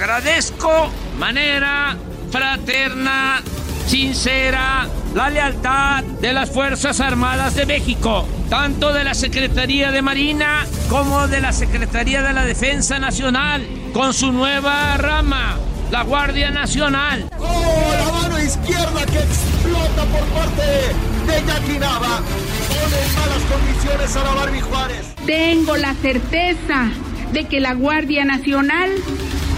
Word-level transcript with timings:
Agradezco 0.00 0.90
manera 1.18 1.94
fraterna, 2.30 3.42
sincera, 3.86 4.88
la 5.14 5.28
lealtad 5.28 6.02
de 6.02 6.32
las 6.32 6.48
Fuerzas 6.50 7.00
Armadas 7.00 7.54
de 7.54 7.66
México, 7.66 8.26
tanto 8.48 8.94
de 8.94 9.04
la 9.04 9.12
Secretaría 9.12 9.90
de 9.90 10.00
Marina 10.00 10.64
como 10.88 11.28
de 11.28 11.42
la 11.42 11.52
Secretaría 11.52 12.22
de 12.22 12.32
la 12.32 12.46
Defensa 12.46 12.98
Nacional, 12.98 13.66
con 13.92 14.14
su 14.14 14.32
nueva 14.32 14.96
rama, 14.96 15.58
la 15.90 16.02
Guardia 16.02 16.50
Nacional. 16.50 17.28
¡Oh, 17.38 17.92
la 17.92 18.22
mano 18.22 18.42
izquierda 18.42 19.04
que 19.04 19.18
explota 19.18 20.04
por 20.06 20.24
parte 20.28 20.62
de 21.26 21.46
Yaquinaba! 21.46 22.22
Pone 22.70 23.02
en 23.04 23.14
malas 23.16 23.42
condiciones 23.52 24.16
a 24.16 24.24
la 24.24 24.30
Barbie 24.30 24.62
Juárez. 24.62 25.14
Tengo 25.26 25.76
la 25.76 25.92
certeza 25.92 26.88
de 27.32 27.44
que 27.44 27.60
la 27.60 27.74
Guardia 27.74 28.24
Nacional, 28.24 28.90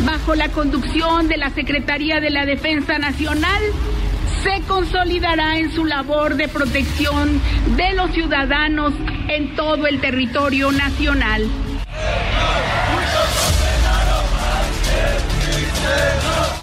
bajo 0.05 0.35
la 0.35 0.49
conducción 0.49 1.29
de 1.29 1.37
la 1.37 1.51
Secretaría 1.51 2.21
de 2.21 2.31
la 2.31 2.45
Defensa 2.45 2.99
Nacional, 2.99 3.63
se 4.43 4.61
consolidará 4.63 5.59
en 5.59 5.73
su 5.73 5.85
labor 5.85 6.37
de 6.37 6.49
protección 6.49 7.41
de 7.77 7.93
los 7.95 8.11
ciudadanos 8.13 8.93
en 9.29 9.55
todo 9.55 9.87
el 9.87 10.01
territorio 10.01 10.73
nacional. 10.73 11.49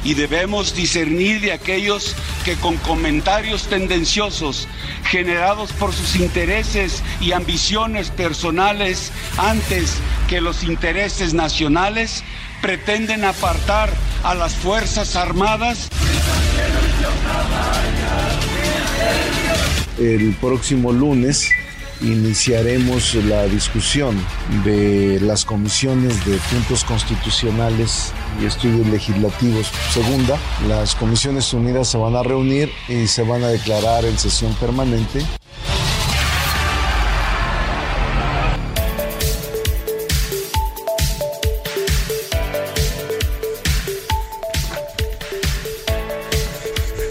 Y 0.03 0.13
debemos 0.13 0.75
discernir 0.75 1.41
de 1.41 1.51
aquellos 1.51 2.15
que 2.45 2.55
con 2.55 2.77
comentarios 2.77 3.67
tendenciosos 3.67 4.67
generados 5.05 5.73
por 5.73 5.93
sus 5.93 6.15
intereses 6.15 7.03
y 7.19 7.33
ambiciones 7.33 8.09
personales 8.09 9.11
antes 9.37 9.97
que 10.27 10.41
los 10.41 10.63
intereses 10.63 11.33
nacionales 11.33 12.23
pretenden 12.61 13.25
apartar 13.25 13.89
a 14.23 14.35
las 14.35 14.53
Fuerzas 14.55 15.15
Armadas. 15.15 15.89
El 19.97 20.33
próximo 20.39 20.93
lunes 20.93 21.49
iniciaremos 22.01 23.15
la 23.15 23.45
discusión 23.45 24.15
de 24.63 25.19
las 25.21 25.45
comisiones 25.45 26.25
de 26.25 26.37
puntos 26.51 26.83
constitucionales 26.83 28.13
y 28.41 28.45
estudios 28.45 28.87
legislativos. 28.87 29.71
Segunda, 29.91 30.37
las 30.67 30.95
comisiones 30.95 31.53
unidas 31.53 31.87
se 31.87 31.97
van 31.97 32.15
a 32.15 32.23
reunir 32.23 32.71
y 32.87 33.07
se 33.07 33.23
van 33.23 33.43
a 33.43 33.47
declarar 33.47 34.05
en 34.05 34.17
sesión 34.17 34.53
permanente 34.55 35.25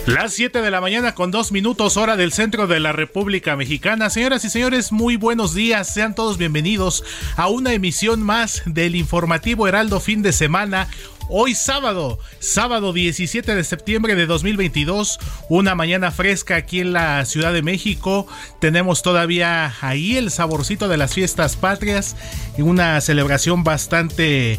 Las 0.08 0.32
7 0.32 0.62
de 0.62 0.70
la 0.70 0.80
mañana 0.80 1.14
con 1.14 1.30
dos 1.30 1.52
minutos 1.52 1.98
hora 1.98 2.16
del 2.16 2.32
centro 2.32 2.66
de 2.66 2.80
la 2.80 2.92
República 2.92 3.56
Mexicana. 3.56 4.08
Señoras 4.08 4.42
y 4.42 4.48
señores, 4.48 4.90
muy 4.90 5.16
buenos 5.16 5.52
días. 5.52 5.92
Sean 5.92 6.14
todos 6.14 6.38
bienvenidos 6.38 7.04
a 7.36 7.48
una 7.48 7.74
emisión 7.74 8.22
más 8.22 8.62
del 8.64 8.96
informativo 8.96 9.68
Heraldo 9.68 10.00
fin 10.00 10.22
de 10.22 10.32
semana. 10.32 10.88
Hoy 11.30 11.54
sábado, 11.54 12.18
sábado 12.38 12.94
17 12.94 13.54
de 13.54 13.62
septiembre 13.62 14.14
de 14.14 14.24
2022, 14.24 15.20
una 15.50 15.74
mañana 15.74 16.10
fresca 16.10 16.56
aquí 16.56 16.80
en 16.80 16.94
la 16.94 17.22
Ciudad 17.26 17.52
de 17.52 17.60
México. 17.60 18.26
Tenemos 18.60 19.02
todavía 19.02 19.74
ahí 19.82 20.16
el 20.16 20.30
saborcito 20.30 20.88
de 20.88 20.96
las 20.96 21.12
fiestas 21.12 21.56
patrias 21.56 22.16
y 22.56 22.62
una 22.62 22.98
celebración 23.02 23.62
bastante 23.62 24.58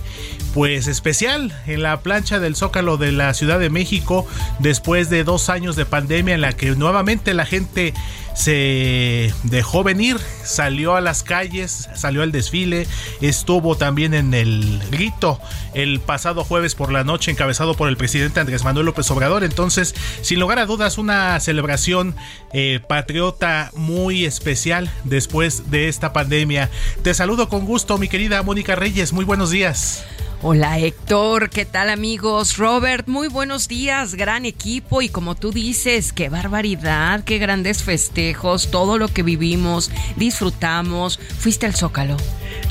pues 0.53 0.85
especial 0.85 1.59
en 1.66 1.81
la 1.81 2.02
plancha 2.02 2.40
del 2.40 2.56
Zócalo 2.56 2.97
de 2.97 3.13
la 3.13 3.34
Ciudad 3.34 3.58
de 3.58 3.72
México 3.72 4.28
después 4.59 5.09
de 5.09 5.24
dos 5.24 5.50
años 5.50 5.75
de 5.75 5.88
pandemia 5.88 6.35
en 6.35 6.41
la 6.41 6.53
que 6.53 6.69
nuevamente 6.75 7.34
la 7.34 7.47
gente 7.47 7.96
se 8.40 9.34
dejó 9.44 9.84
venir, 9.84 10.16
salió 10.46 10.96
a 10.96 11.02
las 11.02 11.24
calles, 11.24 11.90
salió 11.94 12.24
al 12.24 12.32
desfile, 12.32 12.88
estuvo 13.20 13.76
también 13.76 14.14
en 14.14 14.34
el 14.34 14.82
grito 14.90 15.42
el 15.74 16.00
pasado 16.00 16.46
jueves 16.46 16.74
por 16.74 16.90
la 16.90 17.04
noche 17.04 17.32
encabezado 17.32 17.76
por 17.76 17.90
el 17.90 17.98
presidente 17.98 18.40
Andrés 18.40 18.64
Manuel 18.64 18.86
López 18.86 19.12
Obrador. 19.12 19.44
Entonces, 19.44 19.94
sin 20.22 20.40
lugar 20.40 20.58
a 20.58 20.66
dudas, 20.66 20.98
una 20.98 21.38
celebración 21.42 22.16
eh, 22.54 22.80
patriota 22.88 23.72
muy 23.76 24.24
especial 24.24 24.90
después 25.04 25.70
de 25.70 25.90
esta 25.90 26.14
pandemia. 26.14 26.70
Te 27.04 27.14
saludo 27.14 27.50
con 27.50 27.66
gusto, 27.66 27.98
mi 27.98 28.08
querida 28.08 28.42
Mónica 28.42 28.74
Reyes. 28.74 29.12
Muy 29.12 29.26
buenos 29.26 29.50
días. 29.50 30.06
Hola 30.42 30.80
Héctor, 30.80 31.50
¿qué 31.50 31.66
tal 31.66 31.90
amigos? 31.90 32.56
Robert, 32.56 33.10
muy 33.10 33.28
buenos 33.28 33.68
días, 33.68 34.16
gran 34.16 34.46
equipo 34.46 35.02
y 35.02 35.10
como 35.10 35.36
tú 35.36 35.52
dices, 35.52 36.14
qué 36.14 36.30
barbaridad, 36.30 37.26
qué 37.26 37.40
grandes 37.40 37.84
festejos, 37.84 38.72
todo 38.72 38.98
lo 38.98 39.10
que 39.10 39.22
vivimos, 39.22 39.92
disfrutamos. 40.16 41.20
¿Fuiste 41.40 41.66
al 41.66 41.76
Zócalo? 41.76 42.16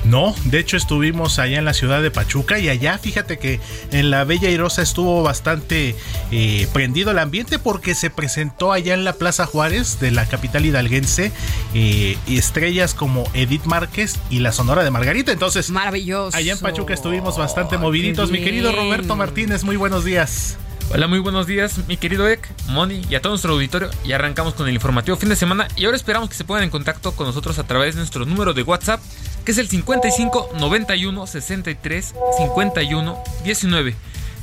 No, 0.04 0.34
de 0.46 0.60
hecho 0.60 0.78
estuvimos 0.78 1.38
allá 1.38 1.58
en 1.58 1.66
la 1.66 1.74
ciudad 1.74 2.00
de 2.00 2.10
Pachuca 2.10 2.58
y 2.58 2.70
allá 2.70 2.96
fíjate 2.96 3.38
que 3.38 3.60
en 3.92 4.10
la 4.10 4.24
Bella 4.24 4.48
Irosa 4.48 4.80
estuvo 4.80 5.22
bastante 5.22 5.94
eh, 6.30 6.66
prendido 6.72 7.10
el 7.10 7.18
ambiente 7.18 7.58
porque 7.58 7.94
se 7.94 8.08
presentó 8.08 8.72
allá 8.72 8.94
en 8.94 9.04
la 9.04 9.12
Plaza 9.12 9.44
Juárez 9.44 10.00
de 10.00 10.10
la 10.10 10.24
capital 10.24 10.64
hidalguense 10.64 11.32
eh, 11.74 12.16
y 12.26 12.38
estrellas 12.38 12.94
como 12.94 13.24
Edith 13.34 13.64
Márquez 13.64 14.18
y 14.30 14.38
la 14.38 14.52
Sonora 14.52 14.84
de 14.84 14.90
Margarita. 14.90 15.32
Entonces, 15.32 15.68
maravilloso. 15.68 16.36
Allá 16.36 16.52
en 16.52 16.58
Pachuca 16.60 16.94
estuvimos 16.94 17.36
bastante 17.36 17.57
moviditos. 17.78 18.30
Mi 18.30 18.40
querido. 18.40 18.72
Roberto 18.72 19.16
Martínez, 19.16 19.64
muy 19.64 19.76
buenos 19.76 20.04
días. 20.04 20.56
Hola, 20.90 21.06
muy 21.06 21.18
buenos 21.18 21.46
días, 21.46 21.86
mi 21.86 21.96
querido 21.98 22.26
Ek, 22.28 22.48
Moni 22.68 23.02
y 23.10 23.14
a 23.14 23.20
todo 23.20 23.32
nuestro 23.32 23.52
auditorio. 23.52 23.90
Y 24.04 24.12
arrancamos 24.12 24.54
con 24.54 24.68
el 24.68 24.74
informativo 24.74 25.16
fin 25.16 25.28
de 25.28 25.36
semana. 25.36 25.66
Y 25.76 25.84
ahora 25.84 25.96
esperamos 25.96 26.30
que 26.30 26.36
se 26.36 26.44
pongan 26.44 26.62
en 26.62 26.70
contacto 26.70 27.12
con 27.12 27.26
nosotros 27.26 27.58
a 27.58 27.66
través 27.66 27.94
de 27.94 28.00
nuestro 28.00 28.24
número 28.24 28.54
de 28.54 28.62
WhatsApp, 28.62 29.00
que 29.44 29.52
es 29.52 29.58
el 29.58 29.68
55 29.68 30.52
91 30.58 31.26
63 31.26 32.14
51 32.38 33.18
19. 33.44 33.96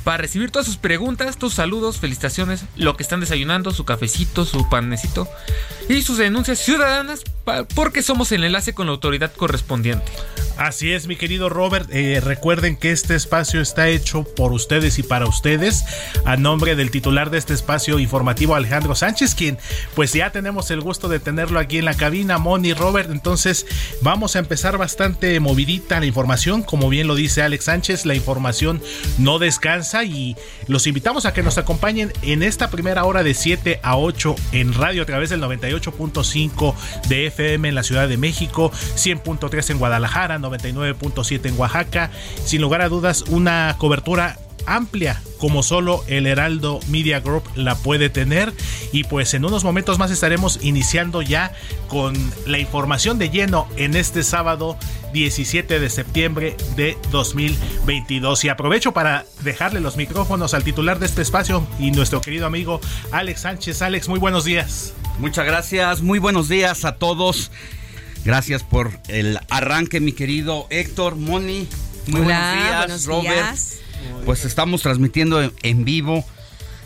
para 0.04 0.18
recibir 0.18 0.50
todas 0.50 0.66
sus 0.66 0.76
preguntas, 0.76 1.36
tus 1.36 1.54
saludos, 1.54 1.98
felicitaciones, 1.98 2.64
lo 2.76 2.96
que 2.96 3.02
están 3.02 3.20
desayunando, 3.20 3.72
su 3.72 3.84
cafecito, 3.84 4.44
su 4.44 4.68
panecito 4.68 5.26
y 5.88 6.02
sus 6.02 6.18
denuncias 6.18 6.58
ciudadanas, 6.58 7.22
porque 7.74 8.02
somos 8.02 8.32
el 8.32 8.44
enlace 8.44 8.74
con 8.74 8.86
la 8.86 8.92
autoridad 8.92 9.32
correspondiente. 9.32 10.10
Así 10.56 10.92
es, 10.92 11.06
mi 11.06 11.16
querido 11.16 11.50
Robert. 11.50 11.88
Eh, 11.92 12.20
recuerden 12.20 12.76
que 12.76 12.90
este 12.90 13.14
espacio 13.14 13.60
está 13.60 13.88
hecho 13.88 14.24
por 14.24 14.52
ustedes 14.52 14.98
y 14.98 15.02
para 15.02 15.26
ustedes, 15.26 15.84
a 16.24 16.36
nombre 16.38 16.74
del 16.74 16.90
titular 16.90 17.28
de 17.28 17.36
este 17.36 17.52
espacio 17.52 17.98
informativo, 17.98 18.54
Alejandro 18.54 18.94
Sánchez, 18.94 19.34
quien 19.34 19.58
pues 19.94 20.14
ya 20.14 20.32
tenemos 20.32 20.70
el 20.70 20.80
gusto 20.80 21.08
de 21.08 21.20
tenerlo 21.20 21.58
aquí 21.58 21.76
en 21.76 21.84
la 21.84 21.94
cabina, 21.94 22.38
Moni, 22.38 22.72
Robert. 22.72 23.10
Entonces 23.10 23.66
vamos 24.00 24.34
a 24.34 24.38
empezar 24.38 24.78
bastante 24.78 25.38
movidita 25.40 26.00
la 26.00 26.06
información, 26.06 26.62
como 26.62 26.88
bien 26.88 27.06
lo 27.06 27.14
dice 27.14 27.42
Alex 27.42 27.64
Sánchez, 27.64 28.06
la 28.06 28.14
información 28.14 28.80
no 29.18 29.38
descansa 29.38 30.04
y 30.04 30.36
los 30.68 30.86
invitamos 30.86 31.26
a 31.26 31.34
que 31.34 31.42
nos 31.42 31.58
acompañen 31.58 32.12
en 32.22 32.42
esta 32.42 32.70
primera 32.70 33.04
hora 33.04 33.22
de 33.22 33.34
7 33.34 33.80
a 33.82 33.98
8 33.98 34.34
en 34.52 34.72
radio 34.72 35.02
a 35.02 35.06
través 35.06 35.28
del 35.28 35.40
98.5 35.80 36.74
de 37.08 37.26
FM 37.26 37.68
en 37.68 37.74
la 37.74 37.82
Ciudad 37.82 38.08
de 38.08 38.16
México, 38.16 38.70
100.3 38.70 39.70
en 39.70 39.78
Guadalajara, 39.78 40.38
99.7 40.38 41.48
en 41.48 41.58
Oaxaca. 41.58 42.10
Sin 42.44 42.60
lugar 42.60 42.82
a 42.82 42.88
dudas, 42.88 43.22
una 43.28 43.76
cobertura 43.78 44.38
amplia 44.66 45.22
como 45.38 45.62
solo 45.62 46.04
el 46.08 46.26
Heraldo 46.26 46.80
Media 46.88 47.20
Group 47.20 47.44
la 47.54 47.76
puede 47.76 48.10
tener 48.10 48.52
y 48.92 49.04
pues 49.04 49.32
en 49.34 49.44
unos 49.44 49.64
momentos 49.64 49.98
más 49.98 50.10
estaremos 50.10 50.58
iniciando 50.62 51.22
ya 51.22 51.52
con 51.88 52.14
la 52.46 52.58
información 52.58 53.18
de 53.18 53.30
lleno 53.30 53.68
en 53.76 53.96
este 53.96 54.22
sábado 54.22 54.76
17 55.12 55.78
de 55.78 55.90
septiembre 55.90 56.56
de 56.74 56.98
2022 57.10 58.44
y 58.44 58.48
aprovecho 58.48 58.92
para 58.92 59.24
dejarle 59.42 59.80
los 59.80 59.96
micrófonos 59.96 60.52
al 60.52 60.64
titular 60.64 60.98
de 60.98 61.06
este 61.06 61.22
espacio 61.22 61.66
y 61.78 61.90
nuestro 61.92 62.20
querido 62.20 62.46
amigo 62.46 62.80
Alex 63.12 63.42
Sánchez. 63.42 63.82
Alex, 63.82 64.08
muy 64.08 64.18
buenos 64.18 64.44
días. 64.44 64.94
Muchas 65.18 65.46
gracias, 65.46 66.02
muy 66.02 66.18
buenos 66.18 66.48
días 66.48 66.84
a 66.84 66.96
todos. 66.96 67.50
Gracias 68.24 68.62
por 68.62 68.90
el 69.08 69.38
arranque, 69.48 70.00
mi 70.00 70.12
querido 70.12 70.66
Héctor, 70.68 71.16
Moni. 71.16 71.68
Muy 72.06 72.20
buenos 72.20 72.54
días, 72.54 73.06
Robert. 73.06 73.56
Pues 74.24 74.44
estamos 74.44 74.82
transmitiendo 74.82 75.52
en 75.62 75.84
vivo 75.84 76.24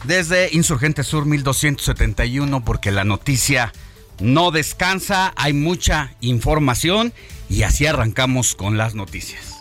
desde 0.05 0.49
Insurgente 0.53 1.03
Sur 1.03 1.27
1271 1.27 2.65
porque 2.65 2.91
la 2.91 3.05
noticia 3.05 3.73
no 4.21 4.51
descansa, 4.51 5.33
hay 5.37 5.53
mucha 5.53 6.15
información 6.21 7.13
y 7.49 7.63
así 7.63 7.87
arrancamos 7.87 8.55
con 8.55 8.79
las 8.79 8.95
noticias. 8.95 9.61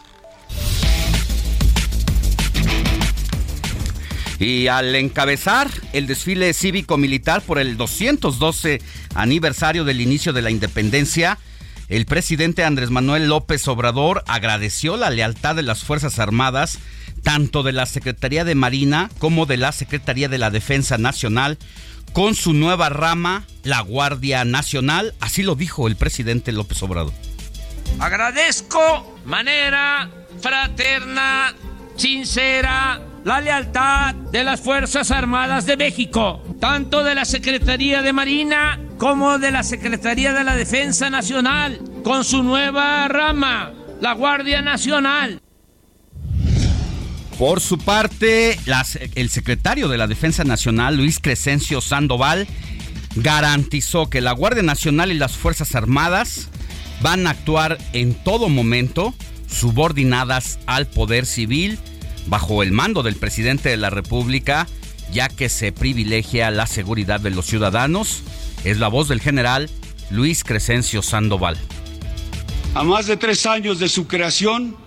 Y 4.40 4.68
al 4.68 4.96
encabezar 4.96 5.70
el 5.92 6.08
desfile 6.08 6.54
cívico-militar 6.54 7.42
por 7.42 7.60
el 7.60 7.76
212 7.76 8.82
aniversario 9.14 9.84
del 9.84 10.00
inicio 10.00 10.32
de 10.32 10.42
la 10.42 10.50
independencia, 10.50 11.38
el 11.90 12.06
presidente 12.06 12.64
Andrés 12.64 12.90
Manuel 12.90 13.28
López 13.28 13.68
Obrador 13.68 14.24
agradeció 14.28 14.96
la 14.96 15.10
lealtad 15.10 15.56
de 15.56 15.64
las 15.64 15.84
Fuerzas 15.84 16.20
Armadas, 16.20 16.80
tanto 17.24 17.64
de 17.64 17.74
la 17.74 17.86
Secretaría 17.86 18.46
de 18.46 18.56
Marina 18.56 19.10
como 19.18 19.46
de 19.46 19.58
la 19.58 19.74
Secretaría 19.74 20.30
de 20.30 20.38
la 20.38 20.52
Defensa 20.52 20.98
Nacional, 20.98 21.58
con 22.14 22.36
su 22.36 22.54
nueva 22.54 22.90
rama, 22.90 23.46
la 23.64 23.82
Guardia 23.82 24.46
Nacional. 24.46 25.16
Así 25.20 25.44
lo 25.44 25.56
dijo 25.56 25.88
el 25.88 25.96
presidente 25.96 26.52
López 26.52 26.82
Obrador. 26.82 27.14
Agradezco 28.00 29.18
manera 29.26 30.10
fraterna, 30.40 31.54
sincera, 31.98 33.02
la 33.24 33.42
lealtad 33.42 34.16
de 34.16 34.44
las 34.44 34.62
Fuerzas 34.62 35.12
Armadas 35.12 35.66
de 35.66 35.78
México, 35.78 36.44
tanto 36.60 37.04
de 37.04 37.16
la 37.16 37.26
Secretaría 37.26 38.02
de 38.02 38.14
Marina 38.14 38.80
como 38.98 39.40
de 39.40 39.52
la 39.52 39.64
Secretaría 39.64 40.34
de 40.34 40.44
la 40.44 40.56
Defensa 40.56 41.10
Nacional, 41.10 41.80
con 42.04 42.24
su 42.24 42.44
nueva 42.44 43.08
rama, 43.08 43.74
la 44.02 44.14
Guardia 44.14 44.62
Nacional. 44.62 45.42
Por 47.38 47.62
su 47.62 47.78
parte, 47.78 48.60
el 49.16 49.30
secretario 49.30 49.88
de 49.88 49.98
la 49.98 50.08
Defensa 50.08 50.44
Nacional, 50.44 50.98
Luis 50.98 51.20
Crescencio 51.22 51.80
Sandoval, 51.80 52.48
garantizó 53.16 54.10
que 54.10 54.22
la 54.22 54.34
Guardia 54.34 54.64
Nacional 54.64 55.12
y 55.12 55.18
las 55.18 55.38
Fuerzas 55.38 55.74
Armadas 55.76 56.50
van 57.02 57.28
a 57.28 57.32
actuar 57.32 57.78
en 57.94 58.14
todo 58.14 58.50
momento 58.50 59.14
subordinadas 59.48 60.60
al 60.66 60.88
poder 60.88 61.26
civil 61.26 61.80
bajo 62.30 62.64
el 62.64 62.72
mando 62.72 63.04
del 63.04 63.16
presidente 63.16 63.70
de 63.70 63.78
la 63.78 63.90
República, 63.90 64.68
ya 65.12 65.28
que 65.28 65.50
se 65.50 65.72
privilegia 65.72 66.52
la 66.52 66.68
seguridad 66.68 67.20
de 67.20 67.32
los 67.32 67.48
ciudadanos. 67.48 68.22
Es 68.64 68.78
la 68.78 68.88
voz 68.88 69.08
del 69.10 69.22
general 69.22 69.70
Luis 70.12 70.44
Crescencio 70.44 71.02
Sandoval. 71.02 71.58
A 72.76 72.84
más 72.84 73.08
de 73.08 73.18
tres 73.18 73.46
años 73.46 73.80
de 73.80 73.90
su 73.90 74.08
creación, 74.08 74.78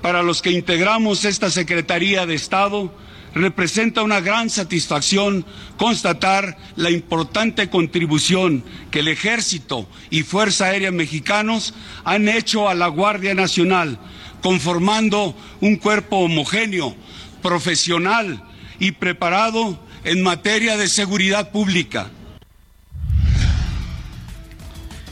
para 0.00 0.22
los 0.22 0.40
que 0.40 0.50
integramos 0.50 1.24
esta 1.24 1.50
Secretaría 1.50 2.24
de 2.24 2.34
Estado, 2.34 2.92
representa 3.34 4.02
una 4.02 4.20
gran 4.20 4.48
satisfacción 4.48 5.44
constatar 5.76 6.56
la 6.76 6.90
importante 6.90 7.68
contribución 7.68 8.64
que 8.90 9.00
el 9.00 9.08
Ejército 9.08 9.86
y 10.08 10.22
Fuerza 10.22 10.66
Aérea 10.66 10.90
Mexicanos 10.90 11.74
han 12.04 12.28
hecho 12.28 12.68
a 12.68 12.74
la 12.74 12.88
Guardia 12.88 13.34
Nacional 13.34 13.98
conformando 14.42 15.34
un 15.60 15.76
cuerpo 15.76 16.18
homogéneo, 16.18 16.94
profesional 17.42 18.42
y 18.78 18.92
preparado 18.92 19.78
en 20.04 20.22
materia 20.22 20.76
de 20.76 20.88
seguridad 20.88 21.50
pública. 21.50 22.10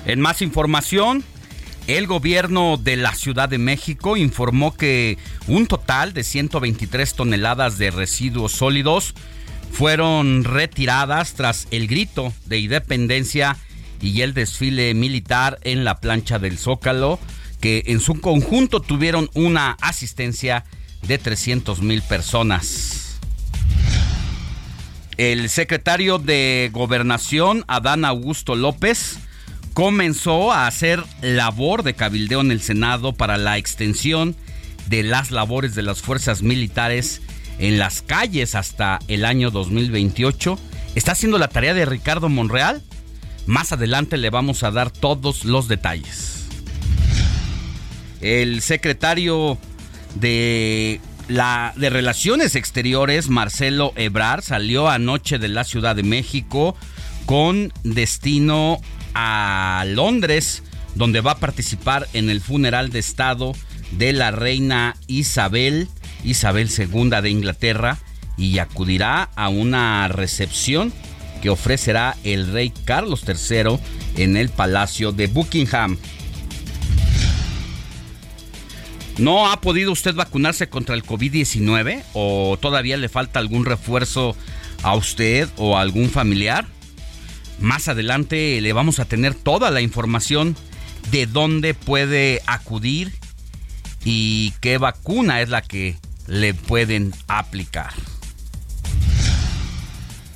En 0.06 0.20
más 0.20 0.40
información, 0.42 1.24
el 1.86 2.06
gobierno 2.06 2.76
de 2.76 2.96
la 2.96 3.14
Ciudad 3.14 3.48
de 3.48 3.58
México 3.58 4.16
informó 4.16 4.76
que 4.76 5.18
un 5.46 5.66
total 5.66 6.12
de 6.12 6.24
123 6.24 7.14
toneladas 7.14 7.78
de 7.78 7.90
residuos 7.90 8.52
sólidos 8.52 9.14
fueron 9.70 10.44
retiradas 10.44 11.34
tras 11.34 11.68
el 11.70 11.86
grito 11.86 12.32
de 12.46 12.58
independencia 12.58 13.56
y 14.00 14.22
el 14.22 14.34
desfile 14.34 14.94
militar 14.94 15.58
en 15.62 15.84
la 15.84 16.00
plancha 16.00 16.38
del 16.38 16.58
Zócalo 16.58 17.18
que 17.60 17.84
en 17.86 18.00
su 18.00 18.20
conjunto 18.20 18.80
tuvieron 18.80 19.30
una 19.34 19.76
asistencia 19.80 20.64
de 21.02 21.18
300 21.18 21.80
mil 21.82 22.02
personas. 22.02 23.18
El 25.16 25.48
secretario 25.48 26.18
de 26.18 26.70
Gobernación, 26.72 27.64
Adán 27.68 28.04
Augusto 28.04 28.54
López, 28.54 29.18
comenzó 29.72 30.52
a 30.52 30.66
hacer 30.66 31.02
labor 31.22 31.82
de 31.82 31.94
cabildeo 31.94 32.40
en 32.40 32.50
el 32.50 32.60
Senado 32.60 33.14
para 33.14 33.38
la 33.38 33.56
extensión 33.56 34.36
de 34.88 35.02
las 35.02 35.30
labores 35.30 35.74
de 35.74 35.82
las 35.82 36.02
fuerzas 36.02 36.42
militares 36.42 37.22
en 37.58 37.78
las 37.78 38.02
calles 38.02 38.54
hasta 38.54 38.98
el 39.08 39.24
año 39.24 39.50
2028. 39.50 40.58
Está 40.94 41.12
haciendo 41.12 41.38
la 41.38 41.48
tarea 41.48 41.74
de 41.74 41.86
Ricardo 41.86 42.28
Monreal. 42.28 42.82
Más 43.46 43.72
adelante 43.72 44.16
le 44.16 44.30
vamos 44.30 44.62
a 44.62 44.70
dar 44.70 44.90
todos 44.90 45.44
los 45.44 45.68
detalles. 45.68 46.35
El 48.26 48.60
secretario 48.60 49.56
de 50.16 51.00
la 51.28 51.72
de 51.76 51.90
Relaciones 51.90 52.56
Exteriores, 52.56 53.28
Marcelo 53.28 53.92
Ebrar, 53.94 54.42
salió 54.42 54.88
anoche 54.88 55.38
de 55.38 55.46
la 55.46 55.62
Ciudad 55.62 55.94
de 55.94 56.02
México 56.02 56.74
con 57.24 57.72
destino 57.84 58.80
a 59.14 59.84
Londres, 59.86 60.64
donde 60.96 61.20
va 61.20 61.32
a 61.32 61.38
participar 61.38 62.08
en 62.14 62.28
el 62.28 62.40
funeral 62.40 62.90
de 62.90 62.98
Estado 62.98 63.52
de 63.92 64.12
la 64.12 64.32
reina 64.32 64.96
Isabel, 65.06 65.86
Isabel 66.24 66.68
II 66.68 67.10
de 67.22 67.30
Inglaterra, 67.30 67.98
y 68.36 68.58
acudirá 68.58 69.30
a 69.36 69.48
una 69.50 70.08
recepción 70.08 70.92
que 71.42 71.50
ofrecerá 71.50 72.16
el 72.24 72.50
rey 72.52 72.72
Carlos 72.84 73.22
III 73.24 73.78
en 74.16 74.36
el 74.36 74.48
Palacio 74.48 75.12
de 75.12 75.28
Buckingham. 75.28 75.96
¿No 79.18 79.50
ha 79.50 79.60
podido 79.62 79.92
usted 79.92 80.14
vacunarse 80.14 80.68
contra 80.68 80.94
el 80.94 81.02
COVID-19 81.02 82.04
o 82.12 82.58
todavía 82.60 82.98
le 82.98 83.08
falta 83.08 83.38
algún 83.38 83.64
refuerzo 83.64 84.36
a 84.82 84.94
usted 84.94 85.48
o 85.56 85.76
a 85.76 85.80
algún 85.80 86.10
familiar? 86.10 86.66
Más 87.58 87.88
adelante 87.88 88.60
le 88.60 88.72
vamos 88.74 89.00
a 89.00 89.06
tener 89.06 89.34
toda 89.34 89.70
la 89.70 89.80
información 89.80 90.54
de 91.10 91.26
dónde 91.26 91.72
puede 91.72 92.42
acudir 92.46 93.10
y 94.04 94.52
qué 94.60 94.76
vacuna 94.76 95.40
es 95.40 95.48
la 95.48 95.62
que 95.62 95.96
le 96.26 96.52
pueden 96.52 97.14
aplicar. 97.26 97.94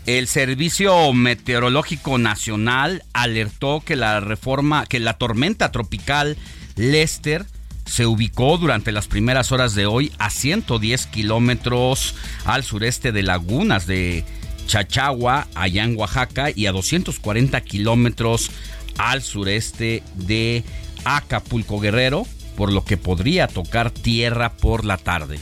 El 0.07 0.27
Servicio 0.27 1.13
Meteorológico 1.13 2.17
Nacional 2.17 3.05
alertó 3.13 3.83
que 3.85 3.97
la 3.97 4.21
reforma 4.21 4.87
que 4.87 5.01
la 5.01 5.19
tormenta 5.19 5.71
tropical 5.71 6.39
Lester 6.77 7.45
se 7.91 8.07
ubicó 8.07 8.57
durante 8.57 8.93
las 8.93 9.09
primeras 9.09 9.51
horas 9.51 9.75
de 9.75 9.85
hoy 9.85 10.13
a 10.19 10.31
110 10.31 11.07
kilómetros 11.07 12.15
al 12.45 12.63
sureste 12.63 13.11
de 13.11 13.25
Lagunas 13.25 13.89
de 13.89 14.25
Chachagua, 14.69 15.49
allá 15.57 15.83
en 15.83 15.99
Oaxaca, 15.99 16.51
y 16.55 16.67
a 16.67 16.73
240 16.73 17.61
kilómetros 17.63 18.53
al 18.97 19.23
sureste 19.23 20.05
de 20.15 20.63
Acapulco 21.05 21.81
Guerrero, 21.81 22.27
por 22.57 22.73
lo 22.73 22.85
que 22.85 22.97
podría 22.97 23.49
tocar 23.49 23.91
tierra 23.91 24.53
por 24.53 24.85
la 24.85 24.97
tarde. 24.97 25.41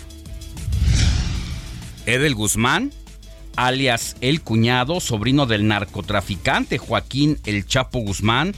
Edel 2.07 2.35
Guzmán, 2.35 2.93
alias 3.57 4.17
El 4.23 4.41
Cuñado, 4.41 5.01
sobrino 5.01 5.45
del 5.45 5.69
narcotraficante 5.69 6.79
Joaquín 6.79 7.39
El 7.45 7.67
Chapo 7.67 7.99
Guzmán, 7.99 8.55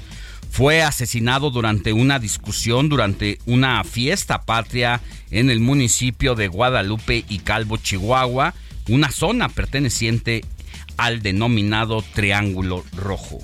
fue 0.50 0.82
asesinado 0.82 1.50
durante 1.50 1.92
una 1.92 2.18
discusión 2.18 2.88
durante 2.88 3.38
una 3.46 3.82
fiesta 3.84 4.42
patria 4.42 5.00
en 5.30 5.48
el 5.48 5.60
municipio 5.60 6.34
de 6.34 6.48
Guadalupe 6.48 7.24
y 7.28 7.38
Calvo, 7.38 7.76
Chihuahua, 7.76 8.54
una 8.88 9.10
zona 9.10 9.48
perteneciente 9.48 10.44
al 10.96 11.22
denominado 11.22 12.02
Triángulo 12.14 12.84
Rojo. 12.96 13.38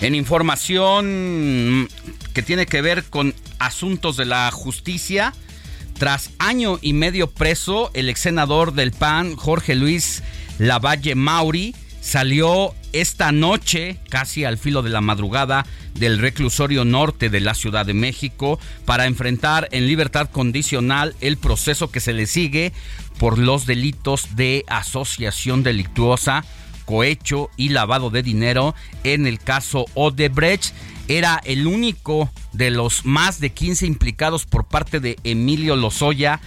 En 0.00 0.14
información 0.14 1.88
que 2.32 2.42
tiene 2.42 2.64
que 2.64 2.80
ver 2.80 3.04
con 3.04 3.34
asuntos 3.58 4.16
de 4.16 4.24
la 4.24 4.50
justicia, 4.50 5.34
tras 5.98 6.30
año 6.38 6.78
y 6.80 6.94
medio 6.94 7.30
preso, 7.30 7.90
el 7.92 8.08
ex 8.08 8.20
senador 8.20 8.72
del 8.72 8.92
PAN, 8.92 9.36
Jorge 9.36 9.74
Luis 9.74 10.22
Lavalle 10.58 11.14
Mauri, 11.14 11.74
salió 12.00 12.74
esta 12.92 13.30
noche, 13.32 13.98
casi 14.08 14.44
al 14.44 14.58
filo 14.58 14.82
de 14.82 14.90
la 14.90 15.00
madrugada, 15.00 15.64
del 15.94 16.18
reclusorio 16.18 16.84
norte 16.84 17.30
de 17.30 17.40
la 17.40 17.54
Ciudad 17.54 17.86
de 17.86 17.94
México 17.94 18.58
para 18.84 19.06
enfrentar 19.06 19.68
en 19.72 19.86
libertad 19.86 20.30
condicional 20.30 21.14
el 21.20 21.36
proceso 21.36 21.90
que 21.90 22.00
se 22.00 22.12
le 22.12 22.26
sigue 22.26 22.72
por 23.18 23.38
los 23.38 23.66
delitos 23.66 24.34
de 24.34 24.64
asociación 24.68 25.62
delictuosa, 25.62 26.44
cohecho 26.84 27.50
y 27.56 27.68
lavado 27.68 28.10
de 28.10 28.22
dinero 28.22 28.74
en 29.04 29.26
el 29.26 29.38
caso 29.38 29.84
Odebrecht. 29.94 30.72
Era 31.06 31.40
el 31.44 31.66
único 31.66 32.30
de 32.52 32.70
los 32.70 33.04
más 33.04 33.40
de 33.40 33.50
15 33.50 33.86
implicados 33.86 34.46
por 34.46 34.66
parte 34.66 35.00
de 35.00 35.16
Emilio 35.24 35.76
Lozoya 35.76 36.40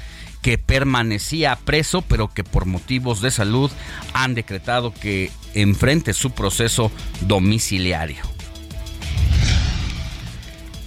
que 0.44 0.60
permanecía 0.60 1.56
preso, 1.56 2.04
pero 2.04 2.28
que 2.28 2.44
por 2.44 2.66
motivos 2.66 3.22
de 3.22 3.32
salud 3.32 3.72
han 4.14 4.36
decretado 4.36 4.94
que 4.94 5.32
enfrente 5.56 6.14
su 6.14 6.32
proceso 6.32 6.92
domiciliario. 7.22 8.22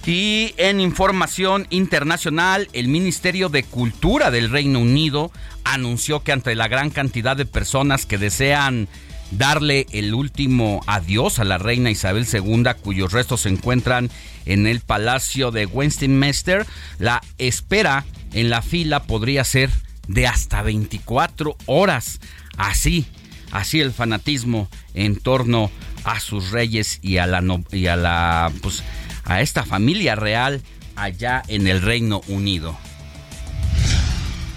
Y 0.05 0.53
en 0.55 0.79
información 0.79 1.67
internacional, 1.69 2.69
el 2.71 2.87
Ministerio 2.87 3.49
de 3.49 3.63
Cultura 3.63 4.31
del 4.31 4.49
Reino 4.51 4.79
Unido 4.79 5.31
anunció 5.65 6.23
que 6.23 6.31
ante 6.31 6.55
la 6.55 6.69
gran 6.69 6.91
cantidad 6.91 7.35
de 7.35 7.45
personas 7.45 8.05
que 8.05 8.17
desean 8.17 8.87
darle 9.31 9.87
el 9.91 10.13
último 10.13 10.81
adiós 10.87 11.39
a 11.39 11.43
la 11.43 11.57
reina 11.57 11.89
Isabel 11.89 12.25
II, 12.31 12.63
cuyos 12.81 13.11
restos 13.11 13.41
se 13.41 13.49
encuentran 13.49 14.09
en 14.45 14.67
el 14.67 14.79
Palacio 14.79 15.51
de 15.51 15.65
Westminster, 15.65 16.65
la 16.99 17.21
espera 17.37 18.05
en 18.33 18.49
la 18.49 18.61
fila 18.61 19.03
podría 19.03 19.43
ser 19.43 19.69
de 20.07 20.27
hasta 20.27 20.61
24 20.61 21.55
horas. 21.65 22.19
Así, 22.57 23.05
así 23.51 23.81
el 23.81 23.91
fanatismo 23.91 24.69
en 24.93 25.15
torno 25.15 25.71
a 26.03 26.19
sus 26.19 26.51
reyes 26.51 26.99
y 27.01 27.17
a 27.17 27.27
la 27.27 27.43
y 27.71 27.87
a 27.87 27.95
la 27.95 28.51
pues 28.61 28.83
a 29.25 29.41
esta 29.41 29.63
familia 29.63 30.15
real 30.15 30.61
allá 30.95 31.43
en 31.47 31.67
el 31.67 31.81
Reino 31.81 32.21
Unido. 32.27 32.77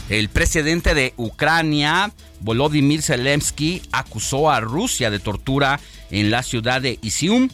El 0.08 0.28
presidente 0.28 0.94
de 0.94 1.14
Ucrania, 1.16 2.10
Volodymyr 2.40 3.02
Zelensky, 3.02 3.82
acusó 3.92 4.50
a 4.50 4.60
Rusia 4.60 5.10
de 5.10 5.20
tortura 5.20 5.78
en 6.10 6.32
la 6.32 6.42
ciudad 6.42 6.80
de 6.80 6.98
Isium 7.02 7.48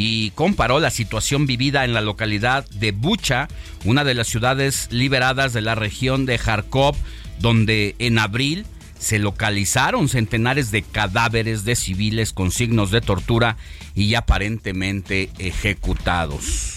y 0.00 0.30
comparó 0.36 0.78
la 0.78 0.92
situación 0.92 1.48
vivida 1.48 1.84
en 1.84 1.92
la 1.92 2.00
localidad 2.00 2.64
de 2.70 2.92
Bucha, 2.92 3.48
una 3.84 4.04
de 4.04 4.14
las 4.14 4.28
ciudades 4.28 4.86
liberadas 4.92 5.52
de 5.52 5.60
la 5.60 5.74
región 5.74 6.24
de 6.24 6.38
Kharkov, 6.38 6.94
donde 7.40 7.96
en 7.98 8.20
abril 8.20 8.64
se 8.96 9.18
localizaron 9.18 10.08
centenares 10.08 10.70
de 10.70 10.82
cadáveres 10.82 11.64
de 11.64 11.74
civiles 11.74 12.32
con 12.32 12.52
signos 12.52 12.92
de 12.92 13.00
tortura 13.00 13.56
y 13.96 14.14
aparentemente 14.14 15.30
ejecutados. 15.38 16.76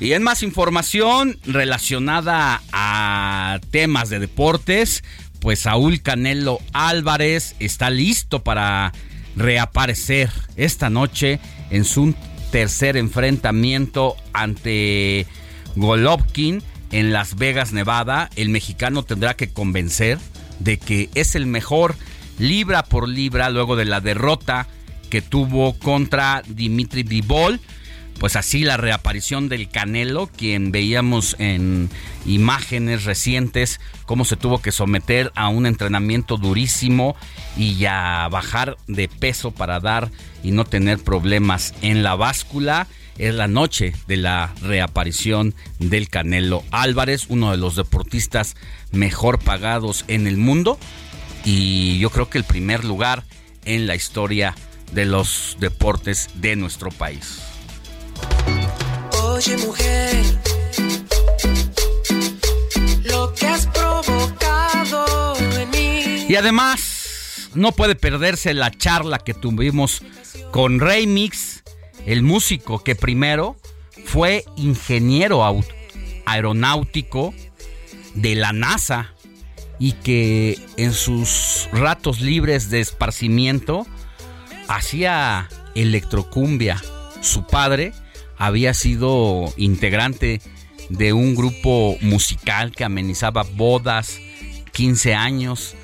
Y 0.00 0.14
en 0.14 0.22
más 0.22 0.42
información 0.42 1.38
relacionada 1.44 2.62
a 2.72 3.60
temas 3.70 4.08
de 4.08 4.20
deportes, 4.20 5.04
pues 5.40 5.58
Saúl 5.58 6.00
Canelo 6.00 6.60
Álvarez 6.72 7.56
está 7.58 7.90
listo 7.90 8.42
para 8.42 8.94
reaparecer 9.36 10.30
esta 10.56 10.90
noche 10.90 11.38
en 11.70 11.84
su 11.84 12.14
tercer 12.50 12.96
enfrentamiento 12.96 14.16
ante 14.32 15.26
Golovkin 15.76 16.62
en 16.90 17.12
Las 17.12 17.36
Vegas, 17.36 17.72
Nevada. 17.72 18.30
El 18.36 18.48
mexicano 18.48 19.02
tendrá 19.02 19.34
que 19.34 19.52
convencer 19.52 20.18
de 20.58 20.78
que 20.78 21.10
es 21.14 21.34
el 21.34 21.46
mejor 21.46 21.94
libra 22.38 22.82
por 22.82 23.08
libra 23.08 23.50
luego 23.50 23.76
de 23.76 23.84
la 23.84 24.00
derrota 24.00 24.66
que 25.10 25.22
tuvo 25.22 25.78
contra 25.78 26.42
Dimitri 26.46 27.02
Bivol 27.02 27.60
pues 28.18 28.36
así 28.36 28.64
la 28.64 28.76
reaparición 28.76 29.48
del 29.48 29.68
Canelo, 29.68 30.28
quien 30.28 30.72
veíamos 30.72 31.36
en 31.38 31.90
imágenes 32.24 33.04
recientes 33.04 33.80
cómo 34.04 34.24
se 34.24 34.36
tuvo 34.36 34.62
que 34.62 34.72
someter 34.72 35.32
a 35.34 35.48
un 35.48 35.66
entrenamiento 35.66 36.36
durísimo 36.36 37.16
y 37.56 37.84
a 37.84 38.28
bajar 38.30 38.76
de 38.86 39.08
peso 39.08 39.50
para 39.50 39.80
dar 39.80 40.10
y 40.42 40.52
no 40.52 40.64
tener 40.64 40.98
problemas 40.98 41.74
en 41.82 42.02
la 42.02 42.14
báscula. 42.14 42.86
Es 43.18 43.34
la 43.34 43.48
noche 43.48 43.94
de 44.06 44.16
la 44.16 44.52
reaparición 44.62 45.54
del 45.78 46.08
Canelo 46.08 46.64
Álvarez, 46.70 47.26
uno 47.28 47.50
de 47.50 47.56
los 47.56 47.76
deportistas 47.76 48.56
mejor 48.92 49.38
pagados 49.38 50.04
en 50.08 50.26
el 50.26 50.36
mundo 50.36 50.78
y 51.44 51.98
yo 51.98 52.10
creo 52.10 52.28
que 52.28 52.38
el 52.38 52.44
primer 52.44 52.84
lugar 52.84 53.24
en 53.64 53.86
la 53.86 53.94
historia 53.94 54.54
de 54.92 55.04
los 55.04 55.56
deportes 55.60 56.28
de 56.34 56.56
nuestro 56.56 56.90
país. 56.90 57.45
Oye 59.36 59.58
mujer, 59.58 60.24
lo 63.04 63.34
que 63.34 63.46
has 63.46 63.66
provocado 63.66 65.36
en 65.60 65.70
mí. 65.70 66.24
Y 66.26 66.36
además, 66.36 67.50
no 67.54 67.72
puede 67.72 67.96
perderse 67.96 68.54
la 68.54 68.70
charla 68.70 69.18
que 69.18 69.34
tuvimos 69.34 70.00
con 70.52 70.80
Remix, 70.80 71.62
el 72.06 72.22
músico 72.22 72.82
que 72.82 72.94
primero 72.94 73.56
fue 74.06 74.46
ingeniero 74.56 75.44
aeronáutico 76.24 77.34
de 78.14 78.36
la 78.36 78.54
NASA 78.54 79.12
y 79.78 79.92
que 79.92 80.58
en 80.78 80.94
sus 80.94 81.68
ratos 81.72 82.22
libres 82.22 82.70
de 82.70 82.80
esparcimiento 82.80 83.86
hacía 84.66 85.50
electrocumbia. 85.74 86.82
Su 87.20 87.46
padre 87.46 87.92
había 88.38 88.74
sido 88.74 89.52
integrante 89.56 90.40
de 90.88 91.12
un 91.12 91.34
grupo 91.34 91.96
musical 92.00 92.72
que 92.72 92.84
amenizaba 92.84 93.44
bodas, 93.54 94.18
15 94.72 95.14
años, 95.14 95.74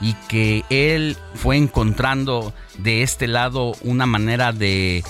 y 0.00 0.14
que 0.28 0.64
él 0.70 1.16
fue 1.34 1.56
encontrando 1.56 2.52
de 2.78 3.02
este 3.02 3.26
lado 3.26 3.74
una 3.82 4.06
manera 4.06 4.52
de 4.52 5.04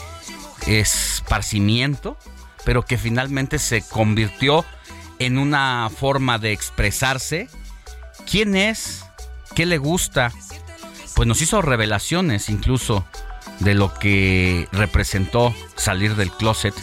esparcimiento, 0.67 2.17
pero 2.65 2.85
que 2.85 2.99
finalmente 2.99 3.59
se 3.59 3.83
convirtió 3.83 4.65
en 5.19 5.39
una 5.39 5.91
forma 5.95 6.39
de 6.39 6.53
expresarse. 6.53 7.49
¿Quién 8.31 8.57
es? 8.57 9.05
¿Qué 9.55 9.67
le 9.67 9.79
gusta? 9.79 10.33
Pues 11.15 11.27
nos 11.27 11.43
hizo 11.43 11.63
revelaciones 11.63 12.49
incluso 12.49 13.05
de 13.61 13.75
lo 13.75 13.93
que 13.95 14.69
representó 14.73 15.55
salir 15.77 16.15
del 16.17 16.31
closet 16.31 16.75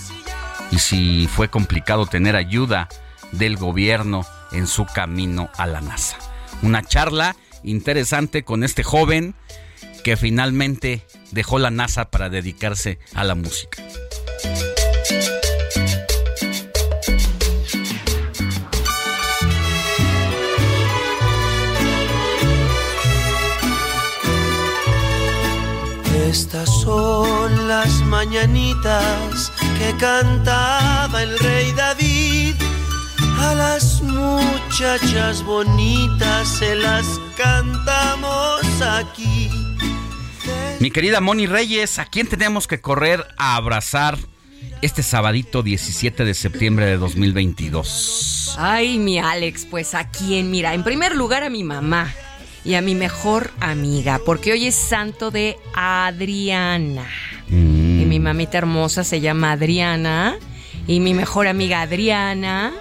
y 0.71 0.79
si 0.79 1.27
fue 1.27 1.49
complicado 1.49 2.05
tener 2.05 2.35
ayuda 2.35 2.89
del 3.31 3.57
gobierno 3.57 4.25
en 4.51 4.67
su 4.67 4.85
camino 4.85 5.49
a 5.57 5.67
la 5.67 5.81
NASA. 5.81 6.17
Una 6.61 6.83
charla 6.83 7.35
interesante 7.63 8.43
con 8.43 8.63
este 8.63 8.83
joven 8.83 9.35
que 10.03 10.17
finalmente 10.17 11.05
dejó 11.31 11.59
la 11.59 11.71
NASA 11.71 12.09
para 12.09 12.29
dedicarse 12.29 12.99
a 13.13 13.23
la 13.23 13.35
música. 13.35 13.83
Estas 26.35 26.69
son 26.81 27.69
las 27.69 28.01
mañanitas 28.01 29.53
que 29.79 29.95
cantaba 29.97 31.23
el 31.23 31.39
rey 31.39 31.71
David. 31.71 32.55
A 33.39 33.55
las 33.55 34.01
muchachas 34.01 35.41
bonitas 35.45 36.45
se 36.59 36.75
las 36.75 37.05
cantamos 37.37 38.59
aquí. 38.81 39.49
Mi 40.81 40.91
querida 40.91 41.21
Moni 41.21 41.47
Reyes, 41.47 41.99
¿a 41.99 42.05
quién 42.05 42.27
tenemos 42.27 42.67
que 42.67 42.81
correr 42.81 43.25
a 43.37 43.55
abrazar 43.55 44.17
este 44.81 45.03
sabadito 45.03 45.63
17 45.63 46.25
de 46.25 46.33
septiembre 46.33 46.85
de 46.85 46.97
2022? 46.97 48.55
Ay, 48.59 48.97
mi 48.97 49.19
Alex, 49.19 49.65
pues 49.71 49.95
a 49.95 50.09
quién, 50.09 50.51
mira, 50.51 50.73
en 50.73 50.83
primer 50.83 51.15
lugar 51.15 51.43
a 51.43 51.49
mi 51.49 51.63
mamá 51.63 52.13
y 52.65 52.73
a 52.73 52.81
mi 52.81 52.95
mejor 52.95 53.51
amiga, 53.59 54.19
porque 54.25 54.51
hoy 54.51 54.65
es 54.65 54.75
santo 54.75 55.29
de 55.31 55.57
Adriana. 55.73 57.05
Mm. 57.47 58.01
Y 58.01 58.05
mi 58.05 58.19
mamita 58.19 58.57
hermosa 58.57 59.03
se 59.03 59.21
llama 59.21 59.51
Adriana 59.51 60.35
y 60.87 60.99
mi 60.99 61.13
mejor 61.13 61.47
amiga 61.47 61.81
Adriana. 61.81 62.73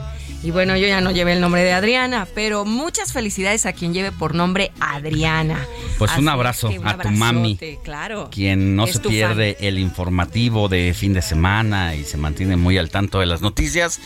Y 0.42 0.50
bueno, 0.50 0.76
yo 0.76 0.86
ya 0.86 1.00
no 1.00 1.10
llevé 1.10 1.32
el 1.32 1.40
nombre 1.40 1.62
de 1.62 1.72
Adriana, 1.72 2.26
pero 2.34 2.66
muchas 2.66 3.12
felicidades 3.14 3.64
a 3.64 3.72
quien 3.72 3.94
lleve 3.94 4.12
por 4.12 4.34
nombre 4.34 4.72
Adriana. 4.78 5.58
Pues 5.98 6.14
un 6.18 6.28
abrazo 6.28 6.68
un 6.68 6.86
a 6.86 6.98
tu 6.98 7.08
mami, 7.10 7.58
Claro. 7.82 8.28
quien 8.30 8.76
no 8.76 8.86
se 8.86 9.00
pierde 9.00 9.56
el 9.60 9.78
informativo 9.78 10.68
de 10.68 10.92
fin 10.94 11.14
de 11.14 11.22
semana 11.22 11.94
y 11.94 12.04
se 12.04 12.18
mantiene 12.18 12.56
muy 12.56 12.76
al 12.76 12.90
tanto 12.90 13.20
de 13.20 13.26
las 13.26 13.40
noticias. 13.40 14.00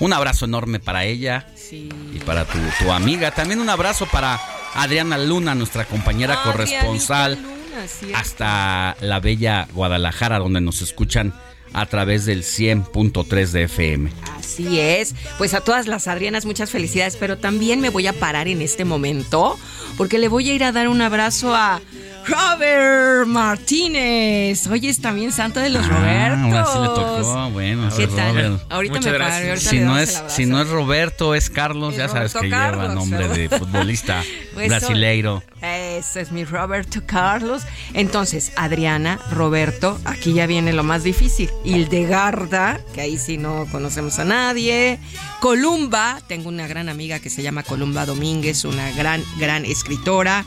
Un 0.00 0.12
abrazo 0.12 0.46
enorme 0.46 0.80
para 0.80 1.04
ella 1.04 1.46
y 1.70 2.18
para 2.24 2.44
tu, 2.46 2.58
tu 2.78 2.90
amiga. 2.90 3.30
También 3.30 3.60
un 3.60 3.68
abrazo 3.68 4.06
para 4.06 4.40
Adriana 4.74 5.18
Luna, 5.18 5.54
nuestra 5.54 5.84
compañera 5.84 6.34
Adrianita 6.34 6.52
corresponsal 6.52 7.34
Luna, 7.36 8.18
hasta 8.18 8.96
la 9.00 9.20
bella 9.20 9.68
Guadalajara, 9.72 10.38
donde 10.38 10.60
nos 10.60 10.82
escuchan 10.82 11.34
a 11.72 11.86
través 11.86 12.24
del 12.26 12.42
100.3 12.42 13.50
de 13.50 13.62
FM. 13.64 14.10
Así 14.38 14.80
es. 14.80 15.14
Pues 15.38 15.54
a 15.54 15.60
todas 15.60 15.86
las 15.86 16.08
Adrianas, 16.08 16.44
muchas 16.44 16.70
felicidades, 16.70 17.16
pero 17.16 17.38
también 17.38 17.80
me 17.80 17.90
voy 17.90 18.06
a 18.06 18.12
parar 18.12 18.48
en 18.48 18.62
este 18.62 18.84
momento 18.84 19.58
porque 19.96 20.18
le 20.18 20.28
voy 20.28 20.50
a 20.50 20.54
ir 20.54 20.64
a 20.64 20.72
dar 20.72 20.88
un 20.88 21.02
abrazo 21.02 21.54
a 21.54 21.80
Robert 22.26 23.26
Martínez. 23.26 24.66
Hoy 24.66 24.88
es 24.88 25.00
también 25.00 25.32
santo 25.32 25.60
de 25.60 25.70
los 25.70 25.84
Ah, 25.84 25.88
Robertos. 25.88 26.42
ahora 26.44 26.66
sí 26.72 26.78
le 26.78 26.86
tocó, 26.88 27.50
bueno, 27.50 27.88
¿Qué 27.96 28.04
es 28.04 28.16
tal? 28.16 28.34
Robert. 28.34 28.62
Ahorita 28.70 28.94
Muchas 28.94 29.12
me 29.12 29.18
gracias. 29.18 29.38
paro, 29.40 29.48
ahorita 29.50 29.70
Si 29.70 29.78
no, 29.80 29.98
es, 29.98 30.22
si 30.28 30.46
no 30.46 30.60
es 30.60 30.68
Roberto, 30.68 31.34
es 31.34 31.50
Carlos, 31.50 31.92
Es 31.94 31.98
ya 31.98 32.08
sabes 32.08 32.32
Roberto 32.34 32.40
que 32.40 32.48
lleva 32.48 32.94
nombre 32.94 33.28
de 33.28 33.48
futbolista 33.48 34.22
Pues 34.54 34.68
brasileiro. 34.68 35.42
Eso 35.62 36.20
es 36.20 36.32
mi 36.32 36.44
Roberto 36.44 37.02
Carlos. 37.06 37.62
Entonces, 37.92 38.52
Adriana, 38.56 39.18
Roberto, 39.30 39.98
aquí 40.04 40.32
ya 40.32 40.46
viene 40.46 40.72
lo 40.72 40.82
más 40.84 41.02
difícil. 41.02 41.50
Hildegarda, 41.64 42.80
que 42.94 43.02
ahí 43.02 43.18
sí 43.18 43.36
no 43.36 43.66
conocemos 43.70 44.18
a 44.18 44.24
nadie. 44.24 44.98
Columba, 45.40 46.20
tengo 46.28 46.48
una 46.48 46.66
gran 46.66 46.88
amiga 46.88 47.18
que 47.20 47.28
se 47.30 47.42
llama 47.42 47.62
Columba 47.62 48.06
Domínguez, 48.06 48.64
una 48.64 48.90
gran, 48.92 49.22
gran 49.38 49.64
escritora. 49.66 50.44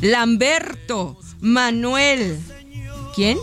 Lamberto, 0.00 1.16
Manuel. 1.40 2.38
¿Quién? 3.14 3.38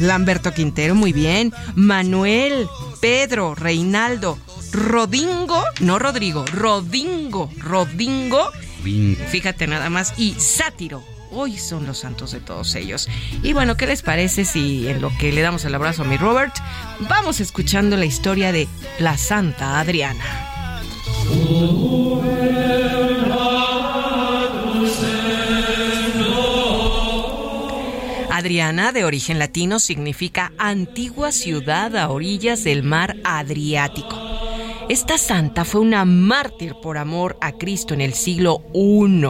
Lamberto 0.00 0.52
Quintero, 0.52 0.94
muy 0.94 1.12
bien. 1.12 1.52
Manuel, 1.74 2.66
Pedro, 3.00 3.54
Reinaldo, 3.54 4.38
Rodingo, 4.72 5.62
no 5.80 5.98
Rodrigo, 5.98 6.44
Rodingo, 6.52 7.50
Rodingo. 7.58 8.50
Fíjate 9.28 9.66
nada 9.66 9.90
más. 9.90 10.14
Y 10.18 10.34
Sátiro. 10.38 11.02
Hoy 11.34 11.56
son 11.56 11.86
los 11.86 11.98
santos 11.98 12.32
de 12.32 12.40
todos 12.40 12.74
ellos. 12.74 13.08
Y 13.42 13.54
bueno, 13.54 13.76
¿qué 13.76 13.86
les 13.86 14.02
parece 14.02 14.44
si 14.44 14.86
en 14.88 15.00
lo 15.00 15.10
que 15.16 15.32
le 15.32 15.40
damos 15.40 15.64
el 15.64 15.74
abrazo 15.74 16.02
a 16.02 16.04
mi 16.04 16.18
Robert, 16.18 16.54
vamos 17.08 17.40
escuchando 17.40 17.96
la 17.96 18.04
historia 18.04 18.52
de 18.52 18.68
la 18.98 19.16
Santa 19.16 19.80
Adriana? 19.80 20.22
Adriana, 28.42 28.90
de 28.90 29.04
origen 29.04 29.38
latino, 29.38 29.78
significa 29.78 30.52
antigua 30.58 31.30
ciudad 31.30 31.96
a 31.96 32.08
orillas 32.10 32.64
del 32.64 32.82
mar 32.82 33.16
Adriático. 33.22 34.18
Esta 34.88 35.16
santa 35.16 35.64
fue 35.64 35.80
una 35.80 36.04
mártir 36.04 36.74
por 36.82 36.98
amor 36.98 37.38
a 37.40 37.52
Cristo 37.52 37.94
en 37.94 38.00
el 38.00 38.14
siglo 38.14 38.64
I. 38.74 39.26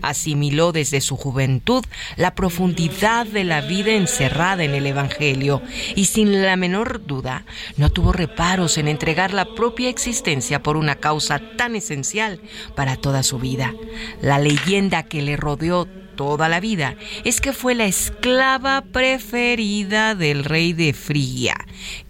Asimiló 0.00 0.70
desde 0.70 1.00
su 1.00 1.16
juventud 1.16 1.84
la 2.16 2.36
profundidad 2.36 3.26
de 3.26 3.42
la 3.42 3.62
vida 3.62 3.94
encerrada 3.94 4.62
en 4.62 4.76
el 4.76 4.86
Evangelio 4.86 5.60
y 5.96 6.04
sin 6.04 6.40
la 6.40 6.54
menor 6.54 7.04
duda 7.04 7.44
no 7.76 7.90
tuvo 7.90 8.12
reparos 8.12 8.78
en 8.78 8.86
entregar 8.86 9.34
la 9.34 9.56
propia 9.56 9.88
existencia 9.88 10.62
por 10.62 10.76
una 10.76 10.94
causa 10.94 11.40
tan 11.56 11.74
esencial 11.74 12.40
para 12.76 12.94
toda 12.94 13.24
su 13.24 13.40
vida. 13.40 13.74
La 14.20 14.38
leyenda 14.38 15.02
que 15.02 15.20
le 15.20 15.36
rodeó 15.36 15.88
toda 16.16 16.48
la 16.48 16.60
vida 16.60 16.96
es 17.24 17.40
que 17.40 17.52
fue 17.52 17.74
la 17.74 17.86
esclava 17.86 18.82
preferida 18.92 20.14
del 20.14 20.44
rey 20.44 20.72
de 20.72 20.92
Frigia, 20.92 21.56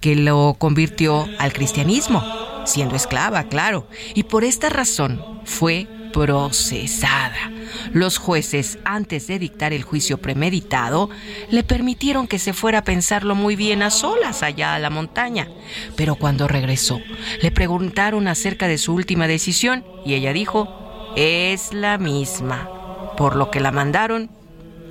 que 0.00 0.16
lo 0.16 0.56
convirtió 0.58 1.28
al 1.38 1.52
cristianismo, 1.52 2.22
siendo 2.66 2.96
esclava, 2.96 3.44
claro, 3.44 3.88
y 4.14 4.24
por 4.24 4.44
esta 4.44 4.68
razón 4.68 5.40
fue 5.44 5.86
procesada. 6.12 7.50
Los 7.92 8.18
jueces, 8.18 8.78
antes 8.84 9.26
de 9.26 9.38
dictar 9.38 9.72
el 9.72 9.82
juicio 9.82 10.18
premeditado, 10.18 11.08
le 11.50 11.64
permitieron 11.64 12.28
que 12.28 12.38
se 12.38 12.52
fuera 12.52 12.78
a 12.78 12.84
pensarlo 12.84 13.34
muy 13.34 13.56
bien 13.56 13.82
a 13.82 13.90
solas 13.90 14.42
allá 14.42 14.74
a 14.74 14.78
la 14.78 14.90
montaña. 14.90 15.48
Pero 15.96 16.16
cuando 16.16 16.48
regresó, 16.48 17.00
le 17.40 17.50
preguntaron 17.50 18.28
acerca 18.28 18.68
de 18.68 18.78
su 18.78 18.94
última 18.94 19.26
decisión 19.26 19.84
y 20.04 20.14
ella 20.14 20.32
dijo, 20.32 21.14
es 21.16 21.72
la 21.72 21.98
misma 21.98 22.81
por 23.16 23.36
lo 23.36 23.50
que 23.50 23.60
la 23.60 23.72
mandaron 23.72 24.30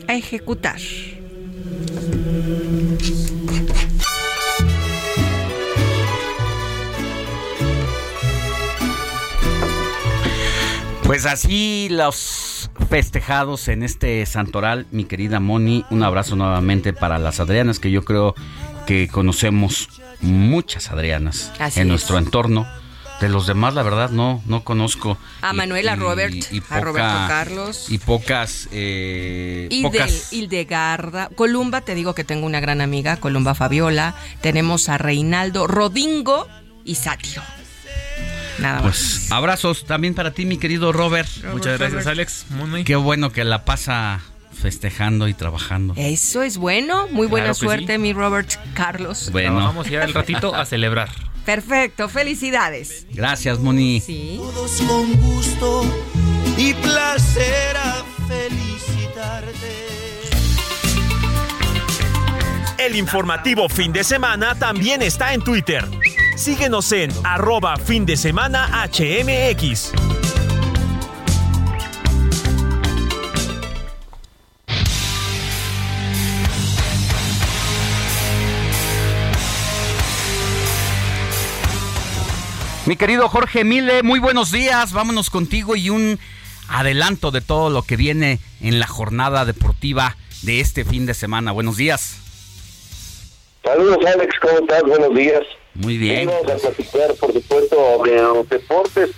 a 0.08 0.16
ejecutar. 0.16 0.80
Pues 11.04 11.26
así 11.26 11.88
los 11.92 12.70
festejados 12.90 13.68
en 13.68 13.84
este 13.84 14.26
santoral, 14.26 14.88
mi 14.92 15.04
querida 15.04 15.40
Moni, 15.40 15.84
un 15.90 16.04
abrazo 16.04 16.36
nuevamente 16.36 16.94
para 16.94 17.20
las 17.20 17.40
Adrianas, 17.40 17.80
que 17.80 17.92
yo 17.92 18.04
creo 18.04 18.34
que 18.88 19.08
conocemos 19.10 19.90
muchas 20.22 20.90
Adrianas 20.92 21.52
Así 21.60 21.80
en 21.80 21.88
es. 21.88 21.90
nuestro 21.90 22.18
entorno. 22.18 22.66
De 23.22 23.30
los 23.30 23.46
demás, 23.46 23.76
la 23.76 23.84
verdad, 23.84 24.10
no, 24.10 24.42
no 24.48 24.64
conozco. 24.64 25.16
A 25.44 25.54
Y- 25.54 25.56
Manuel, 25.56 25.88
a 25.90 25.94
y- 25.94 26.00
Robert, 26.00 26.34
y 26.52 26.62
a 26.70 26.80
Roberto 26.82 27.28
Carlos. 27.28 27.86
Y 27.90 28.00
pocas, 28.00 28.68
eh, 28.72 29.68
Y 29.70 29.84
pocas 29.84 30.32
del 30.32 30.40
Hildegarda, 30.40 31.30
Columba, 31.36 31.82
te 31.82 31.94
digo 31.94 32.16
que 32.16 32.24
tengo 32.24 32.48
una 32.48 32.60
gran 32.60 32.82
amiga, 32.82 33.18
Columba 33.18 33.54
Fabiola. 33.54 34.16
Tenemos 34.42 34.90
a 34.90 34.98
Reinaldo 34.98 35.68
Rodingo 35.68 36.48
y 36.84 36.96
Sátiro. 36.96 37.44
Nada 38.58 38.82
más. 38.82 38.84
Pues 38.84 39.32
abrazos 39.32 39.86
también 39.86 40.14
para 40.16 40.32
ti, 40.32 40.46
mi 40.46 40.58
querido 40.58 40.92
Robert. 40.92 41.30
Muchas 41.52 41.78
gracias, 41.80 42.08
Alex. 42.08 42.46
Muy, 42.50 42.84
Qué 42.84 42.96
bueno 42.96 43.32
que 43.32 43.44
la 43.44 43.66
pasa 43.66 44.20
festejando 44.52 45.28
y 45.28 45.34
trabajando. 45.36 45.94
Eso 45.96 46.42
es 46.44 46.58
bueno. 46.58 47.08
Muy 47.12 47.28
buena 47.28 47.46
Claro 47.46 47.56
suerte, 47.56 47.98
mi 47.98 48.14
Robert 48.14 48.50
Carlos. 48.74 49.30
Bueno. 49.32 49.56
Vamos 49.56 49.88
ya 49.90 50.04
el 50.04 50.14
ratito 50.14 50.54
a 50.56 50.66
celebrar. 50.66 51.10
Perfecto, 51.46 52.08
felicidades. 52.08 53.06
Gracias, 53.12 53.60
Moni. 53.60 54.00
Sí. 54.00 54.36
Todos 54.38 54.82
con 54.82 55.14
gusto 55.16 55.84
y 56.58 56.74
placer 56.76 57.76
a 57.78 58.04
felicitarte. 58.28 59.92
El 62.78 62.96
informativo 62.96 63.70
fin 63.70 63.92
de 63.94 64.04
semana 64.04 64.56
también 64.56 65.02
está 65.02 65.34
en 65.34 65.42
Twitter. 65.42 65.86
Síguenos 66.36 66.92
en 66.92 67.12
arroba 67.24 67.78
fin 67.78 68.06
de 68.06 68.18
semana 68.18 68.88
HMX. 68.88 69.92
Mi 82.88 82.96
querido 82.96 83.30
Jorge 83.30 83.64
Mile, 83.64 84.02
muy 84.02 84.20
buenos 84.20 84.52
días. 84.52 84.92
Vámonos 84.92 85.30
contigo 85.30 85.76
y 85.76 85.92
un 85.92 86.20
adelanto 86.68 87.30
de 87.30 87.42
todo 87.42 87.70
lo 87.70 87.84
que 87.84 87.96
viene 87.96 88.40
en 88.60 88.80
la 88.80 88.88
jornada 88.88 89.46
deportiva 89.46 90.18
de 90.42 90.62
este 90.62 90.84
fin 90.84 91.06
de 91.06 91.14
semana. 91.14 91.52
Buenos 91.52 91.78
días. 91.78 92.18
Saludos 93.64 94.00
Alex, 94.04 94.34
¿cómo 94.42 94.58
estás? 94.60 94.82
Buenos 94.82 95.16
días. 95.16 95.42
Muy 95.76 96.00
bien. 96.00 96.26
Vamos 96.26 96.66
a 96.66 96.70
platicar, 96.70 97.14
por 97.20 97.32
supuesto, 97.32 98.02
de 98.04 98.16
los 98.18 98.50
deportes. 98.50 99.12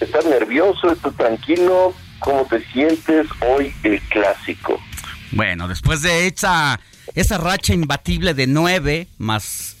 ¿Estás 0.00 0.24
nervioso? 0.24 0.90
¿Estás 0.90 1.16
tranquilo? 1.16 1.94
¿Cómo 2.18 2.44
te 2.46 2.64
sientes 2.72 3.28
hoy 3.48 3.72
el 3.84 4.00
clásico? 4.08 4.80
Bueno, 5.30 5.68
después 5.68 6.02
de 6.02 6.26
esa 6.26 6.80
esa 7.14 7.38
racha 7.38 7.74
imbatible 7.74 8.34
de 8.34 8.48
nueve 8.48 9.06
más 9.18 9.76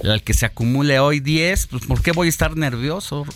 el 0.00 0.22
que 0.22 0.34
se 0.34 0.46
acumule 0.46 1.00
hoy 1.00 1.20
diez, 1.20 1.66
pues 1.66 1.84
¿por 1.86 2.02
qué 2.02 2.12
voy 2.12 2.28
a 2.28 2.30
estar 2.30 2.56
nervioso? 2.56 3.26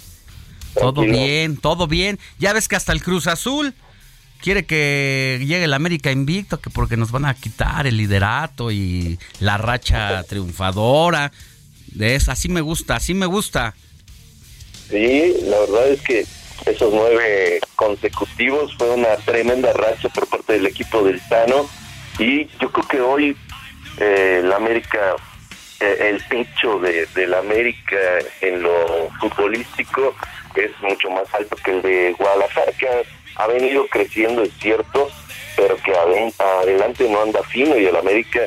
Todo 0.74 1.02
bien, 1.02 1.56
todo 1.56 1.86
bien. 1.86 2.18
Ya 2.38 2.52
ves 2.52 2.68
que 2.68 2.76
hasta 2.76 2.92
el 2.92 3.02
Cruz 3.02 3.26
Azul 3.26 3.74
quiere 4.40 4.64
que 4.64 5.38
llegue 5.40 5.64
el 5.64 5.74
América 5.74 6.10
invicto, 6.10 6.60
que 6.60 6.70
porque 6.70 6.96
nos 6.96 7.10
van 7.10 7.26
a 7.26 7.34
quitar 7.34 7.86
el 7.86 7.96
liderato 7.96 8.70
y 8.70 9.18
la 9.40 9.58
racha 9.58 10.22
triunfadora. 10.24 11.32
De 11.88 12.16
así 12.16 12.48
me 12.48 12.60
gusta, 12.60 12.96
así 12.96 13.14
me 13.14 13.26
gusta. 13.26 13.74
Sí, 14.88 15.34
la 15.44 15.58
verdad 15.60 15.88
es 15.88 16.00
que 16.02 16.26
esos 16.66 16.92
nueve 16.92 17.60
consecutivos 17.76 18.74
fue 18.76 18.90
una 18.90 19.16
tremenda 19.24 19.72
racha 19.72 20.08
por 20.08 20.26
parte 20.28 20.54
del 20.54 20.66
equipo 20.66 21.02
del 21.02 21.20
Tano 21.28 21.68
y 22.18 22.46
yo 22.60 22.70
creo 22.70 22.88
que 22.88 23.00
hoy 23.00 23.36
eh, 23.98 24.42
la 24.44 24.56
América, 24.56 25.16
el 25.82 26.22
techo 26.28 26.78
de, 26.78 27.26
la 27.26 27.38
América 27.38 27.96
en 28.40 28.62
lo 28.62 29.08
futbolístico 29.20 30.14
es 30.54 30.70
mucho 30.80 31.10
más 31.10 31.32
alto 31.34 31.56
que 31.56 31.70
el 31.72 31.82
de 31.82 32.12
Guadalajara, 32.12 32.72
que 32.72 32.88
ha, 33.36 33.46
venido 33.46 33.86
creciendo, 33.88 34.42
es 34.42 34.52
cierto, 34.60 35.10
pero 35.56 35.76
que 35.78 35.92
adelante 35.94 37.08
no 37.08 37.22
anda 37.22 37.42
fino 37.44 37.76
y 37.76 37.86
el 37.86 37.96
América, 37.96 38.40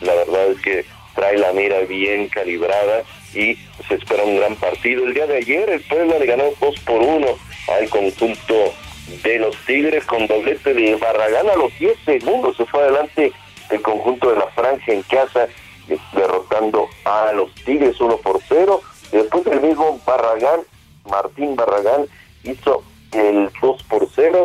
la 0.00 0.14
verdad 0.14 0.46
es 0.52 0.60
que 0.60 0.84
trae 1.14 1.36
la 1.38 1.52
mira 1.52 1.80
bien 1.80 2.28
calibrada 2.28 3.02
y 3.34 3.56
se 3.86 3.94
espera 3.94 4.24
un 4.24 4.38
gran 4.38 4.56
partido. 4.56 5.04
El 5.04 5.14
día 5.14 5.26
de 5.26 5.38
ayer 5.38 5.68
el 5.70 5.80
Puebla 5.82 6.18
le 6.18 6.26
ganó 6.26 6.44
2 6.60 6.80
por 6.80 7.00
1 7.00 7.26
al 7.68 7.88
conjunto 7.90 8.74
de 9.22 9.38
los 9.38 9.56
Tigres 9.66 10.04
con 10.06 10.26
doblete 10.26 10.74
de 10.74 10.96
Barragán 10.96 11.48
a 11.48 11.56
los 11.56 11.76
10 11.78 11.98
segundos. 12.04 12.56
Se 12.56 12.64
fue 12.66 12.80
adelante 12.80 13.32
el 13.70 13.82
conjunto 13.82 14.30
de 14.30 14.38
la 14.38 14.46
Francia 14.48 14.94
en 14.94 15.02
casa 15.02 15.48
derrotando 16.12 16.88
a 17.04 17.32
los 17.32 17.54
Tigres 17.64 18.00
1 18.00 18.16
por 18.18 18.40
0. 18.48 18.80
Después 19.10 19.46
el 19.46 19.60
mismo 19.60 20.00
Barragán, 20.06 20.60
Martín 21.08 21.56
Barragán, 21.56 22.06
hizo 22.44 22.82
el 23.12 23.50
2 23.60 23.82
por 23.84 24.08
0. 24.14 24.44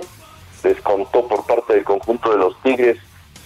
Descontó 0.64 1.28
por 1.28 1.46
parte 1.46 1.74
del 1.74 1.84
conjunto 1.84 2.32
de 2.32 2.38
los 2.38 2.60
Tigres 2.62 2.98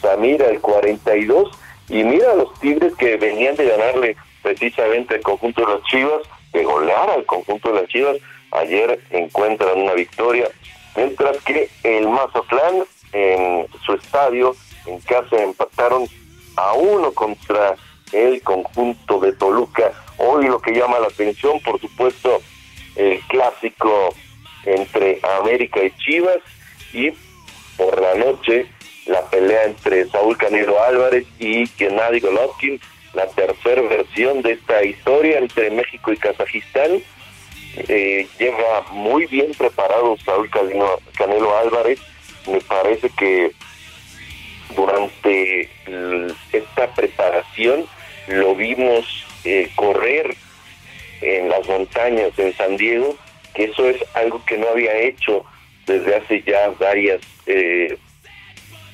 Samira 0.02 0.48
el 0.48 0.62
42. 0.62 1.52
Y 1.90 2.04
mira 2.04 2.32
a 2.32 2.36
los 2.36 2.54
Tigres 2.60 2.94
que 2.96 3.18
venían 3.18 3.56
de 3.56 3.66
ganarle 3.66 4.16
precisamente 4.42 5.16
el 5.16 5.22
conjunto 5.22 5.66
de 5.66 5.74
las 5.74 5.84
Chivas, 5.84 6.22
de 6.54 6.64
golear 6.64 7.10
al 7.10 7.26
conjunto 7.26 7.70
de 7.70 7.82
las 7.82 7.90
Chivas, 7.90 8.18
ayer 8.52 9.00
encuentran 9.12 9.80
una 9.80 9.94
victoria, 9.94 10.50
mientras 10.96 11.38
que 11.44 11.70
el 11.84 12.08
Mazatlán 12.08 12.84
en 13.12 13.68
su 13.86 13.94
estadio, 13.94 14.56
en 14.86 15.00
casa, 15.02 15.42
empataron 15.42 16.08
a 16.56 16.74
uno 16.74 17.12
contra 17.12 17.76
el 18.12 18.42
conjunto 18.42 19.20
de 19.20 19.34
Toluca. 19.34 19.92
Hoy 20.18 20.48
lo 20.48 20.60
que 20.60 20.72
llama 20.72 21.00
la 21.00 21.08
atención, 21.08 21.60
por 21.62 21.80
supuesto, 21.80 22.42
el 22.96 23.20
clásico 23.28 24.14
entre 24.66 25.20
América 25.40 25.84
y 25.84 25.92
Chivas 25.98 26.40
y 26.94 27.12
por 27.78 28.02
la 28.02 28.16
noche 28.16 28.68
la 29.06 29.22
pelea 29.30 29.64
entre 29.64 30.08
Saúl 30.10 30.38
Canelo 30.38 30.82
Álvarez 30.84 31.26
y 31.40 31.66
Gennady 31.66 32.20
Golovkin 32.20 32.80
la 33.14 33.28
tercera 33.28 33.82
versión 33.82 34.42
de 34.42 34.54
esta 34.54 34.84
historia 34.84 35.40
entre 35.40 35.72
México 35.72 36.12
y 36.12 36.18
Kazajistán. 36.18 37.02
Eh, 37.88 38.28
lleva 38.38 38.82
muy 38.92 39.26
bien 39.28 39.52
preparado 39.58 40.18
Saúl 40.24 40.50
Canelo, 40.50 41.58
Álvarez. 41.58 42.00
Me 42.48 42.60
parece 42.62 43.10
que 43.18 43.52
durante 44.76 45.70
esta 46.52 46.94
preparación 46.94 47.86
lo 48.30 48.56
vimos 48.56 49.06
eh, 49.44 49.70
correr 49.76 50.36
en 51.22 51.50
las 51.50 51.68
montañas 51.68 52.38
en 52.38 52.54
San 52.56 52.78
Diego, 52.78 53.18
que 53.54 53.66
eso 53.66 53.90
es 53.90 53.98
algo 54.14 54.44
que 54.46 54.58
no 54.58 54.70
había 54.70 54.96
hecho 54.98 55.44
desde 55.86 56.16
hace 56.16 56.44
ya 56.44 56.70
varias 56.80 57.22
eh, 57.48 57.98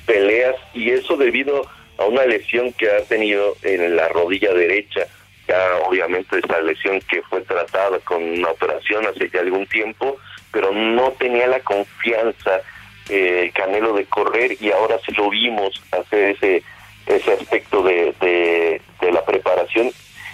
peleas 0.05 0.55
y 0.73 0.91
eso 0.91 1.17
debido 1.17 1.67
a 1.97 2.05
una 2.05 2.25
lesión 2.25 2.71
que 2.73 2.89
ha 2.89 3.01
tenido 3.03 3.55
en 3.63 3.95
la 3.95 4.07
rodilla 4.09 4.53
derecha. 4.53 5.01
Ya 5.47 5.59
obviamente 5.85 6.39
esa 6.39 6.59
lesión 6.61 6.99
que 7.01 7.21
fue 7.23 7.41
tratada 7.41 7.99
con 7.99 8.23
una 8.23 8.49
operación 8.49 9.05
hace 9.05 9.29
ya 9.29 9.41
algún 9.41 9.67
tiempo, 9.67 10.17
pero 10.51 10.71
no 10.71 11.11
tenía 11.11 11.47
la 11.47 11.59
confianza 11.59 12.61
eh, 13.09 13.51
Canelo 13.53 13.93
de 13.93 14.05
correr 14.05 14.57
y 14.59 14.71
ahora 14.71 14.97
sí 15.05 15.11
lo 15.11 15.29
vimos 15.29 15.79
hacer 15.91 16.35
ese 16.35 16.63
ese 17.05 17.33
aspecto 17.33 17.83
de, 17.83 18.13
de, 18.21 19.11
la 19.11 19.23
preparación 19.23 19.91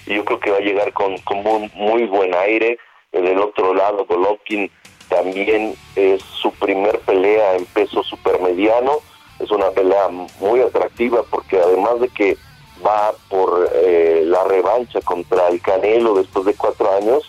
y 0.07 0.15
yo 0.15 0.25
creo 0.25 0.39
que 0.39 0.51
va 0.51 0.57
a 0.57 0.61
llegar 0.61 0.93
con, 0.93 1.17
con 1.19 1.43
muy, 1.43 1.69
muy 1.75 2.05
buen 2.05 2.33
aire. 2.33 2.77
Del 3.11 3.39
otro 3.39 3.73
lado, 3.73 4.05
Golovkin 4.05 4.71
también 5.09 5.75
es 5.95 6.21
su 6.21 6.51
primer 6.53 6.99
pelea 6.99 7.55
en 7.55 7.65
peso 7.65 8.01
supermediano 8.03 9.01
es 9.41 9.51
una 9.51 9.71
pelea 9.71 10.07
muy 10.39 10.61
atractiva 10.61 11.23
porque 11.29 11.59
además 11.59 11.99
de 11.99 12.09
que 12.09 12.37
va 12.85 13.13
por 13.29 13.69
eh, 13.73 14.23
la 14.25 14.43
revancha 14.43 15.01
contra 15.01 15.47
el 15.49 15.61
Canelo 15.61 16.15
después 16.15 16.45
de 16.45 16.53
cuatro 16.53 16.95
años, 16.95 17.23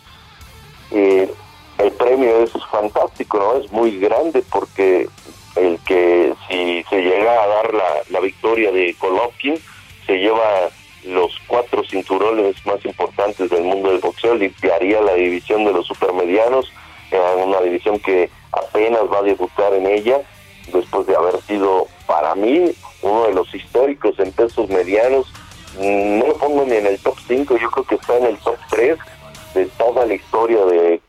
eh, 0.90 1.30
el 1.78 1.92
premio 1.92 2.42
es 2.42 2.52
fantástico, 2.70 3.38
¿no? 3.38 3.62
Es 3.62 3.70
muy 3.72 3.98
grande 3.98 4.42
porque 4.50 5.08
el 5.56 5.78
que 5.86 6.32
si 6.48 6.84
se 6.88 7.02
llega 7.02 7.42
a 7.42 7.46
dar 7.46 7.74
la, 7.74 8.02
la 8.10 8.20
victoria 8.20 8.70
de 8.72 8.94
Golovkin, 8.98 9.58
se 10.06 10.18
lleva 10.18 10.70
los 11.04 11.32
cuatro 11.46 11.82
cinturones 11.84 12.64
más 12.64 12.84
importantes 12.84 13.50
del 13.50 13.64
mundo 13.64 13.90
del 13.90 14.00
boxeo, 14.00 14.34
limpiaría 14.34 15.00
la 15.00 15.14
división 15.14 15.64
de 15.64 15.72
los 15.72 15.86
supermedianos, 15.86 16.72
una 17.44 17.60
división 17.60 17.98
que 17.98 18.30
apenas 18.52 19.02
va 19.12 19.18
a 19.18 19.22
debutar 19.22 19.74
en 19.74 19.86
ella, 19.86 20.20
después 20.72 21.06
de 21.06 21.16
haber 21.16 21.40
sido 21.42 21.86
para 22.06 22.34
mí 22.34 22.72
uno 23.02 23.24
de 23.26 23.34
los 23.34 23.54
históricos 23.54 24.18
en 24.18 24.32
pesos 24.32 24.68
medianos. 24.68 25.26
No 25.78 26.26
lo 26.26 26.36
pongo 26.36 26.64
ni 26.64 26.76
en 26.76 26.86
el 26.86 26.98
top 26.98 27.16
5, 27.26 27.56
yo 27.56 27.70
creo 27.70 27.86
que 27.86 27.94
está 27.96 28.16
en 28.18 28.26
el 28.26 28.36
top 28.38 28.56
3 28.70 28.98
de 29.54 29.66
toda 29.66 30.06
la 30.06 30.14
historia 30.14 30.64
de, 30.66 31.00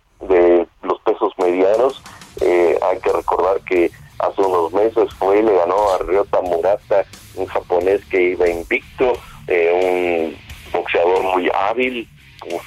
los 0.81 0.99
pesos 1.01 1.33
medianos. 1.37 2.01
Eh, 2.41 2.77
hay 2.81 2.99
que 2.99 3.11
recordar 3.11 3.61
que 3.61 3.91
hace 4.27 4.41
unos 4.41 4.73
meses 4.73 5.13
fue 5.19 5.39
y 5.39 5.43
le 5.43 5.53
ganó 5.53 5.93
a 5.93 5.97
Ryota 5.99 6.41
Murata, 6.41 7.05
un 7.35 7.45
japonés 7.45 8.03
que 8.05 8.31
iba 8.31 8.47
invicto, 8.47 9.13
eh, 9.47 10.35
un 10.65 10.71
boxeador 10.71 11.23
muy 11.23 11.49
hábil, 11.53 12.07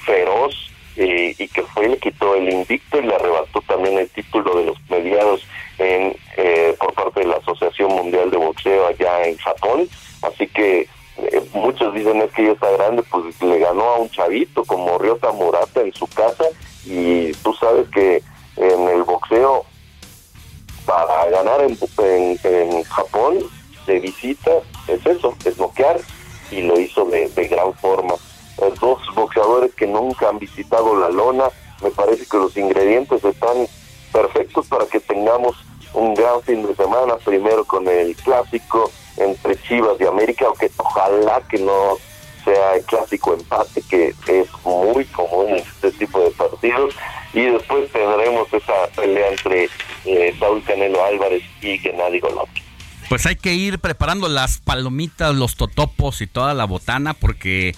feroz, 0.05 0.55
eh, 0.97 1.35
y 1.37 1.47
que 1.47 1.61
fue 1.61 1.89
le 1.89 1.97
quitó 1.97 2.33
el 2.35 2.51
invicto 2.51 2.97
y 2.97 3.03
le 3.03 3.13
arrebató 3.13 3.61
también 3.67 3.99
el 3.99 4.09
título 4.09 4.57
de 4.57 4.65
los 4.65 4.77
medianos 4.89 5.45
en, 5.77 6.15
eh, 6.37 6.75
por 6.79 6.91
parte 6.93 7.19
de 7.19 7.27
la 7.27 7.35
Asociación 7.35 7.93
Mundial 7.93 8.31
de 8.31 8.37
Boxeo 8.37 8.87
allá 8.87 9.27
en 9.27 9.37
Japón. 9.37 9.87
Así 10.23 10.47
que 10.47 10.87
eh, 11.17 11.41
muchos 11.53 11.93
dicen 11.93 12.21
es 12.21 12.31
que 12.31 12.45
ya 12.45 12.51
está 12.53 12.71
grande, 12.71 13.03
pues 13.11 13.39
le 13.41 13.59
ganó 13.59 13.83
a 13.83 13.97
un 13.99 14.09
chavito 14.09 14.63
como 14.65 14.97
Ryota 14.97 15.31
Murata 15.33 15.81
en 15.81 15.93
su 15.93 16.07
casa 16.07 16.45
y 16.83 17.31
tú 17.43 17.53
sabes 17.53 17.87
que 17.89 18.23
en 18.55 18.87
el 18.89 19.03
boxeo 19.03 19.65
para 20.87 21.29
ganar 21.29 21.61
en, 21.61 22.83
Japón 22.85 23.37
de 23.85 23.99
visita 23.99 24.51
es 24.87 25.05
eso, 25.05 25.35
es 25.45 25.57
noquear 25.57 25.99
y 26.49 26.61
lo 26.61 26.79
hizo 26.79 27.05
de, 27.05 27.27
de 27.27 27.47
gran 27.47 27.73
forma. 27.75 28.15
dos 28.79 28.99
boxeadores 29.13 29.75
que 29.75 29.85
nunca 29.85 30.29
han 30.29 30.39
visitado 30.39 30.97
la 30.97 31.09
lona, 31.09 31.49
me 31.83 31.91
parece 31.91 32.25
que 32.25 32.37
los 32.37 32.55
ingredientes 32.55 33.23
están 33.23 33.67
perfectos 34.13 34.67
para 34.67 34.85
que 34.85 35.01
tengamos 35.01 35.57
un 35.93 36.13
gran 36.15 36.41
fin 36.43 36.65
de 36.65 36.73
semana, 36.75 37.17
primero 37.17 37.65
con 37.65 37.87
el 37.87 38.15
clásico 38.15 38.89
entre 39.17 39.61
Chivas 39.63 39.99
y 39.99 40.05
América, 40.05 40.45
aunque 40.47 40.71
ojalá 40.77 41.41
que 41.49 41.59
no 41.59 41.97
sea 42.45 42.75
el 42.75 42.83
clásico 42.85 43.33
empate, 43.33 43.81
que 43.89 44.13
es 44.27 44.47
muy 44.63 45.03
común 45.05 45.49
en 45.49 45.57
este 45.57 45.91
tipo 45.91 46.19
de 46.21 46.31
partidos, 46.31 46.95
y 47.33 47.45
después 47.45 47.91
tendremos 47.91 48.51
esa 48.53 48.87
pelea 48.95 49.29
entre 49.29 49.65
eh, 50.05 50.16
Saúl 50.47 50.63
Canelo 50.63 51.03
Álvarez 51.03 51.43
y 51.61 51.77
Gennady 51.77 52.19
Golovkin. 52.19 52.63
Pues 53.09 53.25
hay 53.25 53.35
que 53.35 53.53
ir 53.53 53.79
preparando 53.79 54.29
las 54.29 54.59
palomitas, 54.59 55.35
los 55.35 55.57
totopos 55.57 56.21
y 56.21 56.27
toda 56.27 56.53
la 56.53 56.63
botana, 56.63 57.13
porque 57.13 57.75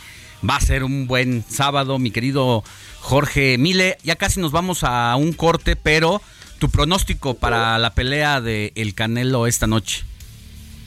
va 0.48 0.56
a 0.56 0.62
ser 0.62 0.84
un 0.84 1.08
buen 1.08 1.44
sábado, 1.48 1.98
mi 1.98 2.12
querido 2.12 2.64
Jorge 3.00 3.58
Mile. 3.58 3.98
Ya 4.04 4.18
casi 4.18 4.40
nos 4.40 4.52
vamos 4.52 4.84
a 4.84 5.16
un 5.16 5.34
corte, 5.34 5.76
pero 5.76 6.22
tu 6.60 6.70
pronóstico 6.70 7.34
para 7.34 7.80
la 7.80 7.96
pelea 7.96 8.40
de 8.40 8.72
El 8.76 8.94
Canelo 8.94 9.48
esta 9.48 9.66
noche. 9.66 10.04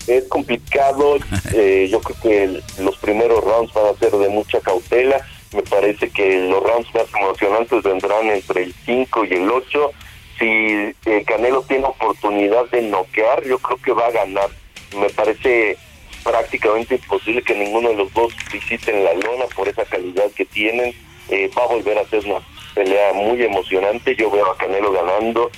Es 0.07 0.25
complicado, 0.29 1.17
eh, 1.53 1.89
yo 1.91 2.01
creo 2.01 2.21
que 2.21 2.63
los 2.81 2.97
primeros 2.99 3.43
rounds 3.43 3.73
van 3.73 3.87
a 3.87 3.99
ser 3.99 4.13
de 4.13 4.29
mucha 4.29 4.61
cautela. 4.61 5.21
Me 5.53 5.63
parece 5.63 6.11
que 6.11 6.49
los 6.49 6.63
rounds 6.63 6.89
más 6.95 7.07
emocionantes 7.13 7.83
vendrán 7.83 8.27
entre 8.27 8.63
el 8.63 8.75
5 8.87 9.25
y 9.25 9.35
el 9.35 9.51
8. 9.51 9.93
Si 10.43 10.93
el 11.05 11.25
Canelo 11.25 11.63
tiene 11.63 11.85
oportunidad 11.85 12.69
de 12.71 12.83
noquear, 12.83 13.45
yo 13.45 13.61
creo 13.61 13.77
que 13.77 13.93
va 13.93 14.09
a 14.09 14.11
ganar. 14.11 14.51
Me 14.99 15.09
parece 15.11 15.77
prácticamente 16.25 16.97
imposible 16.97 17.43
que 17.43 17.55
ninguno 17.55 17.91
de 17.91 17.95
los 17.95 18.13
dos 18.13 18.35
visiten 18.53 19.05
la 19.05 19.15
lona 19.15 19.45
por 19.55 19.69
esa 19.69 19.85
calidad 19.85 20.29
que 20.35 20.45
tienen. 20.45 20.93
Eh, 21.29 21.49
va 21.57 21.63
a 21.63 21.69
volver 21.69 21.97
a 21.97 22.09
ser 22.09 22.27
una 22.27 22.41
pelea 22.75 23.13
muy 23.13 23.41
emocionante. 23.41 24.17
Yo 24.17 24.33
veo 24.33 24.51
a 24.51 24.57
Canelo 24.57 24.91
ganando, 24.91 25.49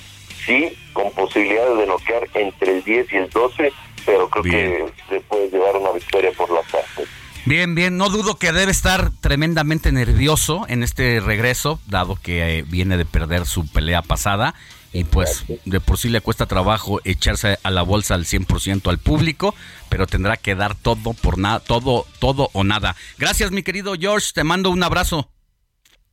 sí, 0.44 0.76
con 0.92 1.10
posibilidades 1.12 1.78
de 1.78 1.86
noquear 1.86 2.28
entre 2.34 2.72
el 2.72 2.84
10 2.84 3.10
y 3.10 3.16
el 3.16 3.30
12, 3.30 3.72
pero 4.04 4.28
creo 4.28 4.42
que 4.42 4.84
se 5.08 5.20
puede 5.20 5.48
llevar 5.48 5.76
una 5.78 5.92
victoria 5.92 6.30
por 6.32 6.50
la 6.50 6.60
parte. 6.60 7.04
Bien, 7.46 7.74
bien, 7.74 7.98
no 7.98 8.08
dudo 8.08 8.36
que 8.36 8.52
debe 8.52 8.70
estar 8.70 9.10
tremendamente 9.20 9.92
nervioso 9.92 10.64
en 10.66 10.82
este 10.82 11.20
regreso, 11.20 11.78
dado 11.86 12.16
que 12.16 12.58
eh, 12.58 12.64
viene 12.66 12.96
de 12.96 13.04
perder 13.04 13.44
su 13.44 13.70
pelea 13.70 14.00
pasada 14.00 14.54
y 14.94 15.04
pues 15.04 15.44
de 15.66 15.80
por 15.80 15.98
sí 15.98 16.08
le 16.08 16.22
cuesta 16.22 16.46
trabajo 16.46 17.00
echarse 17.04 17.58
a 17.62 17.70
la 17.70 17.82
bolsa 17.82 18.14
al 18.14 18.24
100% 18.24 18.88
al 18.88 18.98
público, 18.98 19.54
pero 19.90 20.06
tendrá 20.06 20.38
que 20.38 20.54
dar 20.54 20.74
todo 20.74 21.12
por 21.12 21.36
nada, 21.36 21.60
todo, 21.60 22.06
todo 22.18 22.48
o 22.54 22.64
nada. 22.64 22.96
Gracias, 23.18 23.50
mi 23.50 23.62
querido 23.62 23.94
George, 23.98 24.28
te 24.34 24.42
mando 24.42 24.70
un 24.70 24.82
abrazo. 24.82 25.28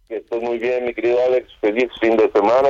Estoy 0.09 0.41
muy 0.41 0.57
bien, 0.57 0.83
mi 0.83 0.93
querido 0.93 1.17
Alex, 1.27 1.47
feliz 1.61 1.89
fin 2.01 2.17
de 2.17 2.29
semana. 2.31 2.69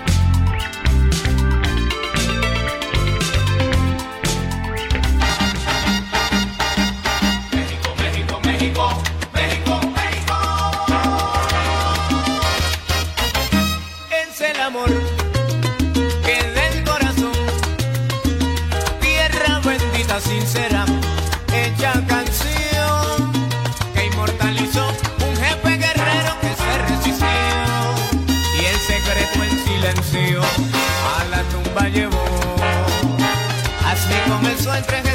Entre 34.75 35.10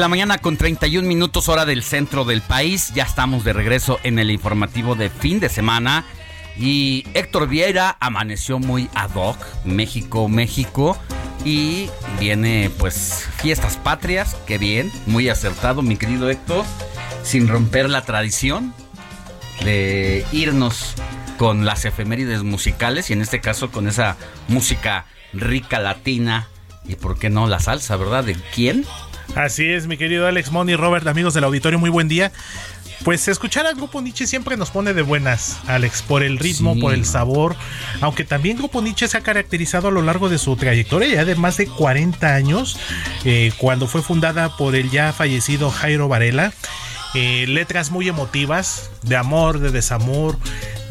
la 0.00 0.08
mañana 0.08 0.38
con 0.38 0.56
31 0.56 1.06
minutos 1.06 1.50
hora 1.50 1.66
del 1.66 1.82
centro 1.82 2.24
del 2.24 2.40
país. 2.40 2.90
Ya 2.94 3.02
estamos 3.02 3.44
de 3.44 3.52
regreso 3.52 4.00
en 4.02 4.18
el 4.18 4.30
informativo 4.30 4.94
de 4.94 5.10
fin 5.10 5.40
de 5.40 5.50
semana. 5.50 6.06
Y 6.56 7.04
Héctor 7.12 7.48
Vieira 7.48 7.98
amaneció 8.00 8.58
muy 8.58 8.88
ad 8.94 9.10
hoc, 9.14 9.36
México, 9.64 10.26
México. 10.28 10.96
Y 11.44 11.90
viene 12.18 12.70
pues 12.78 13.28
fiestas 13.36 13.76
patrias, 13.76 14.38
qué 14.46 14.56
bien, 14.56 14.90
muy 15.06 15.28
acertado 15.28 15.82
mi 15.82 15.96
querido 15.96 16.30
Héctor, 16.30 16.64
sin 17.22 17.46
romper 17.46 17.90
la 17.90 18.02
tradición 18.02 18.72
de 19.64 20.24
irnos 20.32 20.94
con 21.36 21.66
las 21.66 21.84
efemérides 21.84 22.42
musicales 22.42 23.10
y 23.10 23.12
en 23.12 23.20
este 23.20 23.40
caso 23.40 23.70
con 23.70 23.86
esa 23.86 24.16
música 24.48 25.04
rica 25.34 25.78
latina 25.78 26.48
y 26.86 26.94
por 26.94 27.18
qué 27.18 27.28
no 27.28 27.46
la 27.46 27.60
salsa, 27.60 27.96
¿verdad? 27.96 28.24
¿De 28.24 28.34
quién? 28.54 28.86
Así 29.36 29.70
es, 29.72 29.86
mi 29.86 29.96
querido 29.96 30.26
Alex 30.26 30.50
Moni, 30.50 30.74
Robert, 30.76 31.06
amigos 31.06 31.34
del 31.34 31.44
auditorio, 31.44 31.78
muy 31.78 31.90
buen 31.90 32.08
día. 32.08 32.32
Pues 33.04 33.28
escuchar 33.28 33.66
al 33.66 33.76
grupo 33.76 34.02
Nietzsche 34.02 34.26
siempre 34.26 34.58
nos 34.58 34.70
pone 34.70 34.92
de 34.92 35.00
buenas, 35.00 35.58
Alex, 35.66 36.02
por 36.02 36.22
el 36.22 36.38
ritmo, 36.38 36.74
Sí. 36.74 36.80
por 36.80 36.92
el 36.92 37.06
sabor. 37.06 37.56
Aunque 38.02 38.24
también 38.24 38.58
Grupo 38.58 38.82
Nietzsche 38.82 39.08
se 39.08 39.16
ha 39.16 39.22
caracterizado 39.22 39.88
a 39.88 39.90
lo 39.90 40.02
largo 40.02 40.28
de 40.28 40.36
su 40.36 40.54
trayectoria, 40.56 41.08
ya 41.08 41.24
de 41.24 41.34
más 41.34 41.56
de 41.56 41.66
40 41.66 42.34
años, 42.34 42.78
eh, 43.24 43.52
cuando 43.56 43.86
fue 43.86 44.02
fundada 44.02 44.54
por 44.58 44.74
el 44.74 44.90
ya 44.90 45.12
fallecido 45.14 45.70
Jairo 45.70 46.08
Varela. 46.08 46.52
Eh, 47.14 47.46
letras 47.48 47.90
muy 47.90 48.06
emotivas, 48.08 48.90
de 49.02 49.16
amor, 49.16 49.58
de 49.58 49.70
desamor, 49.70 50.38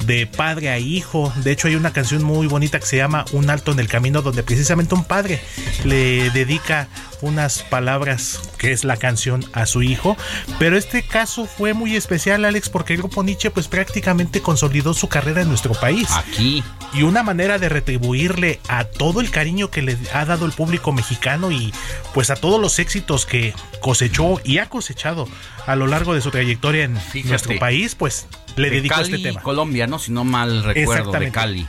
de 0.05 0.27
padre 0.27 0.69
a 0.69 0.79
hijo. 0.79 1.31
De 1.43 1.51
hecho, 1.51 1.67
hay 1.67 1.75
una 1.75 1.93
canción 1.93 2.23
muy 2.23 2.47
bonita 2.47 2.79
que 2.79 2.85
se 2.85 2.97
llama 2.97 3.25
Un 3.31 3.49
alto 3.49 3.71
en 3.71 3.79
el 3.79 3.87
camino, 3.87 4.21
donde 4.21 4.43
precisamente 4.43 4.95
un 4.95 5.03
padre 5.03 5.41
le 5.83 6.29
dedica 6.31 6.87
unas 7.21 7.63
palabras 7.63 8.39
que 8.57 8.71
es 8.71 8.83
la 8.83 8.97
canción 8.97 9.45
a 9.53 9.65
su 9.65 9.81
hijo. 9.81 10.15
Pero 10.57 10.77
este 10.77 11.03
caso 11.03 11.45
fue 11.45 11.73
muy 11.73 11.95
especial, 11.95 12.45
Alex, 12.45 12.69
porque 12.69 12.93
el 12.93 12.99
grupo 12.99 13.23
Nietzsche 13.23 13.51
pues 13.51 13.67
prácticamente 13.67 14.41
consolidó 14.41 14.93
su 14.93 15.09
carrera 15.09 15.41
en 15.41 15.49
nuestro 15.49 15.73
país. 15.73 16.07
Aquí. 16.11 16.63
Y 16.93 17.03
una 17.03 17.21
manera 17.21 17.59
de 17.59 17.69
retribuirle 17.69 18.59
a 18.67 18.85
todo 18.85 19.21
el 19.21 19.29
cariño 19.29 19.69
que 19.69 19.81
le 19.81 19.97
ha 20.13 20.25
dado 20.25 20.45
el 20.45 20.53
público 20.53 20.91
mexicano 20.91 21.51
y 21.51 21.71
pues 22.13 22.29
a 22.29 22.35
todos 22.35 22.59
los 22.59 22.79
éxitos 22.79 23.25
que 23.25 23.53
cosechó 23.79 24.41
y 24.43 24.57
ha 24.57 24.69
cosechado 24.69 25.27
a 25.67 25.75
lo 25.75 25.85
largo 25.85 26.15
de 26.15 26.21
su 26.21 26.31
trayectoria 26.31 26.85
en 26.85 26.97
nuestro 27.25 27.59
país, 27.59 27.93
pues 27.99 28.25
le 28.55 28.69
De 28.69 28.77
dedicó 28.77 28.95
Cali, 28.95 29.13
este 29.13 29.27
tema. 29.29 29.41
Colombia, 29.41 29.85
¿no? 29.85 29.99
Si 29.99 30.11
no 30.11 30.23
mal 30.23 30.63
recuerdo, 30.63 31.11
de. 31.11 31.31
Cali. 31.31 31.67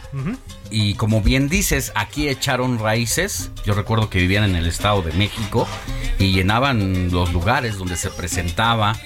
Y 0.71 0.95
como 0.95 1.21
bien 1.21 1.49
dices, 1.49 1.93
aquí 1.97 2.29
echaron 2.29 2.79
raíces. 2.79 3.51
Yo 3.67 3.75
recuerdo 3.75 4.09
que 4.09 4.21
vivían 4.21 4.45
en 4.45 4.55
el 4.55 4.67
Estado 4.67 5.03
de 5.03 5.13
México 5.13 5.69
y 6.19 6.33
llenaban 6.33 7.11
los 7.11 7.33
lugares 7.33 7.77
donde 7.77 7.97
se 7.97 8.09
presentaba. 8.11 8.97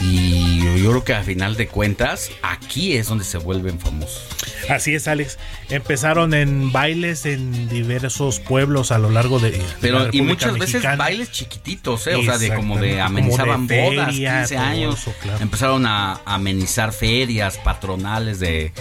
Y 0.00 0.82
yo 0.82 0.90
creo 0.90 1.04
que 1.04 1.14
a 1.14 1.22
final 1.22 1.56
de 1.56 1.66
cuentas, 1.68 2.30
aquí 2.42 2.96
es 2.96 3.08
donde 3.08 3.24
se 3.24 3.38
vuelven 3.38 3.78
famosos. 3.78 4.22
Así 4.68 4.94
es, 4.94 5.08
Alex. 5.08 5.38
Empezaron 5.68 6.34
en 6.34 6.72
bailes 6.72 7.26
en 7.26 7.68
diversos 7.68 8.40
pueblos 8.40 8.92
a 8.92 8.98
lo 8.98 9.10
largo 9.10 9.38
de, 9.38 9.52
de 9.52 9.58
la 9.58 9.64
Pero 9.80 10.08
y 10.12 10.22
muchas 10.22 10.58
veces 10.58 10.82
bailes 10.96 11.30
chiquititos, 11.30 12.06
¿eh? 12.06 12.16
O 12.16 12.22
sea, 12.22 12.38
de 12.38 12.54
como 12.54 12.78
de 12.78 12.92
como 12.92 13.04
amenizaban 13.04 13.66
de 13.66 13.82
bodas, 13.82 14.06
feria, 14.06 14.38
15 14.40 14.54
todo 14.54 14.64
años. 14.64 15.00
eso, 15.00 15.14
claro. 15.20 15.42
Empezaron 15.42 15.86
a 15.86 16.20
amenizar 16.24 16.92
ferias 16.92 17.58
patronales 17.58 18.40
de, 18.40 18.72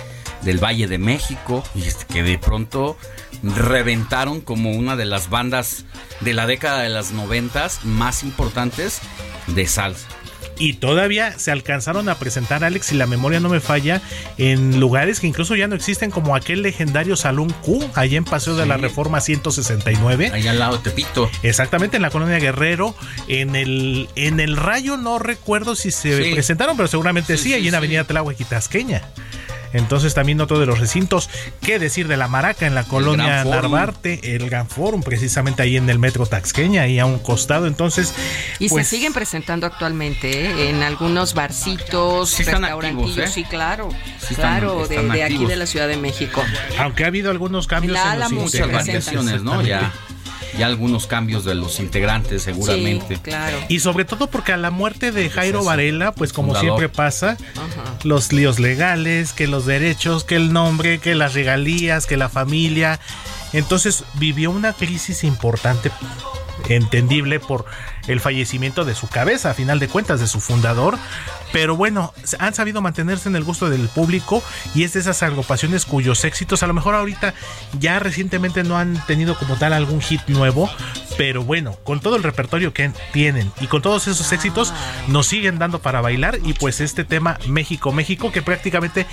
del 0.41 0.63
Valle 0.63 0.87
de 0.87 0.97
México. 0.97 1.63
Y 1.75 1.83
este, 1.83 2.05
que 2.05 2.23
de 2.23 2.37
pronto 2.37 2.97
reventaron 3.43 4.41
como 4.41 4.71
una 4.71 4.95
de 4.95 5.05
las 5.05 5.29
bandas 5.29 5.85
de 6.21 6.33
la 6.33 6.47
década 6.47 6.81
de 6.81 6.89
las 6.89 7.11
noventas 7.11 7.83
más 7.83 8.23
importantes 8.23 9.01
de 9.47 9.67
salsa. 9.67 10.07
Y 10.59 10.73
todavía 10.73 11.37
se 11.39 11.51
alcanzaron 11.51 12.09
a 12.09 12.19
presentar, 12.19 12.63
Alex, 12.63 12.87
si 12.87 12.95
la 12.95 13.07
memoria 13.07 13.39
no 13.39 13.49
me 13.49 13.59
falla, 13.59 14.01
en 14.37 14.79
lugares 14.79 15.19
que 15.19 15.27
incluso 15.27 15.55
ya 15.55 15.67
no 15.67 15.75
existen, 15.75 16.11
como 16.11 16.35
aquel 16.35 16.61
legendario 16.61 17.15
Salón 17.15 17.49
Q, 17.63 17.83
allá 17.95 18.17
en 18.17 18.23
Paseo 18.25 18.55
de 18.55 18.65
la 18.65 18.77
Reforma 18.77 19.19
169. 19.19 20.31
Allá 20.33 20.51
al 20.51 20.59
lado 20.59 20.77
de 20.77 20.83
Tepito. 20.83 21.29
Exactamente, 21.41 21.97
en 21.97 22.01
la 22.03 22.09
colonia 22.11 22.37
Guerrero. 22.39 22.95
En 23.27 23.55
el, 23.55 24.09
en 24.15 24.39
el 24.39 24.55
Rayo 24.57 24.97
no 24.97 25.19
recuerdo 25.19 25.75
si 25.75 25.91
se 25.91 26.23
Sí. 26.23 26.31
presentaron, 26.33 26.77
pero 26.77 26.87
seguramente 26.87 27.37
sí, 27.37 27.43
Sí, 27.43 27.53
ahí 27.53 27.67
en. 27.67 27.75
Avenida 27.75 28.03
Tláhuac 28.05 28.39
y 28.39 28.43
Tasqueña. 28.45 29.01
Entonces 29.73 30.13
también 30.13 30.39
otro 30.41 30.59
de 30.59 30.65
los 30.65 30.79
recintos, 30.79 31.29
qué 31.61 31.79
decir 31.79 32.07
de 32.07 32.15
la 32.17 32.27
Maraca 32.27 32.65
en 32.67 32.75
la 32.75 32.83
colonia. 32.83 33.43
Narvarte, 33.43 34.35
el 34.35 34.49
Gran 34.49 34.67
Forum, 34.67 35.01
precisamente 35.03 35.61
ahí 35.63 35.77
en 35.77 35.89
el 35.89 35.99
metro 35.99 36.25
Taxqueña, 36.25 36.83
ahí 36.83 36.99
a 36.99 37.05
un 37.05 37.19
costado. 37.19 37.67
Entonces, 37.67 38.13
Y 38.59 38.69
pues, 38.69 38.87
se 38.87 38.95
siguen 38.97 39.13
presentando 39.13 39.65
actualmente 39.67 40.45
¿eh? 40.45 40.69
en 40.69 40.83
algunos 40.83 41.33
barcitos, 41.33 42.29
Sí 42.29 42.43
están 42.43 42.61
restaurantillos. 42.61 43.11
activos, 43.17 43.29
¿eh? 43.29 43.33
Sí, 43.33 43.43
claro. 43.43 43.89
Sí 44.19 44.33
están- 44.33 44.59
claro, 44.59 44.87
de- 44.87 44.95
están 44.95 45.09
de, 45.11 45.23
aquí 45.23 45.45
de 45.45 45.55
la 45.55 45.65
Ciudad 45.65 45.87
de 45.87 45.97
México. 45.97 46.43
aunque 46.79 47.03
ha 47.03 47.07
habido 47.07 47.31
algunos 47.31 47.67
cambios 47.67 47.93
La 47.93 48.13
en 48.13 48.19
los 48.19 48.31
Muchas 48.31 48.71
variaciones, 48.71 49.41
¿no? 49.43 49.61
Ya. 49.61 49.91
Ya 50.57 50.67
algunos 50.67 51.07
cambios 51.07 51.45
de 51.45 51.55
los 51.55 51.79
integrantes 51.79 52.43
seguramente. 52.43 53.15
Sí, 53.15 53.21
claro. 53.21 53.57
Y 53.69 53.79
sobre 53.79 54.05
todo 54.05 54.27
porque 54.27 54.53
a 54.53 54.57
la 54.57 54.71
muerte 54.71 55.11
de 55.11 55.29
Jairo. 55.29 55.63
Varela, 55.63 56.11
pues 56.13 56.33
como 56.33 56.49
Fundador. 56.53 56.79
siempre 56.79 56.89
pasa, 56.89 57.37
Ajá. 57.55 57.97
los 58.03 58.33
líos 58.33 58.59
legales, 58.59 59.33
que 59.33 59.47
los 59.47 59.65
derechos, 59.65 60.23
que 60.23 60.35
el 60.35 60.53
nombre, 60.53 60.99
que 60.99 61.15
las 61.15 61.33
regalías, 61.33 62.05
que 62.05 62.17
la 62.17 62.29
familia. 62.29 62.99
Entonces 63.53 64.03
vivió 64.15 64.51
una 64.51 64.73
crisis 64.73 65.23
importante, 65.23 65.91
entendible 66.69 67.39
por 67.39 67.65
el 68.07 68.19
fallecimiento 68.19 68.85
de 68.85 68.95
su 68.95 69.07
cabeza, 69.07 69.51
a 69.51 69.53
final 69.53 69.79
de 69.79 69.87
cuentas, 69.87 70.19
de 70.19 70.27
su 70.27 70.39
fundador. 70.39 70.97
Pero 71.51 71.75
bueno, 71.75 72.13
han 72.39 72.53
sabido 72.53 72.81
mantenerse 72.81 73.29
en 73.29 73.35
el 73.35 73.43
gusto 73.43 73.69
del 73.69 73.87
público 73.87 74.43
y 74.73 74.83
es 74.83 74.93
de 74.93 74.99
esas 74.99 75.21
agrupaciones 75.23 75.85
cuyos 75.85 76.23
éxitos 76.25 76.63
a 76.63 76.67
lo 76.67 76.73
mejor 76.73 76.95
ahorita 76.95 77.33
ya 77.79 77.99
recientemente 77.99 78.63
no 78.63 78.77
han 78.77 79.03
tenido 79.05 79.37
como 79.37 79.55
tal 79.55 79.73
algún 79.73 80.01
hit 80.01 80.21
nuevo, 80.27 80.69
pero 81.17 81.43
bueno, 81.43 81.77
con 81.83 81.99
todo 81.99 82.15
el 82.15 82.23
repertorio 82.23 82.73
que 82.73 82.91
tienen 83.11 83.51
y 83.61 83.67
con 83.67 83.81
todos 83.81 84.07
esos 84.07 84.31
éxitos 84.31 84.73
nos 85.07 85.27
siguen 85.27 85.59
dando 85.59 85.79
para 85.79 86.01
bailar 86.01 86.39
y 86.43 86.53
pues 86.53 86.81
este 86.81 87.03
tema 87.03 87.37
México, 87.47 87.91
México 87.91 88.31
que 88.31 88.41
prácticamente 88.41 89.05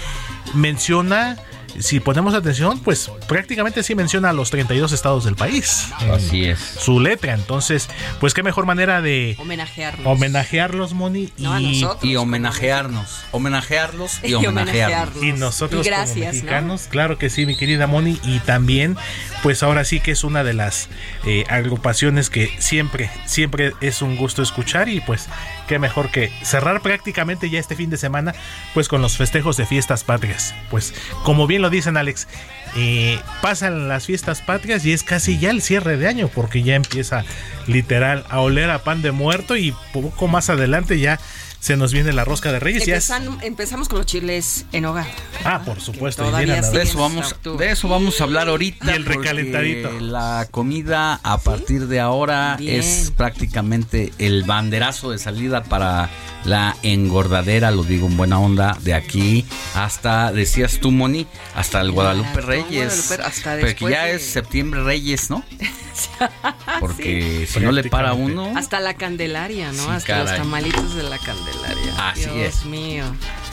menciona 0.54 1.36
si 1.78 2.00
ponemos 2.00 2.34
atención, 2.34 2.78
pues 2.80 3.10
prácticamente 3.28 3.82
sí 3.82 3.94
menciona 3.94 4.30
a 4.30 4.32
los 4.32 4.50
32 4.50 4.92
estados 4.92 5.24
del 5.24 5.36
país. 5.36 5.86
en 6.00 6.10
Así 6.10 6.44
es. 6.44 6.58
Su 6.58 7.00
letra. 7.00 7.34
Entonces, 7.34 7.88
pues 8.20 8.34
qué 8.34 8.42
mejor 8.42 8.66
manera 8.66 9.00
de 9.02 9.36
Homenajearnos. 9.38 10.06
homenajearlos, 10.06 10.92
Moni. 10.94 11.30
No, 11.38 11.52
a 11.54 11.60
y, 11.60 11.80
nosotros. 11.80 12.04
Y 12.04 12.16
homenajearnos. 12.60 13.20
Homenajearlos 13.32 14.20
y 14.24 14.34
homenajearnos. 14.34 15.22
y 15.22 15.32
nosotros 15.32 15.86
Y 15.86 15.88
gracias, 15.88 16.14
como 16.14 16.24
¿no? 16.24 16.32
mexicanos, 16.32 16.86
claro 16.90 17.18
que 17.18 17.30
sí, 17.30 17.46
mi 17.46 17.56
querida 17.56 17.86
Moni. 17.86 18.18
Y 18.24 18.38
también, 18.40 18.96
pues 19.42 19.62
ahora 19.62 19.84
sí 19.84 20.00
que 20.00 20.10
es 20.12 20.24
una 20.24 20.44
de 20.44 20.54
las 20.54 20.88
eh, 21.24 21.44
agrupaciones 21.48 22.30
que 22.30 22.50
siempre, 22.58 23.10
siempre 23.26 23.72
es 23.80 24.02
un 24.02 24.16
gusto 24.16 24.42
escuchar. 24.42 24.88
Y 24.88 25.00
pues 25.00 25.28
qué 25.66 25.78
mejor 25.78 26.10
que 26.10 26.30
cerrar 26.42 26.82
prácticamente 26.82 27.48
ya 27.50 27.58
este 27.58 27.76
fin 27.76 27.90
de 27.90 27.96
semana, 27.96 28.34
pues 28.74 28.88
con 28.88 29.02
los 29.02 29.16
festejos 29.16 29.56
de 29.56 29.66
fiestas 29.66 30.04
patrias. 30.04 30.54
Pues 30.70 30.94
como 31.24 31.46
bien 31.46 31.62
lo 31.62 31.70
dicen 31.70 31.96
Alex, 31.96 32.28
eh, 32.76 33.18
pasan 33.42 33.88
las 33.88 34.06
fiestas 34.06 34.42
patrias 34.42 34.84
y 34.84 34.92
es 34.92 35.02
casi 35.02 35.38
ya 35.38 35.50
el 35.50 35.62
cierre 35.62 35.96
de 35.96 36.06
año, 36.06 36.28
porque 36.28 36.62
ya 36.62 36.74
empieza 36.74 37.24
literal 37.66 38.24
a 38.28 38.40
oler 38.40 38.70
a 38.70 38.84
pan 38.84 39.02
de 39.02 39.12
muerto 39.12 39.56
y 39.56 39.74
poco 39.92 40.28
más 40.28 40.50
adelante 40.50 40.98
ya 40.98 41.18
se 41.60 41.76
nos 41.76 41.92
viene 41.92 42.12
la 42.12 42.24
rosca 42.24 42.50
de 42.52 42.58
Reyes. 42.58 42.86
ya 42.86 42.96
es- 42.96 43.10
Empezan- 43.10 43.38
empezamos 43.42 43.88
con 43.88 43.98
los 43.98 44.06
chiles 44.06 44.64
en 44.72 44.84
hogar. 44.86 45.06
Ah, 45.44 45.62
por 45.64 45.80
supuesto. 45.80 46.24
y. 46.42 46.46
De 46.46 46.82
eso 46.82 46.98
vamos, 46.98 47.34
de 47.58 47.70
eso 47.70 47.88
vamos 47.88 48.20
a 48.20 48.24
hablar 48.24 48.48
ahorita. 48.48 48.90
Y 48.92 48.96
el 48.96 49.04
recalentadito. 49.04 49.90
La 50.00 50.48
comida 50.50 51.20
a 51.22 51.38
partir 51.38 51.86
de 51.86 52.00
ahora 52.00 52.56
Bien. 52.58 52.80
es 52.80 53.12
prácticamente 53.16 54.12
el 54.18 54.44
banderazo 54.44 55.10
de 55.10 55.18
salida 55.18 55.62
para 55.64 56.08
la 56.44 56.74
engordadera, 56.82 57.70
lo 57.70 57.82
digo 57.84 58.06
en 58.06 58.16
buena 58.16 58.38
onda, 58.38 58.76
de 58.80 58.94
aquí 58.94 59.44
hasta, 59.74 60.32
decías 60.32 60.78
tú, 60.80 60.90
Moni, 60.90 61.26
hasta 61.54 61.80
el 61.82 61.92
Guadalupe 61.92 62.40
Reyes. 62.40 63.08
Guadalupe, 63.08 63.28
hasta 63.28 63.50
Porque 63.52 63.66
después 63.66 63.94
ya 63.94 64.04
de- 64.04 64.14
es 64.14 64.24
septiembre 64.26 64.82
Reyes, 64.82 65.28
¿no? 65.28 65.44
Porque 66.80 67.46
si 67.50 67.60
no 67.60 67.72
le 67.72 67.84
para 67.84 68.14
uno. 68.14 68.52
Hasta 68.56 68.80
la 68.80 68.94
Candelaria, 68.94 69.72
¿no? 69.72 69.82
Sí, 69.84 69.88
Hasta 69.90 70.18
los 70.24 70.36
tamalitos 70.36 70.94
de 70.94 71.02
la 71.02 71.18
Candelaria. 71.18 71.49
Así 71.98 72.20
Dios 72.22 72.34
es. 72.36 72.64
mío. 72.64 73.04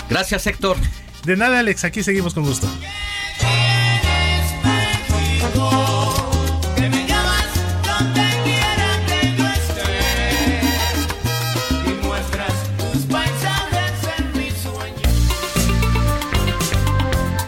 Gracias, 0.10 0.48
Héctor. 0.48 0.78
De 1.24 1.36
nada, 1.36 1.60
Alex, 1.60 1.84
aquí 1.84 2.04
seguimos 2.04 2.34
con 2.34 2.44
gusto. 2.44 2.68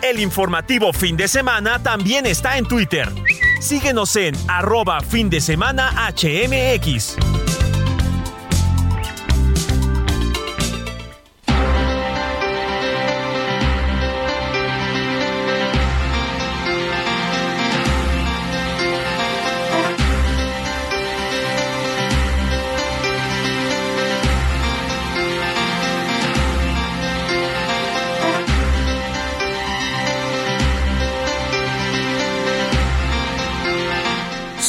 El 0.02 0.20
informativo 0.20 0.92
fin 0.92 1.16
de 1.16 1.28
semana 1.28 1.78
también 1.84 2.26
está 2.26 2.58
en 2.58 2.66
Twitter. 2.66 3.08
Síguenos 3.62 4.16
en 4.16 4.36
arroba 4.48 5.02
fin 5.02 5.30
de 5.30 5.40
semana 5.40 5.92
HMX. 6.12 7.16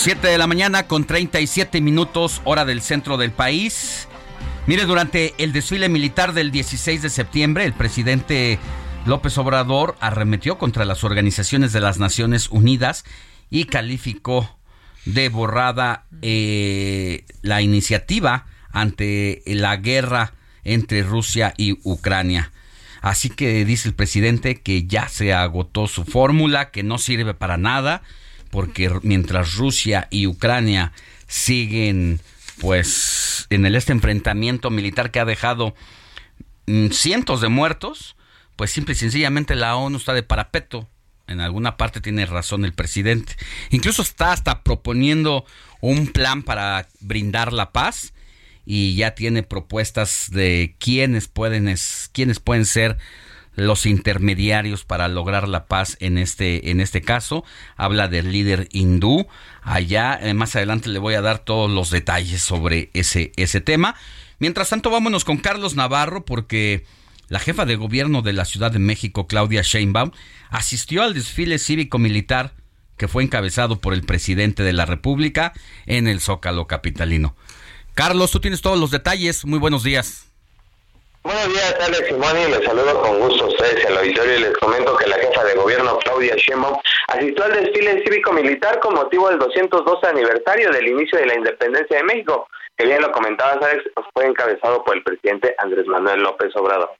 Siete 0.02 0.28
de 0.28 0.38
la 0.38 0.46
mañana 0.46 0.86
con 0.86 1.04
37 1.04 1.82
minutos, 1.82 2.40
hora 2.44 2.64
del 2.64 2.80
centro 2.80 3.18
del 3.18 3.32
país. 3.32 4.08
Mire, 4.66 4.86
durante 4.86 5.34
el 5.36 5.52
desfile 5.52 5.90
militar 5.90 6.32
del 6.32 6.50
16 6.50 7.02
de 7.02 7.10
septiembre, 7.10 7.66
el 7.66 7.74
presidente 7.74 8.58
López 9.04 9.36
Obrador 9.36 9.98
arremetió 10.00 10.56
contra 10.56 10.86
las 10.86 11.04
organizaciones 11.04 11.74
de 11.74 11.80
las 11.80 11.98
Naciones 11.98 12.48
Unidas 12.48 13.04
y 13.50 13.64
calificó 13.64 14.56
de 15.04 15.28
borrada 15.28 16.06
eh, 16.22 17.26
la 17.42 17.60
iniciativa 17.60 18.46
ante 18.70 19.42
la 19.44 19.76
guerra 19.76 20.32
entre 20.64 21.02
Rusia 21.02 21.52
y 21.58 21.78
Ucrania. 21.82 22.52
Así 23.02 23.28
que 23.28 23.66
dice 23.66 23.90
el 23.90 23.94
presidente 23.94 24.62
que 24.62 24.86
ya 24.86 25.10
se 25.10 25.34
agotó 25.34 25.86
su 25.86 26.06
fórmula, 26.06 26.70
que 26.70 26.82
no 26.82 26.96
sirve 26.96 27.34
para 27.34 27.58
nada, 27.58 28.00
porque 28.50 28.90
mientras 29.02 29.54
Rusia 29.54 30.08
y 30.10 30.26
Ucrania 30.26 30.92
siguen 31.26 32.20
pues 32.60 33.46
en 33.50 33.64
el 33.64 33.74
este 33.74 33.92
enfrentamiento 33.92 34.70
militar 34.70 35.10
que 35.10 35.20
ha 35.20 35.24
dejado 35.24 35.74
mm, 36.66 36.88
cientos 36.88 37.40
de 37.40 37.48
muertos, 37.48 38.16
pues 38.56 38.70
simple 38.70 38.92
y 38.92 38.96
sencillamente 38.96 39.54
la 39.54 39.76
ONU 39.76 39.96
está 39.96 40.12
de 40.12 40.22
parapeto. 40.22 40.88
En 41.26 41.40
alguna 41.40 41.76
parte 41.76 42.00
tiene 42.00 42.26
razón 42.26 42.64
el 42.64 42.72
presidente. 42.74 43.36
Incluso 43.70 44.02
está 44.02 44.32
hasta 44.32 44.62
proponiendo 44.62 45.44
un 45.80 46.08
plan 46.08 46.42
para 46.42 46.88
brindar 47.00 47.52
la 47.52 47.70
paz 47.72 48.12
y 48.66 48.94
ya 48.96 49.14
tiene 49.14 49.42
propuestas 49.42 50.26
de 50.30 50.74
pueden 51.28 51.68
es- 51.68 52.10
quiénes 52.12 52.40
pueden 52.40 52.66
ser 52.66 52.98
los 53.60 53.86
intermediarios 53.86 54.84
para 54.84 55.08
lograr 55.08 55.48
la 55.48 55.66
paz 55.66 55.96
en 56.00 56.18
este 56.18 56.70
en 56.70 56.80
este 56.80 57.02
caso 57.02 57.44
habla 57.76 58.08
del 58.08 58.32
líder 58.32 58.68
hindú 58.72 59.26
allá 59.62 60.18
eh, 60.20 60.34
más 60.34 60.56
adelante 60.56 60.88
le 60.88 60.98
voy 60.98 61.14
a 61.14 61.22
dar 61.22 61.40
todos 61.40 61.70
los 61.70 61.90
detalles 61.90 62.42
sobre 62.42 62.90
ese 62.94 63.32
ese 63.36 63.60
tema 63.60 63.94
mientras 64.38 64.68
tanto 64.70 64.90
vámonos 64.90 65.24
con 65.24 65.36
Carlos 65.38 65.74
Navarro 65.74 66.24
porque 66.24 66.84
la 67.28 67.38
jefa 67.38 67.64
de 67.64 67.76
gobierno 67.76 68.22
de 68.22 68.32
la 68.32 68.44
Ciudad 68.44 68.70
de 68.70 68.78
México 68.78 69.26
Claudia 69.26 69.62
Sheinbaum 69.62 70.10
asistió 70.50 71.02
al 71.02 71.14
desfile 71.14 71.58
cívico 71.58 71.98
militar 71.98 72.54
que 72.96 73.08
fue 73.08 73.22
encabezado 73.22 73.80
por 73.80 73.94
el 73.94 74.02
presidente 74.02 74.62
de 74.62 74.72
la 74.72 74.86
República 74.86 75.52
en 75.86 76.08
el 76.08 76.20
Zócalo 76.20 76.66
capitalino 76.66 77.36
Carlos, 77.94 78.30
tú 78.30 78.40
tienes 78.40 78.62
todos 78.62 78.78
los 78.78 78.90
detalles. 78.90 79.44
Muy 79.44 79.58
buenos 79.58 79.82
días. 79.82 80.29
Buenos 81.22 81.48
días, 81.48 81.76
Alex 81.78 82.08
Simoni. 82.08 82.46
Les 82.46 82.64
saludo 82.64 83.02
con 83.02 83.20
gusto 83.20 83.44
a 83.44 83.48
ustedes 83.48 83.84
en 83.84 83.92
el 83.92 83.98
auditorio 83.98 84.36
y 84.36 84.40
les 84.40 84.56
comento 84.56 84.96
que 84.96 85.06
la 85.06 85.16
jefa 85.16 85.44
de 85.44 85.54
gobierno, 85.54 85.98
Claudia 85.98 86.34
Sheinbaum, 86.34 86.78
asistió 87.08 87.44
al 87.44 87.52
desfile 87.52 88.02
cívico-militar 88.02 88.80
con 88.80 88.94
motivo 88.94 89.28
del 89.28 89.38
212 89.38 90.06
aniversario 90.06 90.70
del 90.70 90.88
inicio 90.88 91.18
de 91.18 91.26
la 91.26 91.34
independencia 91.34 91.98
de 91.98 92.04
México, 92.04 92.48
que 92.74 92.86
bien 92.86 93.02
lo 93.02 93.12
comentabas, 93.12 93.62
Alex, 93.62 93.84
fue 94.14 94.24
encabezado 94.24 94.82
por 94.82 94.96
el 94.96 95.02
presidente 95.02 95.54
Andrés 95.58 95.86
Manuel 95.86 96.22
López 96.22 96.56
Obrador. 96.56 96.90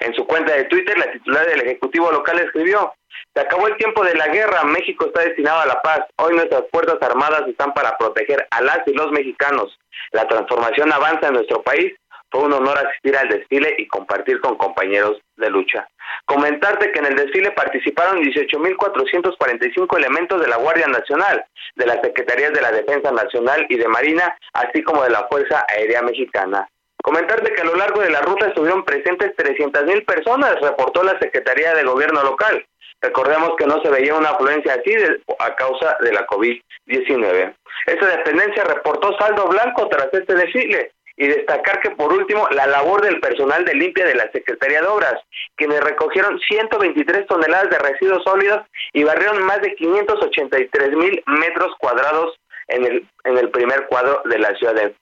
En 0.00 0.12
su 0.14 0.26
cuenta 0.26 0.54
de 0.54 0.64
Twitter, 0.64 0.98
la 0.98 1.12
titular 1.12 1.46
del 1.46 1.60
Ejecutivo 1.60 2.10
local 2.10 2.40
escribió, 2.40 2.92
se 3.32 3.40
acabó 3.40 3.68
el 3.68 3.76
tiempo 3.76 4.02
de 4.04 4.14
la 4.16 4.26
guerra, 4.26 4.64
México 4.64 5.06
está 5.06 5.22
destinado 5.22 5.60
a 5.60 5.66
la 5.66 5.80
paz, 5.82 6.00
hoy 6.16 6.34
nuestras 6.34 6.64
Fuerzas 6.72 6.98
Armadas 7.00 7.42
están 7.46 7.72
para 7.74 7.96
proteger 7.96 8.44
a 8.50 8.60
las 8.60 8.80
y 8.86 8.92
los 8.92 9.12
mexicanos. 9.12 9.78
La 10.10 10.26
transformación 10.26 10.92
avanza 10.92 11.28
en 11.28 11.34
nuestro 11.34 11.62
país, 11.62 11.94
fue 12.30 12.42
un 12.42 12.52
honor 12.52 12.78
asistir 12.78 13.16
al 13.16 13.28
desfile 13.28 13.74
y 13.78 13.86
compartir 13.86 14.40
con 14.40 14.56
compañeros 14.56 15.18
de 15.36 15.50
lucha. 15.50 15.88
Comentarte 16.24 16.92
que 16.92 16.98
en 16.98 17.06
el 17.06 17.16
desfile 17.16 17.50
participaron 17.52 18.22
18.445 18.22 19.96
elementos 19.96 20.40
de 20.40 20.48
la 20.48 20.56
Guardia 20.56 20.86
Nacional, 20.86 21.44
de 21.74 21.86
las 21.86 22.00
Secretarías 22.02 22.52
de 22.52 22.60
la 22.60 22.72
Defensa 22.72 23.10
Nacional 23.12 23.66
y 23.68 23.76
de 23.76 23.88
Marina, 23.88 24.36
así 24.52 24.82
como 24.82 25.02
de 25.04 25.10
la 25.10 25.26
Fuerza 25.28 25.64
Aérea 25.68 26.02
Mexicana. 26.02 26.68
Comentarte 27.02 27.54
que 27.54 27.62
a 27.62 27.66
lo 27.66 27.76
largo 27.76 28.00
de 28.00 28.10
la 28.10 28.20
ruta 28.20 28.48
estuvieron 28.48 28.84
presentes 28.84 29.34
300.000 29.36 30.04
personas, 30.04 30.60
reportó 30.60 31.02
la 31.02 31.18
Secretaría 31.18 31.72
de 31.74 31.84
Gobierno 31.84 32.22
local. 32.22 32.64
Recordemos 33.00 33.52
que 33.56 33.66
no 33.66 33.80
se 33.80 33.90
veía 33.90 34.14
una 34.16 34.30
afluencia 34.30 34.74
así 34.74 34.92
a 35.38 35.54
causa 35.54 35.96
de 36.00 36.12
la 36.12 36.26
COVID-19. 36.26 37.54
Esta 37.86 38.06
dependencia 38.06 38.64
reportó 38.64 39.16
saldo 39.18 39.46
blanco 39.46 39.88
tras 39.88 40.12
este 40.12 40.34
desfile 40.34 40.92
y 41.18 41.26
destacar 41.26 41.80
que 41.80 41.90
por 41.90 42.12
último 42.12 42.48
la 42.50 42.66
labor 42.66 43.02
del 43.02 43.20
personal 43.20 43.64
de 43.64 43.74
limpia 43.74 44.06
de 44.06 44.14
la 44.14 44.30
Secretaría 44.30 44.80
de 44.80 44.86
Obras, 44.86 45.14
quienes 45.56 45.80
recogieron 45.80 46.38
123 46.38 47.26
toneladas 47.26 47.70
de 47.70 47.78
residuos 47.78 48.22
sólidos 48.22 48.64
y 48.92 49.02
barrieron 49.02 49.42
más 49.42 49.60
de 49.60 49.74
583 49.74 50.90
mil 50.96 51.22
metros 51.26 51.72
cuadrados 51.80 52.38
en 52.68 52.84
el, 52.84 53.08
en 53.24 53.36
el 53.36 53.50
primer 53.50 53.86
cuadro 53.88 54.22
de 54.26 54.38
la 54.38 54.54
Ciudad 54.56 54.74
de, 54.74 54.94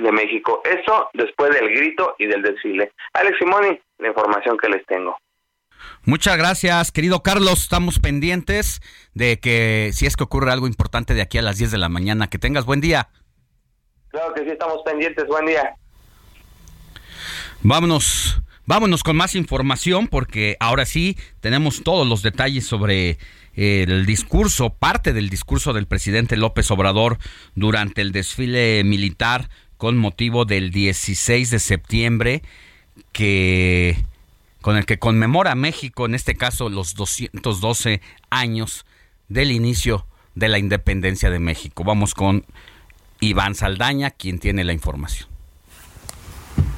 de 0.00 0.12
México. 0.12 0.62
Eso 0.64 1.10
después 1.12 1.50
del 1.50 1.68
grito 1.70 2.14
y 2.18 2.26
del 2.26 2.42
desfile. 2.42 2.92
Alex 3.14 3.38
Simoni, 3.38 3.80
la 3.98 4.08
información 4.08 4.56
que 4.56 4.68
les 4.68 4.86
tengo. 4.86 5.18
Muchas 6.04 6.36
gracias, 6.38 6.92
querido 6.92 7.22
Carlos. 7.22 7.62
Estamos 7.62 7.98
pendientes 7.98 8.80
de 9.14 9.40
que 9.40 9.90
si 9.92 10.06
es 10.06 10.16
que 10.16 10.24
ocurre 10.24 10.52
algo 10.52 10.68
importante 10.68 11.14
de 11.14 11.22
aquí 11.22 11.38
a 11.38 11.42
las 11.42 11.58
10 11.58 11.72
de 11.72 11.78
la 11.78 11.88
mañana, 11.88 12.28
que 12.28 12.38
tengas 12.38 12.64
buen 12.64 12.80
día. 12.80 13.08
Claro 14.10 14.34
que 14.34 14.44
sí, 14.44 14.50
estamos 14.50 14.82
pendientes. 14.84 15.26
Buen 15.26 15.46
día. 15.46 15.76
Vámonos, 17.62 18.40
vámonos 18.66 19.02
con 19.02 19.16
más 19.16 19.34
información 19.34 20.06
porque 20.06 20.56
ahora 20.60 20.86
sí 20.86 21.16
tenemos 21.40 21.82
todos 21.82 22.06
los 22.06 22.22
detalles 22.22 22.66
sobre 22.66 23.18
el 23.56 24.06
discurso, 24.06 24.70
parte 24.70 25.12
del 25.12 25.30
discurso 25.30 25.72
del 25.72 25.86
presidente 25.86 26.36
López 26.36 26.70
Obrador 26.70 27.18
durante 27.56 28.02
el 28.02 28.12
desfile 28.12 28.84
militar 28.84 29.48
con 29.76 29.96
motivo 29.96 30.44
del 30.44 30.70
16 30.70 31.50
de 31.50 31.58
septiembre 31.58 32.42
que 33.12 33.96
con 34.60 34.76
el 34.76 34.86
que 34.86 34.98
conmemora 34.98 35.54
México, 35.54 36.06
en 36.06 36.14
este 36.14 36.36
caso 36.36 36.68
los 36.68 36.94
212 36.94 38.00
años 38.30 38.86
del 39.28 39.50
inicio 39.50 40.06
de 40.34 40.48
la 40.48 40.58
independencia 40.58 41.30
de 41.30 41.38
México. 41.38 41.84
Vamos 41.84 42.14
con 42.14 42.44
Iván 43.20 43.54
Saldaña, 43.54 44.10
quien 44.10 44.38
tiene 44.38 44.64
la 44.64 44.72
información. 44.72 45.28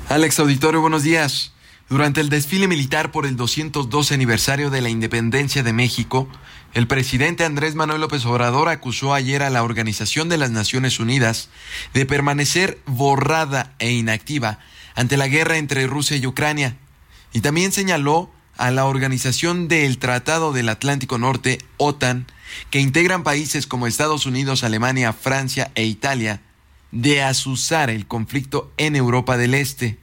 Alex 0.08 0.38
Auditorio, 0.40 0.80
buenos 0.80 1.02
días. 1.02 1.52
Durante 1.88 2.20
el 2.20 2.28
desfile 2.28 2.68
militar 2.68 3.10
por 3.10 3.26
el 3.26 3.36
212 3.36 4.14
aniversario 4.14 4.70
de 4.70 4.80
la 4.80 4.90
independencia 4.90 5.62
de 5.62 5.72
México, 5.72 6.28
el 6.72 6.86
presidente 6.86 7.44
Andrés 7.44 7.74
Manuel 7.74 8.00
López 8.00 8.24
Obrador 8.26 8.68
acusó 8.68 9.12
ayer 9.12 9.42
a 9.42 9.50
la 9.50 9.64
Organización 9.64 10.28
de 10.28 10.38
las 10.38 10.52
Naciones 10.52 11.00
Unidas 11.00 11.48
de 11.94 12.06
permanecer 12.06 12.78
borrada 12.86 13.74
e 13.80 13.90
inactiva 13.90 14.60
ante 14.94 15.16
la 15.16 15.26
guerra 15.26 15.56
entre 15.56 15.88
Rusia 15.88 16.16
y 16.16 16.26
Ucrania, 16.26 16.76
y 17.32 17.40
también 17.40 17.72
señaló 17.72 18.30
a 18.56 18.70
la 18.70 18.84
Organización 18.84 19.66
del 19.66 19.98
Tratado 19.98 20.52
del 20.52 20.68
Atlántico 20.68 21.18
Norte, 21.18 21.58
OTAN, 21.76 22.26
que 22.70 22.80
integran 22.80 23.22
países 23.22 23.66
como 23.66 23.86
Estados 23.86 24.26
Unidos, 24.26 24.64
Alemania, 24.64 25.12
Francia 25.12 25.70
e 25.74 25.84
Italia, 25.84 26.40
de 26.92 27.22
azuzar 27.22 27.90
el 27.90 28.06
conflicto 28.06 28.72
en 28.76 28.96
Europa 28.96 29.36
del 29.36 29.54
Este. 29.54 29.98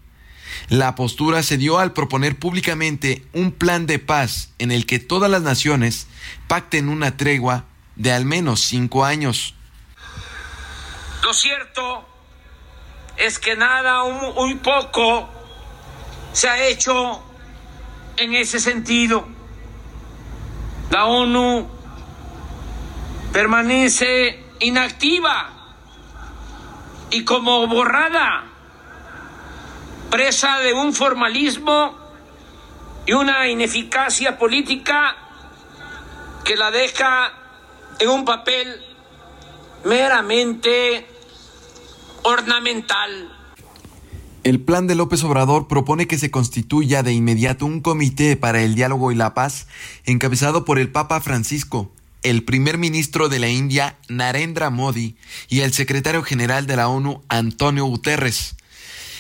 La 0.70 0.96
postura 0.96 1.44
se 1.44 1.58
dio 1.58 1.80
al 1.80 1.94
proponer 1.94 2.38
públicamente 2.38 3.26
un 3.34 3.52
plan 3.52 3.86
de 3.86 4.00
paz 4.00 4.54
en 4.60 4.72
el 4.72 4.86
que 4.86 5.00
todas 5.00 5.30
las 5.30 5.42
naciones 5.42 6.08
pacten 6.48 6.90
una 6.90 7.18
tregua 7.18 7.66
de 7.96 8.12
al 8.12 8.26
menos 8.26 8.62
cinco 8.62 9.06
años. 9.06 9.56
Lo 11.24 11.34
cierto 11.34 12.08
es 13.18 13.40
que 13.40 13.56
nada, 13.56 14.04
muy 14.36 14.56
poco 14.56 15.30
se 16.32 16.48
ha 16.48 16.68
hecho 16.68 17.24
en 18.18 18.34
ese 18.36 18.60
sentido. 18.60 19.28
La 20.90 21.06
ONU 21.06 21.68
permanece 23.32 24.44
inactiva 24.60 25.54
y 27.10 27.24
como 27.24 27.68
borrada, 27.68 28.46
presa 30.10 30.60
de 30.60 30.74
un 30.74 30.94
formalismo 30.94 31.96
y 33.06 33.14
una 33.14 33.48
ineficacia 33.48 34.38
política 34.38 35.16
que 36.44 36.56
la 36.56 36.72
deja 36.72 37.32
en 38.00 38.10
un 38.10 38.26
papel 38.26 38.82
meramente 39.86 41.08
ornamental. 42.24 43.34
El 44.44 44.62
plan 44.62 44.88
de 44.88 44.96
López 44.96 45.24
Obrador 45.24 45.68
propone 45.68 46.08
que 46.08 46.18
se 46.18 46.32
constituya 46.32 47.04
de 47.04 47.12
inmediato 47.12 47.66
un 47.66 47.82
comité 47.82 48.38
para 48.38 48.62
el 48.62 48.76
diálogo 48.76 49.12
y 49.12 49.16
la 49.16 49.34
paz 49.34 49.68
encabezado 50.06 50.64
por 50.64 50.80
el 50.80 50.92
Papa 50.92 51.20
Francisco, 51.20 51.92
el 52.24 52.44
primer 52.44 52.78
ministro 52.78 53.30
de 53.30 53.40
la 53.40 53.48
India 53.48 53.98
Narendra 54.08 54.70
Modi 54.70 55.18
y 55.48 55.62
el 55.62 55.74
secretario 55.74 56.24
general 56.24 56.68
de 56.68 56.76
la 56.76 56.88
ONU 56.88 57.24
Antonio 57.30 57.86
Guterres. 57.86 58.56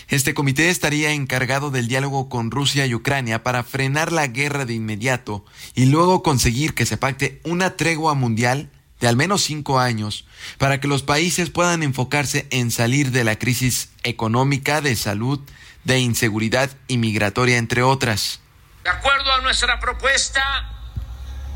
Este 0.10 0.34
comité 0.34 0.70
estaría 0.70 1.12
encargado 1.12 1.70
del 1.70 1.88
diálogo 1.88 2.30
con 2.30 2.50
Rusia 2.50 2.86
y 2.86 2.96
Ucrania 2.96 3.44
para 3.44 3.64
frenar 3.64 4.12
la 4.12 4.28
guerra 4.28 4.66
de 4.66 4.74
inmediato 4.74 5.44
y 5.76 5.86
luego 5.86 6.24
conseguir 6.24 6.74
que 6.74 6.86
se 6.86 6.96
pacte 6.96 7.42
una 7.44 7.76
tregua 7.76 8.14
mundial 8.14 8.70
de 9.02 9.08
al 9.08 9.18
menos 9.18 9.44
cinco 9.44 9.80
años 9.80 10.26
para 10.58 10.80
que 10.80 10.88
los 10.88 11.04
países 11.04 11.50
puedan 11.50 11.84
enfocarse 11.84 12.48
en 12.52 12.72
salir 12.72 13.12
de 13.12 13.24
la 13.24 13.38
crisis 13.38 13.90
económica, 14.04 14.82
de 14.82 14.96
salud, 14.96 15.40
de 15.84 16.00
inseguridad 16.00 16.70
y 16.88 16.98
migratoria, 16.98 17.58
entre 17.58 17.84
otras. 17.84 18.40
De 18.84 18.90
acuerdo 18.90 19.32
a 19.34 19.42
nuestra 19.42 19.80
propuesta, 19.80 20.77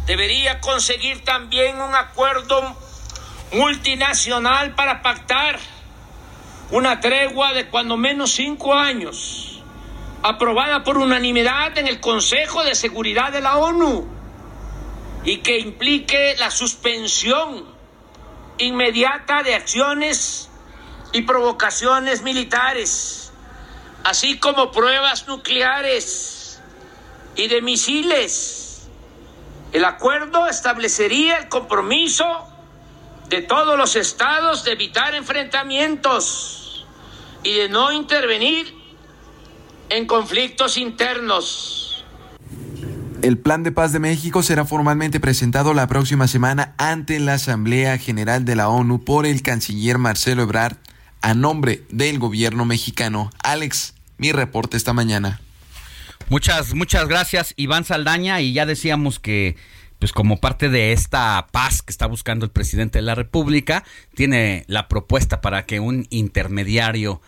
debería 0.05 0.59
conseguir 0.59 1.23
también 1.23 1.79
un 1.79 1.95
acuerdo 1.95 2.75
multinacional 3.51 4.75
para 4.75 5.01
pactar 5.01 5.59
una 6.71 6.99
tregua 7.01 7.53
de 7.53 7.67
cuando 7.67 7.97
menos 7.97 8.31
cinco 8.31 8.73
años, 8.73 9.61
aprobada 10.23 10.83
por 10.83 10.97
unanimidad 10.97 11.77
en 11.77 11.87
el 11.87 11.99
Consejo 11.99 12.63
de 12.63 12.75
Seguridad 12.75 13.31
de 13.31 13.41
la 13.41 13.57
ONU 13.57 14.07
y 15.23 15.37
que 15.37 15.59
implique 15.59 16.35
la 16.39 16.49
suspensión 16.49 17.65
inmediata 18.57 19.43
de 19.43 19.55
acciones 19.55 20.49
y 21.11 21.23
provocaciones 21.23 22.21
militares, 22.21 23.33
así 24.03 24.39
como 24.39 24.71
pruebas 24.71 25.27
nucleares 25.27 26.61
y 27.35 27.47
de 27.47 27.61
misiles. 27.61 28.60
El 29.71 29.85
acuerdo 29.85 30.47
establecería 30.47 31.37
el 31.37 31.47
compromiso 31.47 32.25
de 33.29 33.41
todos 33.41 33.77
los 33.77 33.95
estados 33.95 34.65
de 34.65 34.73
evitar 34.73 35.15
enfrentamientos 35.15 36.85
y 37.43 37.53
de 37.53 37.69
no 37.69 37.93
intervenir 37.93 38.75
en 39.89 40.05
conflictos 40.05 40.77
internos. 40.77 42.03
El 43.21 43.37
Plan 43.37 43.63
de 43.63 43.71
Paz 43.71 43.93
de 43.93 43.99
México 43.99 44.41
será 44.43 44.65
formalmente 44.65 45.19
presentado 45.19 45.73
la 45.73 45.87
próxima 45.87 46.27
semana 46.27 46.73
ante 46.77 47.19
la 47.19 47.35
Asamblea 47.35 47.97
General 47.97 48.43
de 48.43 48.55
la 48.55 48.67
ONU 48.67 49.03
por 49.05 49.25
el 49.25 49.41
canciller 49.41 49.97
Marcelo 49.97 50.41
Ebrard 50.41 50.77
a 51.21 51.33
nombre 51.33 51.85
del 51.89 52.19
gobierno 52.19 52.65
mexicano. 52.65 53.29
Alex, 53.43 53.93
mi 54.17 54.31
reporte 54.31 54.75
esta 54.75 54.91
mañana. 54.91 55.39
Muchas, 56.29 56.73
muchas 56.73 57.07
gracias, 57.07 57.53
Iván 57.57 57.83
Saldaña. 57.83 58.41
Y 58.41 58.53
ya 58.53 58.65
decíamos 58.65 59.19
que, 59.19 59.55
pues 59.99 60.11
como 60.11 60.37
parte 60.37 60.69
de 60.69 60.93
esta 60.93 61.47
paz 61.51 61.81
que 61.81 61.91
está 61.91 62.05
buscando 62.07 62.45
el 62.45 62.51
presidente 62.51 62.99
de 62.99 63.03
la 63.03 63.15
República, 63.15 63.83
tiene 64.15 64.63
la 64.67 64.87
propuesta 64.87 65.41
para 65.41 65.65
que 65.65 65.79
un 65.79 66.07
intermediario 66.09 67.21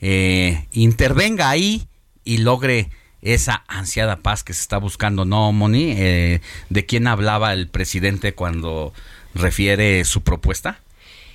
eh, 0.00 0.66
intervenga 0.72 1.50
ahí 1.50 1.86
y 2.24 2.38
logre 2.38 2.90
esa 3.22 3.64
ansiada 3.68 4.16
paz 4.16 4.42
que 4.42 4.54
se 4.54 4.62
está 4.62 4.78
buscando, 4.78 5.24
¿no, 5.24 5.52
Moni? 5.52 5.92
Eh, 5.96 6.40
¿De 6.70 6.86
quién 6.86 7.06
hablaba 7.06 7.52
el 7.52 7.68
presidente 7.68 8.34
cuando 8.34 8.92
refiere 9.34 10.04
su 10.04 10.22
propuesta? 10.22 10.80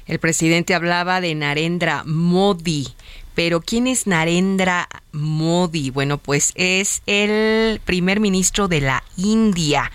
El 0.08 0.20
presidente 0.20 0.76
hablaba 0.76 1.22
de 1.22 1.34
Narendra 1.36 2.04
Modi. 2.06 2.88
Pero 3.36 3.62
¿quién 3.62 3.86
es 3.88 4.08
Narendra 4.08 4.88
Modi? 5.12 5.90
Bueno, 5.92 6.18
pues 6.18 6.54
es 6.56 7.02
el 7.06 7.80
primer 7.82 8.20
ministro 8.20 8.68
de 8.68 8.82
la 8.82 9.04
India. 9.18 9.92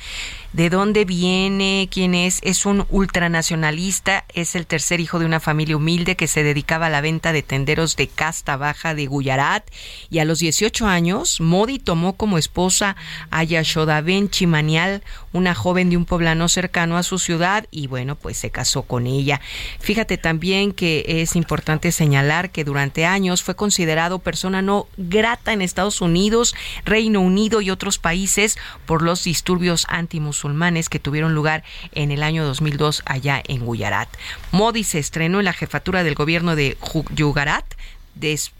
De 0.53 0.69
dónde 0.69 1.05
viene, 1.05 1.89
quién 1.91 2.15
es. 2.15 2.41
Es 2.43 2.67
un 2.67 2.87
ultranacionalista, 2.91 4.25
es 4.35 4.55
el 4.55 4.67
tercer 4.67 5.01
hijo 5.01 5.19
de 5.19 5.27
una 5.27 5.41
familia 5.41 5.77
humilde 5.77 6.17
que 6.17 6.27
se 6.27 6.43
dedicaba 6.43 6.87
a 6.87 6.91
la 6.91 7.01
venta 7.01 7.33
de 7.33 7.43
tenderos 7.43 7.97
de 7.97 8.09
casta 8.09 8.57
baja 8.57 8.95
de 8.95 9.07
Guyarat 9.07 9.65
y 10.11 10.19
a 10.19 10.25
los 10.25 10.41
18 10.41 10.87
años 10.87 11.41
Modi 11.41 11.79
tomó 11.79 12.15
como 12.15 12.39
esposa 12.39 12.97
a 13.31 13.45
Yashodaben 13.45 14.31
Chimanial, 14.31 15.03
una 15.33 15.55
joven 15.55 15.91
de 15.91 15.97
un 15.97 16.05
poblano 16.05 16.49
cercano 16.49 16.97
a 16.97 17.03
su 17.03 17.19
ciudad 17.19 17.67
y 17.71 17.87
bueno, 17.87 18.17
pues 18.17 18.37
se 18.37 18.51
casó 18.51 18.83
con 18.83 19.07
ella. 19.07 19.41
Fíjate 19.79 20.19
también 20.19 20.73
que 20.73 21.05
es 21.07 21.37
importante 21.37 21.93
señalar 21.93 22.51
que 22.51 22.65
durante 22.65 23.07
años 23.07 23.43
fue 23.43 23.55
considerado 23.55 24.19
persona 24.19 24.63
no 24.63 24.89
grata 24.97 25.53
en 25.53 25.63
Estados 25.63 26.01
Unidos, 26.01 26.55
Reino 26.85 27.21
Unido 27.21 27.61
y 27.61 27.71
otros 27.71 27.99
países 27.99 28.59
por 28.87 29.03
los 29.03 29.23
disturbios 29.25 29.87
antimusulmanes 29.89 30.40
que 30.89 30.99
tuvieron 30.99 31.35
lugar 31.35 31.65
en 31.93 32.11
el 32.11 32.23
año 32.23 32.45
2002 32.45 33.03
allá 33.07 33.43
en 33.47 33.67
Guyarat. 33.67 34.09
Modi 34.53 34.85
se 34.85 34.99
estrenó 34.99 35.39
en 35.39 35.45
la 35.45 35.53
jefatura 35.53 36.03
del 36.05 36.15
gobierno 36.15 36.57
de 36.57 36.77
Gujarat 37.17 37.65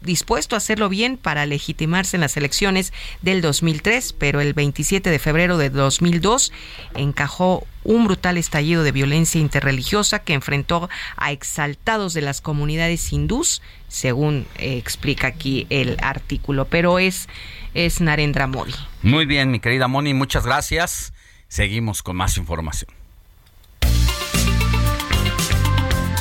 dispuesto 0.01 0.55
a 0.55 0.57
hacerlo 0.57 0.89
bien 0.89 1.17
para 1.17 1.45
legitimarse 1.45 2.17
en 2.17 2.21
las 2.21 2.37
elecciones 2.37 2.93
del 3.21 3.41
2003, 3.41 4.13
pero 4.13 4.41
el 4.41 4.53
27 4.53 5.09
de 5.09 5.19
febrero 5.19 5.57
de 5.57 5.69
2002 5.69 6.51
encajó 6.95 7.67
un 7.83 8.05
brutal 8.05 8.37
estallido 8.37 8.83
de 8.83 8.91
violencia 8.91 9.39
interreligiosa 9.39 10.19
que 10.19 10.33
enfrentó 10.33 10.89
a 11.15 11.31
exaltados 11.31 12.13
de 12.13 12.21
las 12.21 12.41
comunidades 12.41 13.11
hindús, 13.11 13.61
según 13.87 14.47
eh, 14.57 14.77
explica 14.77 15.27
aquí 15.27 15.67
el 15.69 15.97
artículo, 16.01 16.65
pero 16.65 16.99
es, 16.99 17.27
es 17.73 18.01
Narendra 18.01 18.47
Modi. 18.47 18.73
Muy 19.03 19.25
bien, 19.25 19.51
mi 19.51 19.59
querida 19.59 19.87
Moni, 19.87 20.13
muchas 20.13 20.45
gracias. 20.45 21.13
Seguimos 21.51 22.01
con 22.01 22.15
más 22.15 22.37
información. 22.37 22.89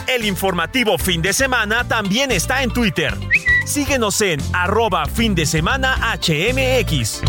El 0.08 0.24
informativo 0.24 0.98
fin 0.98 1.22
de 1.22 1.32
semana 1.32 1.86
también 1.86 2.32
está 2.32 2.64
en 2.64 2.72
Twitter. 2.72 3.16
Síguenos 3.64 4.20
en 4.22 4.40
arroba 4.52 5.06
fin 5.06 5.36
de 5.36 5.46
semana 5.46 5.94
HMX. 6.20 7.22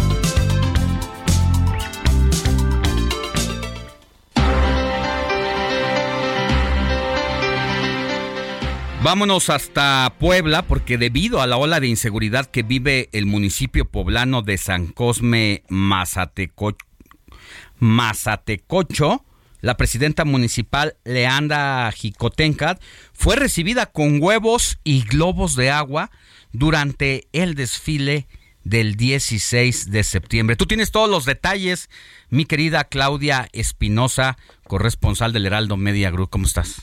Vámonos 9.04 9.52
hasta 9.52 10.16
Puebla 10.20 10.64
porque 10.64 10.98
debido 10.98 11.40
a 11.40 11.46
la 11.46 11.58
ola 11.58 11.80
de 11.80 11.88
inseguridad 11.88 12.48
que 12.48 12.64
vive 12.64 13.10
el 13.14 13.28
municipio 13.28 13.86
poblano 13.86 14.42
de 14.42 14.58
San 14.58 14.88
Cosme 14.88 15.62
Mazatecocho, 15.70 16.91
Mazatecocho 17.82 19.26
la 19.62 19.78
presidenta 19.78 20.26
municipal 20.26 20.98
Leanda 21.06 21.92
Jicotencat 21.92 22.82
fue 23.14 23.36
recibida 23.36 23.86
con 23.86 24.22
huevos 24.22 24.80
y 24.84 25.04
globos 25.04 25.56
de 25.56 25.70
agua 25.70 26.10
durante 26.52 27.28
el 27.32 27.54
desfile 27.54 28.28
del 28.64 28.96
16 28.96 29.92
de 29.92 30.04
septiembre. 30.04 30.56
Tú 30.56 30.66
tienes 30.66 30.92
todos 30.92 31.10
los 31.10 31.26
detalles, 31.26 31.90
mi 32.30 32.46
querida 32.46 32.84
Claudia 32.86 33.50
Espinosa, 33.54 34.38
corresponsal 34.64 35.32
del 35.32 35.46
Heraldo 35.46 35.78
Media 35.78 36.12
Group. 36.12 36.30
¿Cómo 36.30 36.46
estás? 36.46 36.82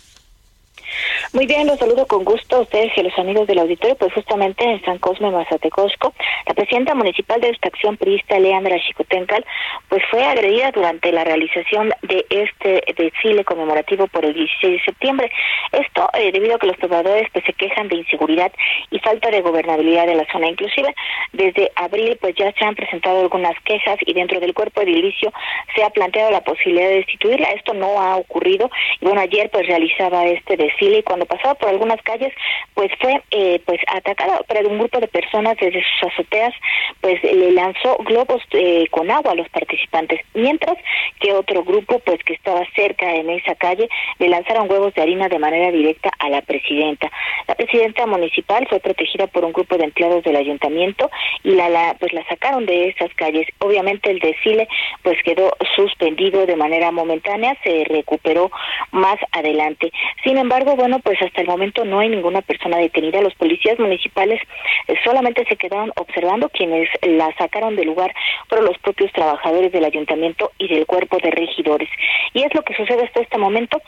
Muy 1.32 1.46
bien, 1.46 1.66
los 1.66 1.78
saludo 1.78 2.06
con 2.06 2.24
gusto 2.24 2.56
a 2.56 2.60
ustedes 2.60 2.90
y 2.96 3.00
a 3.00 3.02
los 3.02 3.18
amigos 3.18 3.46
del 3.46 3.58
auditorio, 3.58 3.96
pues 3.96 4.12
justamente 4.14 4.64
en 4.64 4.82
San 4.84 4.98
Cosme, 4.98 5.30
Mazatecosco, 5.30 6.14
la 6.46 6.54
presidenta 6.54 6.94
municipal 6.94 7.40
de 7.40 7.50
esta 7.50 7.68
acción 7.68 7.98
priista, 7.98 8.38
Leandra 8.38 8.78
Chicotencal, 8.80 9.44
pues 9.88 10.02
fue 10.10 10.24
agredida 10.24 10.70
durante 10.70 11.12
la 11.12 11.24
realización 11.24 11.92
de 12.02 12.24
este 12.30 12.82
desfile 12.96 13.44
conmemorativo 13.44 14.06
por 14.06 14.24
el 14.24 14.32
16 14.32 14.78
de 14.78 14.84
septiembre. 14.84 15.30
Esto 15.72 16.08
eh, 16.14 16.32
debido 16.32 16.56
a 16.56 16.58
que 16.58 16.66
los 16.66 16.78
pobladores 16.78 17.28
pues 17.32 17.44
se 17.44 17.52
quejan 17.52 17.88
de 17.88 17.96
inseguridad 17.96 18.50
y 18.90 18.98
falta 19.00 19.30
de 19.30 19.42
gobernabilidad 19.42 20.06
de 20.06 20.14
la 20.14 20.26
zona. 20.32 20.48
Inclusive, 20.48 20.94
desde 21.32 21.70
abril 21.76 22.16
pues 22.20 22.34
ya 22.36 22.52
se 22.52 22.64
han 22.64 22.74
presentado 22.74 23.20
algunas 23.20 23.54
quejas 23.64 23.98
y 24.00 24.14
dentro 24.14 24.40
del 24.40 24.54
cuerpo 24.54 24.80
edilicio 24.80 25.30
se 25.74 25.84
ha 25.84 25.90
planteado 25.90 26.30
la 26.30 26.40
posibilidad 26.40 26.88
de 26.88 26.96
destituirla. 26.96 27.50
Esto 27.50 27.74
no 27.74 28.00
ha 28.00 28.16
ocurrido 28.16 28.70
y 29.00 29.04
bueno, 29.04 29.20
ayer 29.20 29.50
pues 29.50 29.66
realizaba 29.66 30.24
este 30.24 30.56
desfile 30.56 30.77
y 30.80 31.02
cuando 31.02 31.26
pasaba 31.26 31.54
por 31.54 31.68
algunas 31.68 32.00
calles, 32.02 32.32
pues 32.74 32.90
fue 33.00 33.20
eh, 33.30 33.60
pues 33.64 33.80
atacada 33.88 34.38
por 34.46 34.66
un 34.66 34.78
grupo 34.78 35.00
de 35.00 35.08
personas 35.08 35.56
desde 35.60 35.82
sus 35.82 36.12
azoteas, 36.12 36.54
pues 37.00 37.22
le 37.22 37.52
lanzó 37.52 37.96
globos 37.98 38.42
eh, 38.52 38.86
con 38.90 39.10
agua 39.10 39.32
a 39.32 39.34
los 39.34 39.48
participantes, 39.48 40.20
mientras 40.34 40.76
que 41.20 41.32
otro 41.32 41.64
grupo, 41.64 41.98
pues 42.00 42.22
que 42.24 42.34
estaba 42.34 42.62
cerca 42.74 43.14
en 43.14 43.30
esa 43.30 43.54
calle, 43.54 43.88
le 44.18 44.28
lanzaron 44.28 44.70
huevos 44.70 44.94
de 44.94 45.02
harina 45.02 45.28
de 45.28 45.38
manera 45.38 45.70
directa 45.70 46.10
a 46.18 46.28
la 46.28 46.42
presidenta. 46.42 47.10
La 47.46 47.54
presidenta 47.54 48.06
municipal 48.06 48.66
fue 48.68 48.80
protegida 48.80 49.26
por 49.26 49.44
un 49.44 49.52
grupo 49.52 49.76
de 49.76 49.84
empleados 49.84 50.22
del 50.24 50.36
ayuntamiento 50.36 51.10
y 51.42 51.50
la, 51.50 51.68
la 51.68 51.96
pues 51.98 52.12
la 52.12 52.26
sacaron 52.28 52.66
de 52.66 52.88
esas 52.88 53.12
calles. 53.14 53.46
Obviamente 53.58 54.10
el 54.10 54.18
desfile 54.20 54.68
pues 55.02 55.16
quedó 55.24 55.50
suspendido 55.76 56.46
de 56.46 56.56
manera 56.56 56.90
momentánea, 56.90 57.56
se 57.62 57.84
recuperó 57.84 58.50
más 58.92 59.16
adelante. 59.32 59.92
Sin 60.24 60.38
embargo, 60.38 60.67
bueno, 60.76 60.98
pues 61.00 61.20
hasta 61.22 61.40
el 61.40 61.46
momento 61.46 61.84
no 61.84 62.00
hay 62.00 62.08
ninguna 62.08 62.42
persona 62.42 62.78
detenida. 62.78 63.20
Los 63.20 63.34
policías 63.34 63.78
municipales 63.78 64.40
eh, 64.86 64.94
solamente 65.04 65.44
se 65.48 65.56
quedaron 65.56 65.92
observando 65.96 66.48
quienes 66.48 66.88
la 67.02 67.34
sacaron 67.36 67.76
del 67.76 67.86
lugar 67.86 68.14
fueron 68.48 68.66
los 68.66 68.78
propios 68.78 69.12
trabajadores 69.12 69.72
del 69.72 69.84
ayuntamiento 69.84 70.52
y 70.58 70.68
del 70.68 70.86
cuerpo 70.86 71.18
de 71.22 71.30
regidores. 71.30 71.88
Y 72.34 72.42
es 72.42 72.54
lo 72.54 72.62
que 72.62 72.74
sucede 72.74 73.04
hasta 73.04 73.20
este 73.20 73.38
momento. 73.38 73.80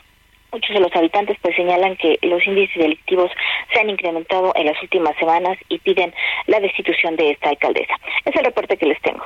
Muchos 0.51 0.73
de 0.73 0.81
los 0.81 0.93
habitantes 0.95 1.37
pues 1.41 1.55
señalan 1.55 1.95
que 1.95 2.19
los 2.23 2.45
índices 2.45 2.75
delictivos 2.75 3.31
se 3.73 3.79
han 3.79 3.89
incrementado 3.89 4.51
en 4.55 4.65
las 4.65 4.81
últimas 4.81 5.15
semanas 5.17 5.57
y 5.69 5.79
piden 5.79 6.13
la 6.47 6.59
destitución 6.59 7.15
de 7.15 7.31
esta 7.31 7.49
alcaldesa. 7.49 7.93
Es 8.25 8.35
el 8.35 8.43
reporte 8.43 8.75
que 8.75 8.85
les 8.85 9.01
tengo. 9.01 9.25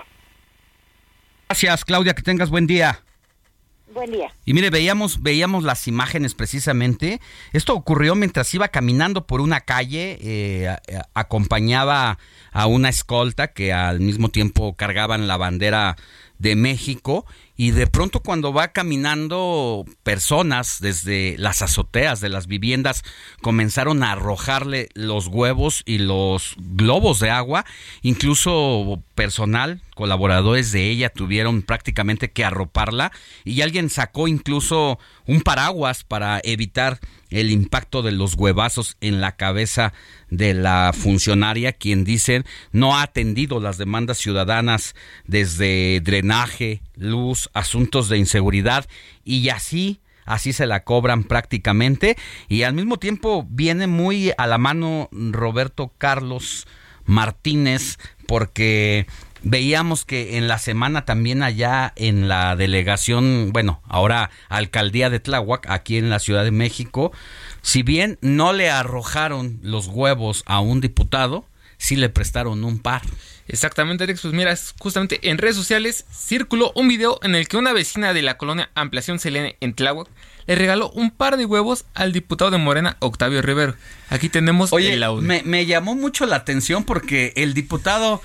Gracias, 1.49 1.85
Claudia, 1.85 2.13
que 2.13 2.21
tengas 2.21 2.49
buen 2.49 2.67
día. 2.67 2.99
Buen 3.93 4.11
día. 4.11 4.33
Y 4.45 4.53
mire, 4.53 4.69
veíamos, 4.69 5.21
veíamos 5.21 5.63
las 5.63 5.87
imágenes 5.87 6.33
precisamente. 6.33 7.21
Esto 7.53 7.73
ocurrió 7.75 8.15
mientras 8.15 8.53
iba 8.53 8.67
caminando 8.67 9.27
por 9.27 9.41
una 9.41 9.61
calle, 9.61 10.17
eh, 10.21 10.75
acompañaba 11.13 12.17
a 12.51 12.67
una 12.67 12.89
escolta 12.89 13.49
que 13.49 13.73
al 13.73 13.99
mismo 13.99 14.29
tiempo 14.29 14.75
cargaban 14.75 15.27
la 15.27 15.37
bandera 15.37 15.97
de 16.39 16.55
México 16.55 17.25
y 17.57 17.71
de 17.71 17.87
pronto 17.87 18.19
cuando 18.19 18.51
va 18.51 18.69
caminando 18.69 19.85
personas 20.03 20.79
desde 20.81 21.35
las 21.37 21.61
azoteas 21.61 22.19
de 22.19 22.29
las 22.29 22.47
viviendas 22.47 23.03
comenzaron 23.41 24.03
a 24.03 24.11
arrojarle 24.11 24.89
los 24.93 25.27
huevos 25.27 25.81
y 25.85 25.99
los 25.99 26.55
globos 26.57 27.19
de 27.19 27.29
agua, 27.29 27.65
incluso 28.01 29.01
personal, 29.15 29.81
colaboradores 29.95 30.71
de 30.71 30.89
ella 30.89 31.09
tuvieron 31.09 31.61
prácticamente 31.61 32.31
que 32.31 32.43
arroparla 32.43 33.11
y 33.45 33.61
alguien 33.61 33.89
sacó 33.89 34.27
incluso 34.27 34.99
un 35.25 35.41
paraguas 35.41 36.03
para 36.03 36.41
evitar 36.43 36.99
el 37.29 37.51
impacto 37.51 38.01
de 38.01 38.11
los 38.11 38.35
huevazos 38.35 38.97
en 39.01 39.21
la 39.21 39.35
cabeza 39.35 39.93
de 40.29 40.53
la 40.53 40.91
funcionaria, 40.93 41.73
quien 41.73 42.03
dicen 42.03 42.45
no 42.71 42.97
ha 42.97 43.03
atendido 43.03 43.59
las 43.59 43.77
demandas 43.77 44.17
ciudadanas 44.17 44.95
desde 45.25 46.01
drenaje, 46.01 46.81
luz, 46.97 47.49
asuntos 47.53 48.09
de 48.09 48.17
inseguridad 48.17 48.85
y 49.23 49.49
así 49.49 49.99
así 50.25 50.53
se 50.53 50.65
la 50.65 50.83
cobran 50.83 51.23
prácticamente. 51.23 52.17
Y 52.49 52.63
al 52.63 52.73
mismo 52.73 52.97
tiempo 52.97 53.45
viene 53.49 53.87
muy 53.87 54.31
a 54.37 54.47
la 54.47 54.57
mano 54.57 55.07
Roberto 55.11 55.91
Carlos 55.97 56.67
Martínez 57.05 57.99
porque 58.27 59.05
Veíamos 59.47 60.05
que 60.05 60.37
en 60.37 60.47
la 60.47 60.57
semana 60.57 61.05
también 61.05 61.43
allá 61.43 61.93
en 61.97 62.27
la 62.27 62.55
delegación, 62.55 63.51
bueno, 63.53 63.79
ahora 63.87 64.31
alcaldía 64.49 65.11
de 65.11 65.19
Tláhuac, 65.19 65.69
aquí 65.69 65.97
en 65.97 66.09
la 66.09 66.17
Ciudad 66.17 66.43
de 66.43 66.49
México, 66.49 67.11
si 67.61 67.83
bien 67.83 68.17
no 68.21 68.53
le 68.53 68.71
arrojaron 68.71 69.59
los 69.61 69.85
huevos 69.85 70.41
a 70.47 70.61
un 70.61 70.81
diputado, 70.81 71.45
sí 71.77 71.95
le 71.95 72.09
prestaron 72.09 72.63
un 72.63 72.79
par. 72.79 73.01
Exactamente, 73.47 74.03
Alex. 74.03 74.21
Pues 74.21 74.33
mira, 74.33 74.57
justamente 74.79 75.19
en 75.29 75.37
redes 75.37 75.55
sociales 75.55 76.05
circuló 76.11 76.71
un 76.75 76.87
video 76.87 77.19
en 77.21 77.35
el 77.35 77.47
que 77.47 77.57
una 77.57 77.73
vecina 77.73 78.13
de 78.13 78.21
la 78.21 78.37
colonia 78.37 78.69
Ampliación 78.75 79.19
Selene 79.19 79.57
en 79.61 79.73
Tláhuac 79.73 80.07
le 80.47 80.55
regaló 80.55 80.89
un 80.91 81.11
par 81.11 81.37
de 81.37 81.45
huevos 81.45 81.85
al 81.93 82.11
diputado 82.11 82.51
de 82.51 82.57
Morena, 82.57 82.97
Octavio 82.99 83.41
Rivero. 83.41 83.75
Aquí 84.09 84.29
tenemos 84.29 84.71
el 84.71 85.03
audio. 85.03 85.21
Me, 85.21 85.43
me 85.43 85.65
llamó 85.65 85.95
mucho 85.95 86.25
la 86.25 86.37
atención 86.37 86.83
porque 86.83 87.33
el 87.35 87.53
diputado 87.53 88.21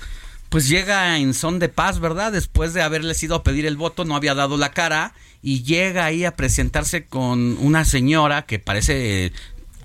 pues 0.49 0.67
llega 0.67 1.17
en 1.17 1.33
son 1.33 1.59
de 1.59 1.69
paz, 1.69 1.99
¿verdad? 1.99 2.31
Después 2.31 2.73
de 2.73 2.81
haberle 2.81 3.15
ido 3.21 3.35
a 3.35 3.43
pedir 3.43 3.65
el 3.65 3.77
voto, 3.77 4.05
no 4.05 4.15
había 4.15 4.35
dado 4.35 4.57
la 4.57 4.71
cara 4.71 5.13
y 5.41 5.63
llega 5.63 6.05
ahí 6.05 6.25
a 6.25 6.35
presentarse 6.35 7.05
con 7.05 7.57
una 7.59 7.85
señora 7.85 8.43
que 8.43 8.59
parece 8.59 9.31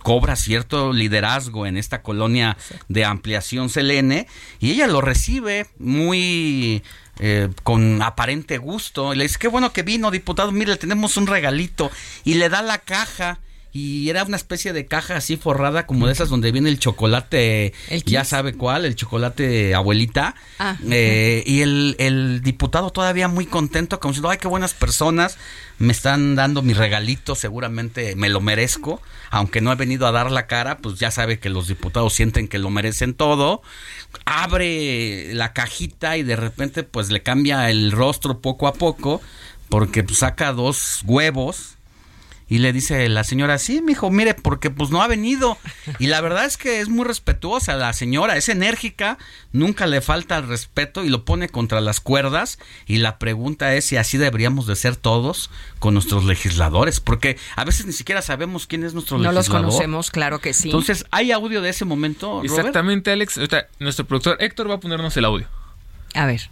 cobra 0.06 0.36
cierto 0.36 0.92
liderazgo 0.92 1.66
en 1.66 1.76
esta 1.76 2.00
colonia 2.00 2.56
de 2.86 3.04
ampliación 3.04 3.68
Selene 3.68 4.28
y 4.60 4.70
ella 4.70 4.86
lo 4.86 5.00
recibe 5.00 5.66
muy 5.80 6.84
eh, 7.18 7.48
con 7.64 8.00
aparente 8.00 8.58
gusto. 8.58 9.12
Y 9.12 9.16
le 9.16 9.24
dice, 9.24 9.40
qué 9.40 9.48
bueno 9.48 9.72
que 9.72 9.82
vino, 9.82 10.12
diputado, 10.12 10.52
mire, 10.52 10.76
tenemos 10.76 11.16
un 11.16 11.26
regalito. 11.26 11.90
Y 12.22 12.34
le 12.34 12.48
da 12.48 12.62
la 12.62 12.78
caja. 12.78 13.40
Y 13.78 14.08
era 14.08 14.24
una 14.24 14.38
especie 14.38 14.72
de 14.72 14.86
caja 14.86 15.16
así 15.16 15.36
forrada, 15.36 15.84
como 15.84 16.06
de 16.06 16.14
esas 16.14 16.30
donde 16.30 16.50
viene 16.50 16.70
el 16.70 16.78
chocolate, 16.78 17.74
ya 18.06 18.24
sabe 18.24 18.54
cuál, 18.54 18.86
el 18.86 18.96
chocolate 18.96 19.74
abuelita. 19.74 20.34
Ah. 20.58 20.78
Eh, 20.90 21.42
y 21.44 21.60
el, 21.60 21.94
el 21.98 22.40
diputado 22.40 22.88
todavía 22.88 23.28
muy 23.28 23.44
contento, 23.44 24.00
como 24.00 24.12
diciendo, 24.12 24.30
ay, 24.30 24.38
qué 24.38 24.48
buenas 24.48 24.72
personas, 24.72 25.36
me 25.76 25.92
están 25.92 26.36
dando 26.36 26.62
mi 26.62 26.72
regalito, 26.72 27.34
seguramente 27.34 28.16
me 28.16 28.30
lo 28.30 28.40
merezco, 28.40 29.02
aunque 29.28 29.60
no 29.60 29.70
he 29.70 29.74
venido 29.74 30.06
a 30.06 30.12
dar 30.12 30.32
la 30.32 30.46
cara, 30.46 30.78
pues 30.78 30.98
ya 30.98 31.10
sabe 31.10 31.38
que 31.38 31.50
los 31.50 31.68
diputados 31.68 32.14
sienten 32.14 32.48
que 32.48 32.58
lo 32.58 32.70
merecen 32.70 33.12
todo. 33.12 33.60
Abre 34.24 35.34
la 35.34 35.52
cajita 35.52 36.16
y 36.16 36.22
de 36.22 36.36
repente 36.36 36.82
pues 36.82 37.10
le 37.10 37.22
cambia 37.22 37.68
el 37.68 37.92
rostro 37.92 38.40
poco 38.40 38.68
a 38.68 38.72
poco, 38.72 39.20
porque 39.68 40.02
pues, 40.02 40.20
saca 40.20 40.54
dos 40.54 41.02
huevos 41.04 41.75
y 42.48 42.58
le 42.58 42.72
dice 42.72 43.08
la 43.08 43.24
señora, 43.24 43.58
sí, 43.58 43.82
mijo, 43.82 44.10
mire, 44.10 44.34
porque 44.34 44.70
pues 44.70 44.90
no 44.90 45.02
ha 45.02 45.08
venido. 45.08 45.58
Y 45.98 46.08
la 46.08 46.20
verdad 46.20 46.44
es 46.44 46.56
que 46.56 46.80
es 46.80 46.88
muy 46.88 47.04
respetuosa 47.04 47.74
la 47.76 47.92
señora, 47.92 48.36
es 48.36 48.48
enérgica, 48.48 49.18
nunca 49.52 49.86
le 49.86 50.00
falta 50.00 50.36
el 50.36 50.46
respeto 50.46 51.04
y 51.04 51.08
lo 51.08 51.24
pone 51.24 51.48
contra 51.48 51.80
las 51.80 52.00
cuerdas. 52.00 52.58
Y 52.86 52.98
la 52.98 53.18
pregunta 53.18 53.74
es 53.74 53.84
si 53.86 53.96
así 53.96 54.18
deberíamos 54.18 54.66
de 54.66 54.76
ser 54.76 54.96
todos 54.96 55.50
con 55.78 55.94
nuestros 55.94 56.24
legisladores, 56.24 57.00
porque 57.00 57.38
a 57.56 57.64
veces 57.64 57.86
ni 57.86 57.92
siquiera 57.92 58.20
sabemos 58.22 58.66
quién 58.66 58.84
es 58.84 58.94
nuestro 58.94 59.18
No 59.18 59.32
legislador. 59.32 59.62
los 59.62 59.70
conocemos, 59.72 60.10
claro 60.10 60.40
que 60.40 60.52
sí. 60.52 60.68
Entonces, 60.68 61.06
¿hay 61.10 61.32
audio 61.32 61.62
de 61.62 61.70
ese 61.70 61.84
momento? 61.84 62.42
Robert? 62.42 62.52
Exactamente, 62.52 63.10
Alex. 63.12 63.40
Nuestro 63.78 64.04
productor 64.06 64.36
Héctor 64.40 64.70
va 64.70 64.74
a 64.74 64.80
ponernos 64.80 65.16
el 65.16 65.24
audio. 65.24 65.46
A 66.14 66.26
ver. 66.26 66.50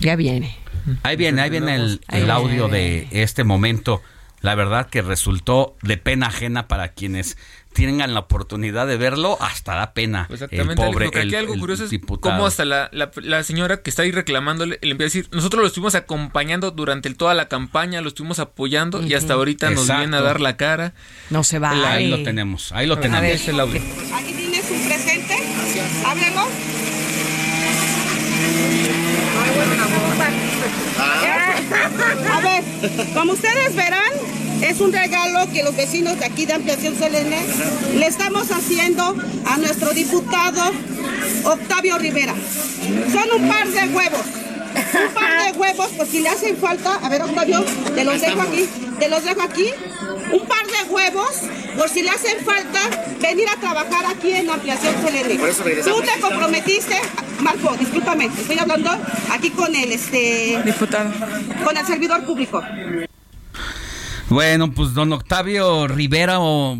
Ya 0.00 0.16
viene. 0.16 0.56
Ahí 1.02 1.16
viene, 1.16 1.42
ahí 1.42 1.50
viene 1.50 1.74
el, 1.74 2.00
Ahí 2.08 2.22
el 2.22 2.30
audio 2.30 2.68
de 2.68 3.06
este 3.10 3.44
momento. 3.44 4.02
La 4.40 4.54
verdad 4.54 4.88
que 4.88 5.02
resultó 5.02 5.76
de 5.82 5.98
pena 5.98 6.28
ajena 6.28 6.66
para 6.66 6.88
quienes 6.94 7.36
tengan 7.74 8.14
la 8.14 8.20
oportunidad 8.20 8.86
de 8.86 8.96
verlo, 8.96 9.36
hasta 9.40 9.74
da 9.74 9.92
pena. 9.92 10.24
el 10.30 10.34
Exactamente, 10.34 10.82
Alex, 10.82 10.86
pobre 10.94 11.04
porque 11.04 11.18
aquí 11.20 11.28
el- 11.28 11.34
algo 11.36 11.54
el 11.54 11.60
curioso 11.60 11.84
es 11.84 11.90
diputado. 11.90 12.34
cómo 12.34 12.46
hasta 12.46 12.64
la, 12.64 12.88
la- 12.92 13.10
la 13.16 13.42
señora 13.44 13.82
que 13.82 13.90
está 13.90 14.02
ahí 14.02 14.10
reclamándole 14.10 14.78
le 14.80 14.90
empieza 14.92 15.18
a 15.18 15.20
decir, 15.20 15.28
nosotros 15.36 15.60
lo 15.60 15.66
estuvimos 15.68 15.94
acompañando 15.94 16.70
durante 16.70 17.08
el- 17.10 17.16
toda 17.18 17.34
la 17.34 17.48
campaña, 17.48 18.00
lo 18.00 18.08
estuvimos 18.08 18.38
apoyando 18.38 19.02
y 19.06 19.12
hasta 19.12 19.34
ahorita 19.34 19.70
nos 19.70 19.86
viene 19.86 20.16
a 20.16 20.22
dar 20.22 20.40
la 20.40 20.56
cara. 20.56 20.94
No 21.28 21.44
se 21.44 21.58
va. 21.58 21.92
Ahí 21.92 22.08
lo 22.08 22.22
tenemos, 22.22 22.72
ahí 22.72 22.86
lo 22.86 22.94
A 22.94 23.00
tenemos. 23.00 23.20
ver, 23.22 23.32
es 23.32 23.46
el 23.46 23.60
audio. 23.60 23.80
Aquí 24.14 24.32
tienes 24.32 24.64
un 24.70 24.88
presente. 24.88 25.36
Hablemos. 26.06 26.48
A 32.32 32.40
ver, 32.40 32.64
como 33.14 33.32
ustedes 33.32 33.74
verán, 33.74 34.12
es 34.62 34.80
un 34.80 34.92
regalo 34.92 35.50
que 35.52 35.62
los 35.62 35.76
vecinos 35.76 36.18
de 36.18 36.26
aquí 36.26 36.46
de 36.46 36.54
Ampliación 36.54 36.96
Selene 36.98 37.38
le 37.96 38.06
estamos 38.06 38.50
haciendo 38.50 39.14
a 39.46 39.56
nuestro 39.58 39.90
diputado 39.92 40.72
Octavio 41.44 41.98
Rivera. 41.98 42.34
Son 43.12 43.42
un 43.42 43.48
par 43.48 43.68
de 43.68 43.88
huevos. 43.88 44.20
Un 44.74 45.14
par 45.14 45.44
de 45.44 45.58
huevos, 45.58 45.88
por 45.88 46.06
si 46.06 46.20
le 46.20 46.28
hacen 46.28 46.56
falta. 46.56 46.96
A 46.96 47.08
ver, 47.08 47.22
Octavio, 47.22 47.64
te 47.94 48.04
los 48.04 48.20
dejo 48.20 48.40
aquí. 48.40 48.68
Te 48.98 49.08
los 49.08 49.24
dejo 49.24 49.42
aquí. 49.42 49.70
Un 50.32 50.46
par 50.46 50.64
de 50.66 50.90
huevos, 50.90 51.30
por 51.76 51.88
si 51.88 52.02
le 52.02 52.10
hacen 52.10 52.44
falta 52.44 52.80
venir 53.20 53.48
a 53.48 53.60
trabajar 53.60 54.06
aquí 54.06 54.32
en 54.32 54.50
Ampliación 54.50 54.94
Selene. 55.02 55.34
Por 55.36 55.48
eso 55.48 55.64
regresamos. 55.64 56.00
Tú 56.00 56.06
te 56.06 56.20
comprometiste, 56.20 56.96
Marco, 57.40 57.76
discúlpame, 57.76 58.26
estoy 58.26 58.58
hablando 58.58 58.90
aquí 59.30 59.50
con 59.50 59.74
el 59.74 59.90
este 59.92 60.62
diputado, 60.64 61.10
con 61.64 61.76
el 61.76 61.86
servidor 61.86 62.24
público. 62.24 62.62
Bueno, 64.28 64.70
pues 64.72 64.94
don 64.94 65.12
Octavio 65.12 65.88
Rivera 65.88 66.38
o 66.38 66.78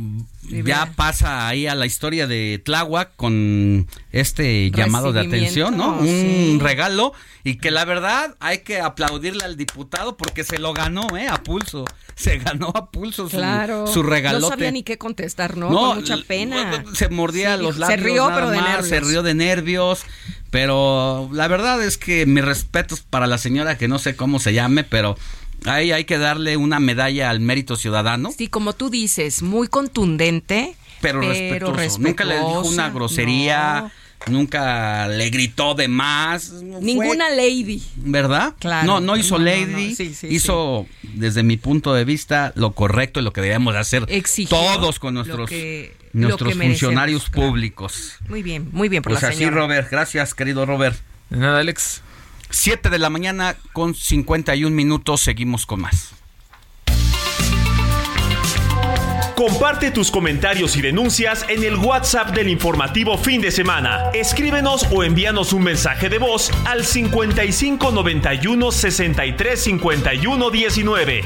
ya 0.50 0.92
pasa 0.96 1.48
ahí 1.48 1.66
a 1.66 1.74
la 1.74 1.86
historia 1.86 2.26
de 2.26 2.60
Tláhuac 2.64 3.14
con 3.16 3.86
este 4.12 4.70
llamado 4.70 5.12
de 5.12 5.20
atención, 5.20 5.76
¿no? 5.76 5.98
Un 5.98 6.06
sí. 6.06 6.58
regalo 6.60 7.12
y 7.44 7.56
que 7.56 7.70
la 7.70 7.84
verdad 7.84 8.36
hay 8.40 8.58
que 8.58 8.80
aplaudirle 8.80 9.44
al 9.44 9.56
diputado 9.56 10.16
porque 10.16 10.44
se 10.44 10.58
lo 10.58 10.72
ganó, 10.74 11.06
¿eh? 11.16 11.28
A 11.28 11.42
pulso. 11.42 11.84
Se 12.16 12.38
ganó 12.38 12.70
a 12.74 12.90
pulso 12.90 13.28
su, 13.30 13.36
Claro. 13.36 13.86
su 13.86 14.02
regalote. 14.02 14.42
No 14.42 14.48
sabía 14.48 14.70
ni 14.70 14.82
qué 14.82 14.98
contestar, 14.98 15.56
¿no? 15.56 15.70
No, 15.70 15.78
Con 15.88 15.96
mucha 15.98 16.18
pena. 16.26 16.84
Se 16.92 17.08
mordía 17.08 17.56
Sí, 17.56 17.62
los 17.62 17.74
se 17.76 17.80
labios. 17.80 18.00
rió, 18.02 18.28
nada 18.28 18.34
pero 18.34 18.50
de 18.50 18.56
más, 18.58 18.66
nervios. 18.68 18.88
Se 18.88 19.00
rió 19.00 19.22
de 19.22 19.34
nervios. 19.34 20.02
Pero 20.50 21.28
la 21.32 21.46
verdad 21.48 21.82
es 21.82 21.96
que 21.96 22.26
mis 22.26 22.44
respetos 22.44 23.00
para 23.00 23.26
la 23.28 23.38
señora, 23.38 23.78
que 23.78 23.86
no 23.88 23.98
sé 23.98 24.16
cómo 24.16 24.40
se 24.40 24.52
llame, 24.52 24.82
pero 24.84 25.16
ahí 25.66 25.92
hay 25.92 26.04
que 26.04 26.18
darle 26.18 26.56
una 26.56 26.80
medalla 26.80 27.30
al 27.30 27.40
mérito 27.40 27.76
ciudadano. 27.76 28.30
Sí, 28.36 28.48
como 28.48 28.72
tú 28.72 28.90
dices, 28.90 29.42
muy 29.42 29.68
contundente. 29.68 30.74
Pero, 31.00 31.20
respetuoso. 31.20 31.98
Nunca 31.98 32.24
le 32.24 32.34
dijo 32.36 32.60
una 32.62 32.90
grosería. 32.90 33.90
Nunca 34.26 35.08
le 35.08 35.30
gritó 35.30 35.74
de 35.74 35.88
más. 35.88 36.50
Ninguna 36.52 37.30
lady. 37.30 37.82
¿Verdad? 37.96 38.54
Claro. 38.58 38.86
No, 38.86 39.00
no 39.00 39.16
hizo 39.16 39.38
No, 39.38 39.44
lady. 39.46 39.88
no. 39.88 39.94
Sí, 39.96 40.14
sí, 40.14 40.26
hizo, 40.28 40.86
desde 41.14 41.42
mi 41.42 41.56
punto 41.56 41.94
de 41.94 42.04
vista, 42.04 42.52
lo 42.54 42.72
correcto 42.72 43.20
y 43.20 43.22
lo 43.22 43.32
que 43.32 43.40
debíamos 43.40 43.72
de 43.72 43.80
hacer 43.80 44.04
Exigió 44.08 44.58
todos 44.58 44.98
con 44.98 45.14
nuestros, 45.14 45.48
que- 45.48 45.96
nuestros 46.12 46.52
funcionarios 46.52 47.30
claro. 47.30 47.48
públicos. 47.48 48.16
Muy 48.28 48.42
bien, 48.42 48.68
muy 48.72 48.90
bien 48.90 49.02
por 49.02 49.12
Pues 49.12 49.22
la 49.22 49.28
así, 49.30 49.38
señora. 49.38 49.56
Robert. 49.56 49.90
Gracias, 49.90 50.34
querido 50.34 50.66
Robert. 50.66 50.98
De 51.30 51.38
nada, 51.38 51.60
Alex. 51.60 52.02
7 52.50 52.90
de 52.90 52.98
la 52.98 53.10
mañana 53.10 53.56
con 53.72 53.94
51 53.94 54.74
minutos. 54.74 55.20
Seguimos 55.20 55.66
con 55.66 55.80
más. 55.80 56.12
Comparte 59.40 59.90
tus 59.90 60.10
comentarios 60.10 60.76
y 60.76 60.82
denuncias 60.82 61.46
en 61.48 61.64
el 61.64 61.76
WhatsApp 61.76 62.34
del 62.34 62.50
informativo 62.50 63.16
fin 63.16 63.40
de 63.40 63.50
semana. 63.50 64.10
Escríbenos 64.12 64.86
o 64.92 65.02
envíanos 65.02 65.54
un 65.54 65.62
mensaje 65.62 66.10
de 66.10 66.18
voz 66.18 66.50
al 66.66 66.84
55 66.84 67.90
91 67.90 68.70
63 68.70 69.58
51 69.58 70.50
19. 70.50 71.24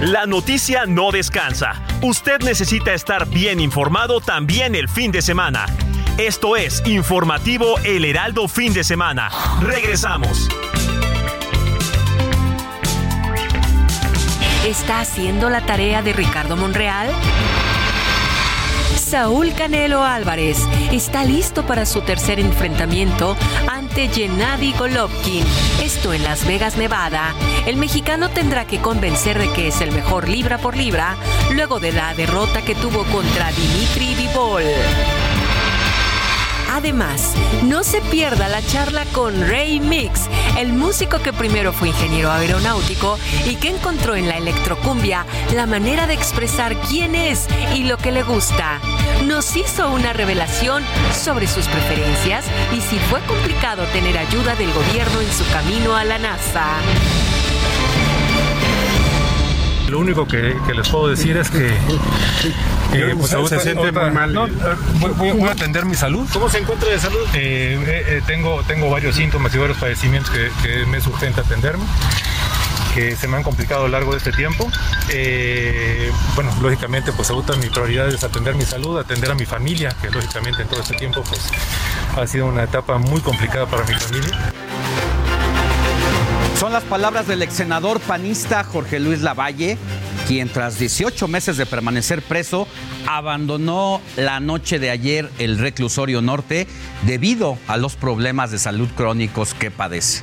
La 0.00 0.24
noticia 0.24 0.86
no 0.86 1.10
descansa. 1.10 1.82
Usted 2.00 2.40
necesita 2.40 2.94
estar 2.94 3.28
bien 3.28 3.60
informado 3.60 4.22
también 4.22 4.74
el 4.74 4.88
fin 4.88 5.12
de 5.12 5.20
semana. 5.20 5.66
Esto 6.16 6.56
es 6.56 6.82
Informativo 6.86 7.78
El 7.84 8.06
Heraldo 8.06 8.48
Fin 8.48 8.72
de 8.72 8.82
Semana. 8.82 9.28
Regresamos. 9.60 10.48
¿Está 14.64 15.00
haciendo 15.00 15.50
la 15.50 15.66
tarea 15.66 16.00
de 16.00 16.14
Ricardo 16.14 16.56
Monreal? 16.56 17.10
Saúl 19.10 19.52
Canelo 19.54 20.04
Álvarez 20.04 20.56
está 20.92 21.24
listo 21.24 21.66
para 21.66 21.84
su 21.84 22.00
tercer 22.00 22.38
enfrentamiento 22.38 23.36
ante 23.68 24.06
Gennady 24.06 24.72
Golovkin. 24.74 25.44
Esto 25.82 26.12
en 26.12 26.22
Las 26.22 26.46
Vegas, 26.46 26.76
Nevada. 26.76 27.34
El 27.66 27.76
mexicano 27.76 28.28
tendrá 28.28 28.66
que 28.66 28.80
convencer 28.80 29.36
de 29.36 29.50
que 29.50 29.66
es 29.66 29.80
el 29.80 29.90
mejor 29.90 30.28
libra 30.28 30.58
por 30.58 30.76
libra 30.76 31.16
luego 31.52 31.80
de 31.80 31.90
la 31.90 32.14
derrota 32.14 32.62
que 32.62 32.76
tuvo 32.76 33.02
contra 33.06 33.50
Dimitri 33.50 34.14
Vivol. 34.14 34.62
Además, 36.72 37.34
no 37.64 37.82
se 37.82 38.00
pierda 38.00 38.48
la 38.48 38.62
charla 38.62 39.04
con 39.06 39.48
Ray 39.48 39.80
Mix, 39.80 40.28
el 40.56 40.72
músico 40.72 41.18
que 41.18 41.32
primero 41.32 41.72
fue 41.72 41.88
ingeniero 41.88 42.30
aeronáutico 42.30 43.18
y 43.44 43.56
que 43.56 43.70
encontró 43.70 44.14
en 44.14 44.28
la 44.28 44.36
electrocumbia 44.36 45.26
la 45.52 45.66
manera 45.66 46.06
de 46.06 46.14
expresar 46.14 46.76
quién 46.88 47.16
es 47.16 47.48
y 47.74 47.84
lo 47.84 47.96
que 47.96 48.12
le 48.12 48.22
gusta. 48.22 48.80
Nos 49.24 49.56
hizo 49.56 49.90
una 49.90 50.12
revelación 50.12 50.84
sobre 51.12 51.48
sus 51.48 51.66
preferencias 51.66 52.44
y 52.72 52.80
si 52.80 52.98
fue 52.98 53.20
complicado 53.22 53.84
tener 53.86 54.16
ayuda 54.16 54.54
del 54.54 54.72
gobierno 54.72 55.20
en 55.20 55.32
su 55.32 55.44
camino 55.52 55.96
a 55.96 56.04
la 56.04 56.18
NASA. 56.18 56.66
Lo 59.90 59.98
único 59.98 60.26
que, 60.26 60.56
que 60.66 60.74
les 60.74 60.88
puedo 60.88 61.08
decir 61.08 61.36
es 61.36 61.50
que 61.50 61.66
eh, 62.94 63.14
pues, 63.18 63.30
se 63.48 63.58
siente 63.60 63.92
muy 63.92 64.10
mal. 64.10 64.32
No, 64.32 64.46
eh, 64.46 64.50
voy, 65.00 65.10
voy- 65.16 65.30
voy 65.32 65.48
a 65.48 65.52
atender 65.52 65.84
mi 65.84 65.94
salud. 65.94 66.28
¿Cómo 66.32 66.48
se 66.48 66.58
encuentra 66.58 66.88
de 66.90 66.98
salud? 66.98 67.26
tengo, 68.26 68.62
tengo 68.64 68.88
varios 68.90 69.16
síntomas 69.16 69.54
y 69.54 69.58
varios 69.58 69.78
padecimientos 69.78 70.30
que, 70.30 70.50
que 70.62 70.86
me 70.86 70.98
es 70.98 71.06
urgente 71.06 71.40
atenderme 71.40 71.84
que 72.94 73.14
se 73.14 73.28
me 73.28 73.36
han 73.36 73.44
complicado 73.44 73.82
a 73.82 73.84
lo 73.84 73.90
largo 73.92 74.10
de 74.12 74.18
este 74.18 74.32
tiempo. 74.32 74.68
Eh, 75.10 76.10
bueno, 76.34 76.52
lógicamente, 76.60 77.12
pues 77.12 77.30
ahorita 77.30 77.54
mi 77.56 77.68
prioridad 77.68 78.08
es 78.08 78.24
atender 78.24 78.56
mi 78.56 78.64
salud, 78.64 78.98
atender 78.98 79.30
a 79.30 79.34
mi 79.36 79.46
familia, 79.46 79.94
que 80.02 80.10
lógicamente 80.10 80.62
en 80.62 80.68
todo 80.68 80.80
este 80.80 80.96
tiempo 80.96 81.22
pues 81.22 81.40
ha 82.16 82.26
sido 82.26 82.46
una 82.46 82.64
etapa 82.64 82.98
muy 82.98 83.20
complicada 83.20 83.66
para 83.66 83.84
mi 83.84 83.94
familia. 83.94 84.52
Son 86.60 86.74
las 86.74 86.84
palabras 86.84 87.26
del 87.26 87.40
ex 87.40 87.54
senador 87.54 88.00
panista 88.00 88.62
Jorge 88.64 89.00
Luis 89.00 89.22
Lavalle, 89.22 89.78
quien 90.28 90.50
tras 90.50 90.78
18 90.78 91.26
meses 91.26 91.56
de 91.56 91.64
permanecer 91.64 92.20
preso, 92.20 92.68
abandonó 93.06 94.02
la 94.18 94.40
noche 94.40 94.78
de 94.78 94.90
ayer 94.90 95.30
el 95.38 95.56
reclusorio 95.56 96.20
norte 96.20 96.66
debido 97.06 97.56
a 97.66 97.78
los 97.78 97.96
problemas 97.96 98.50
de 98.50 98.58
salud 98.58 98.90
crónicos 98.94 99.54
que 99.54 99.70
padece. 99.70 100.22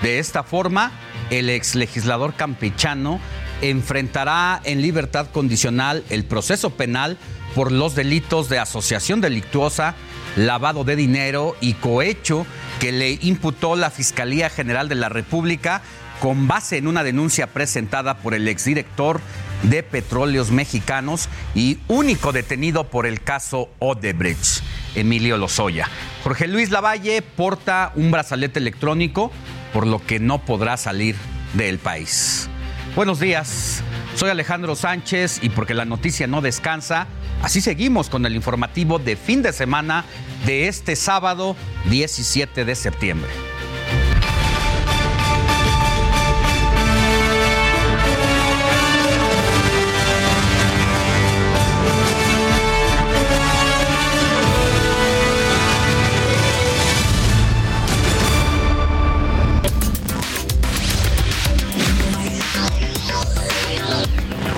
De 0.00 0.18
esta 0.18 0.44
forma, 0.44 0.92
el 1.28 1.50
ex 1.50 1.74
legislador 1.74 2.32
campechano 2.32 3.20
enfrentará 3.62 4.60
en 4.64 4.82
libertad 4.82 5.28
condicional 5.32 6.04
el 6.10 6.24
proceso 6.24 6.70
penal 6.70 7.18
por 7.54 7.72
los 7.72 7.94
delitos 7.94 8.48
de 8.48 8.58
asociación 8.58 9.20
delictuosa, 9.20 9.94
lavado 10.36 10.84
de 10.84 10.96
dinero 10.96 11.56
y 11.60 11.74
cohecho 11.74 12.46
que 12.80 12.92
le 12.92 13.18
imputó 13.22 13.76
la 13.76 13.90
Fiscalía 13.90 14.50
General 14.50 14.88
de 14.88 14.94
la 14.94 15.08
República 15.08 15.82
con 16.20 16.48
base 16.48 16.78
en 16.78 16.86
una 16.86 17.02
denuncia 17.02 17.46
presentada 17.48 18.18
por 18.18 18.34
el 18.34 18.48
exdirector 18.48 19.20
de 19.62 19.82
Petróleos 19.82 20.50
Mexicanos 20.50 21.28
y 21.54 21.78
único 21.88 22.32
detenido 22.32 22.88
por 22.88 23.06
el 23.06 23.22
caso 23.22 23.70
Odebrecht, 23.78 24.62
Emilio 24.94 25.36
Lozoya. 25.36 25.88
Jorge 26.22 26.46
Luis 26.46 26.70
Lavalle 26.70 27.22
porta 27.22 27.92
un 27.94 28.10
brazalete 28.10 28.58
electrónico, 28.58 29.30
por 29.72 29.86
lo 29.86 30.04
que 30.04 30.20
no 30.20 30.44
podrá 30.44 30.76
salir 30.76 31.16
del 31.54 31.78
país. 31.78 32.48
Buenos 32.96 33.20
días, 33.20 33.82
soy 34.14 34.30
Alejandro 34.30 34.74
Sánchez 34.74 35.40
y 35.42 35.50
porque 35.50 35.74
la 35.74 35.84
noticia 35.84 36.26
no 36.26 36.40
descansa, 36.40 37.06
así 37.42 37.60
seguimos 37.60 38.08
con 38.08 38.24
el 38.24 38.34
informativo 38.34 38.98
de 38.98 39.16
fin 39.16 39.42
de 39.42 39.52
semana 39.52 40.06
de 40.46 40.66
este 40.66 40.96
sábado 40.96 41.56
17 41.90 42.64
de 42.64 42.74
septiembre. 42.74 43.28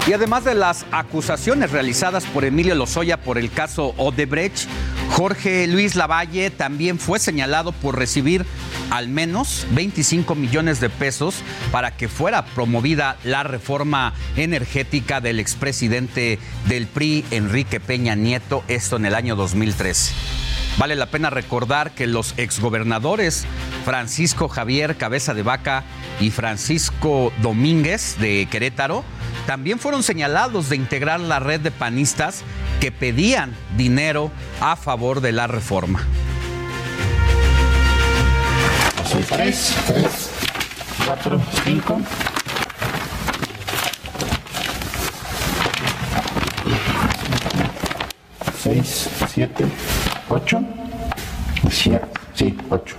Y 0.08 0.14
además 0.14 0.42
de 0.42 0.54
las 0.54 0.86
acusaciones 0.90 1.70
realizadas 1.70 2.24
por 2.24 2.46
Emilio 2.46 2.74
Lozoya 2.74 3.18
por 3.18 3.36
el 3.36 3.50
caso 3.50 3.92
Odebrecht, 3.98 4.66
Jorge 5.10 5.66
Luis 5.66 5.96
Lavalle 5.96 6.50
también 6.50 6.98
fue 6.98 7.18
señalado 7.18 7.72
por 7.72 7.98
recibir 7.98 8.46
al 8.88 9.08
menos 9.08 9.66
25 9.72 10.34
millones 10.34 10.80
de 10.80 10.88
pesos 10.88 11.42
para 11.70 11.94
que 11.94 12.08
fuera 12.08 12.46
promovida 12.46 13.18
la 13.22 13.42
reforma 13.42 14.14
energética 14.36 15.20
del 15.20 15.40
expresidente 15.40 16.38
del 16.68 16.86
PRI, 16.86 17.26
Enrique 17.30 17.78
Peña 17.78 18.14
Nieto, 18.14 18.64
esto 18.66 18.96
en 18.96 19.04
el 19.04 19.14
año 19.14 19.36
2013. 19.36 20.14
Vale 20.78 20.96
la 20.96 21.10
pena 21.10 21.28
recordar 21.28 21.90
que 21.90 22.06
los 22.06 22.32
exgobernadores 22.38 23.44
Francisco 23.84 24.48
Javier 24.48 24.96
Cabeza 24.96 25.34
de 25.34 25.42
Vaca 25.42 25.84
y 26.18 26.30
Francisco 26.30 27.30
Domínguez 27.42 28.16
de 28.18 28.46
Querétaro 28.50 29.04
también 29.48 29.78
fueron 29.78 30.02
señalados 30.02 30.68
de 30.68 30.76
integrar 30.76 31.20
la 31.20 31.38
red 31.38 31.58
de 31.58 31.70
panistas 31.70 32.42
que 32.82 32.92
pedían 32.92 33.56
dinero 33.78 34.30
a 34.60 34.76
favor 34.76 35.22
de 35.22 35.32
la 35.32 35.46
reforma. 35.46 36.06
Tres, 39.30 39.74
tres, 39.86 40.30
cuatro, 41.02 41.40
cinco. 41.64 41.98
Seis, 48.62 49.08
siete, 49.32 49.64
ocho. 50.28 50.60
Sí, 51.70 52.54
ocho. 52.68 52.96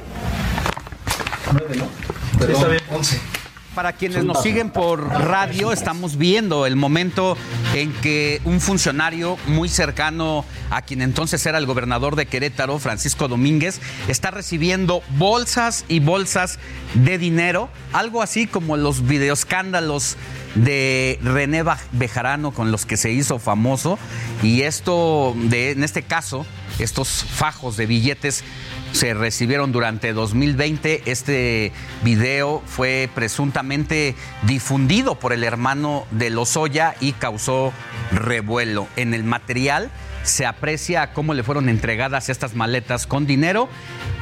Nueve, 1.53 1.75
¿no? 1.77 2.47
está 2.47 2.67
bien, 2.67 2.81
once. 2.89 3.38
Para 3.79 3.93
quienes 3.93 4.25
nos 4.25 4.41
siguen 4.41 4.71
por 4.71 5.07
radio, 5.07 5.71
estamos 5.71 6.17
viendo 6.17 6.65
el 6.65 6.75
momento 6.75 7.37
en 7.73 7.93
que 7.93 8.41
un 8.43 8.59
funcionario 8.59 9.37
muy 9.47 9.69
cercano 9.69 10.43
a 10.69 10.81
quien 10.81 11.01
entonces 11.01 11.45
era 11.45 11.57
el 11.59 11.65
gobernador 11.65 12.17
de 12.17 12.25
Querétaro, 12.25 12.77
Francisco 12.79 13.29
Domínguez, 13.29 13.79
está 14.09 14.31
recibiendo 14.31 15.01
bolsas 15.17 15.85
y 15.87 16.01
bolsas 16.01 16.59
de 16.93 17.17
dinero, 17.17 17.69
algo 17.93 18.21
así 18.21 18.47
como 18.47 18.75
los 18.75 19.07
videoscándalos 19.07 20.17
de 20.55 21.17
René 21.23 21.63
Bejarano 21.93 22.51
con 22.51 22.73
los 22.73 22.85
que 22.85 22.97
se 22.97 23.11
hizo 23.11 23.39
famoso 23.39 23.97
y 24.43 24.63
esto 24.63 25.33
de 25.37 25.71
en 25.71 25.85
este 25.85 26.03
caso 26.03 26.45
estos 26.79 27.23
fajos 27.23 27.77
de 27.77 27.85
billetes 27.85 28.43
se 28.91 29.13
recibieron 29.13 29.71
durante 29.71 30.13
2020. 30.13 31.03
Este 31.05 31.71
video 32.03 32.61
fue 32.65 33.09
presuntamente 33.13 34.15
difundido 34.43 35.15
por 35.15 35.33
el 35.33 35.43
hermano 35.43 36.05
de 36.11 36.29
Lozoya 36.29 36.95
y 36.99 37.13
causó 37.13 37.73
revuelo. 38.11 38.87
En 38.95 39.13
el 39.13 39.23
material 39.23 39.91
se 40.23 40.45
aprecia 40.45 41.13
cómo 41.13 41.33
le 41.33 41.43
fueron 41.43 41.69
entregadas 41.69 42.29
estas 42.29 42.55
maletas 42.55 43.07
con 43.07 43.25
dinero 43.25 43.69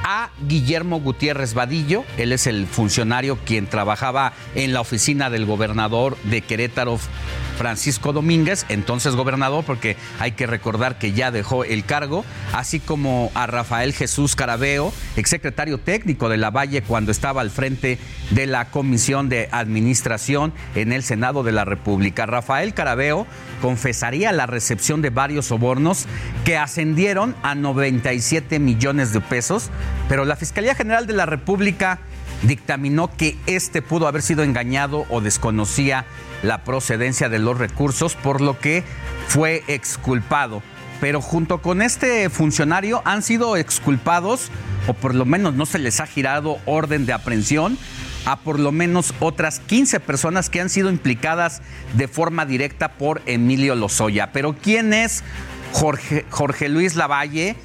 a 0.03 0.29
Guillermo 0.47 0.99
Gutiérrez 0.99 1.53
Vadillo. 1.53 2.03
Él 2.17 2.31
es 2.31 2.47
el 2.47 2.67
funcionario 2.67 3.37
quien 3.45 3.67
trabajaba 3.67 4.33
en 4.55 4.73
la 4.73 4.81
oficina 4.81 5.29
del 5.29 5.45
gobernador 5.45 6.17
de 6.23 6.41
Querétaro, 6.41 6.99
Francisco 7.57 8.13
Domínguez, 8.13 8.65
entonces 8.69 9.15
gobernador, 9.15 9.63
porque 9.65 9.97
hay 10.19 10.33
que 10.33 10.45
recordar 10.45 10.99
que 10.99 11.13
ya 11.13 11.31
dejó 11.31 11.63
el 11.63 11.85
cargo, 11.85 12.23
así 12.53 12.79
como 12.79 13.31
a 13.33 13.47
Rafael 13.47 13.93
Jesús 13.93 14.35
Carabeo, 14.35 14.93
exsecretario 15.15 15.79
técnico 15.79 16.29
de 16.29 16.37
la 16.37 16.51
Valle 16.51 16.83
cuando 16.83 17.11
estaba 17.11 17.41
al 17.41 17.49
frente 17.49 17.97
de 18.29 18.45
la 18.45 18.69
Comisión 18.69 19.27
de 19.27 19.49
Administración 19.51 20.53
en 20.75 20.91
el 20.93 21.01
Senado 21.01 21.43
de 21.43 21.51
la 21.51 21.65
República. 21.65 22.27
Rafael 22.27 22.73
Carabeo 22.75 23.25
confesaría 23.61 24.31
la 24.31 24.45
recepción 24.45 25.01
de 25.01 25.09
varios 25.09 25.47
sobornos 25.47 26.05
que 26.45 26.57
ascendieron 26.57 27.35
a 27.41 27.55
97 27.55 28.59
millones 28.59 29.13
de 29.13 29.21
pesos, 29.21 29.69
pero 30.09 30.25
la 30.25 30.35
Fiscalía 30.35 30.75
General 30.75 31.07
de 31.07 31.13
la 31.13 31.25
República 31.25 31.99
dictaminó 32.43 33.15
que 33.15 33.37
este 33.45 33.81
pudo 33.81 34.07
haber 34.07 34.21
sido 34.21 34.43
engañado 34.43 35.05
o 35.09 35.21
desconocía 35.21 36.05
la 36.43 36.63
procedencia 36.63 37.29
de 37.29 37.39
los 37.39 37.57
recursos, 37.57 38.15
por 38.15 38.41
lo 38.41 38.59
que 38.59 38.83
fue 39.27 39.63
exculpado. 39.67 40.61
Pero 41.01 41.21
junto 41.21 41.61
con 41.61 41.81
este 41.81 42.29
funcionario 42.29 43.01
han 43.05 43.21
sido 43.21 43.55
exculpados, 43.55 44.49
o 44.87 44.93
por 44.93 45.13
lo 45.13 45.25
menos 45.25 45.53
no 45.53 45.65
se 45.65 45.79
les 45.79 45.99
ha 45.99 46.07
girado 46.07 46.57
orden 46.65 47.05
de 47.05 47.13
aprehensión, 47.13 47.77
a 48.25 48.37
por 48.37 48.59
lo 48.59 48.71
menos 48.71 49.13
otras 49.19 49.59
15 49.59 49.99
personas 49.99 50.49
que 50.49 50.59
han 50.59 50.69
sido 50.69 50.89
implicadas 50.89 51.61
de 51.93 52.07
forma 52.07 52.45
directa 52.45 52.93
por 52.93 53.21
Emilio 53.25 53.75
Lozoya. 53.75 54.31
Pero 54.31 54.55
¿quién 54.61 54.93
es 54.93 55.23
Jorge, 55.71 56.25
Jorge 56.29 56.67
Luis 56.67 56.95
Lavalle? 56.95 57.55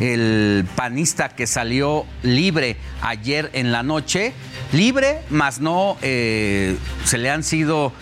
El 0.00 0.66
panista 0.76 1.28
que 1.30 1.46
salió 1.46 2.06
libre 2.22 2.76
ayer 3.00 3.50
en 3.52 3.72
la 3.72 3.82
noche, 3.82 4.32
libre, 4.72 5.20
más 5.30 5.60
no 5.60 5.96
eh, 6.02 6.76
se 7.04 7.18
le 7.18 7.30
han 7.30 7.42
sido 7.42 7.92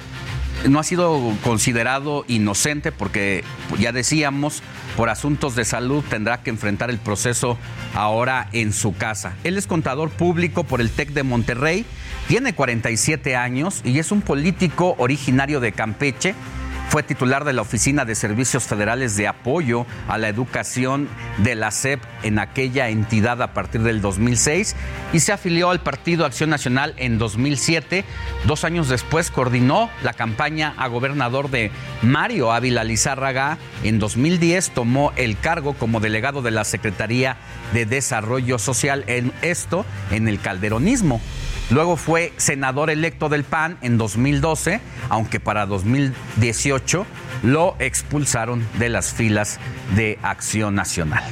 no 0.69 0.79
ha 0.79 0.85
sido 0.85 1.35
considerado 1.43 2.25
inocente 2.29 2.93
porque 2.93 3.45
ya 3.79 3.93
decíamos, 3.93 4.63
por 4.97 5.09
asuntos 5.09 5.55
de 5.55 5.65
salud 5.65 6.05
tendrá 6.11 6.43
que 6.43 6.51
enfrentar 6.51 6.91
el 6.91 6.99
proceso 6.99 7.57
ahora 7.95 8.49
en 8.53 8.73
su 8.73 8.95
casa. 8.95 9.35
Él 9.45 9.57
es 9.57 9.67
contador 9.67 10.11
público 10.11 10.65
por 10.65 10.81
el 10.81 10.91
TEC 10.91 11.11
de 11.11 11.23
Monterrey, 11.23 11.87
tiene 12.29 12.55
47 12.55 13.37
años 13.37 13.81
y 13.85 13.99
es 13.99 14.13
un 14.13 14.21
político 14.21 14.95
originario 14.99 15.61
de 15.61 15.73
Campeche 15.73 16.35
fue 16.91 17.05
titular 17.05 17.45
de 17.45 17.53
la 17.53 17.63
Oficina 17.63 18.05
de 18.05 18.17
Servicios 18.17 18.65
Federales 18.65 19.17
de 19.17 19.29
Apoyo 19.29 19.87
a 20.09 20.19
la 20.19 20.29
Educación 20.29 21.09
de 21.39 21.55
la 21.55 21.71
SEP 21.71 22.03
en 22.25 22.41
aquella 22.41 22.89
entidad 22.89 23.41
a 23.43 23.55
partir 23.55 23.83
del 23.83 24.01
2006 24.01 24.75
y 25.13 25.21
se 25.21 25.33
afilió 25.33 25.71
al 25.71 25.79
Partido 25.79 26.27
Acción 26.27 26.51
Nacional 26.51 26.95
en 26.97 27.19
2007. 27.19 28.05
Dos 28.45 28.65
años 28.65 28.89
después 28.89 29.31
coordinó 29.31 29.89
la 30.03 30.15
campaña 30.15 30.75
a 30.79 30.89
gobernador 30.89 31.49
de 31.49 31.71
Mario 32.03 32.51
Ávila 32.51 32.83
Lizárraga. 32.83 33.59
En 33.85 34.01
2010 34.01 34.71
tomó 34.71 35.13
el 35.15 35.39
cargo 35.39 35.75
como 35.75 36.01
delegado 36.01 36.43
de 36.43 36.51
la 36.51 36.65
Secretaría 36.65 37.37
de 37.73 37.87
Desarrollo 37.87 38.59
Social 38.59 39.05
en 39.07 39.33
esto 39.43 39.87
en 40.11 40.27
el 40.27 40.41
calderonismo. 40.41 41.21
Luego 41.71 41.97
fue 41.97 42.33
senador 42.37 42.91
electo 42.91 43.29
del 43.29 43.45
PAN 43.45 43.79
en 43.81 43.97
2012, 43.97 44.81
aunque 45.09 45.39
para 45.39 45.67
2018 45.67 47.07
lo 47.45 47.77
expulsaron 47.79 48.67
de 48.79 48.89
las 48.89 49.13
filas 49.13 49.61
de 49.95 50.19
Acción 50.23 50.75
Nacional. 50.75 51.23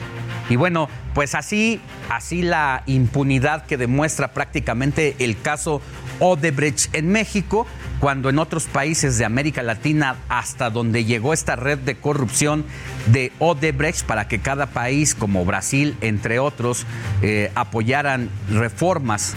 Y 0.49 0.55
bueno, 0.55 0.89
pues 1.13 1.35
así, 1.35 1.81
así 2.09 2.43
la 2.43 2.85
impunidad 2.87 3.67
que 3.67 3.77
demuestra 3.77 4.33
prácticamente 4.33 5.17
el 5.19 5.41
caso 5.41 5.83
Odebrecht 6.21 6.95
en 6.95 7.11
México, 7.11 7.67
cuando 7.99 8.31
en 8.31 8.39
otros 8.39 8.67
países 8.67 9.19
de 9.19 9.25
América 9.25 9.63
Latina, 9.63 10.17
hasta 10.29 10.71
donde 10.71 11.05
llegó 11.05 11.33
esta 11.33 11.57
red 11.57 11.79
de 11.79 11.97
corrupción 11.97 12.65
de 13.07 13.33
Odebrecht, 13.41 14.07
para 14.07 14.29
que 14.29 14.39
cada 14.39 14.67
país 14.67 15.17
como 15.17 15.45
Brasil, 15.45 15.97
entre 16.01 16.39
otros, 16.39 16.87
eh, 17.23 17.51
apoyaran 17.57 18.31
reformas 18.51 19.35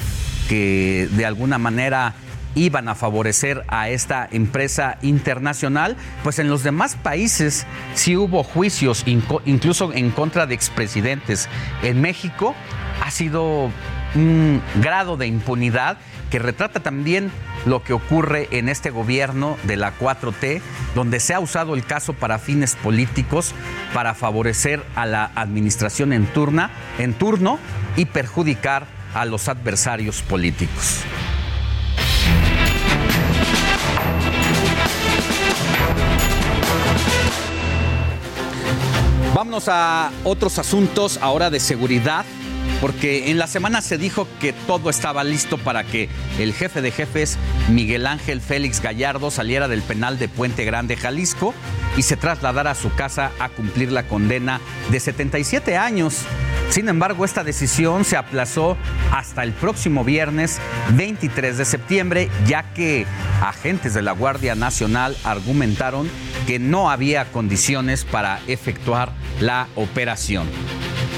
que 0.51 1.07
de 1.13 1.25
alguna 1.25 1.57
manera 1.57 2.13
iban 2.55 2.89
a 2.89 2.95
favorecer 2.95 3.63
a 3.69 3.87
esta 3.87 4.27
empresa 4.29 4.97
internacional, 5.01 5.95
pues 6.23 6.39
en 6.39 6.49
los 6.49 6.61
demás 6.61 6.97
países 6.97 7.65
sí 7.93 8.17
hubo 8.17 8.43
juicios, 8.43 9.05
incluso 9.05 9.93
en 9.93 10.11
contra 10.11 10.47
de 10.47 10.53
expresidentes. 10.53 11.47
En 11.83 12.01
México 12.01 12.53
ha 13.01 13.11
sido 13.11 13.71
un 14.13 14.61
grado 14.81 15.15
de 15.15 15.27
impunidad 15.27 15.99
que 16.29 16.39
retrata 16.39 16.81
también 16.81 17.31
lo 17.65 17.81
que 17.81 17.93
ocurre 17.93 18.49
en 18.51 18.67
este 18.67 18.89
gobierno 18.89 19.55
de 19.63 19.77
la 19.77 19.97
4T, 19.97 20.59
donde 20.95 21.21
se 21.21 21.33
ha 21.33 21.39
usado 21.39 21.75
el 21.75 21.85
caso 21.85 22.11
para 22.11 22.39
fines 22.39 22.75
políticos, 22.75 23.53
para 23.93 24.15
favorecer 24.15 24.83
a 24.95 25.05
la 25.05 25.31
administración 25.33 26.11
en, 26.11 26.27
en 26.97 27.13
turno 27.13 27.57
y 27.95 28.03
perjudicar 28.03 28.99
a 29.13 29.25
los 29.25 29.47
adversarios 29.47 30.21
políticos. 30.21 30.99
Vámonos 39.33 39.69
a 39.69 40.11
otros 40.23 40.59
asuntos 40.59 41.17
ahora 41.21 41.49
de 41.49 41.59
seguridad 41.59 42.25
porque 42.81 43.29
en 43.29 43.37
la 43.37 43.47
semana 43.47 43.81
se 43.81 43.97
dijo 43.97 44.27
que 44.39 44.53
todo 44.53 44.89
estaba 44.89 45.23
listo 45.23 45.57
para 45.59 45.83
que 45.83 46.09
el 46.39 46.53
jefe 46.53 46.81
de 46.81 46.91
jefes, 46.91 47.37
Miguel 47.69 48.07
Ángel 48.07 48.41
Félix 48.41 48.81
Gallardo, 48.81 49.29
saliera 49.29 49.67
del 49.67 49.83
penal 49.83 50.17
de 50.17 50.27
Puente 50.27 50.65
Grande, 50.65 50.97
Jalisco, 50.97 51.53
y 51.95 52.01
se 52.01 52.17
trasladara 52.17 52.71
a 52.71 52.75
su 52.75 52.93
casa 52.95 53.31
a 53.39 53.49
cumplir 53.49 53.91
la 53.91 54.07
condena 54.07 54.59
de 54.89 54.99
77 54.99 55.77
años. 55.77 56.25
Sin 56.71 56.87
embargo, 56.87 57.25
esta 57.25 57.43
decisión 57.43 58.05
se 58.05 58.15
aplazó 58.15 58.77
hasta 59.11 59.43
el 59.43 59.51
próximo 59.51 60.05
viernes 60.05 60.57
23 60.93 61.57
de 61.57 61.65
septiembre, 61.65 62.29
ya 62.47 62.71
que 62.73 63.05
agentes 63.41 63.93
de 63.93 64.01
la 64.01 64.13
Guardia 64.13 64.55
Nacional 64.55 65.17
argumentaron 65.25 66.09
que 66.47 66.59
no 66.59 66.89
había 66.89 67.25
condiciones 67.25 68.05
para 68.05 68.39
efectuar 68.47 69.11
la 69.41 69.67
operación. 69.75 70.47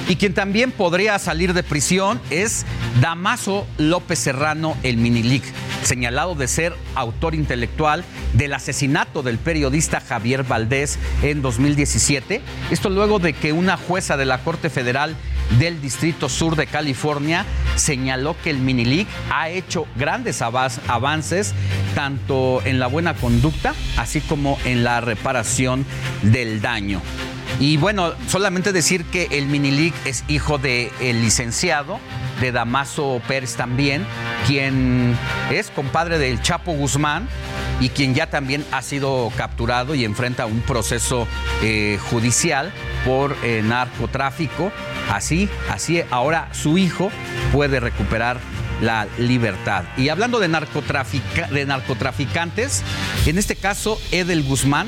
Y 0.09 0.15
quien 0.15 0.33
también 0.33 0.71
podría 0.71 1.19
salir 1.19 1.53
de 1.53 1.61
prisión 1.61 2.19
es 2.31 2.65
Damaso 2.99 3.67
López 3.77 4.17
Serrano, 4.17 4.75
el 4.81 4.97
Minilic, 4.97 5.43
señalado 5.83 6.33
de 6.33 6.47
ser 6.47 6.73
autor 6.95 7.35
intelectual 7.35 8.03
del 8.33 8.53
asesinato 8.53 9.21
del 9.21 9.37
periodista 9.37 10.01
Javier 10.01 10.43
Valdés 10.43 10.97
en 11.21 11.43
2017. 11.43 12.41
Esto 12.71 12.89
luego 12.89 13.19
de 13.19 13.33
que 13.33 13.53
una 13.53 13.77
jueza 13.77 14.17
de 14.17 14.25
la 14.25 14.39
Corte 14.39 14.69
Federal 14.69 15.15
del 15.59 15.81
Distrito 15.81 16.29
Sur 16.29 16.55
de 16.55 16.67
California 16.67 17.45
señaló 17.75 18.35
que 18.43 18.49
el 18.49 18.59
Minilic 18.59 19.07
ha 19.31 19.49
hecho 19.49 19.87
grandes 19.95 20.41
avances 20.41 21.53
tanto 21.95 22.61
en 22.65 22.79
la 22.79 22.87
buena 22.87 23.13
conducta 23.13 23.73
así 23.97 24.21
como 24.21 24.57
en 24.65 24.83
la 24.83 25.01
reparación 25.01 25.85
del 26.21 26.61
daño. 26.61 27.01
Y 27.59 27.77
bueno, 27.77 28.13
solamente 28.27 28.71
decir 28.71 29.05
que 29.05 29.27
el 29.31 29.47
Minilic 29.47 29.93
es 30.05 30.23
hijo 30.27 30.57
del 30.57 30.91
licenciado, 30.99 31.99
de 32.41 32.51
Damaso 32.51 33.21
Pérez 33.27 33.55
también, 33.55 34.05
quien 34.47 35.15
es 35.51 35.69
compadre 35.69 36.17
del 36.17 36.41
Chapo 36.41 36.73
Guzmán 36.73 37.27
y 37.79 37.89
quien 37.89 38.15
ya 38.15 38.29
también 38.29 38.65
ha 38.71 38.81
sido 38.81 39.31
capturado 39.37 39.93
y 39.93 40.03
enfrenta 40.03 40.45
un 40.45 40.61
proceso 40.61 41.27
eh, 41.61 41.99
judicial 42.09 42.71
por 43.05 43.35
eh, 43.43 43.61
narcotráfico. 43.63 44.71
Así, 45.11 45.49
así 45.69 46.01
ahora 46.09 46.49
su 46.51 46.77
hijo 46.77 47.11
puede 47.51 47.79
recuperar 47.79 48.37
la 48.81 49.07
libertad. 49.17 49.85
Y 49.97 50.09
hablando 50.09 50.39
de, 50.39 50.47
de 50.47 51.65
narcotraficantes, 51.65 52.83
en 53.25 53.37
este 53.37 53.55
caso 53.55 53.99
Edel 54.11 54.43
Guzmán, 54.43 54.87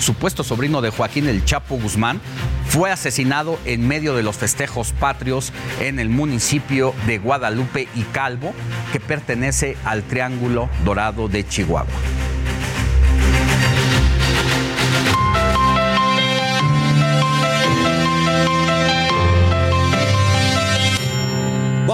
supuesto 0.00 0.44
sobrino 0.44 0.80
de 0.80 0.90
Joaquín 0.90 1.28
el 1.28 1.44
Chapo 1.44 1.76
Guzmán, 1.76 2.20
fue 2.66 2.90
asesinado 2.90 3.58
en 3.64 3.86
medio 3.86 4.14
de 4.14 4.22
los 4.22 4.36
festejos 4.36 4.92
patrios 4.92 5.52
en 5.80 5.98
el 5.98 6.08
municipio 6.08 6.94
de 7.06 7.18
Guadalupe 7.18 7.88
y 7.94 8.02
Calvo, 8.04 8.52
que 8.92 9.00
pertenece 9.00 9.76
al 9.84 10.02
Triángulo 10.02 10.68
Dorado 10.84 11.28
de 11.28 11.46
Chihuahua. 11.46 11.86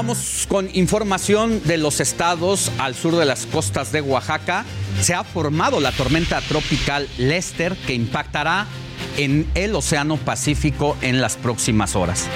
Vamos 0.01 0.47
con 0.49 0.71
información 0.73 1.63
de 1.65 1.77
los 1.77 2.01
estados 2.01 2.73
al 2.79 2.95
sur 2.95 3.17
de 3.17 3.27
las 3.27 3.45
costas 3.45 3.93
de 3.93 4.01
Oaxaca. 4.01 4.65
Se 5.03 5.13
ha 5.13 5.25
formado 5.25 5.79
la 5.79 5.93
tormenta 5.93 6.41
tropical 6.41 7.07
Lester 7.19 7.77
que 7.87 7.93
impactará 7.93 8.67
en 9.19 9.47
el 9.55 9.75
Océano 9.75 10.17
Pacífico 10.17 10.97
en 11.03 11.21
las 11.21 11.37
próximas 11.37 11.97
horas. 11.97 12.29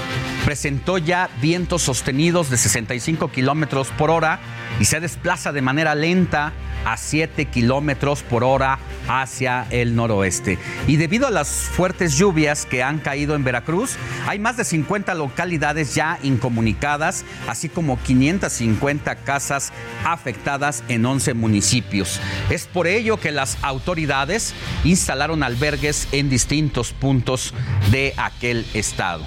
Presentó 0.45 0.99
ya 0.99 1.31
vientos 1.41 1.81
sostenidos 1.81 2.51
de 2.51 2.57
65 2.57 3.31
kilómetros 3.31 3.87
por 3.97 4.11
hora 4.11 4.39
y 4.79 4.85
se 4.85 4.99
desplaza 4.99 5.51
de 5.51 5.63
manera 5.63 5.95
lenta 5.95 6.53
a 6.85 6.97
7 6.97 7.45
kilómetros 7.45 8.23
por 8.23 8.43
hora 8.43 8.79
hacia 9.07 9.67
el 9.69 9.95
noroeste. 9.95 10.57
Y 10.87 10.97
debido 10.97 11.27
a 11.27 11.31
las 11.31 11.49
fuertes 11.49 12.17
lluvias 12.17 12.65
que 12.65 12.83
han 12.83 12.99
caído 12.99 13.35
en 13.35 13.43
Veracruz, 13.43 13.97
hay 14.27 14.39
más 14.39 14.57
de 14.57 14.63
50 14.63 15.13
localidades 15.15 15.95
ya 15.95 16.19
incomunicadas, 16.23 17.25
así 17.47 17.69
como 17.69 18.01
550 18.01 19.15
casas 19.17 19.73
afectadas 20.05 20.83
en 20.87 21.05
11 21.05 21.33
municipios. 21.33 22.19
Es 22.49 22.67
por 22.67 22.87
ello 22.87 23.17
que 23.17 23.31
las 23.31 23.57
autoridades 23.61 24.53
instalaron 24.83 25.43
albergues 25.43 26.07
en 26.11 26.29
distintos 26.29 26.93
puntos 26.93 27.53
de 27.91 28.13
aquel 28.17 28.65
estado. 28.73 29.25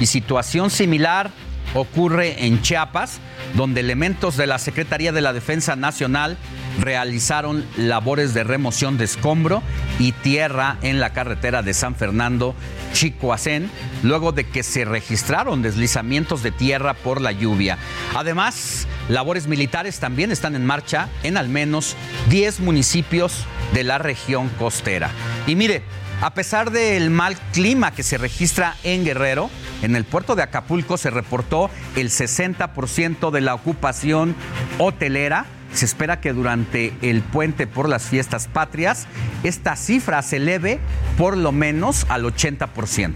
Y 0.00 0.06
situación 0.06 0.70
similar 0.70 1.30
ocurre 1.74 2.46
en 2.46 2.62
Chiapas, 2.62 3.20
donde 3.54 3.80
elementos 3.80 4.36
de 4.36 4.46
la 4.46 4.58
Secretaría 4.58 5.12
de 5.12 5.20
la 5.20 5.32
Defensa 5.32 5.76
Nacional 5.76 6.38
realizaron 6.80 7.64
labores 7.76 8.34
de 8.34 8.44
remoción 8.44 8.96
de 8.98 9.04
escombro 9.04 9.62
y 9.98 10.12
tierra 10.12 10.78
en 10.82 11.00
la 11.00 11.12
carretera 11.12 11.62
de 11.62 11.74
San 11.74 11.94
Fernando 11.94 12.54
Chicoacén, 12.92 13.70
luego 14.02 14.32
de 14.32 14.44
que 14.44 14.62
se 14.62 14.84
registraron 14.84 15.62
deslizamientos 15.62 16.42
de 16.42 16.50
tierra 16.50 16.94
por 16.94 17.20
la 17.20 17.32
lluvia. 17.32 17.78
Además, 18.14 18.86
labores 19.08 19.46
militares 19.46 20.00
también 20.00 20.32
están 20.32 20.54
en 20.54 20.66
marcha 20.66 21.08
en 21.22 21.36
al 21.36 21.48
menos 21.48 21.96
10 22.30 22.60
municipios 22.60 23.44
de 23.72 23.84
la 23.84 23.98
región 23.98 24.48
costera. 24.58 25.10
Y 25.46 25.56
mire, 25.56 25.82
a 26.24 26.32
pesar 26.32 26.70
del 26.70 27.10
mal 27.10 27.36
clima 27.52 27.90
que 27.90 28.02
se 28.02 28.16
registra 28.16 28.76
en 28.82 29.04
Guerrero, 29.04 29.50
en 29.82 29.94
el 29.94 30.04
puerto 30.04 30.34
de 30.34 30.42
Acapulco 30.42 30.96
se 30.96 31.10
reportó 31.10 31.68
el 31.96 32.08
60% 32.08 33.30
de 33.30 33.42
la 33.42 33.52
ocupación 33.52 34.34
hotelera. 34.78 35.44
Se 35.74 35.84
espera 35.84 36.22
que 36.22 36.32
durante 36.32 36.96
el 37.02 37.20
puente 37.20 37.66
por 37.66 37.90
las 37.90 38.04
fiestas 38.04 38.48
patrias 38.48 39.06
esta 39.42 39.76
cifra 39.76 40.22
se 40.22 40.38
eleve 40.38 40.80
por 41.18 41.36
lo 41.36 41.52
menos 41.52 42.06
al 42.08 42.24
80%. 42.24 43.12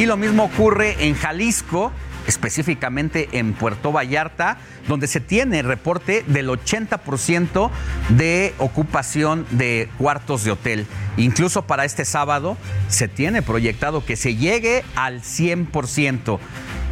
Y 0.00 0.06
lo 0.06 0.16
mismo 0.16 0.42
ocurre 0.46 1.06
en 1.06 1.14
Jalisco, 1.14 1.92
específicamente 2.26 3.28
en 3.30 3.52
Puerto 3.52 3.92
Vallarta, 3.92 4.58
donde 4.88 5.06
se 5.06 5.20
tiene 5.20 5.62
reporte 5.62 6.24
del 6.26 6.48
80% 6.48 7.70
de 8.10 8.54
ocupación 8.58 9.46
de 9.50 9.88
cuartos 9.98 10.44
de 10.44 10.52
hotel. 10.52 10.86
Incluso 11.16 11.62
para 11.62 11.84
este 11.84 12.04
sábado 12.04 12.56
se 12.88 13.08
tiene 13.08 13.42
proyectado 13.42 14.04
que 14.04 14.16
se 14.16 14.36
llegue 14.36 14.84
al 14.96 15.22
100%. 15.22 16.38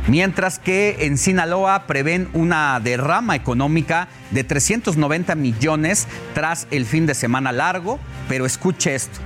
Mientras 0.08 0.58
que 0.58 0.96
en 1.06 1.16
Sinaloa 1.16 1.86
prevén 1.86 2.28
una 2.32 2.80
derrama 2.80 3.36
económica 3.36 4.08
de 4.32 4.42
390 4.42 5.36
millones 5.36 6.08
tras 6.34 6.66
el 6.72 6.86
fin 6.86 7.06
de 7.06 7.14
semana 7.14 7.52
largo, 7.52 8.00
pero 8.28 8.44
escuche 8.44 8.96
esto. 8.96 9.20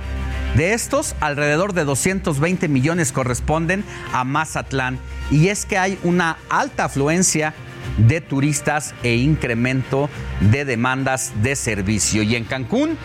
De 0.55 0.73
estos, 0.73 1.15
alrededor 1.19 1.73
de 1.73 1.83
220 1.83 2.67
millones 2.67 3.11
corresponden 3.11 3.83
a 4.13 4.23
Mazatlán 4.23 4.99
y 5.29 5.49
es 5.49 5.65
que 5.65 5.77
hay 5.77 5.99
una 6.03 6.37
alta 6.49 6.85
afluencia 6.85 7.53
de 7.97 8.21
turistas 8.21 8.93
e 9.03 9.15
incremento 9.15 10.09
de 10.39 10.65
demandas 10.65 11.33
de 11.41 11.55
servicio. 11.55 12.23
Y 12.23 12.35
en 12.35 12.43
Cancún, 12.43 12.97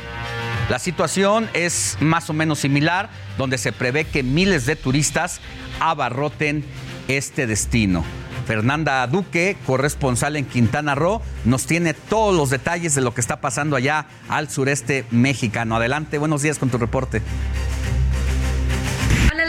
la 0.68 0.78
situación 0.78 1.48
es 1.54 1.96
más 2.00 2.30
o 2.30 2.32
menos 2.32 2.60
similar, 2.60 3.10
donde 3.38 3.58
se 3.58 3.72
prevé 3.72 4.04
que 4.04 4.22
miles 4.22 4.66
de 4.66 4.76
turistas 4.76 5.40
abarroten 5.80 6.64
este 7.08 7.46
destino. 7.46 8.04
Fernanda 8.46 9.06
Duque, 9.06 9.56
corresponsal 9.66 10.36
en 10.36 10.44
Quintana 10.44 10.94
Roo, 10.94 11.22
nos 11.44 11.66
tiene 11.66 11.94
todos 11.94 12.36
los 12.36 12.50
detalles 12.50 12.94
de 12.94 13.00
lo 13.00 13.14
que 13.14 13.20
está 13.20 13.40
pasando 13.40 13.76
allá 13.76 14.06
al 14.28 14.50
sureste 14.50 15.04
mexicano. 15.10 15.76
Adelante, 15.76 16.18
buenos 16.18 16.42
días 16.42 16.58
con 16.58 16.70
tu 16.70 16.78
reporte. 16.78 17.22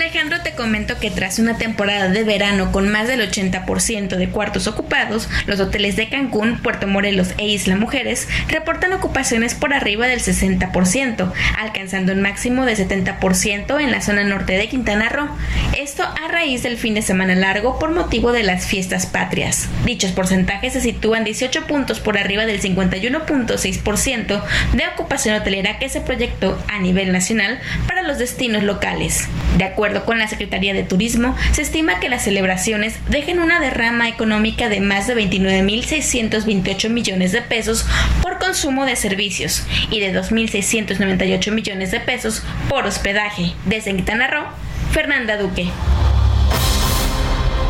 Alejandro, 0.03 0.41
te 0.41 0.51
comento 0.51 0.99
que 0.99 1.11
tras 1.11 1.39
una 1.39 1.57
temporada 1.57 2.09
de 2.09 2.25
verano 2.25 2.73
con 2.73 2.89
más 2.89 3.07
del 3.07 3.21
80% 3.21 4.17
de 4.17 4.29
cuartos 4.29 4.67
ocupados, 4.67 5.29
los 5.45 5.61
hoteles 5.61 5.95
de 5.95 6.09
Cancún, 6.09 6.57
Puerto 6.57 6.87
Morelos 6.87 7.29
e 7.37 7.47
Isla 7.47 7.77
Mujeres 7.77 8.27
reportan 8.49 8.91
ocupaciones 8.91 9.55
por 9.55 9.73
arriba 9.73 10.05
del 10.07 10.19
60%, 10.19 11.31
alcanzando 11.57 12.11
un 12.11 12.21
máximo 12.21 12.65
de 12.65 12.75
70% 12.75 13.79
en 13.79 13.91
la 13.91 14.01
zona 14.01 14.25
norte 14.25 14.57
de 14.57 14.67
Quintana 14.67 15.07
Roo. 15.07 15.29
Esto 15.77 16.03
a 16.03 16.27
raíz 16.27 16.63
del 16.63 16.77
fin 16.77 16.95
de 16.95 17.01
semana 17.01 17.35
largo 17.35 17.79
por 17.79 17.91
motivo 17.91 18.33
de 18.33 18.43
las 18.43 18.65
fiestas 18.65 19.05
patrias. 19.05 19.69
Dichos 19.85 20.11
porcentajes 20.11 20.73
se 20.73 20.81
sitúan 20.81 21.23
18 21.23 21.65
puntos 21.65 22.01
por 22.01 22.17
arriba 22.17 22.45
del 22.45 22.61
51.6% 22.61 24.43
de 24.73 24.83
ocupación 24.93 25.35
hotelera 25.35 25.79
que 25.79 25.87
se 25.87 26.01
proyectó 26.01 26.61
a 26.67 26.79
nivel 26.79 27.13
nacional 27.13 27.61
para 27.87 28.03
los 28.03 28.17
destinos 28.17 28.63
locales. 28.63 29.29
De 29.57 29.63
acuerdo 29.63 29.92
con 30.01 30.17
la 30.17 30.27
Secretaría 30.27 30.73
de 30.73 30.83
Turismo, 30.83 31.35
se 31.51 31.61
estima 31.61 31.99
que 31.99 32.09
las 32.09 32.23
celebraciones 32.23 32.95
dejen 33.09 33.39
una 33.39 33.59
derrama 33.59 34.09
económica 34.09 34.69
de 34.69 34.79
más 34.79 35.07
de 35.07 35.15
29.628 35.15 36.89
millones 36.89 37.31
de 37.31 37.41
pesos 37.41 37.85
por 38.21 38.39
consumo 38.39 38.85
de 38.85 38.95
servicios 38.95 39.63
y 39.91 39.99
de 39.99 40.13
2.698 40.13 41.51
millones 41.51 41.91
de 41.91 41.99
pesos 41.99 42.43
por 42.69 42.85
hospedaje. 42.85 43.53
Desde 43.65 43.95
Quintana 43.95 44.27
Roo, 44.27 44.45
Fernanda 44.91 45.37
Duque. 45.37 45.67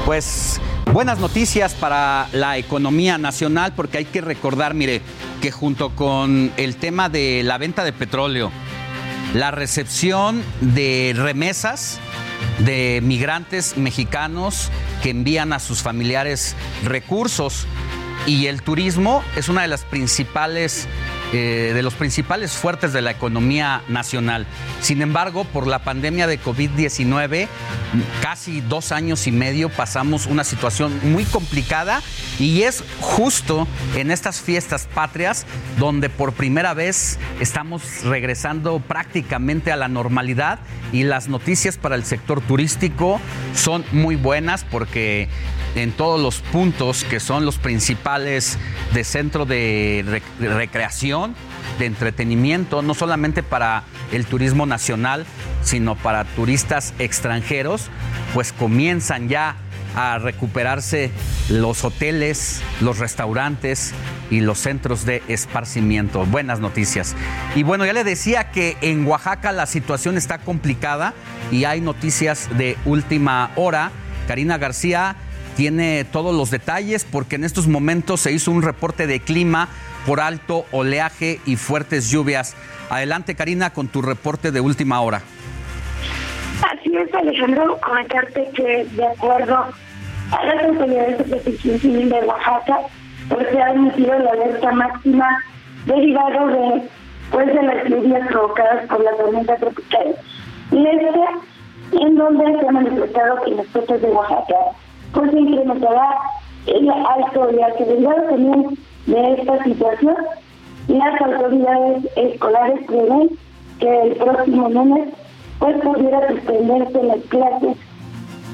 Pues 0.05 0.59
buenas 0.91 1.19
noticias 1.19 1.73
para 1.73 2.27
la 2.33 2.57
economía 2.57 3.17
nacional 3.17 3.73
porque 3.75 3.99
hay 3.99 4.05
que 4.05 4.21
recordar, 4.21 4.73
mire, 4.73 5.01
que 5.41 5.51
junto 5.51 5.89
con 5.95 6.51
el 6.57 6.75
tema 6.75 7.09
de 7.09 7.41
la 7.43 7.57
venta 7.57 7.83
de 7.83 7.93
petróleo, 7.93 8.51
la 9.33 9.51
recepción 9.51 10.43
de 10.61 11.13
remesas 11.15 11.99
de 12.59 13.01
migrantes 13.03 13.77
mexicanos 13.77 14.69
que 15.01 15.09
envían 15.09 15.53
a 15.53 15.59
sus 15.59 15.81
familiares 15.81 16.55
recursos. 16.83 17.65
Y 18.25 18.47
el 18.47 18.61
turismo 18.61 19.23
es 19.35 19.49
una 19.49 19.63
de 19.63 19.67
las 19.67 19.83
principales 19.83 20.87
eh, 21.33 21.71
de 21.73 21.81
los 21.81 21.95
principales 21.95 22.51
fuertes 22.51 22.93
de 22.93 23.01
la 23.01 23.11
economía 23.11 23.81
nacional. 23.87 24.45
Sin 24.81 25.01
embargo, 25.01 25.45
por 25.45 25.65
la 25.65 25.79
pandemia 25.79 26.27
de 26.27 26.39
COVID-19, 26.39 27.47
casi 28.21 28.61
dos 28.61 28.91
años 28.91 29.25
y 29.25 29.31
medio 29.31 29.69
pasamos 29.69 30.27
una 30.27 30.43
situación 30.43 30.93
muy 31.03 31.25
complicada 31.25 32.03
y 32.39 32.61
es 32.63 32.83
justo 33.01 33.67
en 33.95 34.11
estas 34.11 34.41
fiestas 34.41 34.87
patrias 34.93 35.47
donde 35.79 36.09
por 36.09 36.33
primera 36.33 36.73
vez 36.73 37.17
estamos 37.39 38.03
regresando 38.03 38.79
prácticamente 38.79 39.71
a 39.71 39.75
la 39.75 39.87
normalidad 39.87 40.59
y 40.91 41.03
las 41.03 41.27
noticias 41.27 41.77
para 41.77 41.95
el 41.95 42.05
sector 42.05 42.41
turístico 42.41 43.19
son 43.55 43.83
muy 43.91 44.15
buenas 44.15 44.63
porque 44.63 45.29
en 45.75 45.91
todos 45.91 46.21
los 46.21 46.39
puntos 46.39 47.03
que 47.03 47.19
son 47.19 47.45
los 47.45 47.57
principales 47.57 48.57
de 48.93 49.03
centro 49.03 49.45
de, 49.45 50.21
recreación, 50.39 51.22
de 51.79 51.85
entretenimiento, 51.85 52.81
no 52.81 52.93
solamente 52.93 53.43
para 53.43 53.83
el 54.11 54.25
turismo 54.25 54.65
nacional, 54.65 55.25
sino 55.63 55.95
para 55.95 56.23
turistas 56.25 56.93
extranjeros, 56.99 57.89
pues 58.33 58.53
comienzan 58.53 59.29
ya 59.29 59.55
a 59.95 60.17
recuperarse 60.17 61.11
los 61.49 61.83
hoteles, 61.83 62.61
los 62.81 62.99
restaurantes 62.99 63.93
y 64.31 64.39
los 64.41 64.59
centros 64.59 65.05
de 65.05 65.21
esparcimiento. 65.27 66.25
Buenas 66.25 66.59
noticias. 66.59 67.15
Y 67.55 67.63
bueno, 67.63 67.85
ya 67.85 67.93
le 67.93 68.03
decía 68.03 68.51
que 68.51 68.77
en 68.81 69.05
Oaxaca 69.05 69.51
la 69.51 69.65
situación 69.65 70.17
está 70.17 70.39
complicada 70.39 71.13
y 71.51 71.65
hay 71.65 71.81
noticias 71.81 72.49
de 72.57 72.77
última 72.85 73.51
hora. 73.55 73.91
Karina 74.27 74.57
García 74.57 75.15
tiene 75.55 76.05
todos 76.05 76.35
los 76.35 76.49
detalles 76.49 77.05
porque 77.09 77.35
en 77.35 77.43
estos 77.43 77.67
momentos 77.67 78.21
se 78.21 78.31
hizo 78.31 78.51
un 78.51 78.63
reporte 78.63 79.05
de 79.05 79.19
clima 79.19 79.69
por 80.05 80.19
alto 80.19 80.65
oleaje 80.71 81.39
y 81.45 81.55
fuertes 81.55 82.09
lluvias. 82.09 82.55
Adelante 82.89 83.35
Karina 83.35 83.71
con 83.71 83.87
tu 83.87 84.01
reporte 84.01 84.51
de 84.51 84.61
última 84.61 85.01
hora. 85.01 85.21
Así 86.61 86.95
es 86.95 87.13
Alejandro, 87.13 87.79
comentarte 87.81 88.49
que 88.55 88.85
de 88.91 89.07
acuerdo 89.07 89.65
a 90.31 90.45
las 90.45 90.63
autoridades 90.65 91.17
de 91.17 91.23
protección 91.25 91.79
civil 91.79 92.09
de 92.09 92.19
Oaxaca, 92.19 92.79
pues 93.29 93.47
se 93.51 93.61
ha 93.61 93.71
emitido 93.71 94.17
la 94.19 94.31
alerta 94.31 94.71
máxima 94.71 95.43
derivado 95.85 96.47
de 96.47 96.89
pues 97.31 97.47
de 97.47 97.63
las 97.63 97.89
lluvias 97.89 98.27
provocadas 98.27 98.87
por 98.87 99.03
la 99.03 99.11
tormenta 99.17 99.55
tropical. 99.55 100.15
Y 100.71 100.85
este, 100.85 102.03
en 102.05 102.15
donde 102.15 102.59
se 102.59 102.67
ha 102.67 102.71
manifestado 102.71 103.43
que 103.43 103.51
las 103.51 103.67
costas 103.67 104.01
de 104.01 104.07
Oaxaca 104.07 104.55
pues 105.13 105.31
se 105.31 105.39
incrementará 105.39 106.17
el 106.67 106.89
alto 106.89 107.47
de 107.47 107.63
acelerado 107.63 108.23
también 108.29 108.77
de 109.05 109.33
esta 109.33 109.63
situación. 109.63 110.15
Las 110.87 111.21
autoridades 111.21 112.05
escolares 112.15 112.85
prevén 112.85 113.29
que 113.79 114.01
el 114.01 114.15
próximo 114.15 114.69
lunes 114.69 115.09
pues 115.59 115.77
pudiera 115.81 116.27
suspenderse 116.27 117.03
las 117.03 117.19
clases 117.29 117.77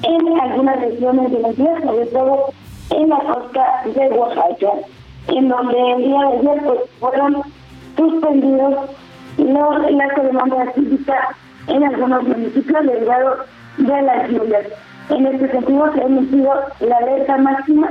en 0.04 0.39
algunas 0.39 0.80
regiones 0.80 1.32
de 1.32 1.39
la 1.39 1.54
ciudad, 1.54 1.84
sobre 1.84 2.06
todo 2.08 2.45
en 2.91 3.10
la 3.10 3.20
costa 3.20 3.82
de 3.86 4.10
Oaxaca, 4.10 4.72
en 5.28 5.50
donde 5.50 5.91
el 5.91 6.04
día 6.04 6.20
de 6.20 6.38
ayer 6.38 6.64
pues, 6.66 6.80
fueron 7.00 7.41
suspendidos 7.97 8.76
los, 9.38 9.91
la 9.91 10.16
ceremonia 10.16 10.72
cívica 10.74 11.36
en 11.68 11.84
algunos 11.84 12.24
municipios 12.24 12.86
derivado 12.86 13.38
de 13.78 14.02
las 14.02 14.30
lluvias. 14.30 14.66
En 15.10 15.26
este 15.26 15.52
sentido 15.52 15.93
se 15.93 16.02
ha 16.02 16.06
emitido 16.06 16.54
la 16.82 16.97
alerta 16.97 17.38
máxima, 17.38 17.89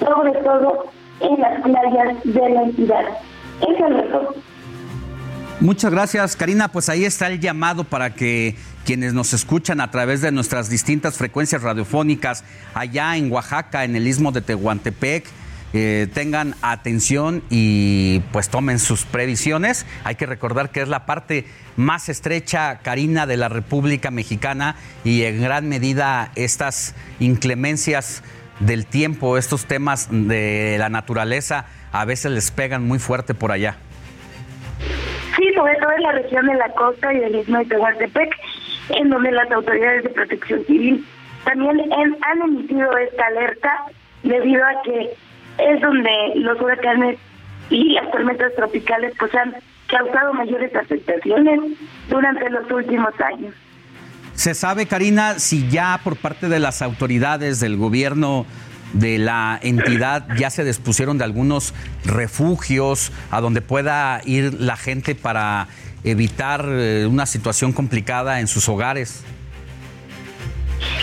sobre 0.00 0.32
todo 0.42 0.84
en 1.20 1.40
las 1.40 1.60
playas 1.62 2.16
de 2.24 2.48
la 2.50 2.62
entidad. 2.62 3.04
Eso 3.60 3.86
es 3.88 4.48
Muchas 5.60 5.90
gracias, 5.90 6.36
Karina. 6.36 6.68
Pues 6.68 6.88
ahí 6.88 7.04
está 7.04 7.26
el 7.26 7.40
llamado 7.40 7.82
para 7.82 8.14
que 8.14 8.54
quienes 8.84 9.12
nos 9.12 9.32
escuchan 9.32 9.80
a 9.80 9.90
través 9.90 10.20
de 10.20 10.30
nuestras 10.30 10.70
distintas 10.70 11.16
frecuencias 11.16 11.62
radiofónicas 11.62 12.44
allá 12.74 13.16
en 13.16 13.32
Oaxaca, 13.32 13.84
en 13.84 13.96
el 13.96 14.06
istmo 14.06 14.30
de 14.30 14.40
Tehuantepec, 14.40 15.26
eh, 15.74 16.06
tengan 16.14 16.54
atención 16.62 17.42
y 17.50 18.20
pues 18.32 18.48
tomen 18.48 18.78
sus 18.78 19.04
previsiones. 19.04 19.84
Hay 20.04 20.14
que 20.14 20.26
recordar 20.26 20.70
que 20.70 20.80
es 20.80 20.88
la 20.88 21.04
parte 21.04 21.44
más 21.76 22.08
estrecha, 22.08 22.78
Karina, 22.78 23.26
de 23.26 23.36
la 23.36 23.48
República 23.48 24.10
Mexicana 24.10 24.76
y 25.04 25.24
en 25.24 25.42
gran 25.42 25.68
medida 25.68 26.32
estas 26.36 26.94
inclemencias 27.20 28.22
del 28.60 28.86
tiempo, 28.86 29.38
estos 29.38 29.66
temas 29.66 30.08
de 30.10 30.76
la 30.78 30.88
naturaleza, 30.88 31.66
a 31.92 32.04
veces 32.04 32.32
les 32.32 32.50
pegan 32.50 32.86
muy 32.86 32.98
fuerte 32.98 33.34
por 33.34 33.52
allá. 33.52 33.76
Sí, 35.36 35.52
sobre 35.54 35.76
todo 35.76 35.92
en 35.92 36.02
la 36.02 36.12
región 36.12 36.46
de 36.46 36.54
la 36.54 36.68
costa 36.70 37.12
y 37.12 37.18
del 37.18 37.36
istmo 37.36 37.58
de 37.58 37.66
Tehuantepec, 37.66 38.34
en 38.90 39.10
donde 39.10 39.30
las 39.30 39.50
autoridades 39.50 40.02
de 40.04 40.10
protección 40.10 40.64
civil 40.64 41.06
también 41.44 41.80
han 41.92 42.42
emitido 42.42 42.96
esta 42.98 43.26
alerta 43.26 43.84
debido 44.22 44.62
a 44.64 44.82
que 44.82 45.10
es 45.58 45.80
donde 45.80 46.10
los 46.36 46.60
huracanes 46.60 47.18
y 47.70 47.92
las 47.92 48.10
tormentas 48.10 48.54
tropicales 48.54 49.14
pues 49.18 49.34
han 49.34 49.54
causado 49.86 50.34
mayores 50.34 50.74
afectaciones 50.74 51.60
durante 52.08 52.50
los 52.50 52.70
últimos 52.70 53.18
años. 53.20 53.54
¿Se 54.38 54.54
sabe, 54.54 54.86
Karina, 54.86 55.40
si 55.40 55.68
ya 55.68 56.00
por 56.04 56.16
parte 56.16 56.48
de 56.48 56.60
las 56.60 56.80
autoridades 56.80 57.58
del 57.58 57.76
gobierno 57.76 58.46
de 58.92 59.18
la 59.18 59.58
entidad 59.60 60.28
ya 60.36 60.48
se 60.48 60.62
dispusieron 60.62 61.18
de 61.18 61.24
algunos 61.24 61.74
refugios 62.04 63.10
a 63.32 63.40
donde 63.40 63.62
pueda 63.62 64.20
ir 64.24 64.54
la 64.54 64.76
gente 64.76 65.16
para 65.16 65.66
evitar 66.04 66.64
eh, 66.68 67.08
una 67.10 67.26
situación 67.26 67.72
complicada 67.72 68.38
en 68.38 68.46
sus 68.46 68.68
hogares? 68.68 69.24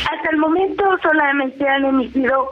Hasta 0.10 0.30
el 0.32 0.38
momento 0.38 0.86
solamente 1.04 1.68
han 1.68 1.84
emitido 1.84 2.52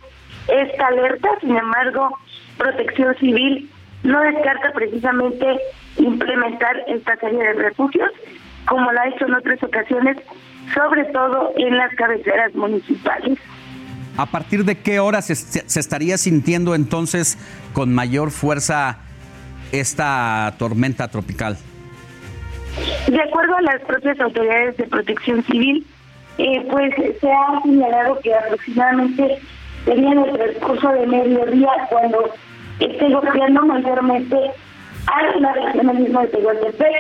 esta 0.50 0.88
alerta, 0.88 1.30
sin 1.40 1.56
embargo, 1.56 2.20
Protección 2.58 3.16
Civil 3.22 3.72
no 4.04 4.20
descarta 4.20 4.74
precisamente 4.74 5.46
implementar 5.96 6.76
esta 6.88 7.16
serie 7.16 7.42
de 7.42 7.54
refugios, 7.54 8.12
como 8.68 8.92
la 8.92 9.04
ha 9.04 9.08
hecho 9.08 9.28
en 9.28 9.36
otras 9.36 9.64
ocasiones, 9.64 10.18
sobre 10.74 11.06
todo 11.06 11.54
en 11.58 11.78
las 11.78 11.94
cabeceras 11.96 12.54
municipales. 12.56 13.40
¿A 14.18 14.28
partir 14.28 14.64
de 14.64 14.78
qué 14.78 15.00
hora 15.00 15.22
se, 15.22 15.36
se, 15.36 15.80
estaría 15.80 16.18
sintiendo 16.18 16.76
entonces 16.76 17.38
con 17.74 17.94
mayor 17.94 18.30
fuerza 18.30 19.00
esta 19.72 20.54
tormenta 20.60 21.08
tropical? 21.08 21.58
De 23.08 23.22
acuerdo 23.22 23.58
a 23.58 23.62
las 23.62 23.82
propias 23.82 24.20
autoridades 24.20 24.78
de 24.78 24.84
protección 24.86 25.44
civil, 25.46 25.86
eh, 26.38 26.66
pues 26.72 26.94
se 27.20 27.32
ha 27.32 27.62
señalado 27.62 28.20
que 28.22 28.34
aproximadamente 28.34 29.40
sería 29.86 30.12
en 30.12 30.20
el 30.20 30.34
transcurso 30.34 30.90
de 30.90 31.08
mediodía 31.08 31.72
cuando 31.90 32.34
esté 32.80 33.10
golpeando 33.10 33.66
mayormente 33.66 34.38
a 35.08 35.40
la 35.40 35.54
región 35.54 36.02
mismo 36.02 36.22
de 36.22 36.28
Tehuantepec 36.28 36.96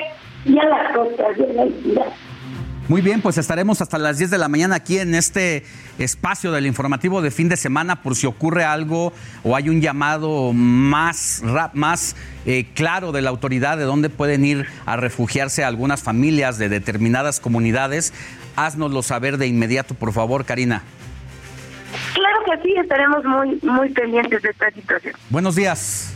y 0.45 0.59
a 0.59 0.65
las 0.65 0.95
costas 0.95 1.37
de 1.37 1.53
la 1.53 1.65
isla. 1.65 2.05
Muy 2.89 3.01
bien, 3.01 3.21
pues 3.21 3.37
estaremos 3.37 3.81
hasta 3.81 3.97
las 3.97 4.17
10 4.17 4.29
de 4.29 4.37
la 4.37 4.49
mañana 4.49 4.75
aquí 4.75 4.99
en 4.99 5.15
este 5.15 5.63
espacio 5.97 6.51
del 6.51 6.65
informativo 6.65 7.21
de 7.21 7.31
fin 7.31 7.47
de 7.47 7.55
semana 7.55 8.01
por 8.01 8.15
si 8.15 8.27
ocurre 8.27 8.65
algo 8.65 9.13
o 9.43 9.55
hay 9.55 9.69
un 9.69 9.79
llamado 9.79 10.51
más, 10.51 11.41
más 11.73 12.17
eh, 12.45 12.65
claro 12.73 13.13
de 13.13 13.21
la 13.21 13.29
autoridad 13.29 13.77
de 13.77 13.85
dónde 13.85 14.09
pueden 14.09 14.43
ir 14.43 14.65
a 14.85 14.97
refugiarse 14.97 15.63
algunas 15.63 16.03
familias 16.03 16.57
de 16.57 16.67
determinadas 16.67 17.39
comunidades. 17.39 18.13
Haznoslo 18.57 19.01
saber 19.01 19.37
de 19.37 19.47
inmediato, 19.47 19.95
por 19.95 20.11
favor, 20.11 20.43
Karina. 20.43 20.83
Claro 22.13 22.37
que 22.45 22.67
sí, 22.67 22.75
estaremos 22.77 23.23
muy, 23.23 23.59
muy 23.61 23.89
pendientes 23.93 24.41
de 24.41 24.49
esta 24.49 24.69
situación. 24.71 25.15
Buenos 25.29 25.55
días. 25.55 26.13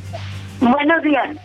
Buenos 0.59 1.01
días. 1.01 1.37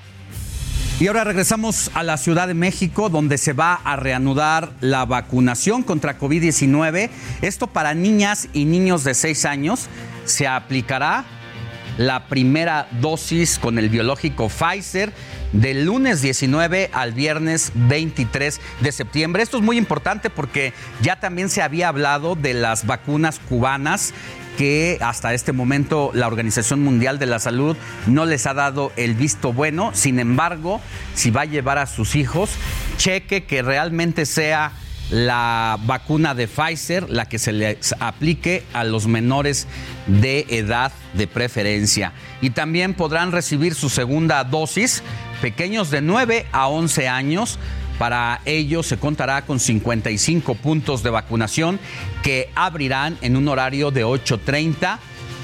Y 1.00 1.08
ahora 1.08 1.24
regresamos 1.24 1.90
a 1.94 2.02
la 2.04 2.16
Ciudad 2.16 2.46
de 2.46 2.54
México, 2.54 3.08
donde 3.08 3.36
se 3.36 3.52
va 3.52 3.74
a 3.74 3.96
reanudar 3.96 4.72
la 4.80 5.04
vacunación 5.04 5.82
contra 5.82 6.18
COVID-19. 6.18 7.10
Esto 7.40 7.66
para 7.66 7.94
niñas 7.94 8.48
y 8.52 8.66
niños 8.66 9.02
de 9.02 9.14
6 9.14 9.44
años. 9.46 9.88
Se 10.24 10.46
aplicará 10.46 11.24
la 11.98 12.28
primera 12.28 12.88
dosis 13.00 13.58
con 13.58 13.78
el 13.78 13.88
biológico 13.88 14.48
Pfizer 14.48 15.12
del 15.52 15.84
lunes 15.84 16.22
19 16.22 16.90
al 16.92 17.12
viernes 17.12 17.72
23 17.74 18.60
de 18.80 18.92
septiembre. 18.92 19.42
Esto 19.42 19.58
es 19.58 19.62
muy 19.62 19.76
importante 19.76 20.30
porque 20.30 20.72
ya 21.02 21.20
también 21.20 21.48
se 21.48 21.62
había 21.62 21.88
hablado 21.88 22.34
de 22.34 22.54
las 22.54 22.86
vacunas 22.86 23.40
cubanas 23.40 24.14
que 24.56 24.98
hasta 25.00 25.34
este 25.34 25.52
momento 25.52 26.10
la 26.14 26.26
Organización 26.26 26.82
Mundial 26.82 27.18
de 27.18 27.26
la 27.26 27.38
Salud 27.38 27.76
no 28.06 28.26
les 28.26 28.46
ha 28.46 28.54
dado 28.54 28.92
el 28.96 29.14
visto 29.14 29.52
bueno. 29.52 29.90
Sin 29.94 30.18
embargo, 30.18 30.80
si 31.14 31.30
va 31.30 31.42
a 31.42 31.46
llevar 31.46 31.78
a 31.78 31.86
sus 31.86 32.16
hijos, 32.16 32.50
cheque 32.96 33.44
que 33.44 33.62
realmente 33.62 34.26
sea 34.26 34.72
la 35.10 35.78
vacuna 35.84 36.34
de 36.34 36.48
Pfizer, 36.48 37.10
la 37.10 37.26
que 37.26 37.38
se 37.38 37.52
les 37.52 37.94
aplique 38.00 38.64
a 38.72 38.82
los 38.82 39.06
menores 39.06 39.66
de 40.06 40.46
edad 40.48 40.90
de 41.12 41.26
preferencia. 41.26 42.12
Y 42.40 42.50
también 42.50 42.94
podrán 42.94 43.30
recibir 43.30 43.74
su 43.74 43.90
segunda 43.90 44.42
dosis 44.44 45.02
pequeños 45.42 45.90
de 45.90 46.00
9 46.00 46.46
a 46.50 46.68
11 46.68 47.08
años. 47.08 47.58
Para 48.02 48.40
ello 48.46 48.82
se 48.82 48.96
contará 48.96 49.42
con 49.42 49.60
55 49.60 50.56
puntos 50.56 51.04
de 51.04 51.10
vacunación 51.10 51.78
que 52.24 52.50
abrirán 52.56 53.16
en 53.20 53.36
un 53.36 53.46
horario 53.46 53.92
de 53.92 54.04
8.30 54.04 54.98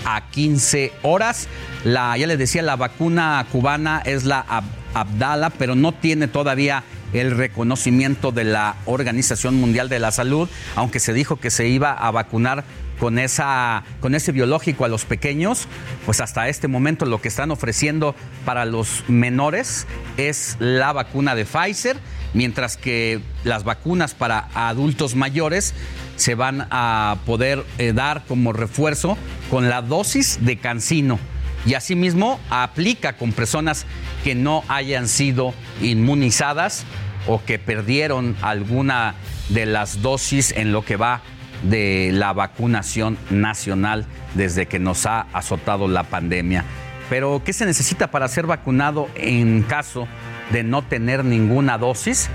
a 0.04 0.30
15 0.32 0.92
horas. 1.02 1.46
Ya 1.84 2.16
les 2.16 2.36
decía, 2.36 2.62
la 2.62 2.74
vacuna 2.74 3.46
cubana 3.52 4.02
es 4.04 4.24
la 4.24 4.44
Abdala, 4.92 5.50
pero 5.50 5.76
no 5.76 5.92
tiene 5.92 6.26
todavía 6.26 6.82
el 7.12 7.30
reconocimiento 7.30 8.32
de 8.32 8.42
la 8.42 8.74
Organización 8.86 9.54
Mundial 9.54 9.88
de 9.88 10.00
la 10.00 10.10
Salud, 10.10 10.48
aunque 10.74 10.98
se 10.98 11.12
dijo 11.12 11.36
que 11.36 11.50
se 11.50 11.68
iba 11.68 11.92
a 11.92 12.10
vacunar 12.10 12.64
con, 12.98 13.20
esa, 13.20 13.84
con 14.00 14.16
ese 14.16 14.32
biológico 14.32 14.84
a 14.84 14.88
los 14.88 15.04
pequeños, 15.04 15.68
pues 16.04 16.20
hasta 16.20 16.48
este 16.48 16.66
momento 16.66 17.06
lo 17.06 17.20
que 17.20 17.28
están 17.28 17.52
ofreciendo 17.52 18.16
para 18.44 18.64
los 18.64 19.04
menores 19.06 19.86
es 20.16 20.56
la 20.58 20.92
vacuna 20.92 21.36
de 21.36 21.44
Pfizer, 21.44 21.96
mientras 22.34 22.76
que 22.76 23.20
las 23.44 23.64
vacunas 23.64 24.14
para 24.14 24.48
adultos 24.54 25.14
mayores 25.14 25.74
se 26.16 26.34
van 26.34 26.66
a 26.70 27.18
poder 27.26 27.64
eh, 27.78 27.92
dar 27.92 28.24
como 28.26 28.52
refuerzo 28.52 29.16
con 29.50 29.68
la 29.68 29.82
dosis 29.82 30.38
de 30.42 30.58
cancino. 30.58 31.18
Y 31.66 31.74
asimismo 31.74 32.38
aplica 32.50 33.16
con 33.16 33.32
personas 33.32 33.86
que 34.24 34.34
no 34.34 34.64
hayan 34.68 35.08
sido 35.08 35.54
inmunizadas 35.80 36.84
o 37.26 37.42
que 37.44 37.58
perdieron 37.58 38.36
alguna 38.42 39.14
de 39.48 39.66
las 39.66 40.02
dosis 40.02 40.52
en 40.52 40.72
lo 40.72 40.84
que 40.84 40.96
va 40.96 41.22
de 41.62 42.10
la 42.12 42.32
vacunación 42.32 43.18
nacional 43.30 44.06
desde 44.34 44.66
que 44.66 44.78
nos 44.78 45.06
ha 45.06 45.26
azotado 45.32 45.88
la 45.88 46.04
pandemia. 46.04 46.64
Pero, 47.10 47.42
¿qué 47.44 47.52
se 47.52 47.66
necesita 47.66 48.10
para 48.10 48.28
ser 48.28 48.46
vacunado 48.46 49.08
en 49.14 49.62
caso 49.62 50.06
de 50.50 50.64
no 50.64 50.82
tener 50.82 51.24
ninguna 51.24 51.78
dosis? 51.78 52.28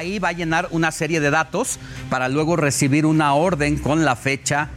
ahí 0.00 0.18
va 0.18 0.28
a 0.28 0.32
llenar 0.32 0.68
una 0.70 0.92
serie 0.92 1.20
de 1.20 1.30
datos 1.30 1.78
para 2.08 2.28
luego 2.28 2.56
recibir 2.56 3.06
una 3.06 3.34
orden 3.34 3.76
con 3.76 4.04
la 4.04 4.16
fecha 4.16 4.68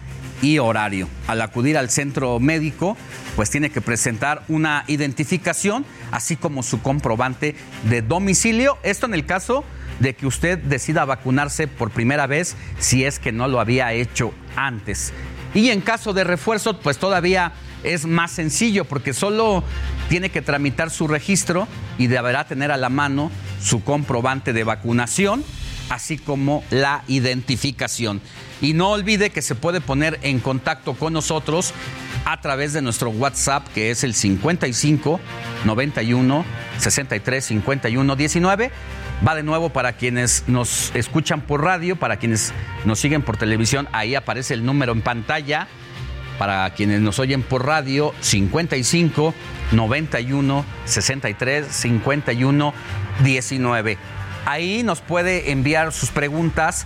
y 0.43 0.59
horario. 0.59 1.07
Al 1.25 1.41
acudir 1.41 1.77
al 1.77 1.89
centro 1.89 2.39
médico, 2.39 2.95
pues 3.35 3.49
tiene 3.49 3.71
que 3.71 3.81
presentar 3.81 4.43
una 4.49 4.83
identificación, 4.87 5.85
así 6.11 6.35
como 6.35 6.61
su 6.61 6.81
comprobante 6.81 7.55
de 7.89 8.01
domicilio. 8.01 8.77
Esto 8.83 9.07
en 9.07 9.13
el 9.15 9.25
caso 9.25 9.63
de 9.99 10.15
que 10.15 10.27
usted 10.27 10.59
decida 10.59 11.05
vacunarse 11.05 11.67
por 11.67 11.91
primera 11.91 12.27
vez 12.27 12.57
si 12.77 13.05
es 13.05 13.19
que 13.19 13.31
no 13.31 13.47
lo 13.47 13.59
había 13.59 13.93
hecho 13.93 14.33
antes. 14.55 15.13
Y 15.53 15.69
en 15.69 15.81
caso 15.81 16.13
de 16.13 16.23
refuerzo, 16.23 16.79
pues 16.79 16.97
todavía 16.97 17.53
es 17.83 18.05
más 18.05 18.31
sencillo 18.31 18.85
porque 18.85 19.13
solo 19.13 19.63
tiene 20.09 20.29
que 20.29 20.41
tramitar 20.41 20.89
su 20.89 21.07
registro 21.07 21.67
y 21.97 22.07
deberá 22.07 22.47
tener 22.47 22.71
a 22.71 22.77
la 22.77 22.89
mano 22.89 23.31
su 23.61 23.83
comprobante 23.83 24.51
de 24.51 24.63
vacunación, 24.63 25.43
así 25.89 26.17
como 26.17 26.63
la 26.69 27.03
identificación. 27.07 28.21
Y 28.61 28.73
no 28.73 28.91
olvide 28.91 29.29
que 29.29 29.41
se 29.41 29.55
puede 29.55 29.81
poner 29.81 30.19
en 30.23 30.39
contacto 30.39 30.93
con 30.93 31.13
nosotros 31.13 31.73
a 32.25 32.39
través 32.39 32.73
de 32.73 32.81
nuestro 32.81 33.09
WhatsApp, 33.09 33.67
que 33.73 33.91
es 33.91 34.03
el 34.03 34.13
55 34.13 35.19
91 35.65 36.45
63 36.77 37.45
51 37.45 38.15
19. 38.15 38.71
Va 39.25 39.35
de 39.35 39.43
nuevo 39.43 39.69
para 39.69 39.93
quienes 39.93 40.45
nos 40.47 40.93
escuchan 40.95 41.41
por 41.41 41.63
radio, 41.63 41.95
para 41.95 42.17
quienes 42.17 42.53
nos 42.85 42.99
siguen 42.99 43.21
por 43.21 43.37
televisión, 43.37 43.87
ahí 43.91 44.15
aparece 44.15 44.53
el 44.53 44.65
número 44.65 44.93
en 44.93 45.01
pantalla. 45.01 45.67
Para 46.39 46.67
quienes 46.71 46.99
nos 46.99 47.19
oyen 47.19 47.43
por 47.43 47.65
radio, 47.65 48.11
55 48.21 49.35
91 49.71 50.65
63 50.85 51.67
51 51.67 52.73
19. 53.23 53.97
Ahí 54.45 54.83
nos 54.83 55.01
puede 55.01 55.51
enviar 55.51 55.91
sus 55.93 56.09
preguntas. 56.09 56.85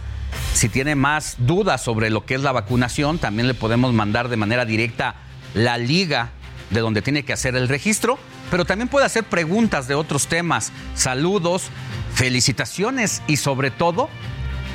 Si 0.53 0.69
tiene 0.69 0.95
más 0.95 1.35
dudas 1.39 1.81
sobre 1.81 2.09
lo 2.09 2.25
que 2.25 2.35
es 2.35 2.41
la 2.41 2.51
vacunación, 2.51 3.17
también 3.17 3.47
le 3.47 3.53
podemos 3.53 3.93
mandar 3.93 4.29
de 4.29 4.37
manera 4.37 4.65
directa 4.65 5.15
la 5.53 5.77
liga 5.77 6.29
de 6.69 6.81
donde 6.81 7.01
tiene 7.01 7.23
que 7.23 7.33
hacer 7.33 7.55
el 7.55 7.67
registro, 7.67 8.19
pero 8.51 8.65
también 8.65 8.89
puede 8.89 9.05
hacer 9.05 9.23
preguntas 9.23 9.87
de 9.87 9.95
otros 9.95 10.27
temas, 10.27 10.71
saludos, 10.95 11.69
felicitaciones 12.13 13.21
y 13.27 13.37
sobre 13.37 13.71
todo 13.71 14.09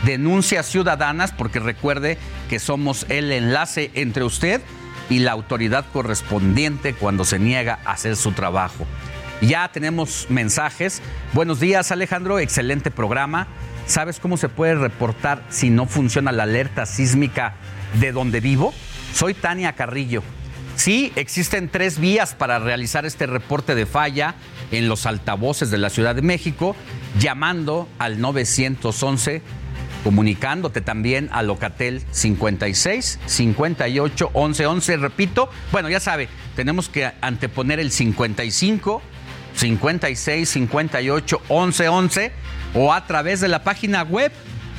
denuncias 0.04 0.66
ciudadanas, 0.66 1.32
porque 1.32 1.60
recuerde 1.60 2.18
que 2.48 2.58
somos 2.58 3.06
el 3.08 3.30
enlace 3.30 3.90
entre 3.94 4.24
usted 4.24 4.60
y 5.10 5.20
la 5.20 5.32
autoridad 5.32 5.84
correspondiente 5.92 6.94
cuando 6.94 7.24
se 7.24 7.38
niega 7.38 7.78
a 7.84 7.92
hacer 7.92 8.16
su 8.16 8.32
trabajo. 8.32 8.86
Ya 9.42 9.68
tenemos 9.72 10.26
mensajes. 10.30 11.02
Buenos 11.32 11.58
días 11.58 11.90
Alejandro, 11.90 12.38
excelente 12.38 12.92
programa. 12.92 13.48
¿Sabes 13.86 14.20
cómo 14.20 14.36
se 14.36 14.48
puede 14.48 14.76
reportar 14.76 15.42
si 15.48 15.68
no 15.68 15.86
funciona 15.86 16.30
la 16.30 16.44
alerta 16.44 16.86
sísmica 16.86 17.54
de 17.98 18.12
donde 18.12 18.38
vivo? 18.38 18.72
Soy 19.12 19.34
Tania 19.34 19.72
Carrillo. 19.72 20.22
Sí, 20.76 21.12
existen 21.16 21.68
tres 21.68 21.98
vías 21.98 22.34
para 22.34 22.60
realizar 22.60 23.04
este 23.04 23.26
reporte 23.26 23.74
de 23.74 23.84
falla 23.84 24.36
en 24.70 24.88
los 24.88 25.06
altavoces 25.06 25.72
de 25.72 25.78
la 25.78 25.90
Ciudad 25.90 26.14
de 26.14 26.22
México, 26.22 26.76
llamando 27.18 27.88
al 27.98 28.20
911 28.20 29.42
comunicándote 30.04 30.80
también 30.80 31.28
a 31.32 31.42
Locatel 31.42 32.02
56 32.10 33.20
58 33.26 34.30
11 34.32 34.66
11. 34.66 34.96
Repito, 34.98 35.50
bueno, 35.70 35.88
ya 35.88 36.00
sabe, 36.00 36.28
tenemos 36.56 36.88
que 36.88 37.12
anteponer 37.20 37.80
el 37.80 37.90
55 37.90 39.02
56 39.54 40.48
58 40.48 41.42
11 41.48 41.88
11 41.88 42.32
o 42.74 42.92
a 42.92 43.06
través 43.06 43.40
de 43.40 43.48
la 43.48 43.64
página 43.64 44.02
web 44.02 44.30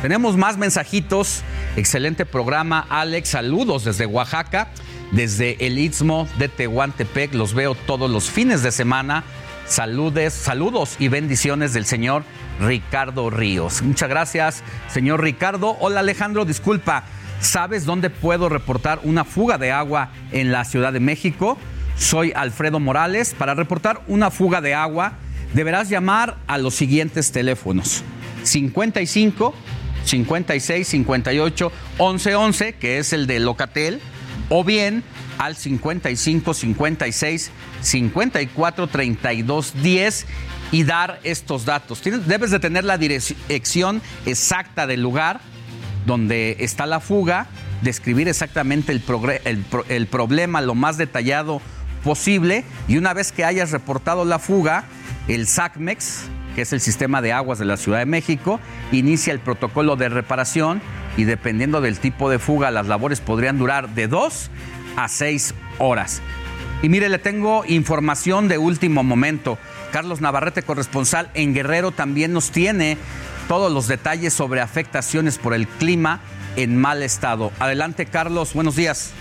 Tenemos 0.00 0.36
más 0.36 0.56
mensajitos. 0.58 1.42
Excelente 1.76 2.24
programa, 2.26 2.86
Alex. 2.88 3.30
Saludos 3.30 3.84
desde 3.84 4.06
Oaxaca, 4.06 4.68
desde 5.12 5.64
el 5.64 5.78
Istmo 5.78 6.26
de 6.38 6.48
Tehuantepec. 6.48 7.34
Los 7.34 7.54
veo 7.54 7.74
todos 7.74 8.10
los 8.10 8.30
fines 8.30 8.62
de 8.62 8.72
semana. 8.72 9.24
Saludes, 9.66 10.34
saludos 10.34 10.96
y 10.98 11.08
bendiciones 11.08 11.72
del 11.72 11.86
señor 11.86 12.24
Ricardo 12.60 13.30
Ríos. 13.30 13.82
Muchas 13.82 14.08
gracias, 14.08 14.62
señor 14.88 15.22
Ricardo. 15.22 15.76
Hola 15.80 16.00
Alejandro, 16.00 16.44
disculpa. 16.44 17.04
¿Sabes 17.40 17.84
dónde 17.84 18.10
puedo 18.10 18.48
reportar 18.48 19.00
una 19.02 19.24
fuga 19.24 19.58
de 19.58 19.72
agua 19.72 20.10
en 20.30 20.52
la 20.52 20.64
Ciudad 20.64 20.92
de 20.92 21.00
México? 21.00 21.58
Soy 21.96 22.32
Alfredo 22.34 22.80
Morales. 22.80 23.34
Para 23.36 23.54
reportar 23.54 24.00
una 24.06 24.30
fuga 24.30 24.60
de 24.60 24.74
agua, 24.74 25.14
deberás 25.54 25.88
llamar 25.88 26.36
a 26.46 26.58
los 26.58 26.74
siguientes 26.74 27.32
teléfonos. 27.32 28.04
55 28.42 29.54
56 30.04 30.86
58 30.86 31.72
11 31.98 32.34
11, 32.34 32.72
que 32.74 32.98
es 32.98 33.12
el 33.12 33.26
de 33.26 33.40
Locatel, 33.40 34.00
o 34.48 34.64
bien 34.64 35.02
al 35.38 35.56
55 35.56 36.54
56 36.54 37.50
54 37.80 38.86
32 38.86 39.72
10 39.82 40.26
y 40.72 40.84
dar 40.84 41.20
estos 41.22 41.64
datos. 41.64 42.00
Tienes, 42.00 42.26
debes 42.26 42.50
de 42.50 42.58
tener 42.58 42.84
la 42.84 42.98
dirección 42.98 44.02
exacta 44.26 44.86
del 44.86 45.02
lugar 45.02 45.40
donde 46.06 46.56
está 46.60 46.86
la 46.86 47.00
fuga, 47.00 47.46
describir 47.82 48.28
exactamente 48.28 48.92
el, 48.92 49.02
el, 49.44 49.64
el 49.88 50.06
problema 50.06 50.60
lo 50.60 50.74
más 50.74 50.96
detallado 50.96 51.60
posible 52.02 52.64
y 52.88 52.96
una 52.96 53.14
vez 53.14 53.32
que 53.32 53.44
hayas 53.44 53.70
reportado 53.70 54.24
la 54.24 54.38
fuga, 54.38 54.84
el 55.28 55.46
SACMEX, 55.46 56.24
que 56.54 56.62
es 56.62 56.72
el 56.72 56.80
sistema 56.80 57.22
de 57.22 57.32
aguas 57.32 57.58
de 57.58 57.64
la 57.64 57.76
Ciudad 57.76 57.98
de 57.98 58.06
México, 58.06 58.60
inicia 58.90 59.32
el 59.32 59.40
protocolo 59.40 59.96
de 59.96 60.08
reparación 60.08 60.82
y 61.16 61.24
dependiendo 61.24 61.80
del 61.80 61.98
tipo 61.98 62.30
de 62.30 62.38
fuga, 62.38 62.70
las 62.70 62.86
labores 62.86 63.20
podrían 63.20 63.58
durar 63.58 63.94
de 63.94 64.08
dos 64.08 64.50
a 64.96 65.08
seis 65.08 65.54
horas. 65.78 66.22
Y 66.82 66.88
mire, 66.88 67.08
le 67.08 67.18
tengo 67.18 67.64
información 67.66 68.48
de 68.48 68.58
último 68.58 69.04
momento. 69.04 69.58
Carlos 69.92 70.20
Navarrete, 70.20 70.62
corresponsal 70.62 71.30
en 71.34 71.54
Guerrero, 71.54 71.92
también 71.92 72.32
nos 72.32 72.50
tiene 72.50 72.98
todos 73.46 73.70
los 73.70 73.86
detalles 73.88 74.32
sobre 74.32 74.60
afectaciones 74.60 75.38
por 75.38 75.54
el 75.54 75.68
clima 75.68 76.20
en 76.56 76.76
mal 76.76 77.02
estado. 77.02 77.52
Adelante, 77.58 78.06
Carlos, 78.06 78.54
buenos 78.54 78.76
días. 78.76 79.14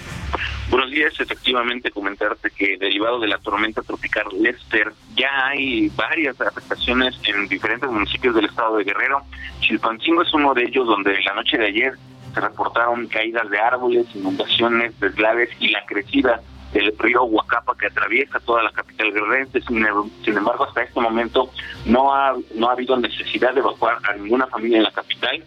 Buenos 0.69 0.89
días, 0.89 1.13
efectivamente 1.19 1.91
comentarte 1.91 2.49
que 2.49 2.77
derivado 2.77 3.19
de 3.19 3.27
la 3.27 3.37
tormenta 3.39 3.81
tropical 3.81 4.25
Lester 4.39 4.93
ya 5.15 5.47
hay 5.47 5.89
varias 5.89 6.39
afectaciones 6.39 7.19
en 7.25 7.47
diferentes 7.49 7.89
municipios 7.89 8.33
del 8.33 8.45
estado 8.45 8.77
de 8.77 8.85
Guerrero. 8.85 9.21
Chilpancingo 9.59 10.21
es 10.21 10.33
uno 10.33 10.53
de 10.53 10.63
ellos 10.63 10.87
donde 10.87 11.19
la 11.25 11.35
noche 11.35 11.57
de 11.57 11.67
ayer 11.67 11.93
se 12.33 12.39
reportaron 12.39 13.07
caídas 13.07 13.49
de 13.49 13.59
árboles, 13.59 14.07
inundaciones, 14.15 14.99
deslaves 14.99 15.49
y 15.59 15.69
la 15.69 15.85
crecida 15.85 16.41
del 16.73 16.93
río 16.97 17.23
Huacapa 17.23 17.75
que 17.77 17.87
atraviesa 17.87 18.39
toda 18.39 18.63
la 18.63 18.71
capital 18.71 19.11
guerrerense. 19.11 19.61
Sin, 19.61 19.85
sin 20.23 20.37
embargo, 20.37 20.63
hasta 20.63 20.83
este 20.83 21.01
momento 21.01 21.51
no 21.85 22.13
ha, 22.13 22.33
no 22.55 22.69
ha 22.69 22.73
habido 22.73 22.97
necesidad 22.97 23.53
de 23.53 23.59
evacuar 23.59 23.97
a 24.03 24.13
ninguna 24.15 24.47
familia 24.47 24.77
en 24.77 24.83
la 24.83 24.91
capital 24.91 25.43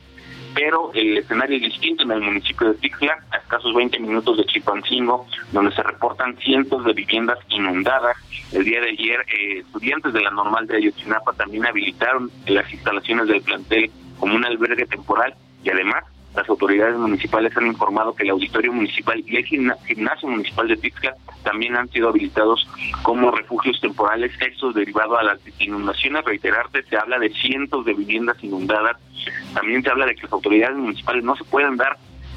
pero 0.55 0.93
el 0.95 1.19
escenario 1.19 1.57
es 1.57 1.63
distinto 1.65 2.05
en 2.05 2.13
el 2.13 2.21
municipio 2.21 2.69
de 2.69 2.75
Tixla, 2.75 3.19
a 3.33 3.37
escasos 3.39 3.75
20 3.75 3.99
minutos 3.99 4.37
de 4.37 4.45
Chipancingo, 4.47 5.27
donde 5.53 5.75
se 5.75 5.83
reportan 5.83 6.37
cientos 6.39 6.85
de 6.85 6.93
viviendas 6.93 7.39
inundadas. 7.49 8.17
El 8.53 8.65
día 8.65 8.81
de 8.81 8.91
ayer, 8.91 9.21
eh, 9.23 9.59
estudiantes 9.59 10.13
de 10.13 10.21
la 10.21 10.31
normal 10.31 10.67
de 10.69 10.77
Ayotzinapa 10.77 11.33
también 11.33 11.67
habilitaron 11.67 12.31
las 12.47 12.73
instalaciones 12.73 13.27
del 13.27 13.43
plantel 13.43 13.91
como 14.21 14.37
un 14.37 14.45
albergue 14.45 14.87
temporal 14.87 15.35
y 15.65 15.71
además 15.71 16.05
las 16.35 16.49
autoridades 16.49 16.97
municipales 16.97 17.57
han 17.57 17.67
informado 17.67 18.15
que 18.15 18.25
el 18.25 18.31
auditorio 18.31 18.73
municipal 18.73 19.23
y 19.25 19.37
el 19.37 19.45
gimnasio 19.45 20.29
municipal 20.29 20.67
de 20.67 20.77
Tixla 20.77 21.15
también 21.45 21.77
han 21.77 21.89
sido 21.91 22.09
habilitados 22.09 22.67
como 23.03 23.31
refugios 23.31 23.81
temporales, 23.81 24.33
estos 24.41 24.75
derivados 24.75 25.19
a 25.19 25.23
las 25.23 25.39
inundaciones. 25.61 26.25
Reiterarte, 26.25 26.83
se 26.85 26.97
habla 26.97 27.19
de 27.19 27.31
cientos 27.31 27.85
de 27.85 27.95
viviendas 27.95 28.43
inundadas. 28.43 28.97
También 29.53 29.83
se 29.83 29.91
habla 29.91 30.07
de 30.07 30.17
que 30.17 30.23
las 30.23 30.33
autoridades 30.33 30.77
municipales 30.77 31.23
no 31.23 31.37
se 31.37 31.45
pueden 31.45 31.77
dar 31.77 31.97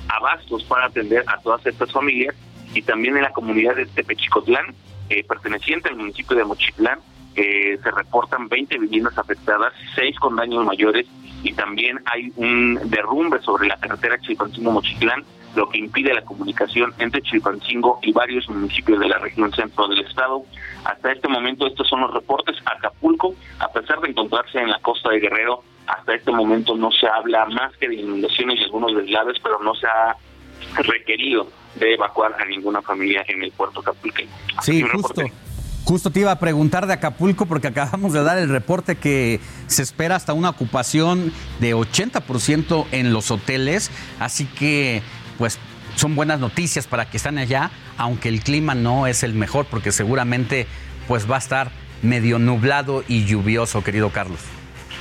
abastos 0.10 0.64
para 0.65 0.86
atender 0.86 1.24
a 1.28 1.38
todas 1.41 1.65
estas 1.65 1.91
familias 1.91 2.36
y 2.74 2.82
también 2.82 3.18
en 3.18 3.24
la 3.24 3.32
comunidad 3.32 3.76
de 3.76 3.86
Tepechicotlán, 3.88 4.76
eh, 5.10 5.24
perteneciente 5.24 5.90
al 5.90 5.95
municipio 5.95 6.38
de 6.38 6.45
Mochitlán, 6.45 6.99
eh, 7.38 7.77
se 7.81 7.91
reportan 7.91 8.49
20 8.49 8.80
viviendas 8.80 9.18
afectadas, 9.18 9.72
6 9.95 10.19
con 10.19 10.35
daños 10.35 10.65
mayores 10.65 11.05
y 11.43 11.53
también 11.53 11.99
hay 12.05 12.31
un 12.35 12.80
derrumbe 12.85 13.39
sobre 13.41 13.68
la 13.68 13.77
carretera 13.77 14.18
Chilpancingo-Mochitlán, 14.18 15.23
lo 15.55 15.69
que 15.69 15.77
impide 15.77 16.15
la 16.15 16.23
comunicación 16.23 16.93
entre 16.97 17.22
Chilpancingo 17.22 17.99
y 18.01 18.11
varios 18.11 18.49
municipios 18.49 18.99
de 18.99 19.07
la 19.07 19.19
región 19.19 19.53
centro 19.53 19.88
del 19.88 19.99
estado. 19.99 20.43
Hasta 20.84 21.11
este 21.11 21.27
momento 21.27 21.68
estos 21.68 21.88
son 21.88 22.01
los 22.01 22.14
reportes. 22.14 22.57
Acapulco, 22.65 23.35
a 23.59 23.68
pesar 23.72 24.01
de 24.01 24.09
encontrarse 24.09 24.59
en 24.59 24.69
la 24.69 24.80
costa 24.80 25.09
de 25.11 25.19
Guerrero, 25.19 25.64
hasta 25.85 26.15
este 26.15 26.31
momento 26.31 26.76
no 26.76 26.91
se 26.91 27.07
habla 27.07 27.45
más 27.45 27.76
que 27.77 27.88
de 27.88 27.95
inundaciones 27.95 28.59
y 28.59 28.64
algunos 28.64 28.95
deslaves, 28.95 29.38
pero 29.43 29.59
no 29.61 29.76
se 29.76 29.85
ha 29.85 30.15
requerido 30.84 31.47
de 31.76 31.93
evacuar 31.93 32.35
a 32.41 32.45
ninguna 32.45 32.81
familia 32.81 33.23
en 33.27 33.43
el 33.43 33.51
puerto 33.51 33.80
acapulqueño. 33.81 34.31
Sí, 34.61 34.81
justo. 34.81 35.22
Justo 35.88 36.11
te 36.11 36.19
iba 36.19 36.34
a 36.34 36.39
preguntar 36.39 36.85
de 36.85 36.91
Acapulco 36.91 37.45
porque 37.45 37.68
acabamos 37.68 38.11
de 38.11 38.22
dar 38.22 38.38
el 38.38 38.49
reporte 38.49 38.97
que 38.97 39.39
se 39.68 39.81
espera 39.81 40.18
hasta 40.18 40.34
una 40.34 40.49
ocupación 40.49 41.31
de 41.61 41.73
80% 41.73 42.88
en 42.91 43.14
los 43.14 43.31
hoteles, 43.31 43.89
así 44.19 44.47
que 44.47 45.01
pues 45.38 45.57
son 45.95 46.14
buenas 46.14 46.41
noticias 46.41 46.88
para 46.88 47.09
que 47.09 47.15
están 47.15 47.38
allá, 47.38 47.72
aunque 47.97 48.27
el 48.27 48.41
clima 48.41 48.76
no 48.76 49.07
es 49.07 49.23
el 49.23 49.34
mejor 49.34 49.65
porque 49.68 49.93
seguramente 49.93 50.68
pues 51.07 51.31
va 51.31 51.35
a 51.35 51.39
estar 51.39 51.72
medio 52.01 52.38
nublado 52.38 53.05
y 53.07 53.23
lluvioso, 53.23 53.81
querido 53.81 54.09
Carlos. 54.09 54.41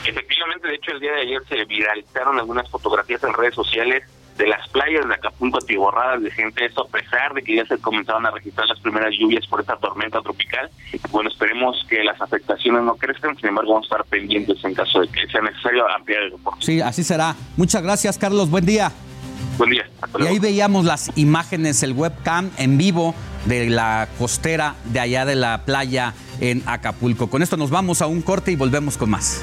Efectivamente, 0.06 0.68
de 0.68 0.74
hecho 0.76 0.92
el 0.92 1.00
día 1.00 1.14
de 1.14 1.22
ayer 1.22 1.42
se 1.48 1.64
viralizaron 1.64 2.38
algunas 2.38 2.70
fotografías 2.70 3.24
en 3.24 3.34
redes 3.34 3.56
sociales 3.56 4.04
de 4.36 4.46
las 4.46 4.68
playas 4.68 5.06
de 5.08 5.14
Acapulco 5.14 5.58
atiborradas 5.58 6.22
de 6.22 6.30
gente, 6.30 6.66
eso 6.66 6.86
a 6.86 6.88
pesar 6.88 7.32
de 7.34 7.42
que 7.42 7.56
ya 7.56 7.64
se 7.66 7.78
comenzaron 7.78 8.26
a 8.26 8.30
registrar 8.30 8.66
las 8.68 8.78
primeras 8.80 9.12
lluvias 9.18 9.46
por 9.46 9.60
esta 9.60 9.76
tormenta 9.76 10.20
tropical. 10.20 10.70
Bueno, 11.10 11.30
esperemos 11.30 11.84
que 11.88 12.04
las 12.04 12.20
afectaciones 12.20 12.82
no 12.82 12.96
crezcan, 12.96 13.36
sin 13.36 13.48
embargo 13.48 13.72
vamos 13.72 13.90
a 13.90 13.96
estar 13.96 14.06
pendientes 14.06 14.62
en 14.64 14.74
caso 14.74 15.00
de 15.00 15.08
que 15.08 15.26
sea 15.28 15.40
necesario 15.40 15.88
ampliar 15.88 16.24
el 16.24 16.32
reporte. 16.32 16.64
Sí, 16.64 16.80
así 16.80 17.02
será. 17.02 17.34
Muchas 17.56 17.82
gracias, 17.82 18.18
Carlos. 18.18 18.50
Buen 18.50 18.66
día. 18.66 18.92
Buen 19.58 19.70
día. 19.70 19.86
y 20.18 20.26
ahí 20.26 20.38
veíamos 20.38 20.84
las 20.84 21.16
imágenes, 21.16 21.82
el 21.82 21.92
webcam 21.92 22.50
en 22.58 22.76
vivo 22.76 23.14
de 23.46 23.70
la 23.70 24.08
costera 24.18 24.74
de 24.84 25.00
allá 25.00 25.24
de 25.24 25.34
la 25.34 25.64
playa 25.64 26.12
en 26.40 26.62
Acapulco. 26.66 27.30
Con 27.30 27.42
esto 27.42 27.56
nos 27.56 27.70
vamos 27.70 28.02
a 28.02 28.06
un 28.06 28.20
corte 28.20 28.52
y 28.52 28.56
volvemos 28.56 28.98
con 28.98 29.10
más. 29.10 29.42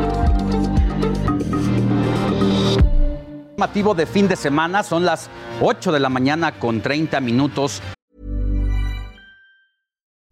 Informativo 3.61 3.93
de 3.93 4.05
fin 4.07 4.27
de 4.27 4.35
semana. 4.35 4.83
Son 4.83 5.05
las 5.05 5.29
8 5.61 5.91
de 5.91 5.99
la 5.99 6.09
mañana 6.09 6.59
con 6.59 6.81
30 6.81 7.19
minutos. 7.21 7.81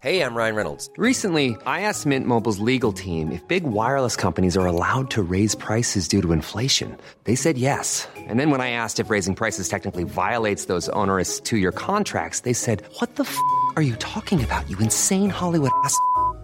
Hey, 0.02 0.22
I'm 0.22 0.34
Ryan 0.34 0.56
Reynolds. 0.56 0.90
Recently, 0.98 1.58
I 1.66 1.82
asked 1.82 2.06
Mint 2.06 2.26
Mobile's 2.26 2.60
legal 2.60 2.94
team 2.94 3.34
if 3.34 3.46
big 3.50 3.66
wireless 3.66 4.16
companies 4.16 4.56
are 4.56 4.66
allowed 4.66 5.12
to 5.12 5.22
raise 5.22 5.56
prices 5.56 6.08
due 6.08 6.22
to 6.22 6.32
inflation. 6.32 6.96
They 7.26 7.36
said 7.36 7.58
yes. 7.58 8.08
And 8.16 8.40
then 8.40 8.50
when 8.50 8.62
I 8.62 8.72
asked 8.72 9.02
if 9.02 9.10
raising 9.10 9.36
prices 9.36 9.68
technically 9.68 10.06
violates 10.06 10.66
those 10.66 10.88
onerous 10.94 11.42
two 11.42 11.58
year 11.58 11.74
contracts, 11.74 12.42
they 12.42 12.54
said, 12.54 12.82
What 13.00 13.18
the 13.18 13.26
f 13.26 13.38
are 13.76 13.84
you 13.84 13.96
talking 13.98 14.42
about, 14.42 14.70
you 14.70 14.78
insane 14.80 15.30
Hollywood 15.30 15.72
ass? 15.84 15.94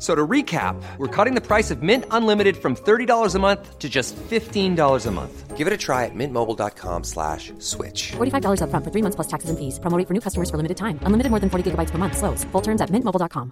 So 0.05 0.13
to 0.13 0.27
recap, 0.27 0.75
we're 0.99 1.07
cutting 1.07 1.33
the 1.33 1.41
price 1.41 1.71
of 1.71 1.81
Mint 1.81 2.05
Unlimited 2.11 2.57
from 2.57 2.75
$30 2.75 3.33
a 3.33 3.39
month 3.39 3.79
to 3.79 3.89
just 3.89 4.15
$15 4.29 4.77
a 5.07 5.11
month. 5.11 5.57
Give 5.57 5.65
it 5.65 5.73
a 5.73 5.77
try 5.77 6.05
at 6.05 6.13
mintmobile.com 6.13 7.03
slash 7.03 7.51
switch. 7.57 8.11
$45 8.11 8.61
up 8.61 8.69
front 8.69 8.85
for 8.85 8.91
three 8.91 9.01
months 9.01 9.15
plus 9.15 9.27
taxes 9.27 9.49
and 9.49 9.57
fees. 9.57 9.79
Promo 9.79 9.97
rate 9.97 10.07
for 10.07 10.13
new 10.13 10.21
customers 10.21 10.51
for 10.51 10.57
limited 10.57 10.77
time. 10.77 10.99
Unlimited 11.07 11.31
more 11.31 11.39
than 11.39 11.49
40 11.49 11.71
gigabytes 11.71 11.89
per 11.89 11.97
month. 11.97 12.17
Slows. 12.17 12.43
Full 12.51 12.61
terms 12.61 12.81
at 12.81 12.91
mintmobile.com. 12.91 13.49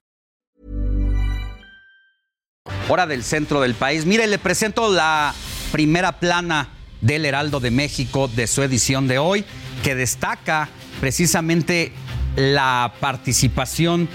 Hora 2.88 3.07
del 3.07 3.23
centro 3.23 3.59
del 3.61 3.73
país. 3.73 4.05
Mire, 4.05 4.27
le 4.27 4.38
presento 4.38 4.91
la 4.91 5.34
primera 5.71 6.11
plana 6.11 6.69
del 7.01 7.25
Heraldo 7.25 7.61
de 7.61 7.71
México 7.71 8.27
de 8.27 8.45
su 8.45 8.61
edición 8.61 9.07
de 9.07 9.17
hoy, 9.17 9.43
que 9.84 9.95
destaca 9.95 10.69
precisamente 10.99 11.93
la 12.35 12.93
participación 12.99 14.07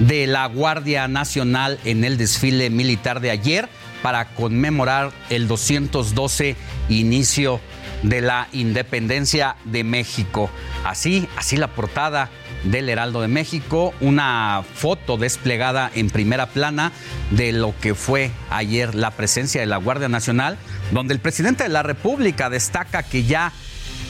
de 0.00 0.26
la 0.26 0.46
Guardia 0.46 1.08
Nacional 1.08 1.78
en 1.84 2.04
el 2.04 2.16
desfile 2.16 2.70
militar 2.70 3.20
de 3.20 3.30
ayer 3.30 3.68
para 4.02 4.34
conmemorar 4.34 5.12
el 5.28 5.46
212 5.46 6.56
inicio 6.88 7.60
de 8.02 8.22
la 8.22 8.48
independencia 8.52 9.56
de 9.64 9.84
México. 9.84 10.50
Así, 10.84 11.28
así 11.36 11.56
la 11.56 11.68
portada 11.68 12.30
del 12.64 12.88
Heraldo 12.88 13.20
de 13.20 13.28
México, 13.28 13.94
una 14.00 14.62
foto 14.74 15.16
desplegada 15.16 15.90
en 15.94 16.10
primera 16.10 16.46
plana 16.46 16.92
de 17.30 17.52
lo 17.52 17.74
que 17.80 17.94
fue 17.94 18.30
ayer 18.50 18.94
la 18.94 19.10
presencia 19.10 19.60
de 19.60 19.66
la 19.66 19.76
Guardia 19.76 20.08
Nacional, 20.08 20.56
donde 20.92 21.14
el 21.14 21.20
presidente 21.20 21.62
de 21.62 21.70
la 21.70 21.82
República 21.82 22.50
destaca 22.50 23.02
que 23.02 23.24
ya 23.24 23.52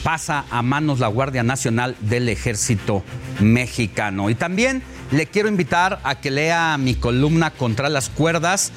pasa 0.03 0.45
a 0.49 0.61
manos 0.61 0.99
la 0.99 1.07
Guardia 1.07 1.43
Nacional 1.43 1.95
del 1.99 2.29
Ejército 2.29 3.03
Mexicano. 3.39 4.29
Y 4.29 4.35
también 4.35 4.83
le 5.11 5.27
quiero 5.27 5.49
invitar 5.49 5.99
a 6.03 6.15
que 6.15 6.31
lea 6.31 6.77
mi 6.77 6.95
columna 6.95 7.51
Contra 7.51 7.89
las 7.89 8.09
Cuerdas, 8.09 8.71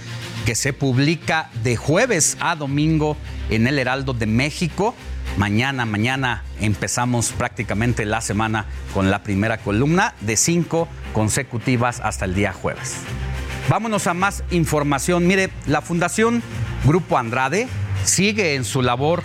que 0.45 0.55
se 0.55 0.73
publica 0.73 1.51
de 1.63 1.77
jueves 1.77 2.37
a 2.41 2.57
domingo 2.57 3.17
en 3.51 3.67
el 3.67 3.79
Heraldo 3.79 4.13
de 4.13 4.27
México. 4.27 4.95
Mañana, 5.37 5.87
mañana 5.87 6.45
empezamos 6.61 7.33
prácticamente 7.33 8.05
la 8.05 8.21
semana 8.21 8.67
con 8.93 9.11
la 9.11 9.23
primera 9.23 9.59
columna 9.59 10.15
de 10.21 10.37
cinco 10.37 10.89
consecutivas 11.13 12.01
hasta 12.01 12.25
el 12.25 12.35
día 12.35 12.53
jueves. 12.53 12.97
Vámonos 13.69 14.07
a 14.07 14.15
más 14.15 14.45
información. 14.51 15.27
Mire, 15.27 15.51
la 15.67 15.83
Fundación 15.83 16.43
Grupo 16.85 17.17
Andrade 17.17 17.69
sigue 18.05 18.55
en 18.55 18.65
su 18.65 18.83
labor 18.83 19.23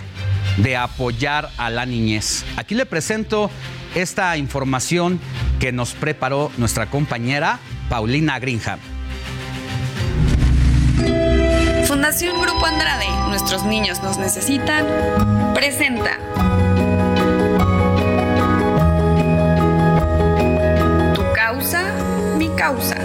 de 0.56 0.76
apoyar 0.76 1.50
a 1.58 1.70
la 1.70 1.86
niñez. 1.86 2.44
Aquí 2.56 2.74
le 2.74 2.86
presento 2.86 3.50
esta 3.94 4.36
información 4.36 5.20
que 5.58 5.72
nos 5.72 5.92
preparó 5.92 6.50
nuestra 6.56 6.86
compañera 6.86 7.58
Paulina 7.88 8.38
Grinja. 8.38 8.78
Fundación 11.86 12.40
Grupo 12.40 12.66
Andrade, 12.66 13.06
Nuestros 13.28 13.64
Niños 13.64 14.02
Nos 14.02 14.18
Necesitan, 14.18 14.86
presenta. 15.54 16.18
Tu 21.14 21.22
causa, 21.34 21.82
mi 22.38 22.48
causa 22.50 22.96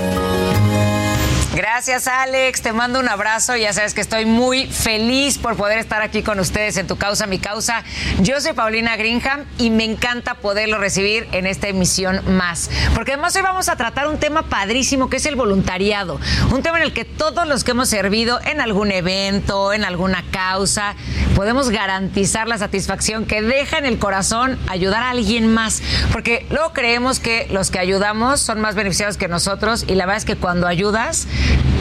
Gracias, 1.56 2.10
Alex. 2.10 2.61
Te 2.61 2.73
mando 2.73 2.99
un 2.99 3.07
abrazo. 3.07 3.56
Ya 3.56 3.72
sabes 3.72 3.94
que 3.94 4.02
estoy 4.02 4.26
muy 4.26 4.68
feliz 4.68 5.38
por 5.38 5.56
poder 5.56 5.77
estar 5.77 6.02
aquí 6.02 6.22
con 6.22 6.38
ustedes 6.38 6.76
en 6.76 6.86
Tu 6.86 6.98
Causa, 6.98 7.27
Mi 7.27 7.40
Causa. 7.40 7.82
Yo 8.19 8.41
soy 8.41 8.52
Paulina 8.52 8.98
Greenham 8.98 9.45
y 9.57 9.69
me 9.69 9.86
encanta 9.86 10.34
poderlo 10.34 10.80
recibir 10.80 11.30
en 11.32 11.48
esta 11.48 11.69
emisión 11.69 12.22
más. 12.36 12.69
Porque 12.94 13.14
además 13.14 13.38
hoy 13.38 13.41
vamos 13.41 13.69
a 13.69 13.77
tratar 13.77 14.10
un 14.10 14.19
tema 14.19 14.44
padrísimo 14.49 15.10
que 15.10 15.15
es 15.15 15.26
el 15.26 15.38
voluntariado. 15.38 16.19
Un 16.52 16.61
tema 16.61 16.76
en 16.76 16.84
el 16.84 16.91
que 16.91 17.06
todos 17.06 17.48
los 17.48 17.64
que 17.64 17.72
hemos 17.72 17.88
servido 17.88 18.41
en 18.44 18.60
algún 18.60 18.91
evento, 18.91 19.72
en 19.72 19.86
alguna 19.86 20.26
causa, 20.32 20.95
podemos 21.38 21.69
garantizar 21.69 22.49
la 22.49 22.57
satisfacción 22.57 23.26
que 23.26 23.41
deja 23.41 23.77
en 23.77 23.86
el 23.86 23.98
corazón 23.98 24.60
ayudar 24.68 25.03
a 25.03 25.11
alguien 25.11 25.53
más. 25.53 25.82
Porque 26.11 26.45
luego 26.49 26.73
creemos 26.73 27.22
que 27.22 27.48
los 27.49 27.72
que 27.72 27.80
ayudamos 27.80 28.41
son 28.41 28.60
más 28.60 28.76
beneficiados 28.76 29.15
que 29.15 29.30
nosotros 29.30 29.86
y 29.88 29.95
la 29.95 30.06
verdad 30.06 30.18
es 30.18 30.26
que 30.26 30.36
cuando 30.36 30.68
ayudas 30.68 31.30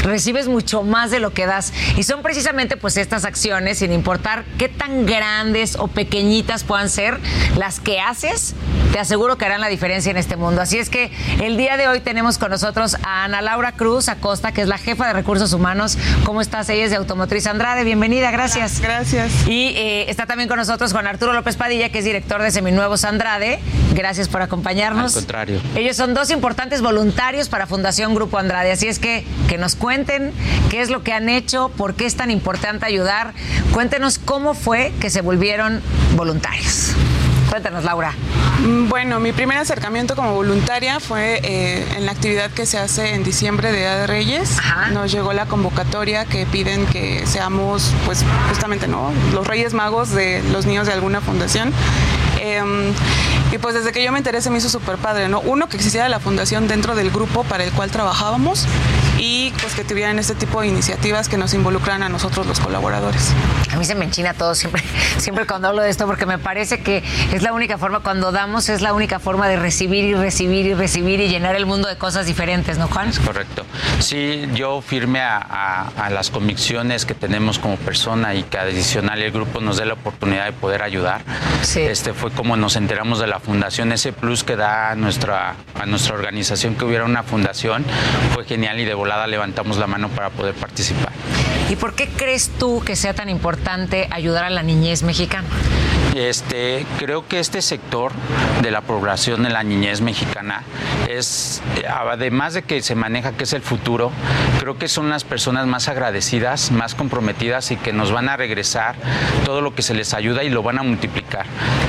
recibes 0.03 0.49
mucho 0.49 0.83
más 0.83 1.11
de 1.11 1.19
lo 1.19 1.33
que 1.33 1.47
das. 1.47 1.73
Y 1.97 2.03
son 2.03 2.23
precisamente 2.23 2.77
pues 2.77 2.97
estas 2.97 3.25
acciones, 3.25 3.79
sin 3.79 3.93
importar 3.93 4.45
qué 4.59 4.69
tan 4.69 5.07
grandes 5.07 5.77
o 5.77 5.89
pequeñitas 5.89 6.65
puedan 6.65 6.89
ser, 6.89 7.19
las 7.57 7.81
que 7.81 8.01
haces, 8.01 8.55
te 8.93 8.99
aseguro 8.99 9.39
que 9.39 9.45
harán 9.47 9.61
la 9.61 9.69
diferencia 9.69 10.11
en 10.11 10.17
este 10.17 10.37
mundo. 10.37 10.61
Así 10.61 10.79
es 10.79 10.91
que 10.91 11.11
el 11.43 11.57
día 11.57 11.77
de 11.77 11.89
hoy 11.89 12.01
tenemos 12.01 12.39
con 12.39 12.51
nosotros 12.51 12.97
a 13.03 13.25
Ana 13.25 13.43
Laura 13.43 13.73
Cruz 13.73 14.09
Acosta, 14.09 14.53
que 14.53 14.63
es 14.63 14.69
la 14.69 14.79
jefa 14.79 15.07
de 15.07 15.15
recursos 15.15 15.53
humanos. 15.53 15.99
¿Cómo 16.25 16.41
estás? 16.41 16.69
Ella 16.69 16.85
es 16.85 16.91
de 16.91 16.97
Automotriz 16.97 17.47
Andrade. 17.47 17.85
Bienvenida, 17.85 18.31
gracias. 18.31 18.81
Gracias. 18.81 19.47
Y 19.49 19.75
eh, 19.77 20.11
está 20.11 20.27
también 20.27 20.49
con 20.49 20.59
nosotros 20.59 20.93
Juan 20.93 21.07
Arturo 21.07 21.33
López 21.33 21.57
Padilla, 21.57 21.91
que 21.91 21.99
es 21.99 22.05
director 22.05 22.43
de 22.43 22.51
Seminuevos 22.51 23.05
Andrade. 23.05 23.59
Gracias 23.95 24.29
por 24.29 24.43
acompañarnos. 24.43 25.17
Al 25.17 25.23
contrario. 25.23 25.61
Ellos 25.75 25.97
son 25.97 26.15
dos 26.15 26.31
importantes 26.31 26.83
voluntarios 26.83 27.49
para 27.49 27.67
Fundación 27.67 28.15
Grupo 28.15 28.39
Andrade. 28.39 28.73
Así 28.73 28.87
es 28.87 28.99
que 28.99 29.25
que 29.49 29.54
nos 29.59 29.77
cuenten 29.77 30.33
qué 30.71 30.81
es 30.81 30.91
lo 30.91 31.03
que 31.03 31.13
han 31.13 31.29
hecho, 31.29 31.71
por 31.77 31.95
qué 31.95 32.07
es 32.07 32.17
tan 32.17 32.31
importante 32.31 32.87
ayudar. 32.87 33.35
Cuéntenos 33.73 34.19
cómo 34.19 34.55
fue 34.55 34.93
que 35.01 35.11
se 35.11 35.21
volvieron 35.21 35.81
voluntarios. 36.17 36.93
Cuéntanos, 37.51 37.85
Laura. 37.85 38.13
Mm, 38.61 38.89
Bueno, 38.89 39.21
mi 39.21 39.33
primer 39.33 39.59
acercamiento 39.59 40.17
como 40.17 40.35
voluntaria 40.35 40.99
fue 40.99 41.41
eh, 41.43 41.87
en 41.97 42.07
la 42.07 42.13
actividad 42.13 42.51
que 42.51 42.67
se 42.67 42.79
hace 42.79 43.15
en 43.15 43.23
diciembre 43.23 43.71
de 43.71 43.79
Día 43.79 43.95
de 43.97 44.07
Reyes. 44.07 44.59
Nos 44.93 45.13
llegó 45.13 45.33
la 45.33 45.47
convocatoria 45.47 46.25
que 46.25 46.47
piden 46.47 46.87
que 46.87 47.27
seamos, 47.27 47.93
pues, 48.07 48.25
justamente, 48.49 48.89
¿no? 48.89 49.13
Los 49.33 49.47
Reyes 49.47 49.73
Magos 49.75 50.11
de 50.11 50.43
los 50.53 50.67
niños 50.67 50.87
de 50.87 50.95
alguna 50.95 51.21
fundación. 51.21 51.73
Em, 52.41 52.93
y 53.53 53.59
pues 53.59 53.75
desde 53.75 53.93
que 53.93 54.03
yo 54.03 54.13
me 54.13 54.19
enteré 54.19 54.43
se 54.43 54.51
me 54.51 54.59
hizo 54.59 54.69
súper 54.69 54.97
padre, 54.97 55.29
¿no? 55.29 55.41
Uno, 55.41 55.69
que 55.69 55.77
existiera 55.77 56.09
la 56.09 56.21
fundación 56.21 56.67
dentro 56.67 56.95
del 56.95 57.11
grupo 57.11 57.45
para 57.45 57.65
el 57.65 57.73
cual 57.73 57.91
trabajábamos 57.91 58.67
y 59.19 59.53
pues 59.61 59.75
que 59.75 59.85
tuvieran 59.85 60.19
este 60.19 60.35
tipo 60.35 60.61
de 60.61 60.69
iniciativas 60.69 61.29
que 61.29 61.37
nos 61.39 61.55
involucran 61.55 62.03
a 62.03 62.09
nosotros 62.09 62.47
los 62.47 62.61
colaboradores. 62.61 63.33
A 63.73 63.77
mí 63.77 63.85
se 63.85 63.95
me 63.95 64.05
enchina 64.05 64.35
todo 64.35 64.55
siempre, 64.55 64.83
siempre 65.19 65.47
cuando 65.47 65.69
hablo 65.69 65.83
de 65.83 65.91
esto, 65.91 66.07
porque 66.07 66.27
me 66.27 66.39
parece 66.39 66.81
que 66.81 67.03
es 67.33 67.43
la 67.43 67.53
única 67.53 67.79
forma, 67.79 68.01
cuando 68.01 68.33
damos, 68.33 68.69
es 68.69 68.81
la 68.83 68.93
única 68.93 69.19
forma 69.19 69.49
de 69.49 69.57
recibir 69.57 70.05
y 70.05 70.15
recibir 70.15 70.67
y 70.67 70.75
recibir 70.75 71.21
y 71.21 71.29
llenar 71.29 71.55
el 71.57 71.67
mundo 71.67 71.89
de 71.89 71.97
cosas 71.97 72.27
diferentes, 72.27 72.79
¿no, 72.79 72.89
Juan? 72.89 73.11
Correcto. 73.25 73.65
Sí, 74.01 74.45
yo 74.55 74.81
firme 74.83 75.21
a, 75.21 75.39
a- 75.39 75.89
a 76.05 76.11
las 76.11 76.31
convicciones 76.31 77.05
que 77.07 77.15
tenemos 77.15 77.59
como 77.59 77.77
persona 77.77 78.35
y 78.35 78.43
que 78.43 78.59
adicional 78.59 79.21
el 79.23 79.31
grupo 79.33 79.61
nos 79.61 79.77
dé 79.77 79.87
la 79.87 79.95
oportunidad 79.95 80.45
de 80.47 80.53
poder 80.53 80.83
ayudar. 80.83 81.23
Este 81.91 82.13
fue 82.13 82.31
como 82.31 82.57
nos 82.57 82.77
enteramos 82.77 83.19
de 83.19 83.27
la 83.27 83.41
fundación, 83.41 83.93
ese 83.93 84.13
plus 84.13 84.45
que 84.45 84.57
da 84.57 84.91
a 84.91 84.95
nuestra, 84.95 85.55
a 85.81 85.87
nuestra 85.87 86.15
organización 86.15 86.75
que 86.75 86.85
hubiera 86.85 87.05
una 87.05 87.23
fundación, 87.23 87.85
fue 88.35 88.45
genial 88.45 88.79
y 88.81 88.85
de 88.85 88.95
volada 89.05 89.27
levantamos 89.27 89.77
la 89.77 89.87
mano 89.87 90.09
para 90.09 90.31
poder 90.31 90.55
participar. 90.55 91.13
¿Y 91.69 91.77
por 91.77 91.95
qué 91.95 92.09
crees 92.09 92.51
tú 92.59 92.83
que 92.83 92.97
sea 92.97 93.13
tan 93.13 93.29
importante 93.29 94.09
ayudar 94.11 94.45
a 94.45 94.51
la 94.51 94.63
niñez 94.63 95.03
mexicana? 95.03 95.47
Este, 96.15 96.87
creo 96.99 97.29
que 97.29 97.39
este 97.39 97.61
sector 97.61 98.13
de 98.63 98.71
la 98.71 98.81
población 98.81 99.43
de 99.43 99.51
la 99.51 99.63
niñez 99.63 100.01
mexicana 100.01 100.63
es, 101.07 101.61
eh, 101.77 101.85
además 101.87 102.55
de 102.55 102.63
que 102.63 102.81
se 102.81 102.95
maneja 102.95 103.33
que 103.33 103.45
es 103.45 103.53
el 103.53 103.61
futuro, 103.61 104.11
creo 104.59 104.79
que 104.79 104.89
son 104.89 105.11
las 105.11 105.23
personas 105.23 105.67
más 105.67 105.89
agradecidas, 105.89 106.71
más 106.71 106.95
comprometidas 106.95 107.73
y 107.73 107.77
que 107.77 107.93
nos 107.93 108.11
van 108.11 108.31
a 108.31 108.39
regresar 108.39 108.95
todo 109.45 109.61
lo 109.61 109.75
que 109.75 109.83
se 109.83 109.93
les 109.93 110.15
ayuda 110.15 110.45
y 110.45 110.49
lo 110.49 110.63
van 110.63 110.79
a 110.79 110.83
multiplicar. 110.83 111.24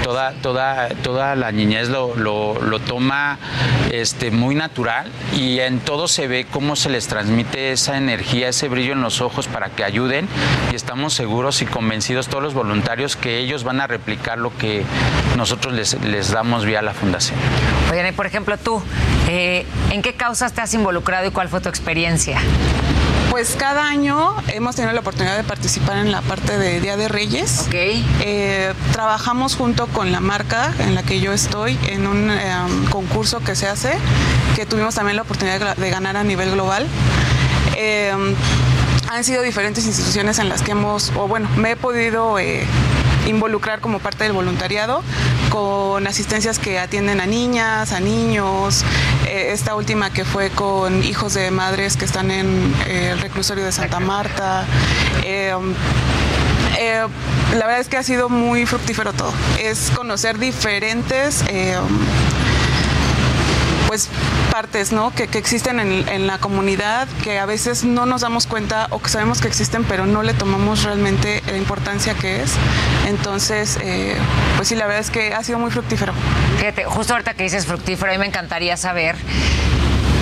Toda, 0.03 0.31
toda, 0.41 0.89
toda 0.89 1.35
la 1.35 1.51
niñez 1.51 1.89
lo, 1.89 2.15
lo- 2.15 2.79
toma 2.79 3.37
este, 3.91 4.29
muy 4.31 4.53
natural 4.55 5.07
y 5.35 5.59
en 5.59 5.79
todo 5.79 6.07
se 6.07 6.27
ve 6.27 6.45
cómo 6.51 6.75
se 6.75 6.89
les 6.89 7.07
transmite 7.07 7.71
esa 7.71 7.97
energía, 7.97 8.49
ese 8.49 8.67
brillo 8.67 8.93
en 8.93 9.01
los 9.01 9.21
ojos 9.21 9.47
para 9.47 9.69
que 9.69 9.83
ayuden 9.83 10.27
y 10.71 10.75
estamos 10.75 11.13
seguros 11.13 11.61
y 11.61 11.65
convencidos 11.65 12.27
todos 12.27 12.43
los 12.43 12.53
voluntarios 12.53 13.15
que 13.15 13.39
ellos 13.39 13.63
van 13.63 13.81
a 13.81 13.87
replicar 13.87 14.37
lo 14.37 14.55
que 14.57 14.83
nosotros 15.37 15.73
les, 15.73 15.99
les 16.03 16.31
damos 16.31 16.65
vía 16.65 16.81
la 16.81 16.93
fundación. 16.93 17.37
Oigan, 17.91 18.13
por 18.13 18.25
ejemplo, 18.25 18.57
tú, 18.57 18.81
eh, 19.27 19.65
¿en 19.91 20.01
qué 20.01 20.13
causas 20.13 20.53
te 20.53 20.61
has 20.61 20.73
involucrado 20.73 21.27
y 21.27 21.31
cuál 21.31 21.47
fue 21.49 21.61
tu 21.61 21.69
experiencia? 21.69 22.39
Pues 23.35 23.57
cada 23.59 23.85
año 23.89 24.33
hemos 24.53 24.77
tenido 24.77 24.93
la 24.93 25.01
oportunidad 25.01 25.35
de 25.35 25.43
participar 25.43 25.97
en 25.97 26.09
la 26.09 26.21
parte 26.21 26.57
de 26.57 26.79
Día 26.79 26.95
de 26.95 27.09
Reyes. 27.09 27.67
Eh, 28.21 28.73
trabajamos 28.93 29.57
junto 29.57 29.87
con 29.87 30.13
la 30.13 30.21
marca 30.21 30.73
en 30.79 30.95
la 30.95 31.03
que 31.03 31.19
yo 31.19 31.33
estoy 31.33 31.77
en 31.89 32.07
un 32.07 32.31
eh, 32.31 32.39
concurso 32.91 33.41
que 33.41 33.57
se 33.57 33.67
hace, 33.67 33.97
que 34.55 34.65
tuvimos 34.65 34.95
también 34.95 35.17
la 35.17 35.23
oportunidad 35.23 35.75
de 35.75 35.89
ganar 35.89 36.15
a 36.15 36.23
nivel 36.23 36.51
global. 36.51 36.87
Eh, 37.75 38.13
han 39.09 39.23
sido 39.25 39.41
diferentes 39.41 39.85
instituciones 39.85 40.39
en 40.39 40.47
las 40.47 40.61
que 40.61 40.71
hemos, 40.71 41.11
o 41.17 41.27
bueno, 41.27 41.49
me 41.57 41.71
he 41.71 41.75
podido 41.75 42.39
eh, 42.39 42.65
involucrar 43.27 43.81
como 43.81 43.99
parte 43.99 44.23
del 44.23 44.31
voluntariado 44.31 45.03
con 45.55 46.05
asistencias 46.05 46.59
que 46.59 46.79
atienden 46.79 47.21
a 47.21 47.25
niñas, 47.25 47.93
a 47.93 48.01
niños. 48.01 48.83
Eh, 49.25 49.51
esta 49.53 49.73
última 49.75 50.11
que 50.11 50.25
fue 50.25 50.49
con 50.49 51.01
hijos 51.01 51.33
de 51.33 51.49
madres 51.49 51.95
que 51.95 52.03
están 52.03 52.29
en 52.29 52.73
eh, 52.87 53.11
el 53.13 53.21
reclusorio 53.21 53.63
de 53.63 53.71
Santa 53.71 54.01
Marta. 54.01 54.65
Eh, 55.23 55.53
eh, 56.77 57.07
la 57.53 57.65
verdad 57.67 57.79
es 57.79 57.87
que 57.87 57.95
ha 57.95 58.03
sido 58.03 58.27
muy 58.27 58.65
fructífero 58.65 59.13
todo. 59.13 59.33
Es 59.57 59.91
conocer 59.95 60.39
diferentes 60.39 61.41
eh, 61.47 61.77
pues 63.87 64.09
partes 64.55 64.93
¿no? 64.93 65.13
que, 65.13 65.27
que 65.27 65.37
existen 65.37 65.81
en, 65.81 66.07
en 66.07 66.27
la 66.27 66.37
comunidad 66.37 67.09
que 67.25 67.39
a 67.39 67.45
veces 67.45 67.83
no 67.83 68.05
nos 68.05 68.21
damos 68.21 68.47
cuenta 68.47 68.87
o 68.89 69.01
que 69.01 69.09
sabemos 69.09 69.41
que 69.41 69.49
existen 69.49 69.83
pero 69.83 70.05
no 70.05 70.23
le 70.23 70.33
tomamos 70.33 70.83
realmente 70.83 71.43
la 71.47 71.57
importancia 71.57 72.13
que 72.13 72.41
es 72.41 72.53
entonces 73.05 73.77
eh, 73.81 74.15
pues 74.55 74.69
sí 74.69 74.75
la 74.75 74.85
verdad 74.85 75.01
es 75.01 75.09
que 75.09 75.33
ha 75.33 75.43
sido 75.43 75.59
muy 75.59 75.71
fructífero 75.71 76.13
Fíjate, 76.57 76.85
justo 76.85 77.13
ahorita 77.13 77.33
que 77.33 77.43
dices 77.43 77.65
fructífero, 77.65 78.11
a 78.11 78.13
mí 78.13 78.19
me 78.19 78.27
encantaría 78.27 78.77
saber 78.77 79.15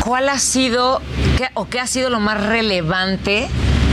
cuál 0.04 0.30
ha 0.30 0.40
sido 0.40 1.00
o 1.54 1.66
qué 1.70 1.80
ha 1.80 1.88
sido 1.88 2.10
lo 2.10 2.20
más 2.20 2.44
relevante 2.44 3.48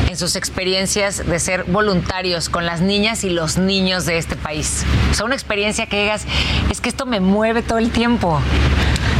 en 0.09 0.17
sus 0.17 0.37
experiencias 0.37 1.25
de 1.25 1.39
ser 1.39 1.65
voluntarios 1.65 2.49
con 2.49 2.67
las 2.67 2.81
niñas 2.81 3.23
y 3.25 3.31
los 3.31 3.59
niños 3.59 4.07
de 4.07 4.19
este 4.19 4.37
país. 4.37 4.85
O 5.11 5.15
sea, 5.15 5.27
una 5.27 5.35
experiencia 5.35 5.87
que 5.87 6.01
digas, 6.01 6.25
es 6.71 6.81
que 6.81 6.89
esto 6.89 7.07
me 7.07 7.21
mueve 7.21 7.63
todo 7.63 7.79
el 7.79 7.91
tiempo. 7.91 8.41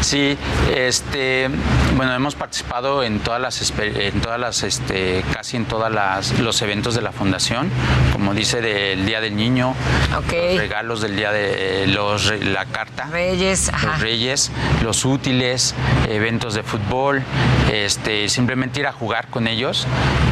Sí, 0.01 0.37
este, 0.75 1.49
bueno, 1.95 2.15
hemos 2.15 2.35
participado 2.35 3.03
en 3.03 3.21
todas 3.21 3.41
las, 3.41 3.73
en 3.79 4.21
todas 4.21 4.41
las, 4.41 4.63
este, 4.63 5.23
casi 5.33 5.57
en 5.57 5.67
todas 5.67 5.93
las 5.93 6.39
los 6.39 6.63
eventos 6.63 6.95
de 6.95 7.03
la 7.03 7.13
fundación, 7.13 7.71
como 8.13 8.33
dice 8.33 8.61
del 8.63 9.05
Día 9.05 9.21
del 9.21 9.37
Niño, 9.37 9.75
los 10.13 10.27
regalos 10.57 11.01
del 11.03 11.17
día 11.17 11.33
de 11.33 11.87
los, 11.87 12.33
la 12.41 12.65
carta, 12.65 13.09
Reyes, 13.11 13.71
los 13.83 14.01
Reyes, 14.01 14.51
los 14.83 15.05
útiles, 15.05 15.75
eventos 16.09 16.55
de 16.55 16.63
fútbol, 16.63 17.23
este, 17.71 18.29
simplemente 18.29 18.81
ir 18.81 18.87
a 18.87 18.93
jugar 18.93 19.29
con 19.29 19.47
ellos. 19.47 19.87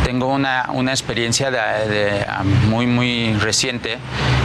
Tengo 0.08 0.28
una, 0.28 0.70
una 0.72 0.92
experiencia 0.92 1.50
de, 1.50 1.58
de- 1.86 2.26
muy 2.66 2.86
muy 2.86 3.34
reciente 3.34 3.98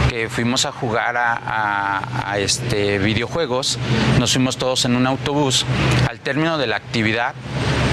que 0.10 0.28
fuimos 0.28 0.66
a 0.66 0.74
jugar 0.74 1.16
a, 1.16 1.36
a- 1.36 2.32
a, 2.34 2.38
este 2.38 3.00
videojuegos, 3.00 3.80
nos 4.20 4.34
fuimos 4.34 4.58
todos 4.58 4.84
en 4.84 4.98
un 4.98 5.08
autobús. 5.08 5.66
Al 6.10 6.20
término 6.20 6.58
de 6.58 6.68
la 6.68 6.76
actividad, 6.76 7.34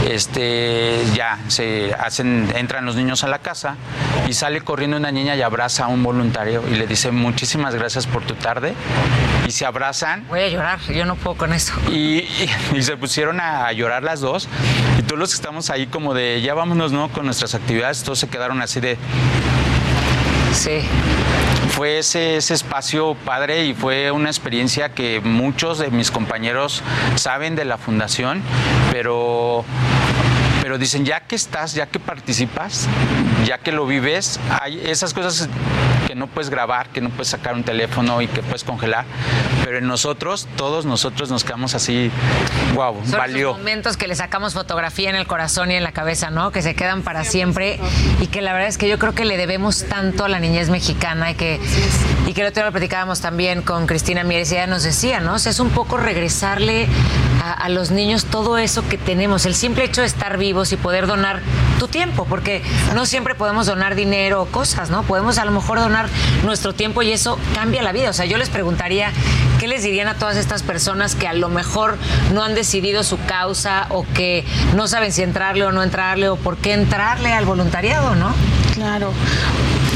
este 0.08 1.04
ya 1.14 1.38
se 1.46 1.94
hacen, 1.94 2.52
entran 2.56 2.84
los 2.86 2.96
niños 2.96 3.22
a 3.22 3.28
la 3.28 3.38
casa 3.38 3.76
y 4.28 4.32
sale 4.32 4.62
corriendo 4.62 4.96
una 4.96 5.12
niña 5.12 5.36
y 5.36 5.42
abraza 5.42 5.84
a 5.84 5.88
un 5.88 6.02
voluntario 6.02 6.64
y 6.68 6.74
le 6.74 6.88
dice 6.88 7.12
muchísimas 7.12 7.76
gracias 7.76 8.08
por 8.08 8.24
tu 8.24 8.34
tarde 8.34 8.74
y 9.46 9.52
se 9.52 9.64
abrazan. 9.64 10.26
Voy 10.28 10.40
a 10.40 10.48
llorar, 10.48 10.80
yo 10.92 11.04
no 11.04 11.14
puedo 11.14 11.36
con 11.36 11.52
eso. 11.52 11.74
Y, 11.88 12.18
y- 12.18 12.50
y 12.74 12.82
se 12.82 12.96
pusieron 12.96 13.38
a, 13.40 13.66
a 13.68 13.72
llorar 13.72 14.02
las 14.02 14.18
dos 14.20 14.48
todos 15.10 15.18
los 15.18 15.30
que 15.30 15.34
estamos 15.34 15.70
ahí 15.70 15.88
como 15.88 16.14
de 16.14 16.40
ya 16.40 16.54
vámonos 16.54 16.92
no 16.92 17.08
con 17.08 17.24
nuestras 17.24 17.56
actividades, 17.56 18.04
todos 18.04 18.20
se 18.20 18.28
quedaron 18.28 18.62
así 18.62 18.78
de 18.78 18.96
Sí. 20.52 20.82
fue 21.70 21.98
ese, 21.98 22.36
ese 22.36 22.54
espacio 22.54 23.16
padre 23.24 23.64
y 23.64 23.74
fue 23.74 24.12
una 24.12 24.28
experiencia 24.28 24.90
que 24.90 25.20
muchos 25.20 25.80
de 25.80 25.90
mis 25.90 26.12
compañeros 26.12 26.84
saben 27.16 27.56
de 27.56 27.64
la 27.64 27.76
fundación, 27.76 28.40
pero, 28.92 29.64
pero 30.62 30.70
pero 30.70 30.78
dicen, 30.78 31.04
ya 31.04 31.18
que 31.18 31.34
estás, 31.34 31.74
ya 31.74 31.86
que 31.86 31.98
participas, 31.98 32.86
ya 33.44 33.58
que 33.58 33.72
lo 33.72 33.86
vives, 33.86 34.38
hay 34.60 34.80
esas 34.86 35.12
cosas 35.12 35.48
que 36.10 36.16
no 36.16 36.26
puedes 36.26 36.50
grabar, 36.50 36.88
que 36.88 37.00
no 37.00 37.08
puedes 37.10 37.28
sacar 37.28 37.54
un 37.54 37.62
teléfono 37.62 38.20
y 38.20 38.26
que 38.26 38.42
puedes 38.42 38.64
congelar, 38.64 39.04
pero 39.64 39.78
en 39.78 39.86
nosotros, 39.86 40.48
todos 40.56 40.84
nosotros 40.84 41.30
nos 41.30 41.44
quedamos 41.44 41.76
así, 41.76 42.10
wow, 42.74 43.00
Son 43.08 43.16
valió. 43.16 43.52
momentos 43.52 43.96
que 43.96 44.08
le 44.08 44.16
sacamos 44.16 44.54
fotografía 44.54 45.08
en 45.08 45.14
el 45.14 45.28
corazón 45.28 45.70
y 45.70 45.76
en 45.76 45.84
la 45.84 45.92
cabeza, 45.92 46.30
¿no? 46.30 46.50
Que 46.50 46.62
se 46.62 46.74
quedan 46.74 47.02
para 47.02 47.22
siempre 47.22 47.78
y 48.20 48.26
que 48.26 48.42
la 48.42 48.52
verdad 48.52 48.68
es 48.68 48.76
que 48.76 48.88
yo 48.88 48.98
creo 48.98 49.14
que 49.14 49.24
le 49.24 49.36
debemos 49.36 49.84
tanto 49.84 50.24
a 50.24 50.28
la 50.28 50.40
niñez 50.40 50.68
mexicana 50.68 51.30
y 51.30 51.34
que, 51.36 51.60
y 52.30 52.32
que 52.32 52.42
el 52.42 52.46
otro 52.46 52.60
día 52.60 52.66
lo 52.66 52.70
platicábamos 52.70 53.20
también 53.20 53.60
con 53.60 53.88
Cristina 53.88 54.22
Mieres 54.22 54.52
y 54.52 54.54
ella 54.54 54.68
nos 54.68 54.84
decía, 54.84 55.18
¿no? 55.18 55.34
O 55.34 55.38
sea, 55.40 55.50
es 55.50 55.58
un 55.58 55.70
poco 55.70 55.96
regresarle 55.96 56.86
a, 57.42 57.52
a 57.52 57.68
los 57.68 57.90
niños 57.90 58.26
todo 58.26 58.56
eso 58.56 58.86
que 58.88 58.98
tenemos, 58.98 59.46
el 59.46 59.56
simple 59.56 59.82
hecho 59.82 60.02
de 60.02 60.06
estar 60.06 60.38
vivos 60.38 60.70
y 60.70 60.76
poder 60.76 61.08
donar 61.08 61.40
tu 61.80 61.88
tiempo, 61.88 62.26
porque 62.26 62.62
no 62.94 63.04
siempre 63.04 63.34
podemos 63.34 63.66
donar 63.66 63.96
dinero 63.96 64.42
o 64.42 64.46
cosas, 64.46 64.90
¿no? 64.90 65.02
Podemos 65.02 65.38
a 65.38 65.44
lo 65.44 65.50
mejor 65.50 65.80
donar 65.80 66.08
nuestro 66.44 66.72
tiempo 66.72 67.02
y 67.02 67.10
eso 67.10 67.36
cambia 67.52 67.82
la 67.82 67.90
vida. 67.90 68.10
O 68.10 68.12
sea, 68.12 68.26
yo 68.26 68.36
les 68.36 68.48
preguntaría, 68.48 69.10
¿qué 69.58 69.66
les 69.66 69.82
dirían 69.82 70.06
a 70.06 70.14
todas 70.14 70.36
estas 70.36 70.62
personas 70.62 71.16
que 71.16 71.26
a 71.26 71.32
lo 71.32 71.48
mejor 71.48 71.98
no 72.32 72.44
han 72.44 72.54
decidido 72.54 73.02
su 73.02 73.18
causa 73.24 73.86
o 73.88 74.06
que 74.14 74.44
no 74.76 74.86
saben 74.86 75.10
si 75.12 75.22
entrarle 75.22 75.64
o 75.64 75.72
no 75.72 75.82
entrarle 75.82 76.28
o 76.28 76.36
por 76.36 76.58
qué 76.58 76.74
entrarle 76.74 77.32
al 77.32 77.44
voluntariado, 77.44 78.14
¿no? 78.14 78.32
Claro. 78.80 79.12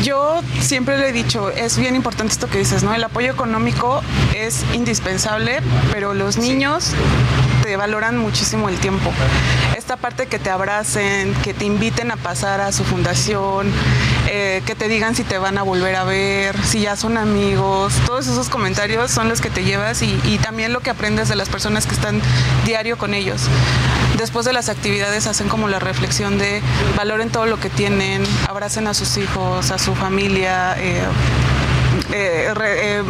Yo 0.02 0.42
siempre 0.60 0.98
le 0.98 1.08
he 1.08 1.12
dicho, 1.12 1.48
es 1.48 1.78
bien 1.78 1.96
importante 1.96 2.34
esto 2.34 2.50
que 2.50 2.58
dices, 2.58 2.82
¿no? 2.82 2.92
El 2.92 3.02
apoyo 3.02 3.32
económico 3.32 4.02
es 4.34 4.62
indispensable, 4.74 5.60
pero 5.90 6.12
los 6.12 6.36
niños 6.36 6.90
te 7.62 7.78
valoran 7.78 8.18
muchísimo 8.18 8.68
el 8.68 8.76
tiempo. 8.76 9.10
Esta 9.74 9.96
parte 9.96 10.26
que 10.26 10.38
te 10.38 10.50
abracen, 10.50 11.32
que 11.42 11.54
te 11.54 11.64
inviten 11.64 12.10
a 12.10 12.16
pasar 12.16 12.60
a 12.60 12.72
su 12.72 12.84
fundación, 12.84 13.72
eh, 14.28 14.62
que 14.66 14.74
te 14.74 14.86
digan 14.88 15.14
si 15.14 15.24
te 15.24 15.38
van 15.38 15.56
a 15.56 15.62
volver 15.62 15.96
a 15.96 16.04
ver, 16.04 16.54
si 16.62 16.80
ya 16.80 16.94
son 16.94 17.16
amigos, 17.16 17.94
todos 18.04 18.26
esos 18.26 18.50
comentarios 18.50 19.10
son 19.10 19.30
los 19.30 19.40
que 19.40 19.48
te 19.48 19.64
llevas 19.64 20.02
y, 20.02 20.20
y 20.24 20.36
también 20.36 20.74
lo 20.74 20.80
que 20.80 20.90
aprendes 20.90 21.30
de 21.30 21.36
las 21.36 21.48
personas 21.48 21.86
que 21.86 21.94
están 21.94 22.20
diario 22.66 22.98
con 22.98 23.14
ellos. 23.14 23.48
Después 24.18 24.46
de 24.46 24.52
las 24.52 24.68
actividades 24.68 25.26
hacen 25.26 25.48
como 25.48 25.68
la 25.68 25.78
reflexión 25.78 26.38
de 26.38 26.62
valoren 26.96 27.30
todo 27.30 27.46
lo 27.46 27.58
que 27.58 27.70
tienen, 27.70 28.22
abracen 28.48 28.86
a 28.86 28.94
sus 28.94 29.16
hijos, 29.16 29.70
a 29.70 29.78
su 29.78 29.94
familia. 29.94 30.76
eh, 30.78 31.02
eh, 32.12 32.52
eh, 32.56 33.02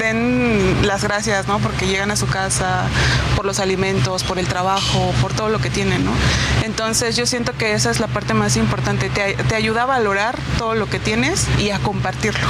den 0.00 0.86
las 0.86 1.04
gracias, 1.04 1.46
¿no? 1.46 1.58
Porque 1.58 1.86
llegan 1.86 2.10
a 2.10 2.16
su 2.16 2.26
casa 2.26 2.84
por 3.34 3.44
los 3.44 3.60
alimentos, 3.60 4.24
por 4.24 4.38
el 4.38 4.46
trabajo, 4.46 5.12
por 5.20 5.32
todo 5.34 5.48
lo 5.48 5.58
que 5.58 5.70
tienen, 5.70 6.04
¿no? 6.04 6.12
Entonces 6.64 7.16
yo 7.16 7.26
siento 7.26 7.52
que 7.52 7.72
esa 7.72 7.90
es 7.90 8.00
la 8.00 8.06
parte 8.06 8.34
más 8.34 8.56
importante. 8.56 9.10
Te, 9.10 9.34
te 9.34 9.54
ayuda 9.54 9.82
a 9.82 9.86
valorar 9.86 10.38
todo 10.58 10.74
lo 10.74 10.88
que 10.88 10.98
tienes 10.98 11.46
y 11.58 11.70
a 11.70 11.78
compartirlo. 11.78 12.46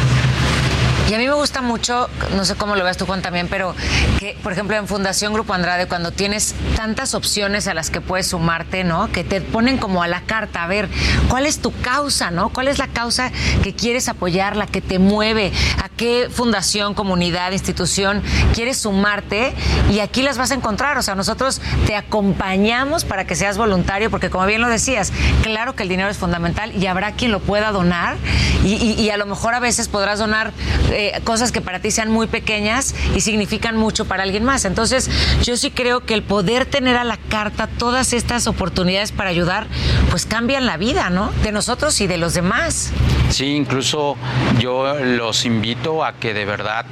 Y 1.08 1.14
a 1.14 1.18
mí 1.18 1.26
me 1.26 1.34
gusta 1.34 1.62
mucho, 1.62 2.08
no 2.34 2.44
sé 2.44 2.56
cómo 2.56 2.74
lo 2.74 2.82
ves 2.82 2.96
tú 2.96 3.06
Juan 3.06 3.22
también, 3.22 3.46
pero 3.48 3.74
que, 4.18 4.36
por 4.42 4.52
ejemplo, 4.52 4.76
en 4.76 4.88
Fundación 4.88 5.32
Grupo 5.32 5.54
Andrade, 5.54 5.86
cuando 5.86 6.10
tienes 6.10 6.54
tantas 6.74 7.14
opciones 7.14 7.68
a 7.68 7.74
las 7.74 7.90
que 7.90 8.00
puedes 8.00 8.26
sumarte, 8.26 8.82
¿no? 8.82 9.10
Que 9.12 9.22
te 9.22 9.40
ponen 9.40 9.78
como 9.78 10.02
a 10.02 10.08
la 10.08 10.22
carta, 10.22 10.64
a 10.64 10.66
ver, 10.66 10.88
¿cuál 11.28 11.46
es 11.46 11.60
tu 11.60 11.72
causa, 11.80 12.32
¿no? 12.32 12.48
¿Cuál 12.48 12.66
es 12.66 12.78
la 12.78 12.88
causa 12.88 13.30
que 13.62 13.72
quieres 13.72 14.08
apoyar, 14.08 14.56
la 14.56 14.66
que 14.66 14.80
te 14.80 14.98
mueve? 14.98 15.52
¿A 15.82 15.88
qué 15.90 16.28
fundación, 16.30 16.94
comunidad, 16.94 17.52
institución 17.52 18.20
quieres 18.52 18.76
sumarte? 18.78 19.54
Y 19.92 20.00
aquí 20.00 20.22
las 20.22 20.38
vas 20.38 20.50
a 20.50 20.54
encontrar. 20.54 20.98
O 20.98 21.02
sea, 21.02 21.14
nosotros 21.14 21.60
te 21.86 21.94
acompañamos 21.94 23.04
para 23.04 23.26
que 23.26 23.36
seas 23.36 23.56
voluntario, 23.58 24.10
porque 24.10 24.28
como 24.28 24.44
bien 24.46 24.60
lo 24.60 24.68
decías, 24.68 25.12
claro 25.42 25.76
que 25.76 25.84
el 25.84 25.88
dinero 25.88 26.08
es 26.10 26.16
fundamental 26.18 26.74
y 26.74 26.86
habrá 26.88 27.12
quien 27.12 27.30
lo 27.30 27.38
pueda 27.38 27.70
donar 27.70 28.16
y- 28.64 28.74
y 29.00 29.10
a 29.10 29.16
lo 29.16 29.26
mejor 29.26 29.54
a 29.54 29.60
veces 29.60 29.86
podrás 29.86 30.18
donar 30.18 30.52
eh, 30.98 31.20
cosas 31.24 31.52
que 31.52 31.60
para 31.60 31.80
ti 31.80 31.90
sean 31.90 32.10
muy 32.10 32.26
pequeñas 32.26 32.94
y 33.14 33.20
significan 33.20 33.76
mucho 33.76 34.06
para 34.06 34.22
alguien 34.22 34.44
más. 34.44 34.64
Entonces, 34.64 35.10
yo 35.42 35.58
sí 35.58 35.70
creo 35.70 36.00
que 36.00 36.14
el 36.14 36.22
poder 36.22 36.64
tener 36.64 36.96
a 36.96 37.04
la 37.04 37.18
carta 37.18 37.66
todas 37.66 38.14
estas 38.14 38.46
oportunidades 38.46 39.12
para 39.12 39.28
ayudar, 39.28 39.66
pues 40.10 40.24
cambian 40.24 40.64
la 40.64 40.78
vida, 40.78 41.10
¿no? 41.10 41.32
De 41.42 41.52
nosotros 41.52 42.00
y 42.00 42.06
de 42.06 42.16
los 42.16 42.32
demás. 42.32 42.92
Sí, 43.28 43.44
incluso 43.44 44.16
yo 44.58 44.94
los 44.94 45.44
invito 45.44 46.02
a 46.02 46.14
que 46.14 46.32
de 46.32 46.46
verdad 46.46 46.86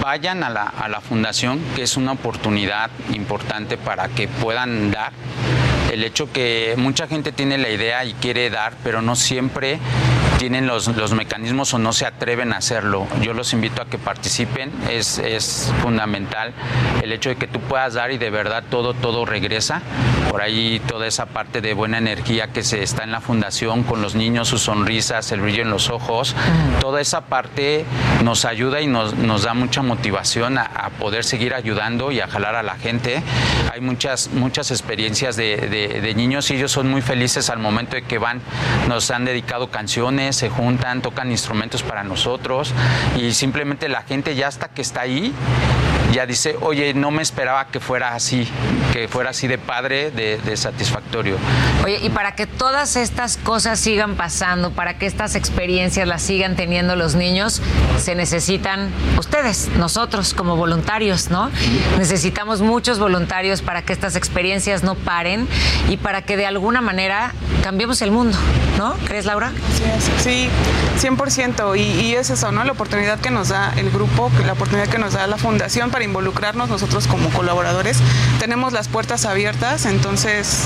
vayan 0.00 0.44
a 0.44 0.50
la, 0.50 0.62
a 0.62 0.88
la 0.88 1.00
fundación, 1.00 1.60
que 1.74 1.82
es 1.82 1.96
una 1.96 2.12
oportunidad 2.12 2.88
importante 3.12 3.78
para 3.78 4.08
que 4.08 4.28
puedan 4.28 4.92
dar. 4.92 5.12
El 5.92 6.04
hecho 6.04 6.32
que 6.32 6.74
mucha 6.76 7.08
gente 7.08 7.32
tiene 7.32 7.58
la 7.58 7.68
idea 7.68 8.04
y 8.04 8.12
quiere 8.14 8.48
dar, 8.48 8.74
pero 8.84 9.02
no 9.02 9.16
siempre 9.16 9.80
tienen 10.40 10.66
los, 10.66 10.88
los 10.96 11.12
mecanismos 11.12 11.74
o 11.74 11.78
no 11.78 11.92
se 11.92 12.06
atreven 12.06 12.54
a 12.54 12.56
hacerlo. 12.56 13.06
Yo 13.20 13.34
los 13.34 13.52
invito 13.52 13.82
a 13.82 13.84
que 13.84 13.98
participen, 13.98 14.72
es, 14.88 15.18
es 15.18 15.70
fundamental 15.82 16.54
el 17.02 17.12
hecho 17.12 17.28
de 17.28 17.36
que 17.36 17.46
tú 17.46 17.60
puedas 17.60 17.92
dar 17.92 18.10
y 18.10 18.16
de 18.16 18.30
verdad 18.30 18.64
todo, 18.70 18.94
todo 18.94 19.26
regresa. 19.26 19.82
Por 20.30 20.42
ahí 20.42 20.80
toda 20.86 21.06
esa 21.06 21.26
parte 21.26 21.60
de 21.60 21.74
buena 21.74 21.98
energía 21.98 22.48
que 22.52 22.62
se 22.62 22.82
está 22.82 23.02
en 23.02 23.10
la 23.10 23.20
fundación 23.20 23.82
con 23.82 24.00
los 24.00 24.14
niños, 24.14 24.48
sus 24.48 24.62
sonrisas, 24.62 25.32
el 25.32 25.40
brillo 25.40 25.62
en 25.62 25.70
los 25.70 25.90
ojos, 25.90 26.36
toda 26.80 27.00
esa 27.00 27.22
parte 27.22 27.84
nos 28.22 28.44
ayuda 28.44 28.80
y 28.80 28.86
nos, 28.86 29.14
nos 29.14 29.42
da 29.42 29.54
mucha 29.54 29.82
motivación 29.82 30.56
a, 30.58 30.62
a 30.62 30.90
poder 30.90 31.24
seguir 31.24 31.52
ayudando 31.54 32.12
y 32.12 32.20
a 32.20 32.28
jalar 32.28 32.54
a 32.54 32.62
la 32.62 32.76
gente. 32.76 33.22
Hay 33.72 33.80
muchas, 33.80 34.30
muchas 34.32 34.70
experiencias 34.70 35.36
de, 35.36 35.56
de- 35.56 36.00
de 36.00 36.14
niños 36.14 36.50
y 36.50 36.54
ellos 36.54 36.70
son 36.70 36.88
muy 36.88 37.02
felices 37.02 37.50
al 37.50 37.58
momento 37.58 37.96
de 37.96 38.02
que 38.02 38.18
van, 38.18 38.40
nos 38.88 39.10
han 39.10 39.24
dedicado 39.24 39.70
canciones, 39.70 40.36
se 40.36 40.48
juntan, 40.48 41.02
tocan 41.02 41.30
instrumentos 41.30 41.82
para 41.82 42.04
nosotros 42.04 42.72
y 43.18 43.32
simplemente 43.32 43.88
la 43.88 44.02
gente 44.02 44.34
ya 44.36 44.46
hasta 44.48 44.68
que 44.68 44.82
está 44.82 45.00
ahí 45.02 45.32
ya 46.12 46.26
dice, 46.26 46.56
oye, 46.60 46.94
no 46.94 47.10
me 47.10 47.22
esperaba 47.22 47.68
que 47.68 47.80
fuera 47.80 48.14
así, 48.14 48.48
que 48.92 49.08
fuera 49.08 49.30
así 49.30 49.46
de 49.46 49.58
padre, 49.58 50.10
de, 50.10 50.56
satisfactorio. 50.56 51.36
Oye, 51.84 51.98
y 52.02 52.10
para 52.10 52.34
que 52.34 52.46
todas 52.46 52.96
estas 52.96 53.36
cosas 53.36 53.78
sigan 53.78 54.16
pasando, 54.16 54.72
para 54.72 54.98
que 54.98 55.06
estas 55.06 55.34
experiencias 55.34 56.06
las 56.06 56.22
sigan 56.22 56.56
teniendo 56.56 56.96
los 56.96 57.14
niños, 57.14 57.62
se 57.98 58.14
necesitan 58.14 58.90
ustedes, 59.18 59.68
nosotros 59.76 60.34
como 60.34 60.56
voluntarios, 60.56 61.30
¿no? 61.30 61.50
Necesitamos 61.98 62.60
muchos 62.60 62.98
voluntarios 62.98 63.62
para 63.62 63.82
que 63.82 63.92
estas 63.92 64.16
experiencias 64.16 64.82
no 64.82 64.94
paren 64.96 65.46
y 65.88 65.96
para 65.96 66.22
que 66.22 66.36
de 66.36 66.46
alguna 66.46 66.80
manera 66.80 67.32
cambiemos 67.62 68.02
el 68.02 68.10
mundo, 68.10 68.36
¿no? 68.80 68.94
¿Crees, 69.04 69.26
Laura? 69.26 69.52
Sí, 70.22 70.48
sí, 70.98 71.06
100%. 71.06 71.78
Y, 71.78 71.82
y 71.82 72.14
es 72.14 72.30
eso, 72.30 72.50
¿no? 72.50 72.64
La 72.64 72.72
oportunidad 72.72 73.20
que 73.20 73.30
nos 73.30 73.50
da 73.50 73.74
el 73.76 73.90
grupo, 73.90 74.32
la 74.46 74.54
oportunidad 74.54 74.88
que 74.88 74.96
nos 74.96 75.12
da 75.12 75.26
la 75.26 75.36
fundación 75.36 75.90
para 75.90 76.02
involucrarnos 76.02 76.70
nosotros 76.70 77.06
como 77.06 77.28
colaboradores. 77.28 77.98
Tenemos 78.38 78.72
las 78.72 78.88
puertas 78.88 79.26
abiertas, 79.26 79.84
entonces 79.84 80.62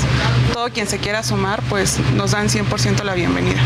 todo 0.52 0.70
quien 0.70 0.86
se 0.86 0.98
quiera 0.98 1.24
sumar, 1.24 1.60
pues 1.68 1.98
nos 2.14 2.30
dan 2.30 2.48
100% 2.48 3.02
la 3.02 3.14
bienvenida. 3.14 3.60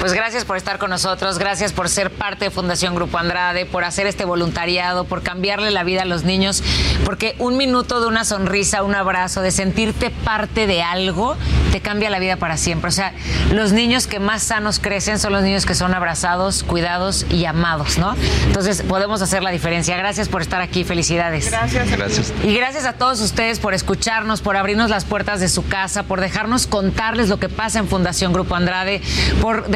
Pues 0.00 0.14
gracias 0.14 0.46
por 0.46 0.56
estar 0.56 0.78
con 0.78 0.88
nosotros, 0.88 1.38
gracias 1.38 1.74
por 1.74 1.90
ser 1.90 2.10
parte 2.10 2.46
de 2.46 2.50
Fundación 2.50 2.94
Grupo 2.94 3.18
Andrade, 3.18 3.66
por 3.66 3.84
hacer 3.84 4.06
este 4.06 4.24
voluntariado, 4.24 5.04
por 5.04 5.22
cambiarle 5.22 5.70
la 5.70 5.84
vida 5.84 6.02
a 6.02 6.04
los 6.06 6.24
niños, 6.24 6.62
porque 7.04 7.36
un 7.38 7.58
minuto 7.58 8.00
de 8.00 8.06
una 8.06 8.24
sonrisa, 8.24 8.82
un 8.82 8.94
abrazo, 8.94 9.42
de 9.42 9.50
sentirte 9.50 10.08
parte 10.08 10.66
de 10.66 10.82
algo, 10.82 11.36
te 11.70 11.80
cambia 11.82 12.08
la 12.08 12.18
vida 12.18 12.36
para 12.36 12.56
siempre. 12.56 12.88
O 12.88 12.92
sea, 12.92 13.12
los 13.52 13.72
niños 13.72 14.06
que 14.06 14.20
más 14.20 14.42
sanos 14.42 14.78
crecen 14.78 15.18
son 15.18 15.32
los 15.32 15.42
niños 15.42 15.66
que 15.66 15.74
son 15.74 15.92
abrazados, 15.92 16.62
cuidados 16.62 17.26
y 17.28 17.44
amados, 17.44 17.98
¿no? 17.98 18.16
Entonces 18.46 18.80
podemos 18.80 19.20
hacer 19.20 19.42
la 19.42 19.50
diferencia. 19.50 19.98
Gracias 19.98 20.30
por 20.30 20.40
estar 20.40 20.62
aquí, 20.62 20.82
felicidades. 20.82 21.50
Gracias. 21.50 21.90
Gracias. 21.90 22.32
Y 22.42 22.54
gracias 22.54 22.86
a 22.86 22.94
todos 22.94 23.20
ustedes 23.20 23.60
por 23.60 23.74
escucharnos, 23.74 24.40
por 24.40 24.56
abrirnos 24.56 24.88
las 24.88 25.04
puertas 25.04 25.40
de 25.40 25.48
su 25.50 25.66
casa, 25.68 26.04
por 26.04 26.22
dejarnos 26.22 26.66
contarles 26.66 27.28
lo 27.28 27.38
que 27.38 27.50
pasa 27.50 27.78
en 27.78 27.86
Fundación 27.86 28.32
Grupo 28.32 28.54
Andrade, 28.54 29.02
por 29.42 29.68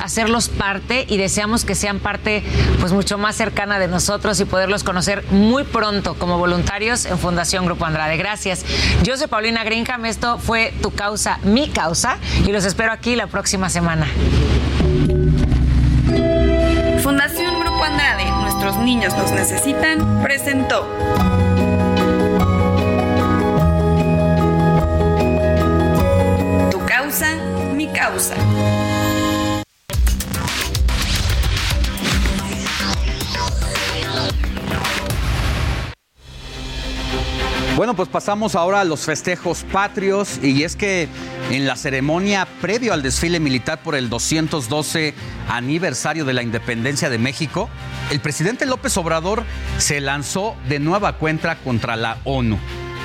hacerlos 0.00 0.48
parte 0.48 1.04
y 1.08 1.16
deseamos 1.16 1.64
que 1.64 1.74
sean 1.74 1.98
parte 1.98 2.44
pues 2.80 2.92
mucho 2.92 3.18
más 3.18 3.34
cercana 3.36 3.78
de 3.78 3.88
nosotros 3.88 4.38
y 4.40 4.44
poderlos 4.44 4.84
conocer 4.84 5.24
muy 5.30 5.64
pronto 5.64 6.14
como 6.14 6.38
voluntarios 6.38 7.06
en 7.06 7.18
Fundación 7.18 7.64
Grupo 7.64 7.84
Andrade. 7.84 8.16
Gracias. 8.16 8.64
Yo 9.02 9.16
soy 9.16 9.26
Paulina 9.26 9.64
Greenham, 9.64 10.06
esto 10.06 10.38
fue 10.38 10.72
Tu 10.80 10.92
Causa, 10.92 11.38
Mi 11.42 11.68
Causa 11.68 12.18
y 12.46 12.52
los 12.52 12.64
espero 12.64 12.92
aquí 12.92 13.16
la 13.16 13.26
próxima 13.26 13.68
semana. 13.68 14.06
Fundación 17.02 17.58
Grupo 17.60 17.82
Andrade, 17.82 18.30
nuestros 18.40 18.76
niños 18.76 19.16
nos 19.16 19.32
necesitan, 19.32 20.22
presentó. 20.22 20.86
Tu 26.70 26.84
causa, 26.86 27.34
mi 27.74 27.88
causa. 27.88 28.34
Bueno, 37.78 37.94
pues 37.94 38.08
pasamos 38.08 38.56
ahora 38.56 38.80
a 38.80 38.84
los 38.84 39.02
festejos 39.02 39.62
patrios 39.62 40.40
y 40.42 40.64
es 40.64 40.74
que 40.74 41.08
en 41.52 41.64
la 41.64 41.76
ceremonia 41.76 42.48
previo 42.60 42.92
al 42.92 43.02
desfile 43.02 43.38
militar 43.38 43.84
por 43.84 43.94
el 43.94 44.10
212 44.10 45.14
aniversario 45.48 46.24
de 46.24 46.32
la 46.32 46.42
independencia 46.42 47.08
de 47.08 47.18
México, 47.18 47.70
el 48.10 48.18
presidente 48.18 48.66
López 48.66 48.96
Obrador 48.96 49.44
se 49.76 50.00
lanzó 50.00 50.56
de 50.68 50.80
nueva 50.80 51.18
cuenta 51.18 51.54
contra 51.58 51.94
la 51.94 52.18
ONU 52.24 52.58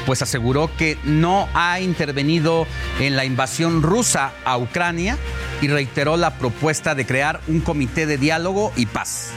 pues 0.08 0.24
aseguró 0.24 0.76
que 0.76 0.98
no 1.04 1.48
ha 1.54 1.80
intervenido 1.80 2.66
en 3.00 3.16
la 3.16 3.26
invasión 3.26 3.84
rusa 3.84 4.34
a 4.44 4.58
Ucrania 4.58 5.20
y 5.62 5.68
reiteró 5.68 6.18
la 6.18 6.40
propuesta 6.40 6.96
de 6.96 7.06
crear 7.06 7.42
un 7.48 7.62
comité 7.62 8.08
de 8.08 8.18
diálogo 8.18 8.74
y 8.76 8.88
paz. 8.88 9.30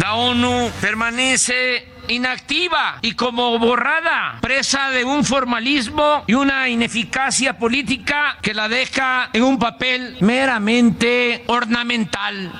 La 0.00 0.16
ONU 0.16 0.70
permanece 0.82 1.93
inactiva 2.08 2.98
y 3.02 3.12
como 3.12 3.58
borrada, 3.58 4.38
presa 4.40 4.90
de 4.90 5.04
un 5.04 5.24
formalismo 5.24 6.24
y 6.26 6.34
una 6.34 6.68
ineficacia 6.68 7.58
política 7.58 8.38
que 8.42 8.54
la 8.54 8.68
deja 8.68 9.30
en 9.32 9.42
un 9.42 9.58
papel 9.58 10.16
meramente 10.20 11.44
ornamental 11.46 12.52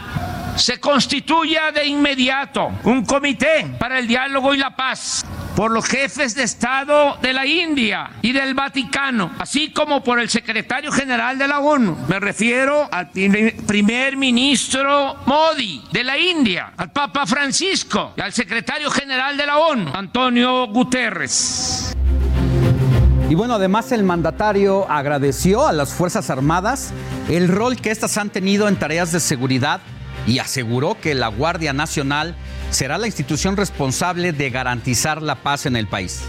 se 0.56 0.78
constituya 0.78 1.72
de 1.72 1.86
inmediato 1.86 2.70
un 2.84 3.04
comité 3.04 3.66
para 3.78 3.98
el 3.98 4.06
diálogo 4.06 4.54
y 4.54 4.58
la 4.58 4.74
paz 4.76 5.24
por 5.56 5.70
los 5.70 5.86
jefes 5.86 6.34
de 6.34 6.42
Estado 6.42 7.16
de 7.22 7.32
la 7.32 7.46
India 7.46 8.10
y 8.22 8.32
del 8.32 8.54
Vaticano, 8.54 9.32
así 9.38 9.70
como 9.70 10.02
por 10.02 10.18
el 10.18 10.28
secretario 10.28 10.90
general 10.90 11.38
de 11.38 11.46
la 11.46 11.60
ONU. 11.60 11.96
Me 12.08 12.18
refiero 12.18 12.88
al 12.90 13.10
primer 13.10 14.16
ministro 14.16 15.16
Modi 15.26 15.82
de 15.92 16.02
la 16.02 16.18
India, 16.18 16.72
al 16.76 16.90
Papa 16.90 17.24
Francisco 17.26 18.14
y 18.16 18.20
al 18.20 18.32
secretario 18.32 18.90
general 18.90 19.36
de 19.36 19.46
la 19.46 19.58
ONU, 19.58 19.92
Antonio 19.94 20.66
Guterres. 20.66 21.94
Y 23.30 23.34
bueno, 23.34 23.54
además 23.54 23.90
el 23.92 24.02
mandatario 24.02 24.90
agradeció 24.90 25.66
a 25.66 25.72
las 25.72 25.94
Fuerzas 25.94 26.30
Armadas 26.30 26.92
el 27.28 27.48
rol 27.48 27.76
que 27.76 27.90
éstas 27.90 28.18
han 28.18 28.30
tenido 28.30 28.68
en 28.68 28.76
tareas 28.76 29.12
de 29.12 29.20
seguridad 29.20 29.80
y 30.26 30.38
aseguró 30.38 30.98
que 31.00 31.14
la 31.14 31.28
Guardia 31.28 31.72
Nacional 31.72 32.34
será 32.70 32.98
la 32.98 33.06
institución 33.06 33.56
responsable 33.56 34.32
de 34.32 34.50
garantizar 34.50 35.22
la 35.22 35.36
paz 35.36 35.66
en 35.66 35.76
el 35.76 35.86
país. 35.86 36.22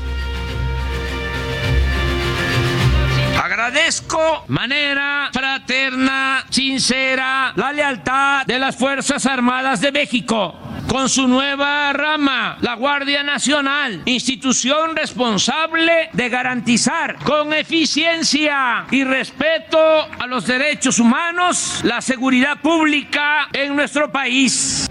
Agradezco 3.41 4.45
manera 4.47 5.29
fraterna, 5.31 6.45
sincera, 6.49 7.53
la 7.55 7.71
lealtad 7.71 8.45
de 8.45 8.59
las 8.59 8.75
Fuerzas 8.75 9.25
Armadas 9.25 9.81
de 9.81 9.91
México 9.91 10.55
con 10.87 11.09
su 11.09 11.27
nueva 11.27 11.91
rama, 11.93 12.57
la 12.61 12.75
Guardia 12.75 13.23
Nacional, 13.23 14.01
institución 14.05 14.95
responsable 14.95 16.09
de 16.13 16.29
garantizar 16.29 17.17
con 17.23 17.53
eficiencia 17.53 18.85
y 18.91 19.03
respeto 19.03 19.77
a 19.77 20.27
los 20.27 20.45
derechos 20.45 20.99
humanos 20.99 21.81
la 21.83 22.01
seguridad 22.01 22.61
pública 22.61 23.47
en 23.53 23.75
nuestro 23.75 24.11
país. 24.11 24.87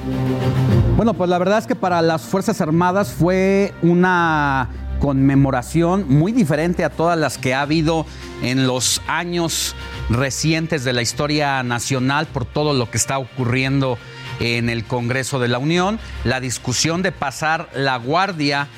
Bueno, 0.96 1.14
pues 1.14 1.28
la 1.30 1.38
verdad 1.38 1.58
es 1.58 1.66
que 1.66 1.74
para 1.76 2.02
las 2.02 2.22
Fuerzas 2.22 2.60
Armadas 2.60 3.12
fue 3.12 3.72
una 3.82 4.68
conmemoración 5.00 6.06
muy 6.08 6.32
diferente 6.32 6.84
a 6.84 6.90
todas 6.90 7.18
las 7.18 7.36
que 7.36 7.52
ha 7.52 7.60
habido 7.60 8.06
en 8.42 8.66
los 8.66 9.02
años 9.06 9.74
recientes 10.08 10.84
de 10.84 10.92
la 10.92 11.02
historia 11.02 11.62
nacional 11.62 12.26
por 12.26 12.44
todo 12.44 12.72
lo 12.72 12.90
que 12.90 12.96
está 12.96 13.18
ocurriendo 13.18 13.98
en 14.40 14.68
el 14.68 14.84
Congreso 14.84 15.38
de 15.38 15.48
la 15.48 15.58
Unión, 15.58 15.98
la 16.24 16.40
discusión 16.40 17.02
de 17.02 17.12
pasar 17.12 17.68
la 17.74 17.96
guardia 17.96 18.68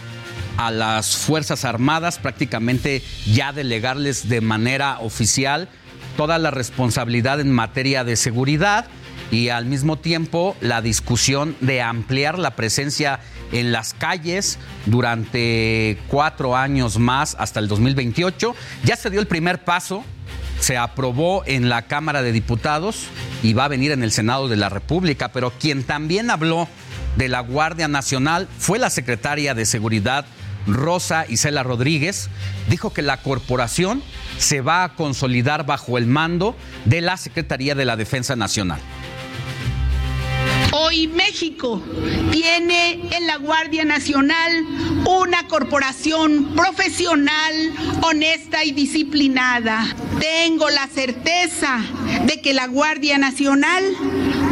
a 0.56 0.70
las 0.70 1.16
Fuerzas 1.16 1.64
Armadas, 1.64 2.18
prácticamente 2.18 3.02
ya 3.26 3.52
delegarles 3.52 4.28
de 4.28 4.40
manera 4.40 4.98
oficial 5.00 5.68
toda 6.16 6.38
la 6.38 6.50
responsabilidad 6.50 7.40
en 7.40 7.52
materia 7.52 8.04
de 8.04 8.16
seguridad 8.16 8.86
y 9.30 9.48
al 9.48 9.66
mismo 9.66 9.98
tiempo 9.98 10.56
la 10.60 10.80
discusión 10.80 11.56
de 11.60 11.82
ampliar 11.82 12.38
la 12.38 12.56
presencia 12.56 13.20
en 13.52 13.72
las 13.72 13.94
calles 13.94 14.58
durante 14.86 15.98
cuatro 16.08 16.56
años 16.56 16.98
más 16.98 17.36
hasta 17.38 17.60
el 17.60 17.68
2028. 17.68 18.54
Ya 18.84 18.96
se 18.96 19.10
dio 19.10 19.20
el 19.20 19.26
primer 19.26 19.64
paso 19.64 20.04
se 20.60 20.76
aprobó 20.76 21.42
en 21.46 21.68
la 21.68 21.82
Cámara 21.82 22.22
de 22.22 22.32
Diputados 22.32 23.06
y 23.42 23.52
va 23.52 23.66
a 23.66 23.68
venir 23.68 23.92
en 23.92 24.02
el 24.02 24.12
Senado 24.12 24.48
de 24.48 24.56
la 24.56 24.68
República, 24.68 25.28
pero 25.32 25.50
quien 25.50 25.84
también 25.84 26.30
habló 26.30 26.68
de 27.16 27.28
la 27.28 27.40
Guardia 27.40 27.88
Nacional 27.88 28.48
fue 28.58 28.78
la 28.78 28.90
secretaria 28.90 29.54
de 29.54 29.66
Seguridad 29.66 30.26
Rosa 30.66 31.26
Isela 31.28 31.62
Rodríguez, 31.62 32.28
dijo 32.68 32.92
que 32.92 33.02
la 33.02 33.18
corporación 33.18 34.02
se 34.38 34.60
va 34.60 34.84
a 34.84 34.94
consolidar 34.94 35.64
bajo 35.64 35.98
el 35.98 36.06
mando 36.06 36.56
de 36.84 37.00
la 37.00 37.16
Secretaría 37.16 37.74
de 37.74 37.84
la 37.84 37.96
Defensa 37.96 38.36
Nacional. 38.36 38.80
Hoy 40.78 41.06
México 41.06 41.82
tiene 42.32 43.00
en 43.10 43.26
la 43.26 43.38
Guardia 43.38 43.86
Nacional 43.86 44.52
una 45.06 45.48
corporación 45.48 46.54
profesional, 46.54 47.72
honesta 48.02 48.62
y 48.62 48.72
disciplinada. 48.72 49.86
Tengo 50.20 50.68
la 50.68 50.86
certeza 50.88 51.80
de 52.26 52.42
que 52.42 52.52
la 52.52 52.66
Guardia 52.66 53.16
Nacional, 53.16 53.84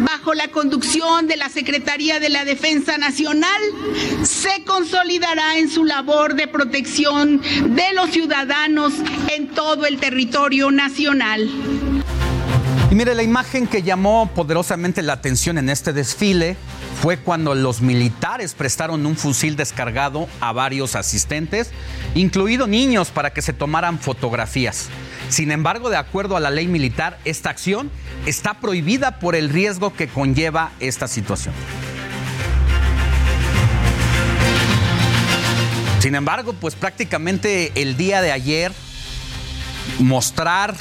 bajo 0.00 0.32
la 0.32 0.48
conducción 0.48 1.26
de 1.26 1.36
la 1.36 1.50
Secretaría 1.50 2.18
de 2.20 2.30
la 2.30 2.46
Defensa 2.46 2.96
Nacional, 2.96 3.60
se 4.22 4.64
consolidará 4.64 5.58
en 5.58 5.68
su 5.68 5.84
labor 5.84 6.36
de 6.36 6.48
protección 6.48 7.42
de 7.42 7.92
los 7.92 8.10
ciudadanos 8.10 8.94
en 9.30 9.48
todo 9.48 9.84
el 9.84 9.98
territorio 9.98 10.70
nacional. 10.70 11.50
Mire, 12.94 13.16
la 13.16 13.24
imagen 13.24 13.66
que 13.66 13.82
llamó 13.82 14.30
poderosamente 14.36 15.02
la 15.02 15.14
atención 15.14 15.58
en 15.58 15.68
este 15.68 15.92
desfile 15.92 16.56
fue 17.02 17.16
cuando 17.16 17.56
los 17.56 17.80
militares 17.80 18.54
prestaron 18.54 19.04
un 19.04 19.16
fusil 19.16 19.56
descargado 19.56 20.28
a 20.38 20.52
varios 20.52 20.94
asistentes, 20.94 21.72
incluidos 22.14 22.68
niños, 22.68 23.08
para 23.10 23.32
que 23.32 23.42
se 23.42 23.52
tomaran 23.52 23.98
fotografías. 23.98 24.90
Sin 25.28 25.50
embargo, 25.50 25.90
de 25.90 25.96
acuerdo 25.96 26.36
a 26.36 26.40
la 26.40 26.50
ley 26.50 26.68
militar, 26.68 27.18
esta 27.24 27.50
acción 27.50 27.90
está 28.26 28.60
prohibida 28.60 29.18
por 29.18 29.34
el 29.34 29.48
riesgo 29.48 29.92
que 29.92 30.06
conlleva 30.06 30.70
esta 30.78 31.08
situación. 31.08 31.52
Sin 35.98 36.14
embargo, 36.14 36.52
pues 36.52 36.76
prácticamente 36.76 37.72
el 37.74 37.96
día 37.96 38.22
de 38.22 38.30
ayer 38.30 38.70
mostrar 39.98 40.76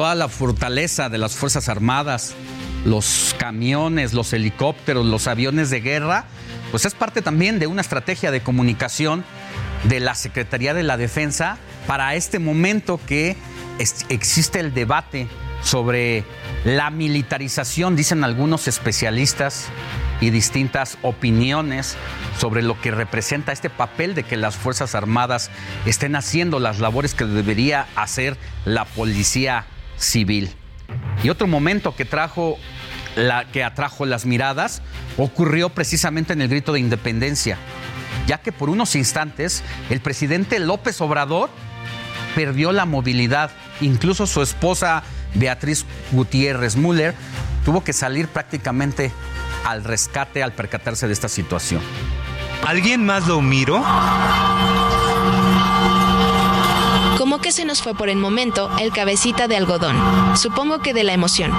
toda 0.00 0.14
la 0.14 0.28
fortaleza 0.28 1.10
de 1.10 1.18
las 1.18 1.36
Fuerzas 1.36 1.68
Armadas, 1.68 2.32
los 2.86 3.36
camiones, 3.36 4.14
los 4.14 4.32
helicópteros, 4.32 5.04
los 5.04 5.26
aviones 5.26 5.68
de 5.68 5.82
guerra, 5.82 6.24
pues 6.70 6.86
es 6.86 6.94
parte 6.94 7.20
también 7.20 7.58
de 7.58 7.66
una 7.66 7.82
estrategia 7.82 8.30
de 8.30 8.40
comunicación 8.40 9.26
de 9.84 10.00
la 10.00 10.14
Secretaría 10.14 10.72
de 10.72 10.84
la 10.84 10.96
Defensa 10.96 11.58
para 11.86 12.14
este 12.14 12.38
momento 12.38 12.98
que 13.06 13.36
existe 14.08 14.60
el 14.60 14.72
debate 14.72 15.28
sobre 15.62 16.24
la 16.64 16.88
militarización, 16.88 17.94
dicen 17.94 18.24
algunos 18.24 18.68
especialistas 18.68 19.66
y 20.22 20.30
distintas 20.30 20.96
opiniones 21.02 21.98
sobre 22.38 22.62
lo 22.62 22.80
que 22.80 22.90
representa 22.90 23.52
este 23.52 23.68
papel 23.68 24.14
de 24.14 24.22
que 24.22 24.38
las 24.38 24.56
Fuerzas 24.56 24.94
Armadas 24.94 25.50
estén 25.84 26.16
haciendo 26.16 26.58
las 26.58 26.78
labores 26.78 27.12
que 27.12 27.26
debería 27.26 27.86
hacer 27.96 28.38
la 28.64 28.86
policía 28.86 29.66
civil. 30.00 30.50
Y 31.22 31.28
otro 31.28 31.46
momento 31.46 31.94
que 31.94 32.04
trajo 32.04 32.58
la 33.16 33.44
que 33.44 33.62
atrajo 33.62 34.06
las 34.06 34.26
miradas 34.26 34.82
ocurrió 35.16 35.68
precisamente 35.68 36.32
en 36.32 36.40
el 36.40 36.48
grito 36.48 36.72
de 36.72 36.80
independencia, 36.80 37.58
ya 38.26 38.38
que 38.38 38.52
por 38.52 38.70
unos 38.70 38.96
instantes 38.96 39.62
el 39.90 40.00
presidente 40.00 40.58
López 40.58 41.00
Obrador 41.00 41.50
perdió 42.34 42.72
la 42.72 42.86
movilidad, 42.86 43.50
incluso 43.80 44.26
su 44.26 44.42
esposa 44.42 45.02
Beatriz 45.34 45.84
Gutiérrez 46.12 46.76
Müller 46.76 47.14
tuvo 47.64 47.84
que 47.84 47.92
salir 47.92 48.28
prácticamente 48.28 49.12
al 49.64 49.84
rescate 49.84 50.42
al 50.42 50.52
percatarse 50.52 51.06
de 51.06 51.12
esta 51.12 51.28
situación. 51.28 51.82
¿Alguien 52.66 53.04
más 53.04 53.26
lo 53.26 53.40
miró? 53.40 53.84
Como 57.30 57.40
que 57.40 57.52
se 57.52 57.64
nos 57.64 57.80
fue 57.80 57.94
por 57.94 58.08
el 58.08 58.16
momento 58.16 58.68
el 58.80 58.90
cabecita 58.90 59.46
de 59.46 59.54
algodón. 59.54 59.96
Supongo 60.36 60.80
que 60.80 60.92
de 60.92 61.04
la 61.04 61.12
emoción. 61.12 61.52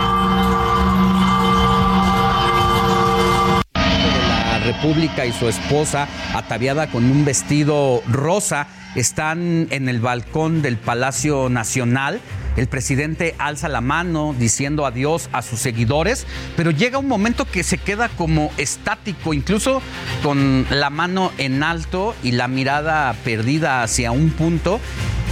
La 3.74 4.60
República 4.66 5.26
y 5.26 5.32
su 5.32 5.48
esposa, 5.48 6.10
ataviada 6.36 6.92
con 6.92 7.06
un 7.06 7.24
vestido 7.24 8.04
rosa, 8.10 8.68
están 8.98 9.68
en 9.70 9.88
el 9.88 10.02
balcón 10.02 10.62
del 10.62 10.76
Palacio 10.76 11.48
Nacional 11.48 12.20
el 12.58 12.68
presidente 12.68 13.34
alza 13.38 13.70
la 13.70 13.80
mano 13.80 14.36
diciendo 14.38 14.86
adiós 14.86 15.30
a 15.32 15.42
sus 15.42 15.60
seguidores, 15.60 16.28
pero 16.58 16.72
llega 16.72 16.98
un 16.98 17.08
momento 17.08 17.46
que 17.46 17.64
se 17.64 17.78
queda 17.78 18.10
como 18.10 18.52
estático, 18.58 19.34
incluso 19.34 19.82
con 20.22 20.66
la 20.70 20.90
mano 20.90 21.32
en 21.38 21.64
alto 21.64 22.14
y 22.24 22.32
la 22.32 22.50
mirada 22.50 23.16
perdida 23.24 23.84
hacia 23.84 24.12
un 24.12 24.32
punto 24.32 24.82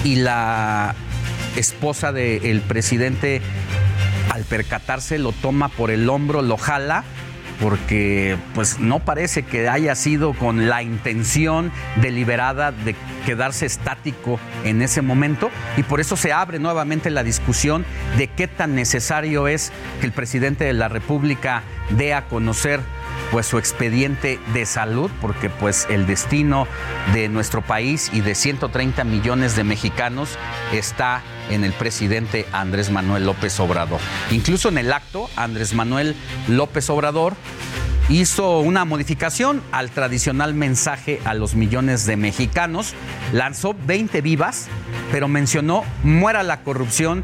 y 0.03 0.15
la 0.15 0.95
esposa 1.55 2.11
del 2.11 2.61
presidente 2.61 3.41
al 4.31 4.43
percatarse 4.43 5.17
lo 5.17 5.31
toma 5.31 5.69
por 5.69 5.91
el 5.91 6.09
hombro, 6.09 6.41
lo 6.41 6.57
jala 6.57 7.03
porque 7.59 8.37
pues 8.53 8.79
no 8.79 8.99
parece 8.99 9.43
que 9.43 9.67
haya 9.67 9.93
sido 9.95 10.33
con 10.33 10.69
la 10.69 10.81
intención 10.81 11.71
deliberada 12.01 12.71
de 12.71 12.95
quedarse 13.25 13.65
estático 13.65 14.39
en 14.63 14.81
ese 14.81 15.01
momento. 15.01 15.49
Y 15.77 15.83
por 15.83 15.99
eso 15.99 16.15
se 16.15 16.31
abre 16.31 16.59
nuevamente 16.59 17.09
la 17.09 17.23
discusión 17.23 17.85
de 18.17 18.27
qué 18.27 18.47
tan 18.47 18.75
necesario 18.75 19.47
es 19.47 19.71
que 19.99 20.05
el 20.05 20.13
presidente 20.13 20.63
de 20.63 20.73
la 20.73 20.87
República 20.87 21.63
dé 21.91 22.13
a 22.13 22.27
conocer 22.27 22.79
pues 23.31 23.45
su 23.45 23.57
expediente 23.57 24.39
de 24.53 24.65
salud, 24.65 25.11
porque 25.21 25.49
pues 25.49 25.87
el 25.89 26.05
destino 26.05 26.67
de 27.13 27.29
nuestro 27.29 27.61
país 27.61 28.09
y 28.13 28.21
de 28.21 28.35
130 28.35 29.03
millones 29.03 29.55
de 29.55 29.63
mexicanos 29.63 30.37
está 30.73 31.21
en 31.49 31.63
el 31.63 31.73
presidente 31.73 32.45
Andrés 32.51 32.89
Manuel 32.91 33.25
López 33.25 33.59
Obrador. 33.59 33.99
Incluso 34.31 34.69
en 34.69 34.77
el 34.77 34.93
acto, 34.93 35.29
Andrés 35.35 35.73
Manuel 35.73 36.15
López 36.47 36.89
Obrador 36.89 37.35
hizo 38.09 38.59
una 38.59 38.85
modificación 38.85 39.61
al 39.71 39.91
tradicional 39.91 40.53
mensaje 40.53 41.21
a 41.25 41.35
los 41.35 41.55
millones 41.55 42.05
de 42.05 42.17
mexicanos, 42.17 42.93
lanzó 43.33 43.75
20 43.85 44.21
vivas, 44.21 44.67
pero 45.11 45.27
mencionó 45.27 45.83
muera 46.03 46.41
la 46.43 46.63
corrupción, 46.63 47.23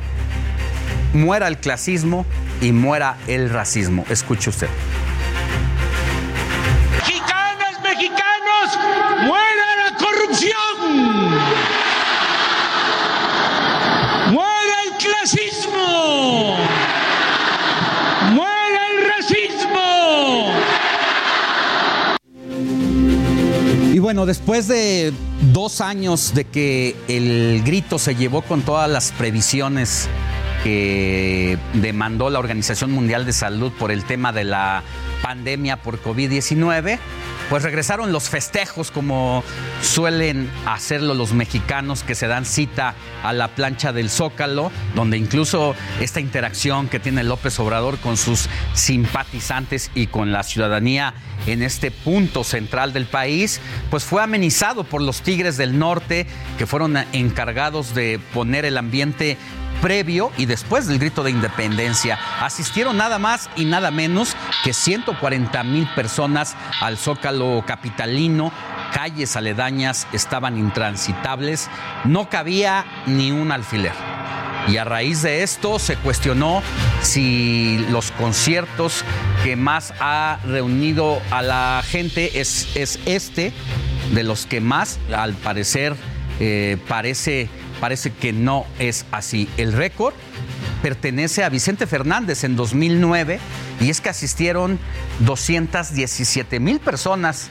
muera 1.13 1.47
el 1.47 1.57
clasismo 1.57 2.25
y 2.61 2.71
muera 2.71 3.17
el 3.27 3.49
racismo. 3.49 4.05
Escuche 4.09 4.49
usted. 4.51 4.69
¡Muera 9.25 9.75
la 9.83 9.91
corrupción! 9.97 10.55
¡Muera 14.31 14.75
el 14.85 14.91
clasismo! 14.97 16.57
¡Muera 18.31 18.81
el 18.91 18.97
racismo! 19.07 20.51
Y 23.93 23.99
bueno, 23.99 24.25
después 24.25 24.67
de 24.67 25.13
dos 25.53 25.81
años 25.81 26.33
de 26.33 26.45
que 26.45 26.95
el 27.07 27.61
grito 27.63 27.99
se 27.99 28.15
llevó 28.15 28.41
con 28.41 28.61
todas 28.61 28.89
las 28.89 29.11
previsiones 29.11 30.09
que 30.63 31.59
demandó 31.73 32.31
la 32.31 32.39
Organización 32.39 32.91
Mundial 32.91 33.25
de 33.25 33.33
Salud 33.33 33.71
por 33.77 33.91
el 33.91 34.03
tema 34.03 34.33
de 34.33 34.43
la 34.43 34.81
pandemia 35.21 35.77
por 35.77 36.01
COVID-19, 36.01 36.97
pues 37.49 37.63
regresaron 37.63 38.11
los 38.11 38.29
festejos 38.29 38.91
como 38.91 39.43
suelen 39.81 40.49
hacerlo 40.65 41.13
los 41.13 41.33
mexicanos 41.33 42.03
que 42.03 42.15
se 42.15 42.27
dan 42.27 42.45
cita 42.45 42.95
a 43.23 43.33
la 43.33 43.49
plancha 43.49 43.93
del 43.93 44.09
Zócalo, 44.09 44.71
donde 44.95 45.17
incluso 45.17 45.75
esta 45.99 46.19
interacción 46.19 46.87
que 46.87 46.99
tiene 46.99 47.23
López 47.23 47.59
Obrador 47.59 47.97
con 47.99 48.17
sus 48.17 48.49
simpatizantes 48.73 49.91
y 49.93 50.07
con 50.07 50.31
la 50.31 50.43
ciudadanía 50.43 51.13
en 51.47 51.61
este 51.61 51.91
punto 51.91 52.43
central 52.43 52.93
del 52.93 53.05
país, 53.05 53.59
pues 53.89 54.03
fue 54.03 54.23
amenizado 54.23 54.83
por 54.83 55.01
los 55.01 55.21
Tigres 55.21 55.57
del 55.57 55.77
Norte 55.77 56.25
que 56.57 56.65
fueron 56.65 56.97
encargados 57.13 57.93
de 57.93 58.19
poner 58.33 58.65
el 58.65 58.77
ambiente 58.77 59.37
previo 59.81 60.31
y 60.37 60.45
después 60.45 60.87
del 60.87 60.99
grito 60.99 61.23
de 61.23 61.31
independencia. 61.31 62.19
Asistieron 62.41 62.97
nada 62.97 63.19
más 63.19 63.49
y 63.55 63.65
nada 63.65 63.91
menos 63.91 64.35
que 64.63 64.73
140 64.73 65.63
mil 65.63 65.87
personas 65.95 66.55
al 66.81 66.97
Zócalo 66.97 67.63
capitalino. 67.65 68.51
Calles 68.93 69.35
aledañas 69.35 70.07
estaban 70.13 70.57
intransitables, 70.57 71.69
no 72.05 72.29
cabía 72.29 72.85
ni 73.05 73.31
un 73.31 73.51
alfiler. 73.51 73.93
Y 74.67 74.77
a 74.77 74.83
raíz 74.83 75.21
de 75.21 75.43
esto 75.43 75.77
se 75.77 75.95
cuestionó 75.97 76.63
si 77.01 77.85
los 77.89 78.11
conciertos 78.11 79.03
que 79.43 79.55
más 79.55 79.93
ha 79.99 80.39
reunido 80.45 81.21
a 81.29 81.43
la 81.43 81.83
gente 81.85 82.39
es, 82.39 82.75
es 82.75 82.99
este, 83.05 83.53
de 84.11 84.23
los 84.23 84.47
que 84.47 84.61
más, 84.61 84.99
al 85.15 85.33
parecer, 85.33 85.95
eh, 86.39 86.77
parece 86.87 87.47
parece 87.79 88.11
que 88.11 88.33
no 88.33 88.65
es 88.79 89.05
así. 89.11 89.49
El 89.57 89.73
récord 89.73 90.13
pertenece 90.81 91.43
a 91.43 91.49
Vicente 91.49 91.87
Fernández 91.87 92.43
en 92.43 92.55
2009 92.55 93.39
y 93.81 93.89
es 93.89 94.01
que 94.01 94.09
asistieron 94.09 94.79
217 95.19 96.59
mil 96.59 96.79
personas 96.79 97.49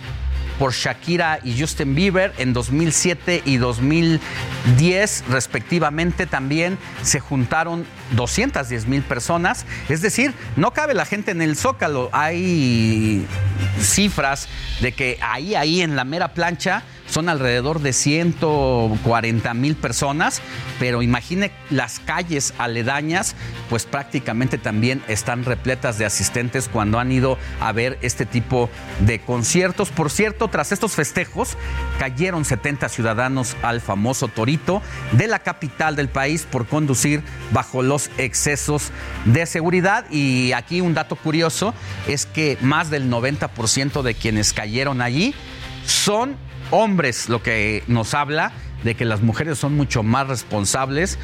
por 0.58 0.72
Shakira 0.72 1.40
y 1.42 1.58
Justin 1.58 1.94
Bieber 1.94 2.32
en 2.38 2.52
2007 2.52 3.42
y 3.44 3.56
2010 3.56 5.24
respectivamente 5.28 6.26
también 6.26 6.78
se 7.02 7.20
juntaron 7.20 7.84
210 8.12 8.86
mil 8.86 9.02
personas, 9.02 9.66
es 9.88 10.00
decir, 10.00 10.32
no 10.56 10.72
cabe 10.72 10.94
la 10.94 11.06
gente 11.06 11.32
en 11.32 11.42
el 11.42 11.56
zócalo, 11.56 12.08
hay 12.12 13.26
cifras 13.80 14.48
de 14.80 14.92
que 14.92 15.18
ahí, 15.20 15.54
ahí 15.54 15.82
en 15.82 15.96
la 15.96 16.04
mera 16.04 16.34
plancha 16.34 16.84
son 17.14 17.28
alrededor 17.28 17.80
de 17.80 17.92
140 17.92 19.54
mil 19.54 19.76
personas, 19.76 20.42
pero 20.80 21.00
imagine 21.00 21.52
las 21.70 22.00
calles 22.00 22.54
aledañas, 22.58 23.36
pues 23.70 23.86
prácticamente 23.86 24.58
también 24.58 25.00
están 25.06 25.44
repletas 25.44 25.96
de 25.96 26.06
asistentes 26.06 26.68
cuando 26.68 26.98
han 26.98 27.12
ido 27.12 27.38
a 27.60 27.70
ver 27.70 28.00
este 28.02 28.26
tipo 28.26 28.68
de 29.06 29.20
conciertos. 29.20 29.90
Por 29.90 30.10
cierto, 30.10 30.48
tras 30.48 30.72
estos 30.72 30.94
festejos, 30.94 31.56
cayeron 32.00 32.44
70 32.44 32.88
ciudadanos 32.88 33.56
al 33.62 33.80
famoso 33.80 34.26
Torito 34.26 34.82
de 35.12 35.28
la 35.28 35.38
capital 35.38 35.94
del 35.94 36.08
país 36.08 36.48
por 36.50 36.66
conducir 36.66 37.22
bajo 37.52 37.82
los 37.82 38.10
excesos 38.18 38.90
de 39.24 39.46
seguridad. 39.46 40.04
Y 40.10 40.50
aquí 40.50 40.80
un 40.80 40.94
dato 40.94 41.14
curioso 41.14 41.74
es 42.08 42.26
que 42.26 42.58
más 42.60 42.90
del 42.90 43.08
90% 43.08 44.02
de 44.02 44.14
quienes 44.14 44.52
cayeron 44.52 45.00
allí 45.00 45.32
son 45.86 46.36
hombres, 46.74 47.28
lo 47.28 47.42
que 47.42 47.82
nos 47.86 48.14
habla 48.14 48.52
de 48.82 48.94
que 48.94 49.04
las 49.04 49.22
mujeres 49.22 49.58
son 49.58 49.74
mucho 49.76 50.02
más 50.02 50.28
responsables 50.28 51.18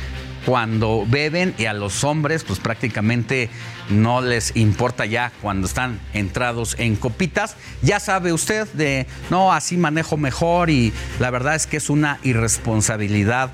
cuando 0.46 1.04
beben 1.06 1.54
y 1.58 1.66
a 1.66 1.74
los 1.74 2.04
hombres 2.04 2.44
pues 2.44 2.58
prácticamente 2.58 3.50
no 3.90 4.22
les 4.22 4.56
importa 4.56 5.04
ya 5.04 5.32
cuando 5.42 5.66
están 5.66 6.00
entrados 6.14 6.76
en 6.78 6.96
copitas. 6.96 7.56
Ya 7.82 8.00
sabe 8.00 8.32
usted 8.32 8.66
de, 8.72 9.06
no, 9.28 9.52
así 9.52 9.76
manejo 9.76 10.16
mejor 10.16 10.70
y 10.70 10.92
la 11.18 11.30
verdad 11.30 11.54
es 11.54 11.66
que 11.66 11.76
es 11.76 11.90
una 11.90 12.18
irresponsabilidad 12.22 13.50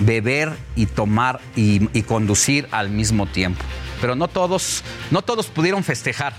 beber 0.00 0.52
y 0.74 0.86
tomar 0.86 1.40
y, 1.54 2.02
conducir 2.02 2.68
al 2.70 2.90
mismo 2.90 3.26
tiempo. 3.26 3.62
Pero 4.00 4.14
no 4.14 4.28
todos, 4.28 4.84
no 5.10 5.22
todos 5.22 5.46
pudieron 5.46 5.82
festejar 5.84 6.34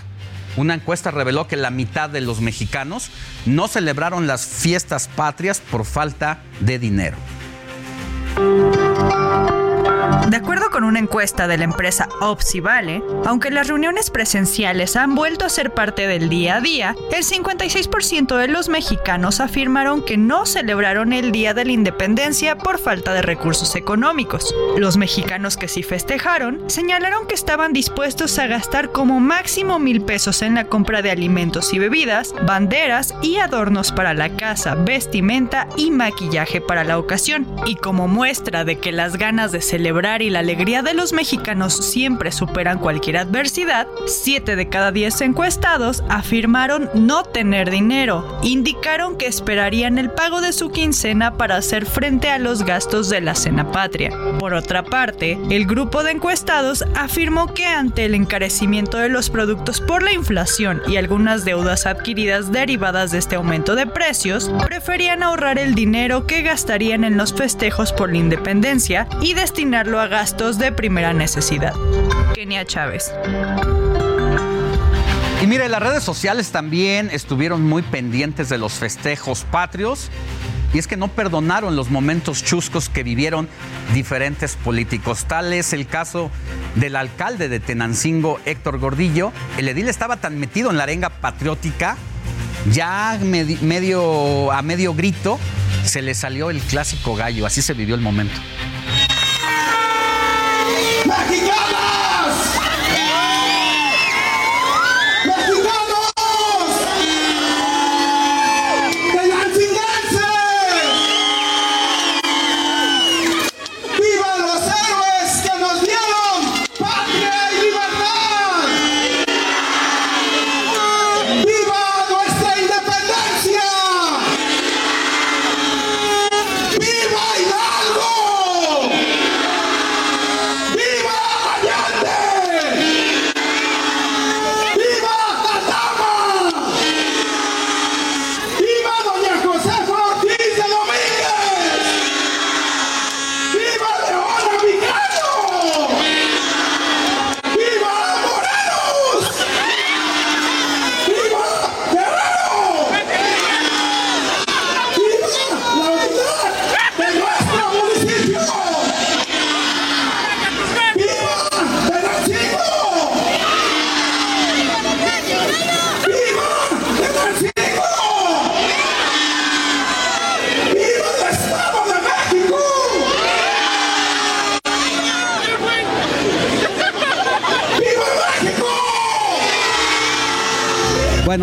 una 0.58 0.74
encuesta 0.74 1.12
reveló 1.12 1.48
que 1.48 1.56
la 1.56 1.70
mitad 1.70 2.10
de 2.10 2.22
los 2.22 2.42
mexicanos 2.42 3.10
no 3.46 3.68
celebraron 3.68 4.28
las 4.28 4.46
fiestas 4.46 5.08
patrias 5.08 5.62
por 5.62 5.86
falta 5.86 6.42
de 6.60 6.80
dinero. 6.80 7.18
De 10.30 10.38
acuerdo 10.38 10.70
con 10.70 10.84
una 10.84 11.00
encuesta 11.00 11.48
de 11.48 11.58
la 11.58 11.64
empresa 11.64 12.08
Opsivale, 12.22 13.02
aunque 13.26 13.50
las 13.50 13.68
reuniones 13.68 14.12
presenciales 14.12 14.96
han 14.96 15.16
vuelto 15.16 15.46
a 15.46 15.50
ser 15.50 15.74
parte 15.74 16.06
del 16.06 16.30
día 16.30 16.58
a 16.58 16.62
día, 16.62 16.96
el 17.12 17.24
56% 17.24 18.38
de 18.38 18.48
los 18.48 18.70
mexicanos 18.70 19.40
afirmaron 19.40 20.04
que 20.04 20.18
no 20.18 20.46
celebraron 20.46 21.14
el 21.14 21.32
Día 21.32 21.56
de 21.56 21.66
la 21.66 21.72
Independencia 21.72 22.58
por 22.58 22.78
falta 22.78 23.14
de 23.14 23.24
recursos 23.24 23.76
económicos. 23.76 24.54
Los 24.78 24.98
mexicanos 24.98 25.58
que 25.58 25.68
sí 25.68 25.82
festejaron 25.82 26.70
señalaron 26.70 27.26
que 27.26 27.36
estaban 27.36 27.74
dispuestos 27.74 28.38
a 28.38 28.46
gastar 28.48 28.92
como 28.92 29.20
máximo 29.20 29.80
mil 29.80 30.02
pesos 30.02 30.44
en 30.44 30.56
la 30.56 30.66
compra 30.66 31.02
de 31.02 31.10
alimentos 31.10 31.74
y 31.74 31.80
bebidas, 31.80 32.36
banderas 32.46 33.16
y 33.24 33.38
adornos 33.38 33.92
para 33.92 34.14
la 34.14 34.30
casa, 34.36 34.76
vestimenta 34.76 35.68
y 35.76 35.90
maquillaje 35.90 36.62
para 36.62 36.84
la 36.84 37.00
ocasión. 37.00 37.48
Y 37.66 37.76
como 37.76 38.08
muestra 38.08 38.64
de 38.64 38.78
que 38.78 38.92
las 38.92 39.18
ganas 39.18 39.52
de 39.52 39.62
celebrar 39.62 39.87
y 40.22 40.30
la 40.30 40.40
alegría 40.40 40.82
de 40.82 40.94
los 40.94 41.14
mexicanos 41.14 41.74
siempre 41.74 42.34
superan 42.34 42.78
cualquier 42.78 43.18
adversidad, 43.18 43.88
7 44.06 44.58
de 44.58 44.68
cada 44.68 44.92
10 44.92 45.22
encuestados 45.22 46.04
afirmaron 46.10 46.90
no 46.94 47.24
tener 47.24 47.72
dinero. 47.72 48.38
Indicaron 48.44 49.18
que 49.18 49.28
esperarían 49.28 49.98
el 49.98 50.10
pago 50.10 50.42
de 50.42 50.52
su 50.52 50.72
quincena 50.72 51.38
para 51.38 51.56
hacer 51.56 51.86
frente 51.86 52.30
a 52.30 52.38
los 52.38 52.64
gastos 52.64 53.10
de 53.10 53.22
la 53.22 53.34
cena 53.34 53.72
patria. 53.72 54.12
Por 54.40 54.54
otra 54.54 54.84
parte, 54.84 55.40
el 55.50 55.66
grupo 55.66 56.04
de 56.04 56.12
encuestados 56.12 56.84
afirmó 56.94 57.54
que 57.54 57.66
ante 57.66 58.04
el 58.04 58.14
encarecimiento 58.14 58.98
de 58.98 59.08
los 59.08 59.30
productos 59.30 59.80
por 59.80 60.04
la 60.04 60.12
inflación 60.12 60.82
y 60.88 60.98
algunas 60.98 61.46
deudas 61.46 61.86
adquiridas 61.86 62.52
derivadas 62.52 63.12
de 63.12 63.20
este 63.20 63.38
aumento 63.38 63.76
de 63.76 63.88
precios, 63.88 64.52
preferían 64.66 65.24
ahorrar 65.24 65.58
el 65.58 65.76
dinero 65.76 66.28
que 66.28 66.42
gastarían 66.42 67.06
en 67.06 67.16
los 67.16 67.34
festejos 67.34 67.94
por 67.94 68.12
la 68.12 68.18
independencia 68.18 69.08
y 69.22 69.34
destinarlo 69.34 69.77
a 69.78 70.08
gastos 70.08 70.58
de 70.58 70.72
primera 70.72 71.14
necesidad. 71.14 71.74
Kenia 72.34 72.66
Chávez. 72.66 73.14
Y 75.40 75.46
mire, 75.46 75.70
las 75.70 75.84
redes 75.84 76.04
sociales 76.04 76.50
también 76.50 77.10
estuvieron 77.12 77.62
muy 77.64 77.84
pendientes 77.84 78.50
de 78.50 78.58
los 78.58 78.74
festejos 78.74 79.44
patrios. 79.44 80.10
Y 80.74 80.80
es 80.80 80.88
que 80.88 80.98
no 80.98 81.10
perdonaron 81.10 81.76
los 81.76 81.92
momentos 81.92 82.44
chuscos 82.44 82.90
que 82.90 83.04
vivieron 83.04 83.48
diferentes 83.94 84.56
políticos. 84.56 85.26
Tal 85.26 85.54
es 85.54 85.74
el 85.74 85.86
caso 85.86 86.32
del 86.74 86.96
alcalde 86.96 87.48
de 87.48 87.60
Tenancingo, 87.60 88.40
Héctor 88.46 88.80
Gordillo. 88.80 89.32
El 89.60 89.70
edil 89.70 89.90
estaba 89.90 90.18
tan 90.18 90.40
metido 90.40 90.72
en 90.72 90.78
la 90.78 90.84
arenga 90.84 91.10
patriótica, 91.10 91.98
ya 92.72 93.20
medio, 93.22 94.52
a 94.52 94.64
medio 94.64 94.96
grito, 94.96 95.38
se 95.86 96.02
le 96.02 96.16
salió 96.16 96.50
el 96.50 96.62
clásico 96.62 97.16
gallo. 97.16 97.46
Así 97.46 97.62
se 97.62 97.76
vivió 97.76 97.94
el 97.94 98.02
momento. 98.02 98.40
He 101.30 101.46
got 101.46 101.72
mine. 101.74 101.97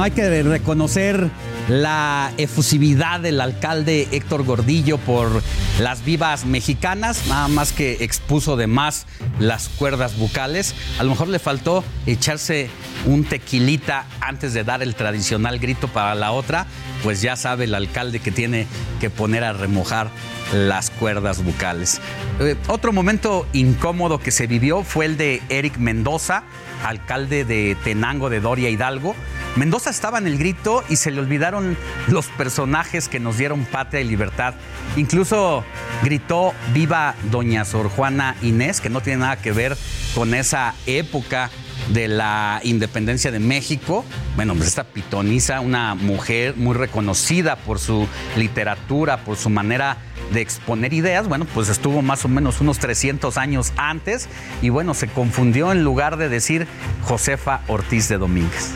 Hay 0.04 0.10
que 0.10 0.42
reconocer 0.42 1.30
la 1.66 2.30
efusividad 2.36 3.20
del 3.20 3.40
alcalde 3.40 4.06
Héctor 4.12 4.44
Gordillo 4.44 4.98
por 4.98 5.42
las 5.80 6.04
vivas 6.04 6.44
mexicanas, 6.44 7.26
nada 7.26 7.48
más 7.48 7.72
que 7.72 8.04
expuso 8.04 8.56
de 8.56 8.66
más 8.66 9.06
las 9.38 9.70
cuerdas 9.70 10.18
bucales. 10.18 10.74
A 10.98 11.04
lo 11.04 11.10
mejor 11.10 11.28
le 11.28 11.38
faltó 11.38 11.82
echarse 12.04 12.68
un 13.06 13.24
tequilita 13.24 14.04
antes 14.20 14.52
de 14.52 14.62
dar 14.62 14.82
el 14.82 14.94
tradicional 14.94 15.58
grito 15.58 15.88
para 15.88 16.14
la 16.14 16.32
otra, 16.32 16.66
pues 17.02 17.22
ya 17.22 17.34
sabe 17.34 17.64
el 17.64 17.74
alcalde 17.74 18.18
que 18.18 18.30
tiene 18.30 18.66
que 19.00 19.08
poner 19.08 19.42
a 19.42 19.54
remojar 19.54 20.10
las 20.52 20.90
cuerdas 20.90 21.42
bucales. 21.42 22.02
Eh, 22.40 22.56
otro 22.68 22.92
momento 22.92 23.46
incómodo 23.54 24.18
que 24.18 24.32
se 24.32 24.46
vivió 24.46 24.82
fue 24.82 25.06
el 25.06 25.16
de 25.16 25.42
Eric 25.48 25.78
Mendoza, 25.78 26.44
alcalde 26.84 27.46
de 27.46 27.74
Tenango 27.82 28.28
de 28.28 28.40
Doria 28.40 28.68
Hidalgo, 28.68 29.16
Mendoza 29.56 29.90
estaba 29.90 30.18
en 30.18 30.26
el 30.26 30.36
grito 30.36 30.82
y 30.88 30.96
se 30.96 31.12
le 31.12 31.20
olvidaron 31.20 31.76
los 32.08 32.26
personajes 32.26 33.08
que 33.08 33.20
nos 33.20 33.38
dieron 33.38 33.64
patria 33.64 34.00
y 34.00 34.04
libertad. 34.04 34.54
Incluso 34.96 35.64
gritó 36.02 36.52
viva 36.72 37.14
doña 37.30 37.64
Sor 37.64 37.88
Juana 37.88 38.34
Inés, 38.42 38.80
que 38.80 38.90
no 38.90 39.00
tiene 39.00 39.20
nada 39.20 39.36
que 39.36 39.52
ver 39.52 39.76
con 40.14 40.34
esa 40.34 40.74
época 40.86 41.50
de 41.90 42.08
la 42.08 42.60
independencia 42.64 43.30
de 43.30 43.38
México. 43.38 44.04
Bueno, 44.34 44.54
pues 44.54 44.68
esta 44.68 44.84
pitoniza, 44.84 45.60
una 45.60 45.94
mujer 45.94 46.56
muy 46.56 46.74
reconocida 46.74 47.54
por 47.54 47.78
su 47.78 48.08
literatura, 48.36 49.18
por 49.18 49.36
su 49.36 49.50
manera 49.50 49.98
de 50.32 50.40
exponer 50.40 50.92
ideas, 50.94 51.28
bueno, 51.28 51.44
pues 51.44 51.68
estuvo 51.68 52.02
más 52.02 52.24
o 52.24 52.28
menos 52.28 52.60
unos 52.60 52.78
300 52.78 53.36
años 53.36 53.72
antes 53.76 54.28
y 54.62 54.70
bueno, 54.70 54.94
se 54.94 55.06
confundió 55.06 55.70
en 55.70 55.84
lugar 55.84 56.16
de 56.16 56.28
decir 56.28 56.66
Josefa 57.02 57.60
Ortiz 57.68 58.08
de 58.08 58.18
Domínguez. 58.18 58.72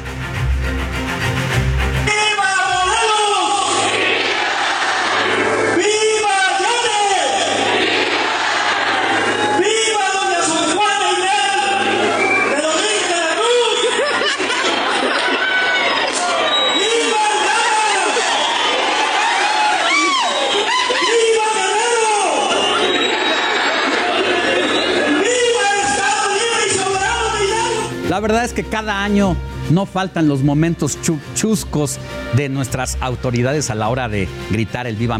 Verdad 28.29 28.45
es 28.45 28.53
que 28.53 28.63
cada 28.63 29.03
año 29.03 29.37
no 29.71 29.87
faltan 29.87 30.29
los 30.29 30.43
momentos 30.43 30.99
chuscos 31.35 31.99
de 32.35 32.51
nuestras 32.51 32.99
autoridades 33.01 33.71
a 33.71 33.75
la 33.75 33.89
hora 33.89 34.09
de 34.09 34.29
gritar 34.51 34.87
el 34.87 34.97
viva. 34.97 35.19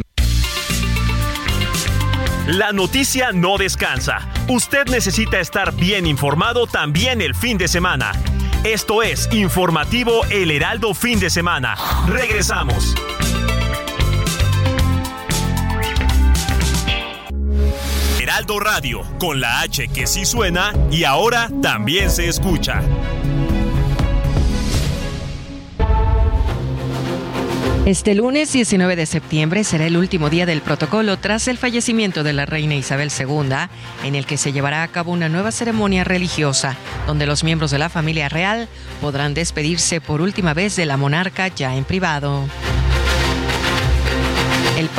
La 2.47 2.73
noticia 2.73 3.33
no 3.33 3.57
descansa. 3.57 4.29
Usted 4.49 4.87
necesita 4.89 5.41
estar 5.41 5.75
bien 5.75 6.07
informado 6.07 6.67
también 6.67 7.23
el 7.23 7.35
fin 7.35 7.57
de 7.57 7.67
semana. 7.67 8.13
Esto 8.63 9.03
es 9.03 9.29
Informativo 9.33 10.25
El 10.31 10.51
Heraldo 10.51 10.93
Fin 10.93 11.19
de 11.19 11.31
Semana. 11.31 11.77
Regresamos. 12.09 12.95
Heraldo 18.39 18.61
Radio, 18.61 19.03
con 19.19 19.41
la 19.41 19.63
H 19.63 19.89
que 19.89 20.07
sí 20.07 20.25
suena 20.25 20.73
y 20.93 21.03
ahora 21.03 21.51
también 21.61 22.09
se 22.09 22.29
escucha. 22.29 22.81
Este 27.85 28.15
lunes 28.15 28.53
19 28.53 28.95
de 28.95 29.07
septiembre 29.07 29.65
será 29.65 29.89
el 29.89 29.97
último 29.97 30.31
día 30.31 30.47
del 30.47 30.61
protocolo 30.61 31.17
tras 31.17 31.49
el 31.49 31.59
fallecimiento 31.59 32.23
de 32.23 32.33
la 32.33 32.47
reina 32.47 32.77
Isabel 32.77 33.11
II, 33.11 33.57
en 34.05 34.15
el 34.15 34.25
que 34.25 34.37
se 34.37 34.53
llevará 34.53 34.85
a 34.85 34.89
cabo 34.89 35.11
una 35.11 35.29
nueva 35.29 35.51
ceremonia 35.51 36.05
religiosa, 36.05 36.77
donde 37.09 37.27
los 37.27 37.43
miembros 37.43 37.73
de 37.73 37.81
la 37.81 37.89
familia 37.89 38.29
real 38.29 38.69
podrán 39.01 39.35
despedirse 39.35 40.01
por 40.01 40.21
última 40.21 40.55
vez 40.55 40.77
de 40.77 40.87
la 40.87 40.97
monarca 40.97 41.49
ya 41.49 41.75
en 41.75 41.83
privado. 41.83 42.45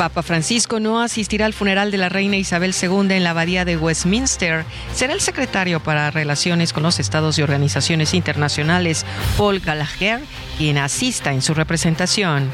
Papa 0.00 0.22
Francisco 0.22 0.80
no 0.80 1.02
asistirá 1.02 1.44
al 1.44 1.52
funeral 1.52 1.90
de 1.90 1.98
la 1.98 2.08
reina 2.08 2.38
Isabel 2.38 2.74
II 2.74 3.14
en 3.14 3.22
la 3.22 3.32
abadía 3.32 3.66
de 3.66 3.76
Westminster. 3.76 4.64
Será 4.94 5.12
el 5.12 5.20
secretario 5.20 5.78
para 5.80 6.10
Relaciones 6.10 6.72
con 6.72 6.84
los 6.84 6.98
Estados 6.98 7.38
y 7.38 7.42
Organizaciones 7.42 8.14
Internacionales, 8.14 9.04
Paul 9.36 9.60
Gallagher, 9.60 10.20
quien 10.56 10.78
asista 10.78 11.34
en 11.34 11.42
su 11.42 11.52
representación. 11.52 12.50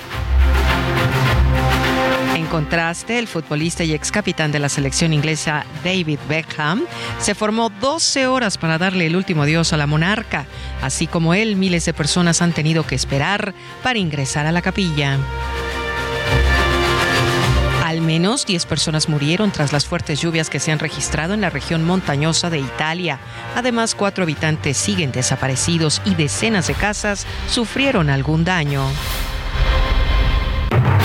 En 2.34 2.46
contraste, 2.46 3.16
el 3.16 3.28
futbolista 3.28 3.84
y 3.84 3.92
ex 3.92 4.10
capitán 4.10 4.50
de 4.50 4.58
la 4.58 4.68
selección 4.68 5.12
inglesa 5.12 5.64
David 5.84 6.18
Beckham 6.28 6.82
se 7.20 7.36
formó 7.36 7.70
12 7.70 8.26
horas 8.26 8.58
para 8.58 8.76
darle 8.76 9.06
el 9.06 9.14
último 9.14 9.44
adiós 9.44 9.72
a 9.72 9.76
la 9.76 9.86
monarca. 9.86 10.46
Así 10.82 11.06
como 11.06 11.32
él, 11.32 11.54
miles 11.54 11.84
de 11.84 11.94
personas 11.94 12.42
han 12.42 12.52
tenido 12.52 12.84
que 12.84 12.96
esperar 12.96 13.54
para 13.84 14.00
ingresar 14.00 14.46
a 14.46 14.52
la 14.52 14.62
capilla. 14.62 15.16
Menos 18.16 18.46
10 18.46 18.64
personas 18.64 19.10
murieron 19.10 19.50
tras 19.50 19.74
las 19.74 19.84
fuertes 19.84 20.22
lluvias 20.22 20.48
que 20.48 20.58
se 20.58 20.72
han 20.72 20.78
registrado 20.78 21.34
en 21.34 21.42
la 21.42 21.50
región 21.50 21.84
montañosa 21.84 22.48
de 22.48 22.58
Italia. 22.58 23.18
Además, 23.54 23.94
cuatro 23.94 24.22
habitantes 24.24 24.78
siguen 24.78 25.12
desaparecidos 25.12 26.00
y 26.06 26.14
decenas 26.14 26.66
de 26.66 26.72
casas 26.72 27.26
sufrieron 27.50 28.08
algún 28.08 28.42
daño. 28.42 28.86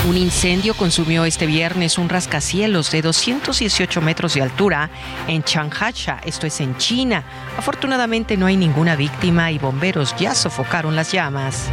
Un 0.08 0.16
incendio 0.16 0.72
consumió 0.72 1.26
este 1.26 1.44
viernes 1.44 1.98
un 1.98 2.08
rascacielos 2.08 2.90
de 2.90 3.02
218 3.02 4.00
metros 4.00 4.32
de 4.32 4.40
altura 4.40 4.88
en 5.28 5.42
Changsha, 5.42 6.18
esto 6.24 6.46
es 6.46 6.62
en 6.62 6.78
China. 6.78 7.24
Afortunadamente 7.58 8.38
no 8.38 8.46
hay 8.46 8.56
ninguna 8.56 8.96
víctima 8.96 9.50
y 9.50 9.58
bomberos 9.58 10.16
ya 10.16 10.34
sofocaron 10.34 10.96
las 10.96 11.12
llamas. 11.12 11.68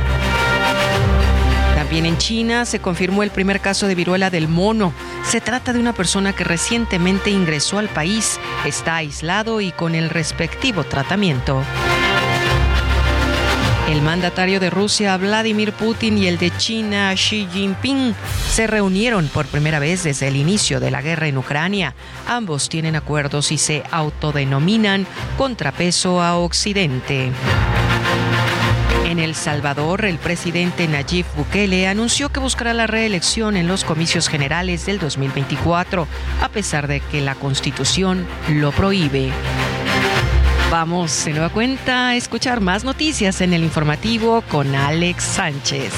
También 1.89 2.05
en 2.05 2.19
China 2.19 2.65
se 2.65 2.77
confirmó 2.81 3.23
el 3.23 3.31
primer 3.31 3.61
caso 3.61 3.87
de 3.87 3.95
viruela 3.95 4.29
del 4.29 4.47
mono. 4.47 4.93
Se 5.23 5.41
trata 5.41 5.73
de 5.73 5.79
una 5.79 5.91
persona 5.91 6.33
que 6.33 6.43
recientemente 6.43 7.31
ingresó 7.31 7.79
al 7.79 7.89
país, 7.89 8.39
está 8.63 8.97
aislado 8.97 9.59
y 9.59 9.71
con 9.71 9.95
el 9.95 10.11
respectivo 10.11 10.83
tratamiento. 10.83 11.63
El 13.89 14.03
mandatario 14.03 14.59
de 14.59 14.69
Rusia, 14.69 15.17
Vladimir 15.17 15.73
Putin, 15.73 16.19
y 16.19 16.27
el 16.27 16.37
de 16.37 16.55
China, 16.57 17.11
Xi 17.15 17.47
Jinping, 17.51 18.13
se 18.51 18.67
reunieron 18.67 19.27
por 19.27 19.47
primera 19.47 19.79
vez 19.79 20.03
desde 20.03 20.27
el 20.27 20.35
inicio 20.35 20.79
de 20.79 20.91
la 20.91 21.01
guerra 21.01 21.27
en 21.27 21.39
Ucrania. 21.39 21.95
Ambos 22.27 22.69
tienen 22.69 22.95
acuerdos 22.97 23.51
y 23.51 23.57
se 23.57 23.81
autodenominan 23.89 25.07
contrapeso 25.39 26.21
a 26.21 26.37
Occidente. 26.37 27.31
En 29.09 29.17
El 29.17 29.33
Salvador, 29.33 30.05
el 30.05 30.19
presidente 30.19 30.87
Nayib 30.87 31.25
Bukele 31.35 31.87
anunció 31.87 32.29
que 32.29 32.39
buscará 32.39 32.75
la 32.75 32.85
reelección 32.85 33.57
en 33.57 33.67
los 33.67 33.83
comicios 33.83 34.29
generales 34.29 34.85
del 34.85 34.99
2024, 34.99 36.07
a 36.43 36.49
pesar 36.49 36.87
de 36.87 36.99
que 36.99 37.19
la 37.19 37.33
constitución 37.33 38.27
lo 38.49 38.71
prohíbe. 38.71 39.31
Vamos 40.69 41.25
de 41.25 41.31
nueva 41.31 41.49
cuenta 41.49 42.09
a 42.09 42.15
escuchar 42.17 42.61
más 42.61 42.83
noticias 42.83 43.41
en 43.41 43.53
el 43.53 43.63
informativo 43.63 44.43
con 44.43 44.75
Alex 44.75 45.23
Sánchez. 45.23 45.91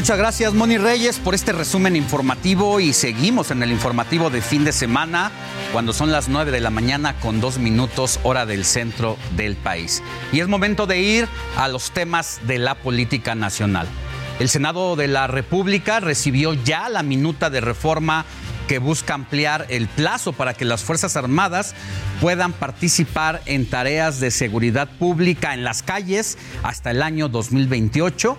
Muchas 0.00 0.16
gracias, 0.16 0.54
Moni 0.54 0.78
Reyes, 0.78 1.18
por 1.18 1.34
este 1.34 1.52
resumen 1.52 1.94
informativo 1.94 2.80
y 2.80 2.94
seguimos 2.94 3.50
en 3.50 3.62
el 3.62 3.70
informativo 3.70 4.30
de 4.30 4.40
fin 4.40 4.64
de 4.64 4.72
semana 4.72 5.30
cuando 5.74 5.92
son 5.92 6.10
las 6.10 6.30
9 6.30 6.50
de 6.52 6.60
la 6.60 6.70
mañana 6.70 7.20
con 7.20 7.38
dos 7.42 7.58
minutos 7.58 8.18
hora 8.22 8.46
del 8.46 8.64
centro 8.64 9.18
del 9.36 9.56
país. 9.56 10.02
Y 10.32 10.40
es 10.40 10.48
momento 10.48 10.86
de 10.86 11.02
ir 11.02 11.28
a 11.54 11.68
los 11.68 11.90
temas 11.90 12.40
de 12.46 12.56
la 12.56 12.76
política 12.76 13.34
nacional. 13.34 13.86
El 14.38 14.48
Senado 14.48 14.96
de 14.96 15.06
la 15.06 15.26
República 15.26 16.00
recibió 16.00 16.54
ya 16.54 16.88
la 16.88 17.02
minuta 17.02 17.50
de 17.50 17.60
reforma 17.60 18.24
que 18.68 18.78
busca 18.78 19.12
ampliar 19.12 19.66
el 19.68 19.86
plazo 19.86 20.32
para 20.32 20.54
que 20.54 20.64
las 20.64 20.82
Fuerzas 20.82 21.16
Armadas 21.16 21.74
puedan 22.22 22.54
participar 22.54 23.42
en 23.44 23.66
tareas 23.66 24.18
de 24.18 24.30
seguridad 24.30 24.88
pública 24.98 25.52
en 25.52 25.62
las 25.62 25.82
calles 25.82 26.38
hasta 26.62 26.90
el 26.90 27.02
año 27.02 27.28
2028 27.28 28.38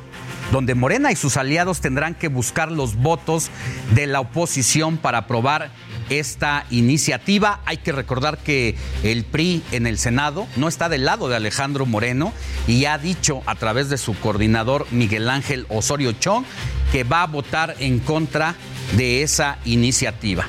donde 0.52 0.76
Morena 0.76 1.12
y 1.12 1.16
sus 1.16 1.38
aliados 1.38 1.82
tendrán 1.82 2.16
que 2.16 2.28
buscar 2.28 2.72
los 2.72 2.96
votos 2.96 3.50
de 3.96 4.08
la 4.08 4.20
oposición 4.20 4.98
para 4.98 5.20
aprobar 5.20 5.72
esta 6.10 6.66
iniciativa. 6.70 7.62
Hay 7.66 7.78
que 7.78 7.92
recordar 7.92 8.38
que 8.38 8.76
el 9.04 9.24
PRI 9.24 9.64
en 9.72 9.88
el 9.88 9.98
Senado 9.98 10.48
no 10.58 10.68
está 10.68 10.90
del 10.90 11.06
lado 11.06 11.30
de 11.30 11.38
Alejandro 11.38 11.86
Moreno 11.86 12.34
y 12.68 12.86
ha 12.86 12.98
dicho 12.98 13.42
a 13.46 13.56
través 13.56 13.90
de 13.90 13.98
su 13.98 14.18
coordinador 14.20 14.86
Miguel 14.92 15.30
Ángel 15.30 15.66
Osorio 15.70 16.12
Chong 16.12 16.44
que 16.92 17.04
va 17.04 17.24
a 17.24 17.28
votar 17.28 17.76
en 17.80 18.00
contra 18.00 18.56
de 18.98 19.24
esa 19.24 19.58
iniciativa. 19.64 20.46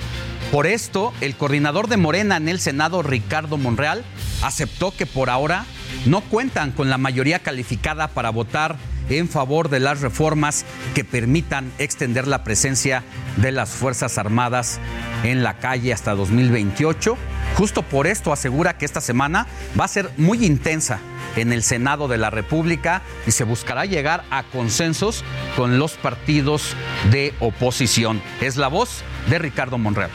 Por 0.50 0.66
esto, 0.66 1.14
el 1.20 1.36
coordinador 1.36 1.88
de 1.88 1.96
Morena 1.96 2.36
en 2.36 2.48
el 2.48 2.60
Senado, 2.60 3.02
Ricardo 3.02 3.56
Monreal, 3.56 4.04
aceptó 4.42 4.94
que 4.94 5.06
por 5.06 5.30
ahora 5.30 5.64
no 6.04 6.20
cuentan 6.20 6.72
con 6.72 6.90
la 6.90 6.98
mayoría 6.98 7.38
calificada 7.38 8.08
para 8.08 8.30
votar 8.30 8.76
en 9.08 9.28
favor 9.28 9.68
de 9.68 9.80
las 9.80 10.00
reformas 10.00 10.64
que 10.94 11.04
permitan 11.04 11.70
extender 11.78 12.26
la 12.26 12.44
presencia 12.44 13.02
de 13.36 13.52
las 13.52 13.70
Fuerzas 13.70 14.18
Armadas 14.18 14.80
en 15.24 15.42
la 15.42 15.58
calle 15.58 15.92
hasta 15.92 16.14
2028. 16.14 17.16
Justo 17.56 17.82
por 17.82 18.06
esto 18.06 18.32
asegura 18.32 18.78
que 18.78 18.84
esta 18.84 19.00
semana 19.00 19.46
va 19.78 19.84
a 19.84 19.88
ser 19.88 20.10
muy 20.16 20.44
intensa 20.44 21.00
en 21.36 21.52
el 21.52 21.62
Senado 21.62 22.08
de 22.08 22.18
la 22.18 22.30
República 22.30 23.02
y 23.26 23.30
se 23.30 23.44
buscará 23.44 23.84
llegar 23.84 24.24
a 24.30 24.42
consensos 24.44 25.24
con 25.56 25.78
los 25.78 25.92
partidos 25.94 26.74
de 27.10 27.34
oposición. 27.40 28.20
Es 28.40 28.56
la 28.56 28.68
voz 28.68 29.02
de 29.28 29.38
Ricardo 29.38 29.78
Monreal. 29.78 30.10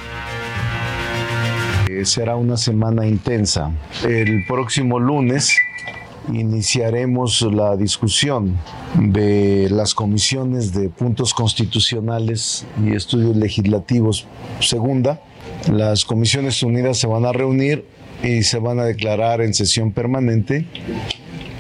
Eh, 1.89 2.05
será 2.05 2.35
una 2.35 2.57
semana 2.57 3.07
intensa. 3.07 3.72
El 4.03 4.45
próximo 4.47 4.99
lunes 4.99 5.57
iniciaremos 6.34 7.41
la 7.41 7.76
discusión 7.76 8.58
de 8.95 9.68
las 9.70 9.94
comisiones 9.94 10.74
de 10.74 10.90
puntos 10.90 11.34
constitucionales 11.34 12.66
y 12.84 12.94
estudios 12.94 13.36
legislativos 13.36 14.26
segunda. 14.60 15.22
Las 15.72 16.06
comisiones 16.06 16.62
unidas 16.64 16.98
se 16.98 17.08
van 17.08 17.26
a 17.26 17.32
reunir 17.32 17.86
y 18.24 18.44
se 18.44 18.60
van 18.60 18.80
a 18.80 18.84
declarar 18.84 19.41
en 19.41 19.54
sesión 19.54 19.91
permanente 19.91 20.66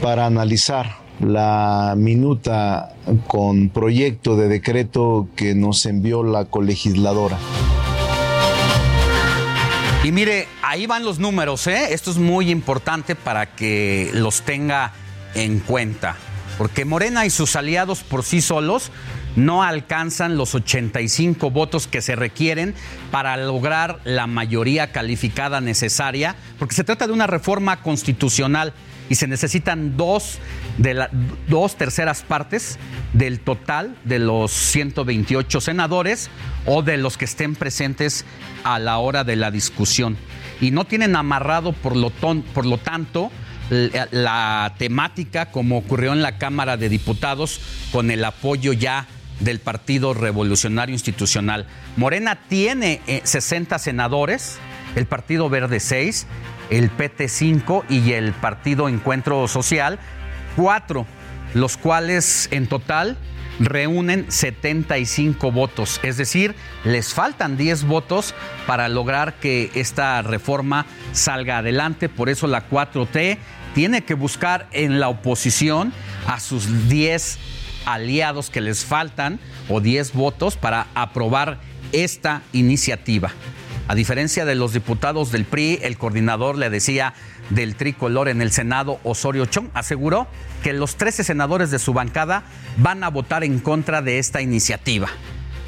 para 0.01 0.25
analizar 0.25 0.97
la 1.19 1.95
minuta 1.97 2.95
con 3.27 3.69
proyecto 3.69 4.35
de 4.35 4.47
decreto 4.47 5.27
que 5.35 5.55
nos 5.55 5.85
envió 5.85 6.23
la 6.23 6.45
colegisladora. 6.45 7.37
Y 10.07 10.13
mire, 10.13 10.47
ahí 10.61 10.85
van 10.85 11.03
los 11.03 11.19
números, 11.19 11.67
¿eh? 11.67 11.93
Esto 11.93 12.11
es 12.11 12.17
muy 12.17 12.49
importante 12.49 13.13
para 13.13 13.45
que 13.45 14.09
los 14.13 14.41
tenga 14.43 14.93
en 15.35 15.59
cuenta. 15.59 16.15
Porque 16.57 16.85
Morena 16.85 17.25
y 17.25 17.29
sus 17.29 17.57
aliados 17.57 18.03
por 18.03 18.23
sí 18.23 18.39
solos 18.39 18.89
no 19.35 19.63
alcanzan 19.63 20.37
los 20.37 20.55
85 20.55 21.51
votos 21.51 21.87
que 21.87 22.01
se 22.01 22.15
requieren 22.15 22.73
para 23.11 23.35
lograr 23.35 23.99
la 24.05 24.27
mayoría 24.27 24.93
calificada 24.93 25.59
necesaria, 25.59 26.37
porque 26.57 26.75
se 26.75 26.85
trata 26.85 27.05
de 27.05 27.11
una 27.11 27.27
reforma 27.27 27.81
constitucional 27.81 28.71
y 29.09 29.15
se 29.15 29.27
necesitan 29.27 29.97
dos, 29.97 30.39
de 30.77 30.93
la, 30.93 31.09
dos 31.47 31.75
terceras 31.75 32.21
partes 32.21 32.77
del 33.13 33.39
total 33.39 33.95
de 34.03 34.19
los 34.19 34.51
128 34.51 35.61
senadores 35.61 36.29
o 36.65 36.81
de 36.81 36.97
los 36.97 37.17
que 37.17 37.25
estén 37.25 37.55
presentes 37.55 38.25
a 38.63 38.79
la 38.79 38.97
hora 38.97 39.23
de 39.23 39.35
la 39.35 39.51
discusión. 39.51 40.17
Y 40.59 40.71
no 40.71 40.85
tienen 40.85 41.15
amarrado, 41.15 41.73
por 41.73 41.95
lo, 41.95 42.09
por 42.09 42.65
lo 42.65 42.77
tanto, 42.77 43.31
la 43.69 44.73
temática 44.77 45.51
como 45.51 45.77
ocurrió 45.77 46.13
en 46.13 46.21
la 46.21 46.37
Cámara 46.37 46.77
de 46.77 46.89
Diputados 46.89 47.59
con 47.91 48.11
el 48.11 48.23
apoyo 48.23 48.73
ya 48.73 49.07
del 49.39 49.59
Partido 49.59 50.13
Revolucionario 50.13 50.93
Institucional. 50.93 51.67
Morena 51.95 52.39
tiene 52.47 53.01
60 53.23 53.75
eh, 53.75 53.79
senadores, 53.79 54.57
el 54.95 55.05
Partido 55.05 55.49
Verde 55.49 55.79
6, 55.79 56.27
el 56.69 56.89
PT 56.89 57.27
5 57.27 57.85
y 57.89 58.13
el 58.13 58.33
Partido 58.33 58.89
Encuentro 58.89 59.47
Social, 59.47 59.99
cuatro, 60.55 61.05
los 61.53 61.77
cuales 61.77 62.49
en 62.51 62.67
total 62.67 63.17
reúnen 63.59 64.31
75 64.31 65.51
votos, 65.51 65.99
es 66.03 66.17
decir, 66.17 66.55
les 66.83 67.13
faltan 67.13 67.57
10 67.57 67.85
votos 67.85 68.35
para 68.67 68.87
lograr 68.87 69.35
que 69.35 69.71
esta 69.73 70.21
reforma 70.21 70.85
salga 71.11 71.59
adelante, 71.59 72.09
por 72.09 72.29
eso 72.29 72.47
la 72.47 72.69
4T 72.69 73.37
tiene 73.73 74.03
que 74.03 74.13
buscar 74.13 74.67
en 74.71 74.99
la 74.99 75.09
oposición 75.09 75.93
a 76.27 76.39
sus 76.39 76.89
10 76.89 77.39
aliados 77.85 78.49
que 78.49 78.61
les 78.61 78.85
faltan 78.85 79.39
o 79.69 79.79
10 79.79 80.13
votos 80.13 80.55
para 80.55 80.87
aprobar 80.93 81.59
esta 81.91 82.41
iniciativa. 82.53 83.31
A 83.87 83.95
diferencia 83.95 84.43
de 84.43 84.55
los 84.55 84.73
diputados 84.73 85.31
del 85.31 85.45
PRI, 85.45 85.79
el 85.81 85.97
coordinador 85.97 86.57
le 86.57 86.69
decía 86.69 87.13
del 87.49 87.75
tricolor 87.75 88.27
en 88.27 88.41
el 88.41 88.51
Senado, 88.51 88.99
Osorio 89.03 89.45
Chong, 89.45 89.69
aseguró 89.73 90.27
que 90.61 90.73
los 90.73 90.97
13 90.97 91.23
senadores 91.23 91.71
de 91.71 91.79
su 91.79 91.93
bancada 91.93 92.43
van 92.77 93.03
a 93.05 93.09
votar 93.09 93.45
en 93.45 93.59
contra 93.59 94.01
de 94.01 94.19
esta 94.19 94.41
iniciativa. 94.41 95.07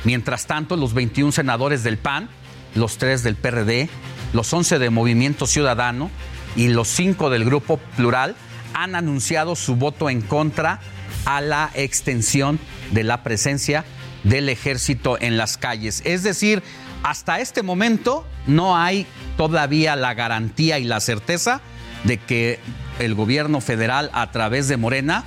Mientras 0.04 0.48
tanto, 0.48 0.76
los 0.76 0.94
21 0.94 1.32
senadores 1.32 1.84
del 1.84 1.98
PAN, 1.98 2.30
los 2.76 2.98
3 2.98 3.24
del 3.24 3.36
PRD, 3.36 3.90
los 4.34 4.52
11 4.52 4.80
de 4.80 4.90
Movimiento 4.90 5.48
Ciudadano 5.48 6.12
y 6.58 6.68
los 6.68 6.90
5 6.90 7.30
del 7.30 7.46
Grupo 7.46 7.78
Plural 7.96 8.36
han 8.74 8.96
anunciado 8.96 9.56
su 9.56 9.78
voto 9.78 10.10
en 10.10 10.22
contra 10.22 10.82
a 11.24 11.40
la 11.40 11.72
extensión 11.74 12.60
de 12.92 13.04
la 13.04 13.24
presencia 13.24 13.86
del 14.24 14.50
ejército 14.50 15.18
en 15.20 15.38
las 15.38 15.58
calles. 15.58 16.02
Es 16.06 16.24
decir, 16.24 16.64
hasta 17.04 17.40
este 17.40 17.64
momento 17.64 18.26
no 18.48 18.78
hay 18.78 19.06
todavía 19.38 19.96
la 19.96 20.14
garantía 20.14 20.80
y 20.80 20.84
la 20.84 21.00
certeza 21.00 21.62
de 22.04 22.18
que 22.18 22.60
el 23.00 23.16
gobierno 23.16 23.62
federal 23.62 24.10
a 24.14 24.32
través 24.32 24.68
de 24.68 24.78
Morena 24.78 25.24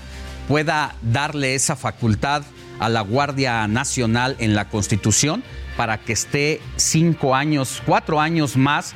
pueda 0.49 0.95
darle 1.03 1.55
esa 1.55 1.77
facultad 1.77 2.43
a 2.79 2.89
la 2.89 3.01
Guardia 3.01 3.67
Nacional 3.69 4.37
en 4.39 4.55
la 4.55 4.69
Constitución 4.69 5.43
para 5.77 5.99
que 5.99 6.13
esté 6.13 6.61
cinco 6.77 7.35
años, 7.35 7.83
cuatro 7.87 8.21
años 8.21 8.57
más 8.57 8.95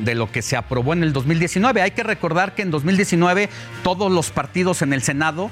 de 0.00 0.14
lo 0.16 0.30
que 0.30 0.42
se 0.42 0.56
aprobó 0.56 0.92
en 0.92 1.02
el 1.02 1.12
2019. 1.12 1.80
Hay 1.80 1.92
que 1.92 2.02
recordar 2.02 2.54
que 2.54 2.62
en 2.62 2.70
2019 2.70 3.48
todos 3.84 4.10
los 4.10 4.30
partidos 4.30 4.82
en 4.82 4.92
el 4.92 5.02
Senado 5.02 5.50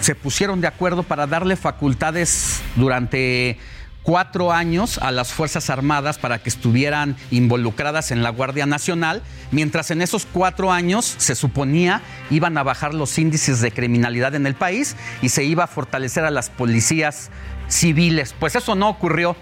se 0.00 0.14
pusieron 0.14 0.60
de 0.60 0.66
acuerdo 0.66 1.02
para 1.02 1.26
darle 1.26 1.56
facultades 1.56 2.60
durante 2.76 3.58
cuatro 4.02 4.52
años 4.52 4.98
a 4.98 5.10
las 5.10 5.32
Fuerzas 5.32 5.70
Armadas 5.70 6.18
para 6.18 6.38
que 6.38 6.48
estuvieran 6.48 7.16
involucradas 7.30 8.10
en 8.10 8.22
la 8.22 8.30
Guardia 8.30 8.66
Nacional, 8.66 9.22
mientras 9.50 9.90
en 9.90 10.02
esos 10.02 10.26
cuatro 10.26 10.72
años 10.72 11.14
se 11.18 11.34
suponía 11.34 12.02
iban 12.30 12.56
a 12.58 12.62
bajar 12.62 12.94
los 12.94 13.18
índices 13.18 13.60
de 13.60 13.72
criminalidad 13.72 14.34
en 14.34 14.46
el 14.46 14.54
país 14.54 14.96
y 15.22 15.28
se 15.28 15.44
iba 15.44 15.64
a 15.64 15.68
fortalecer 15.68 16.24
a 16.24 16.30
las 16.30 16.50
policías 16.50 17.30
civiles. 17.68 18.34
Pues 18.38 18.56
eso 18.56 18.74
no 18.74 18.88
ocurrió. 18.88 19.36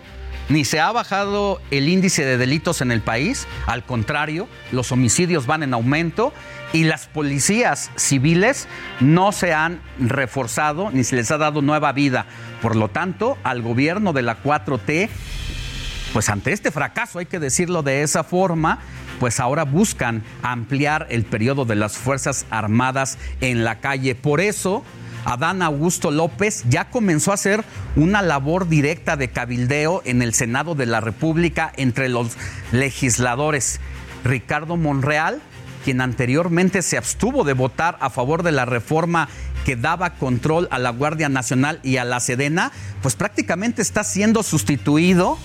Ni 0.49 0.65
se 0.65 0.81
ha 0.81 0.91
bajado 0.93 1.61
el 1.71 1.91
índice 1.91 2.25
de 2.25 2.39
delitos 2.39 2.81
en 2.81 2.91
el 2.91 3.03
país, 3.03 3.47
al 3.67 3.85
contrario, 3.85 4.49
los 4.73 4.93
homicidios 4.93 5.45
van 5.45 5.63
en 5.63 5.75
aumento 5.75 6.33
y 6.73 6.85
las 6.85 7.07
policías 7.07 7.91
civiles 7.97 8.69
no 9.01 9.33
se 9.33 9.53
han 9.53 9.81
reforzado 9.99 10.91
ni 10.91 11.05
se 11.05 11.17
les 11.17 11.31
ha 11.31 11.39
dado 11.39 11.63
nueva 11.63 11.93
vida. 11.93 12.27
Por 12.63 12.77
lo 12.77 12.89
tanto, 12.89 13.39
al 13.43 13.63
gobierno 13.63 14.13
de 14.13 14.23
la 14.23 14.43
4T, 14.43 15.09
pues 16.13 16.29
ante 16.29 16.53
este 16.53 16.71
fracaso, 16.71 17.19
hay 17.19 17.27
que 17.27 17.39
decirlo 17.39 17.83
de 17.83 18.03
esa 18.03 18.25
forma, 18.25 18.81
pues 19.21 19.41
ahora 19.41 19.65
buscan 19.65 20.23
ampliar 20.43 21.07
el 21.11 21.25
periodo 21.25 21.65
de 21.65 21.77
las 21.77 21.97
Fuerzas 21.97 22.47
Armadas 22.51 23.19
en 23.41 23.65
la 23.65 23.81
calle. 23.81 24.15
Por 24.15 24.41
eso, 24.41 24.85
Adán 25.25 25.63
Augusto 25.63 26.11
López 26.11 26.65
ya 26.69 26.91
comenzó 26.91 27.31
a 27.31 27.35
hacer 27.35 27.65
una 27.97 28.23
labor 28.23 28.69
directa 28.69 29.17
de 29.17 29.29
cabildeo 29.29 30.03
en 30.05 30.23
el 30.23 30.35
Senado 30.35 30.75
de 30.75 30.87
la 30.87 31.01
República 31.01 31.73
entre 31.77 32.09
los 32.09 32.37
legisladores. 32.73 33.81
Ricardo 34.25 34.77
Monreal, 34.77 35.41
quien 35.79 36.01
anteriormente 36.01 36.83
se 36.83 36.99
abstuvo 36.99 37.45
de 37.45 37.53
votar 37.55 37.97
a 38.01 38.11
favor 38.11 38.43
de 38.43 38.53
la 38.53 38.65
reforma 38.65 39.29
que 39.65 39.77
daba 39.77 40.15
control 40.15 40.69
a 40.71 40.79
la 40.79 40.91
Guardia 40.91 41.29
Nacional 41.29 41.81
y 41.83 41.97
a 41.97 42.05
la 42.05 42.21
Sedena, 42.21 42.73
pues 43.03 43.17
prácticamente 43.17 43.83
está 43.83 44.05
siendo 44.05 44.43
sustituido 44.43 45.39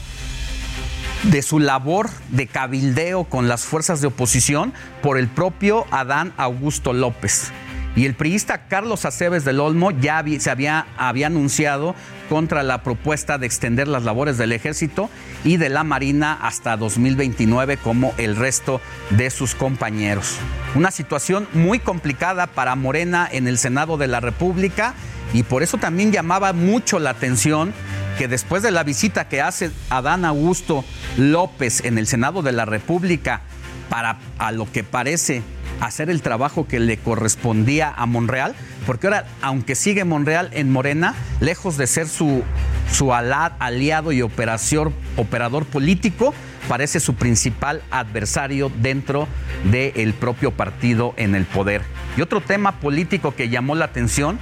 de 1.23 1.41
su 1.41 1.59
labor 1.59 2.09
de 2.29 2.47
cabildeo 2.47 3.23
con 3.25 3.47
las 3.47 3.63
fuerzas 3.63 4.01
de 4.01 4.07
oposición 4.07 4.73
por 5.01 5.17
el 5.17 5.27
propio 5.27 5.85
Adán 5.91 6.33
Augusto 6.37 6.93
López. 6.93 7.51
Y 7.95 8.05
el 8.05 8.15
priista 8.15 8.67
Carlos 8.67 9.05
Aceves 9.05 9.45
del 9.45 9.59
Olmo 9.59 9.91
ya 9.91 10.23
se 10.39 10.49
había, 10.49 10.87
había 10.97 11.27
anunciado 11.27 11.95
contra 12.27 12.63
la 12.63 12.81
propuesta 12.81 13.37
de 13.37 13.45
extender 13.45 13.87
las 13.87 14.03
labores 14.03 14.37
del 14.39 14.51
ejército 14.51 15.11
y 15.43 15.57
de 15.57 15.69
la 15.69 15.83
Marina 15.83 16.33
hasta 16.41 16.75
2029 16.75 17.77
como 17.77 18.13
el 18.17 18.35
resto 18.35 18.81
de 19.11 19.29
sus 19.29 19.53
compañeros. 19.53 20.37
Una 20.73 20.89
situación 20.89 21.47
muy 21.53 21.77
complicada 21.77 22.47
para 22.47 22.75
Morena 22.75 23.29
en 23.31 23.47
el 23.47 23.59
Senado 23.59 23.97
de 23.97 24.07
la 24.07 24.19
República 24.19 24.95
y 25.31 25.43
por 25.43 25.61
eso 25.61 25.77
también 25.77 26.11
llamaba 26.11 26.53
mucho 26.53 26.97
la 26.97 27.11
atención 27.11 27.73
que 28.17 28.27
después 28.27 28.63
de 28.63 28.71
la 28.71 28.83
visita 28.83 29.27
que 29.27 29.41
hace 29.41 29.71
Adán 29.89 30.25
Augusto 30.25 30.83
López 31.17 31.83
en 31.85 31.97
el 31.99 32.07
Senado 32.07 32.41
de 32.41 32.51
la 32.51 32.65
República 32.65 33.41
para 33.89 34.17
a 34.39 34.51
lo 34.51 34.71
que 34.71 34.83
parece 34.83 35.43
hacer 35.79 36.09
el 36.09 36.21
trabajo 36.21 36.67
que 36.67 36.79
le 36.79 36.97
correspondía 36.97 37.93
a 37.95 38.05
Monreal, 38.05 38.55
porque 38.85 39.07
ahora, 39.07 39.25
aunque 39.41 39.75
sigue 39.75 40.05
Monreal 40.05 40.49
en 40.53 40.71
Morena, 40.71 41.15
lejos 41.39 41.77
de 41.77 41.87
ser 41.87 42.07
su, 42.07 42.43
su 42.91 43.13
aliado 43.13 44.11
y 44.11 44.21
operación, 44.21 44.93
operador 45.17 45.65
político, 45.65 46.33
parece 46.67 46.99
su 46.99 47.15
principal 47.15 47.81
adversario 47.91 48.71
dentro 48.81 49.27
del 49.65 50.13
propio 50.13 50.51
partido 50.51 51.13
en 51.17 51.35
el 51.35 51.45
poder. 51.45 51.81
Y 52.17 52.21
otro 52.21 52.41
tema 52.41 52.79
político 52.79 53.35
que 53.35 53.49
llamó 53.49 53.75
la 53.75 53.85
atención 53.85 54.39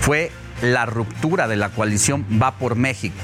fue 0.00 0.30
la 0.62 0.86
ruptura 0.86 1.48
de 1.48 1.56
la 1.56 1.70
coalición 1.70 2.24
Va 2.40 2.58
por 2.58 2.76
México. 2.76 3.16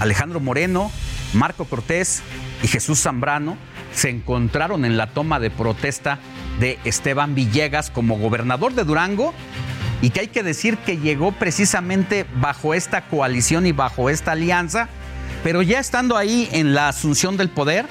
Alejandro 0.00 0.40
Moreno, 0.40 0.90
Marco 1.32 1.64
Cortés 1.64 2.22
y 2.62 2.68
Jesús 2.68 3.00
Zambrano 3.00 3.56
se 3.94 4.08
encontraron 4.08 4.84
en 4.84 4.96
la 4.96 5.08
toma 5.08 5.38
de 5.38 5.50
protesta 5.50 6.18
de 6.60 6.78
Esteban 6.84 7.34
Villegas 7.34 7.90
como 7.90 8.18
gobernador 8.18 8.74
de 8.74 8.84
Durango 8.84 9.34
y 10.00 10.10
que 10.10 10.20
hay 10.20 10.28
que 10.28 10.42
decir 10.42 10.76
que 10.78 10.98
llegó 10.98 11.32
precisamente 11.32 12.26
bajo 12.36 12.74
esta 12.74 13.02
coalición 13.02 13.66
y 13.66 13.72
bajo 13.72 14.10
esta 14.10 14.32
alianza, 14.32 14.88
pero 15.44 15.62
ya 15.62 15.78
estando 15.78 16.16
ahí 16.16 16.48
en 16.52 16.74
la 16.74 16.88
asunción 16.88 17.36
del 17.36 17.48
poder, 17.48 17.86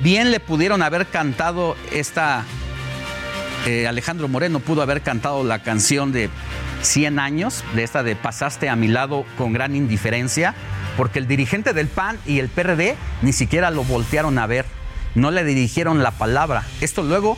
bien 0.00 0.30
le 0.30 0.40
pudieron 0.40 0.82
haber 0.82 1.06
cantado 1.06 1.76
esta, 1.92 2.44
eh, 3.66 3.86
Alejandro 3.86 4.28
Moreno 4.28 4.58
pudo 4.58 4.82
haber 4.82 5.02
cantado 5.02 5.44
la 5.44 5.62
canción 5.62 6.10
de 6.10 6.30
100 6.82 7.18
años, 7.18 7.64
de 7.74 7.84
esta 7.84 8.02
de 8.02 8.16
Pasaste 8.16 8.68
a 8.68 8.76
mi 8.76 8.88
lado 8.88 9.24
con 9.38 9.52
gran 9.52 9.76
indiferencia, 9.76 10.54
porque 10.96 11.18
el 11.18 11.26
dirigente 11.26 11.72
del 11.72 11.88
PAN 11.88 12.18
y 12.26 12.40
el 12.40 12.48
PRD 12.48 12.96
ni 13.22 13.32
siquiera 13.32 13.70
lo 13.70 13.84
voltearon 13.84 14.38
a 14.38 14.46
ver 14.46 14.66
no 15.14 15.30
le 15.30 15.44
dirigieron 15.44 16.02
la 16.02 16.10
palabra. 16.12 16.64
Esto 16.80 17.02
luego 17.02 17.36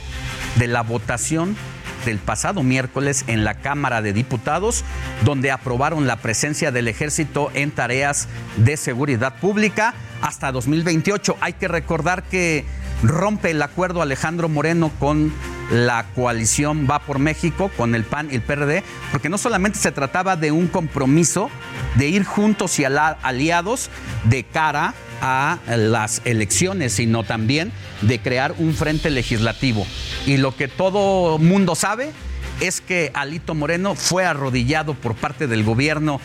de 0.56 0.66
la 0.66 0.82
votación 0.82 1.56
del 2.04 2.18
pasado 2.18 2.62
miércoles 2.62 3.24
en 3.26 3.44
la 3.44 3.54
Cámara 3.54 4.00
de 4.00 4.12
Diputados, 4.12 4.84
donde 5.24 5.50
aprobaron 5.50 6.06
la 6.06 6.16
presencia 6.16 6.70
del 6.70 6.88
ejército 6.88 7.50
en 7.54 7.72
tareas 7.72 8.28
de 8.56 8.76
seguridad 8.76 9.38
pública 9.40 9.92
hasta 10.22 10.52
2028. 10.52 11.36
Hay 11.40 11.54
que 11.54 11.68
recordar 11.68 12.22
que 12.22 12.64
rompe 13.02 13.50
el 13.50 13.62
acuerdo 13.62 14.02
Alejandro 14.02 14.48
Moreno 14.48 14.90
con 14.98 15.32
la 15.70 16.06
coalición 16.14 16.86
Va 16.88 17.00
por 17.00 17.18
México, 17.18 17.70
con 17.76 17.94
el 17.94 18.04
PAN 18.04 18.28
y 18.30 18.36
el 18.36 18.42
PRD, 18.42 18.84
porque 19.10 19.28
no 19.28 19.38
solamente 19.38 19.78
se 19.78 19.92
trataba 19.92 20.36
de 20.36 20.52
un 20.52 20.68
compromiso 20.68 21.50
de 21.96 22.08
ir 22.08 22.24
juntos 22.24 22.78
y 22.78 22.84
aliados 22.84 23.90
de 24.24 24.44
cara 24.44 24.94
a 25.20 25.58
las 25.66 26.22
elecciones, 26.24 26.92
sino 26.92 27.24
también 27.24 27.72
de 28.02 28.20
crear 28.20 28.54
un 28.58 28.74
frente 28.74 29.10
legislativo. 29.10 29.86
Y 30.26 30.36
lo 30.36 30.54
que 30.54 30.68
todo 30.68 31.38
mundo 31.38 31.74
sabe 31.74 32.12
es 32.60 32.80
que 32.80 33.10
Alito 33.14 33.54
Moreno 33.54 33.94
fue 33.94 34.24
arrodillado 34.24 34.94
por 34.94 35.14
parte 35.14 35.46
del 35.46 35.64
gobierno 35.64 36.20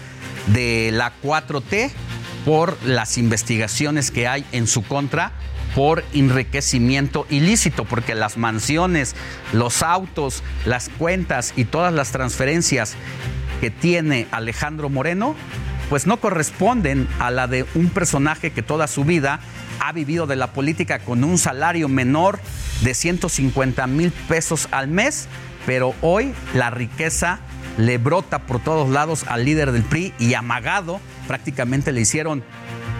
de 0.47 0.91
la 0.93 1.13
4T 1.23 1.91
por 2.45 2.77
las 2.83 3.17
investigaciones 3.17 4.11
que 4.11 4.27
hay 4.27 4.45
en 4.51 4.67
su 4.67 4.83
contra 4.83 5.31
por 5.75 6.03
enriquecimiento 6.13 7.25
ilícito, 7.29 7.85
porque 7.85 8.15
las 8.15 8.37
mansiones, 8.37 9.15
los 9.53 9.83
autos, 9.83 10.43
las 10.65 10.89
cuentas 10.89 11.53
y 11.55 11.65
todas 11.65 11.93
las 11.93 12.11
transferencias 12.11 12.95
que 13.61 13.69
tiene 13.69 14.27
Alejandro 14.31 14.89
Moreno 14.89 15.35
pues 15.91 16.07
no 16.07 16.21
corresponden 16.21 17.05
a 17.19 17.31
la 17.31 17.47
de 17.47 17.65
un 17.75 17.89
personaje 17.89 18.51
que 18.51 18.61
toda 18.61 18.87
su 18.87 19.03
vida 19.03 19.41
ha 19.81 19.91
vivido 19.91 20.25
de 20.25 20.37
la 20.37 20.53
política 20.53 20.99
con 20.99 21.25
un 21.25 21.37
salario 21.37 21.89
menor 21.89 22.39
de 22.81 22.93
150 22.93 23.87
mil 23.87 24.11
pesos 24.29 24.69
al 24.71 24.87
mes, 24.87 25.27
pero 25.65 25.93
hoy 26.01 26.33
la 26.53 26.69
riqueza 26.69 27.39
le 27.77 27.97
brota 27.97 28.39
por 28.39 28.61
todos 28.63 28.89
lados 28.89 29.25
al 29.27 29.43
líder 29.43 29.73
del 29.73 29.83
PRI 29.83 30.13
y 30.17 30.33
amagado, 30.33 31.01
prácticamente 31.27 31.91
le 31.91 31.99
hicieron 31.99 32.41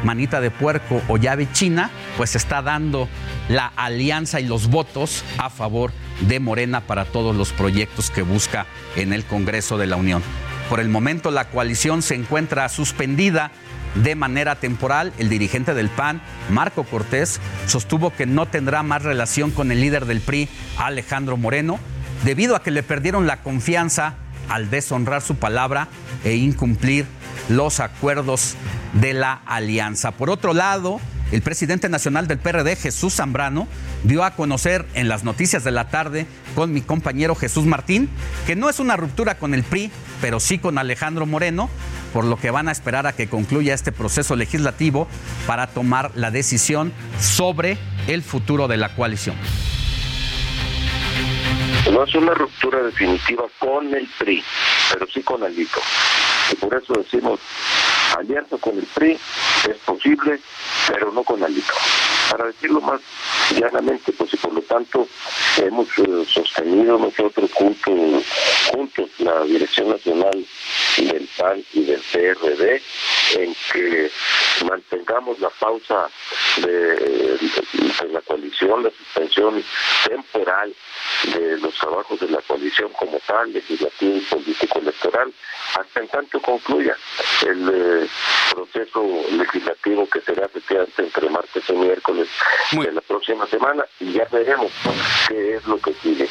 manita 0.04 0.42
de 0.42 0.52
puerco 0.52 1.02
o 1.08 1.18
llave 1.18 1.48
china, 1.52 1.90
pues 2.18 2.36
está 2.36 2.62
dando 2.62 3.08
la 3.50 3.68
alianza 3.76 4.40
y 4.40 4.46
los 4.46 4.68
votos 4.68 5.24
a 5.38 5.50
favor 5.50 5.92
de 6.22 6.40
Morena 6.40 6.82
para 6.82 7.06
todos 7.06 7.36
los 7.36 7.52
proyectos 7.52 8.12
que 8.12 8.22
busca 8.22 8.66
en 8.96 9.14
el 9.14 9.26
Congreso 9.26 9.78
de 9.78 9.88
la 9.88 9.96
Unión. 9.96 10.22
Por 10.70 10.80
el 10.80 10.90
momento 10.90 11.32
la 11.32 11.50
coalición 11.50 12.02
se 12.02 12.16
encuentra 12.16 12.70
suspendida 12.70 13.52
de 13.96 14.16
manera 14.16 14.56
temporal. 14.56 15.12
El 15.18 15.30
dirigente 15.30 15.74
del 15.74 15.90
PAN, 15.90 16.22
Marco 16.50 16.84
Cortés, 16.84 17.40
sostuvo 17.68 18.14
que 18.14 18.26
no 18.26 18.46
tendrá 18.46 18.84
más 18.84 19.04
relación 19.04 19.52
con 19.52 19.72
el 19.72 19.82
líder 19.82 20.06
del 20.06 20.22
PRI, 20.22 20.48
Alejandro 20.78 21.38
Moreno, 21.38 21.80
debido 22.24 22.56
a 22.56 22.64
que 22.64 22.72
le 22.72 22.84
perdieron 22.84 23.28
la 23.28 23.42
confianza 23.42 24.16
al 24.52 24.70
deshonrar 24.70 25.22
su 25.22 25.36
palabra 25.36 25.88
e 26.26 26.36
incumplir 26.36 27.06
los 27.48 27.80
acuerdos 27.80 28.56
de 28.94 29.14
la 29.14 29.42
alianza. 29.46 30.12
Por 30.12 30.30
otro 30.30 30.54
lado, 30.54 31.00
el 31.32 31.42
presidente 31.42 31.88
nacional 31.88 32.28
del 32.28 32.38
PRD, 32.38 32.76
Jesús 32.76 33.16
Zambrano, 33.16 33.70
dio 34.04 34.26
a 34.26 34.36
conocer 34.36 34.86
en 34.94 35.08
las 35.08 35.24
noticias 35.24 35.64
de 35.64 35.72
la 35.72 35.88
tarde 35.88 36.28
con 36.56 36.74
mi 36.74 36.82
compañero 36.82 37.36
Jesús 37.36 37.66
Martín 37.66 38.10
que 38.46 38.58
no 38.58 38.70
es 38.70 38.80
una 38.80 38.98
ruptura 38.98 39.36
con 39.36 39.54
el 39.54 39.64
PRI, 39.64 39.90
pero 40.20 40.42
sí 40.42 40.58
con 40.58 40.78
Alejandro 40.78 41.26
Moreno, 41.26 41.70
por 42.12 42.26
lo 42.26 42.36
que 42.36 42.52
van 42.52 42.68
a 42.68 42.74
esperar 42.74 43.08
a 43.08 43.14
que 43.14 43.30
concluya 43.30 43.74
este 43.74 43.94
proceso 43.94 44.36
legislativo 44.36 45.08
para 45.48 45.68
tomar 45.68 46.12
la 46.16 46.30
decisión 46.30 46.92
sobre 47.22 47.78
el 48.08 48.22
futuro 48.22 48.68
de 48.68 48.76
la 48.76 48.94
coalición. 48.96 49.38
No 51.92 52.06
es 52.06 52.16
una 52.16 52.34
ruptura 52.34 52.82
definitiva 52.84 53.44
con 53.60 53.94
el 53.94 54.08
PRI, 54.18 54.42
pero 54.94 55.06
sí 55.08 55.22
con 55.24 55.44
Alito. 55.44 55.82
Y 56.50 56.56
por 56.56 56.74
eso 56.74 56.94
decimos 56.94 57.42
alianza 58.18 58.58
con 58.58 58.78
el 58.78 58.86
PRI 58.86 59.20
es 59.70 59.78
posible, 59.86 60.40
pero 60.88 61.12
no 61.12 61.24
con 61.24 61.44
Alito. 61.44 61.74
Para 62.30 62.46
decirlo 62.46 62.82
más 62.82 63.02
llanamente, 63.60 64.12
pues 64.14 64.34
y 64.34 64.38
por 64.38 64.54
lo 64.54 64.62
tanto 64.62 65.08
hemos 65.58 65.88
eh, 66.00 66.26
sostenido 66.28 66.98
nosotros 66.98 67.52
juntos, 67.54 68.24
juntos 68.72 69.10
la 69.20 69.44
Dirección 69.44 69.90
Nacional 69.90 70.46
del 70.98 71.30
PAN 71.38 71.64
y 71.74 71.84
del 71.84 72.02
PRD 72.12 72.82
en 73.36 73.56
que 73.72 74.12
mantengamos 74.66 75.40
la 75.40 75.50
pausa 75.50 76.10
de, 76.58 77.38
la 78.12 78.22
coalición, 78.22 78.84
la 78.84 78.92
suspensión 78.92 79.64
temporal 80.08 80.74
de 81.34 81.58
los 81.58 81.74
trabajos 81.76 82.20
de 82.20 82.30
la 82.30 82.42
coalición 82.42 82.92
como 82.94 83.20
tal, 83.26 83.54
legislativo 83.54 84.18
y 84.18 84.22
político 84.22 84.80
electoral, 84.80 85.34
hasta 85.78 86.00
en 86.00 86.08
tanto 86.10 86.42
concluya 86.42 86.96
el 87.48 88.01
proceso 88.54 89.04
legislativo 89.32 90.08
que 90.10 90.22
será 90.22 90.46
efectivamente 90.46 91.04
entre 91.04 91.30
martes 91.30 91.64
y 91.68 91.74
miércoles 91.74 92.28
de 92.72 92.92
la 92.92 93.02
próxima 93.02 93.48
semana 93.48 93.84
y 94.00 94.14
ya 94.14 94.28
veremos 94.32 94.72
qué 95.28 95.56
es 95.56 95.66
lo 95.66 95.78
que 95.78 95.94
sigue. 96.02 96.28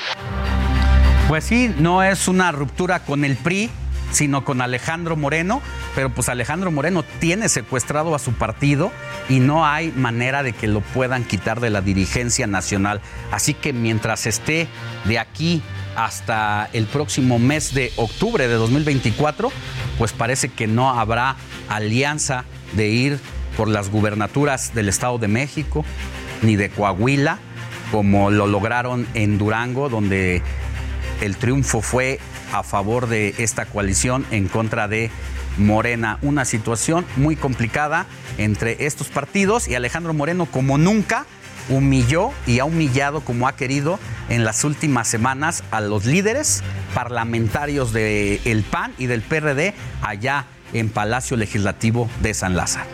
Pues 1.29 1.45
sí, 1.45 1.73
no 1.79 2.03
es 2.03 2.27
una 2.29 2.51
ruptura 2.51 3.05
con 3.05 3.25
el 3.25 3.37
PRI, 3.37 3.71
sino 4.11 4.45
con 4.45 4.61
Alejandro 4.61 5.17
Moreno, 5.17 5.63
pero 5.95 6.11
pues 6.11 6.29
Alejandro 6.29 6.71
Moreno 6.71 7.05
tiene 7.21 7.49
secuestrado 7.49 8.15
a 8.15 8.19
su 8.19 8.33
partido 8.33 8.91
y 9.29 9.41
no 9.41 9.67
hay 9.67 9.93
manera 9.93 10.43
de 10.43 10.53
que 10.53 10.67
lo 10.67 10.81
puedan 10.81 11.25
quitar 11.25 11.61
de 11.61 11.71
la 11.71 11.81
dirigencia 11.81 12.47
nacional. 12.47 13.01
Así 13.31 13.55
que 13.55 13.73
mientras 13.73 14.27
esté 14.27 14.67
de 15.05 15.19
aquí 15.19 15.63
hasta 15.97 16.69
el 16.73 16.87
próximo 16.87 17.39
mes 17.39 17.75
de 17.75 17.93
octubre 17.97 18.49
de 18.49 18.55
2024, 18.55 19.51
pues 19.99 20.13
parece 20.13 20.49
que 20.49 20.67
no 20.67 20.91
habrá 20.91 21.37
alianza 21.69 22.45
de 22.75 22.89
ir 22.89 23.21
por 23.57 23.69
las 23.69 23.91
gubernaturas 23.91 24.75
del 24.75 24.89
Estado 24.89 25.19
de 25.19 25.29
México 25.29 25.85
ni 26.43 26.57
de 26.57 26.71
Coahuila, 26.71 27.39
como 27.91 28.31
lo 28.31 28.47
lograron 28.47 29.07
en 29.15 29.39
Durango, 29.39 29.89
donde 29.89 30.43
el 31.21 31.37
triunfo 31.37 31.83
fue 31.83 32.21
a 32.53 32.63
favor 32.63 33.09
de 33.09 33.35
esta 33.39 33.67
coalición 33.67 34.25
en 34.31 34.49
contra 34.49 34.89
de 34.89 35.11
Morena. 35.59 36.19
Una 36.23 36.45
situación 36.45 37.05
muy 37.17 37.37
complicada 37.37 38.07
entre 38.39 38.87
estos 38.87 39.09
partidos 39.09 39.69
y 39.69 39.75
Alejandro 39.75 40.15
Moreno 40.15 40.47
como 40.47 40.79
nunca 40.79 41.27
humilló 41.69 42.31
y 42.47 42.59
ha 42.59 42.65
humillado 42.65 43.21
como 43.21 43.47
ha 43.47 43.57
querido 43.57 43.99
en 44.29 44.45
las 44.45 44.65
últimas 44.65 45.09
semanas 45.09 45.63
a 45.71 45.81
los 45.81 46.05
líderes 46.05 46.63
parlamentarios 46.95 47.93
del 47.93 48.65
PAN 48.71 48.95
y 48.99 49.07
del 49.07 49.23
PRD 49.23 49.75
allá 50.03 50.47
en 50.73 50.89
Palacio 50.89 51.37
Legislativo 51.37 52.09
de 52.23 52.35
San 52.35 52.57
Lázaro. 52.57 52.89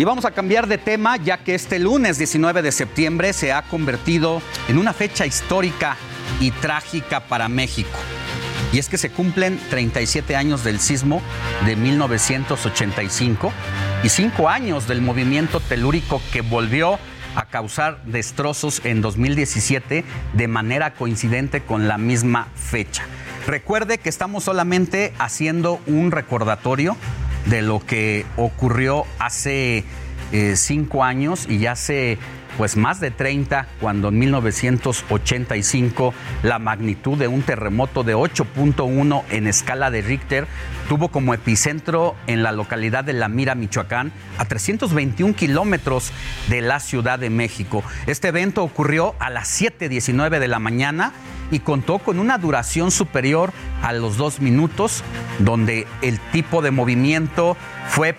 Y 0.00 0.04
vamos 0.04 0.24
a 0.24 0.30
cambiar 0.30 0.66
de 0.66 0.78
tema 0.78 1.18
ya 1.18 1.44
que 1.44 1.54
este 1.54 1.78
lunes 1.78 2.16
19 2.16 2.62
de 2.62 2.72
septiembre 2.72 3.34
se 3.34 3.52
ha 3.52 3.60
convertido 3.60 4.40
en 4.68 4.78
una 4.78 4.94
fecha 4.94 5.26
histórica 5.26 5.98
y 6.40 6.52
trágica 6.52 7.20
para 7.20 7.50
México. 7.50 7.98
Y 8.72 8.78
es 8.78 8.88
que 8.88 8.98
se 8.98 9.10
cumplen 9.10 9.58
37 9.70 10.36
años 10.36 10.62
del 10.62 10.78
sismo 10.80 11.20
de 11.66 11.76
1985 11.76 13.52
y 14.04 14.08
5 14.08 14.48
años 14.48 14.86
del 14.86 15.02
movimiento 15.02 15.60
telúrico 15.60 16.22
que 16.32 16.40
volvió 16.40 16.98
a 17.34 17.46
causar 17.46 18.02
destrozos 18.04 18.80
en 18.84 19.02
2017 19.02 20.04
de 20.32 20.48
manera 20.48 20.94
coincidente 20.94 21.62
con 21.62 21.88
la 21.88 21.98
misma 21.98 22.48
fecha. 22.54 23.04
Recuerde 23.46 23.98
que 23.98 24.08
estamos 24.08 24.44
solamente 24.44 25.12
haciendo 25.18 25.80
un 25.86 26.10
recordatorio 26.10 26.96
de 27.46 27.62
lo 27.62 27.84
que 27.84 28.26
ocurrió 28.36 29.04
hace 29.18 29.84
eh, 30.32 30.54
cinco 30.56 31.02
años 31.02 31.48
y 31.48 31.66
hace 31.66 32.18
pues 32.60 32.76
más 32.76 33.00
de 33.00 33.10
30 33.10 33.68
cuando 33.80 34.08
en 34.08 34.18
1985 34.18 36.12
la 36.42 36.58
magnitud 36.58 37.16
de 37.16 37.26
un 37.26 37.40
terremoto 37.40 38.02
de 38.02 38.14
8.1 38.14 39.22
en 39.30 39.46
escala 39.46 39.90
de 39.90 40.02
Richter 40.02 40.46
tuvo 40.86 41.08
como 41.08 41.32
epicentro 41.32 42.16
en 42.26 42.42
la 42.42 42.52
localidad 42.52 43.02
de 43.02 43.14
La 43.14 43.30
Mira, 43.30 43.54
Michoacán, 43.54 44.12
a 44.36 44.44
321 44.44 45.34
kilómetros 45.34 46.12
de 46.50 46.60
la 46.60 46.80
Ciudad 46.80 47.18
de 47.18 47.30
México. 47.30 47.82
Este 48.06 48.28
evento 48.28 48.62
ocurrió 48.62 49.14
a 49.20 49.30
las 49.30 49.58
7.19 49.58 50.38
de 50.38 50.48
la 50.48 50.58
mañana 50.58 51.14
y 51.50 51.60
contó 51.60 51.98
con 51.98 52.18
una 52.18 52.36
duración 52.36 52.90
superior 52.90 53.54
a 53.82 53.94
los 53.94 54.18
dos 54.18 54.40
minutos, 54.40 55.02
donde 55.38 55.86
el 56.02 56.20
tipo 56.32 56.60
de 56.60 56.72
movimiento 56.72 57.56
fue 57.88 58.14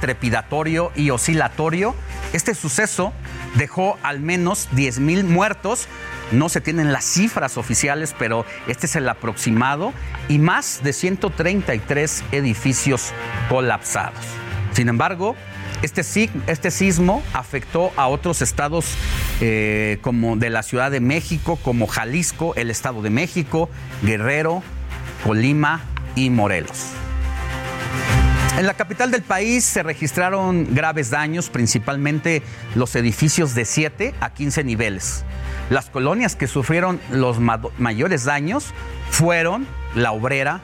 trepidatorio 0.00 0.92
y 0.96 1.10
oscilatorio. 1.10 1.94
Este 2.32 2.54
suceso 2.54 3.12
dejó 3.54 3.98
al 4.02 4.20
menos 4.20 4.68
10.000 4.72 5.24
muertos. 5.24 5.88
No 6.30 6.48
se 6.48 6.60
tienen 6.60 6.92
las 6.92 7.04
cifras 7.04 7.56
oficiales, 7.58 8.14
pero 8.18 8.46
este 8.66 8.86
es 8.86 8.96
el 8.96 9.08
aproximado 9.08 9.92
y 10.28 10.38
más 10.38 10.80
de 10.82 10.92
133 10.92 12.24
edificios 12.32 13.12
colapsados. 13.48 14.24
Sin 14.72 14.88
embargo, 14.88 15.36
este, 15.82 16.02
este 16.46 16.70
sismo 16.70 17.22
afectó 17.34 17.92
a 17.96 18.06
otros 18.06 18.40
estados 18.40 18.94
eh, 19.40 19.98
como 20.00 20.36
de 20.36 20.48
la 20.48 20.62
Ciudad 20.62 20.90
de 20.90 21.00
México, 21.00 21.58
como 21.62 21.86
Jalisco, 21.86 22.54
el 22.54 22.70
Estado 22.70 23.02
de 23.02 23.10
México, 23.10 23.68
Guerrero, 24.02 24.62
Colima 25.24 25.82
y 26.14 26.30
Morelos. 26.30 27.01
En 28.58 28.66
la 28.66 28.74
capital 28.74 29.10
del 29.10 29.22
país 29.22 29.64
se 29.64 29.82
registraron 29.82 30.74
graves 30.74 31.08
daños, 31.08 31.48
principalmente 31.48 32.42
los 32.74 32.94
edificios 32.96 33.54
de 33.54 33.64
7 33.64 34.14
a 34.20 34.34
15 34.34 34.62
niveles. 34.62 35.24
Las 35.70 35.88
colonias 35.88 36.36
que 36.36 36.46
sufrieron 36.46 37.00
los 37.10 37.38
mayores 37.40 38.24
daños 38.24 38.74
fueron 39.10 39.66
La 39.94 40.12
Obrera, 40.12 40.60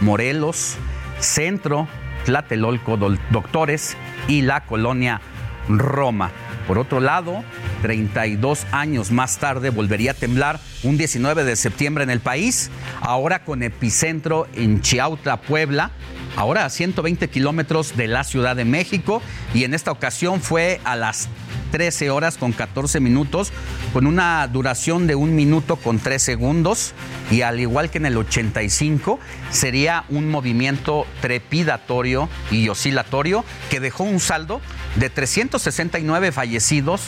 Morelos, 0.00 0.76
Centro, 1.20 1.88
Tlatelolco, 2.26 2.98
Doctores 3.30 3.96
y 4.28 4.42
la 4.42 4.66
colonia 4.66 5.22
Roma. 5.68 6.30
Por 6.68 6.78
otro 6.78 7.00
lado, 7.00 7.42
32 7.80 8.66
años 8.72 9.10
más 9.10 9.38
tarde 9.38 9.70
volvería 9.70 10.12
a 10.12 10.14
temblar 10.14 10.60
un 10.82 10.98
19 10.98 11.44
de 11.44 11.56
septiembre 11.56 12.04
en 12.04 12.10
el 12.10 12.20
país, 12.20 12.70
ahora 13.00 13.42
con 13.44 13.62
epicentro 13.62 14.46
en 14.54 14.80
Chiautla, 14.82 15.40
Puebla, 15.40 15.90
ahora 16.36 16.64
a 16.64 16.70
120 16.70 17.28
kilómetros 17.28 17.96
de 17.96 18.08
la 18.08 18.24
Ciudad 18.24 18.56
de 18.56 18.64
México 18.64 19.22
y 19.54 19.64
en 19.64 19.74
esta 19.74 19.90
ocasión 19.90 20.40
fue 20.40 20.80
a 20.84 20.96
las 20.96 21.28
13 21.72 22.10
horas 22.10 22.36
con 22.36 22.52
14 22.52 23.00
minutos, 23.00 23.50
con 23.92 24.06
una 24.06 24.46
duración 24.46 25.06
de 25.06 25.14
un 25.14 25.34
minuto 25.34 25.76
con 25.76 25.98
3 25.98 26.22
segundos 26.22 26.92
y 27.30 27.42
al 27.42 27.60
igual 27.60 27.90
que 27.90 27.98
en 27.98 28.06
el 28.06 28.16
85 28.16 29.18
sería 29.50 30.04
un 30.10 30.30
movimiento 30.30 31.06
trepidatorio 31.20 32.28
y 32.50 32.68
oscilatorio 32.68 33.44
que 33.70 33.80
dejó 33.80 34.04
un 34.04 34.20
saldo 34.20 34.60
de 34.96 35.08
369 35.08 36.30
fallecidos, 36.30 37.02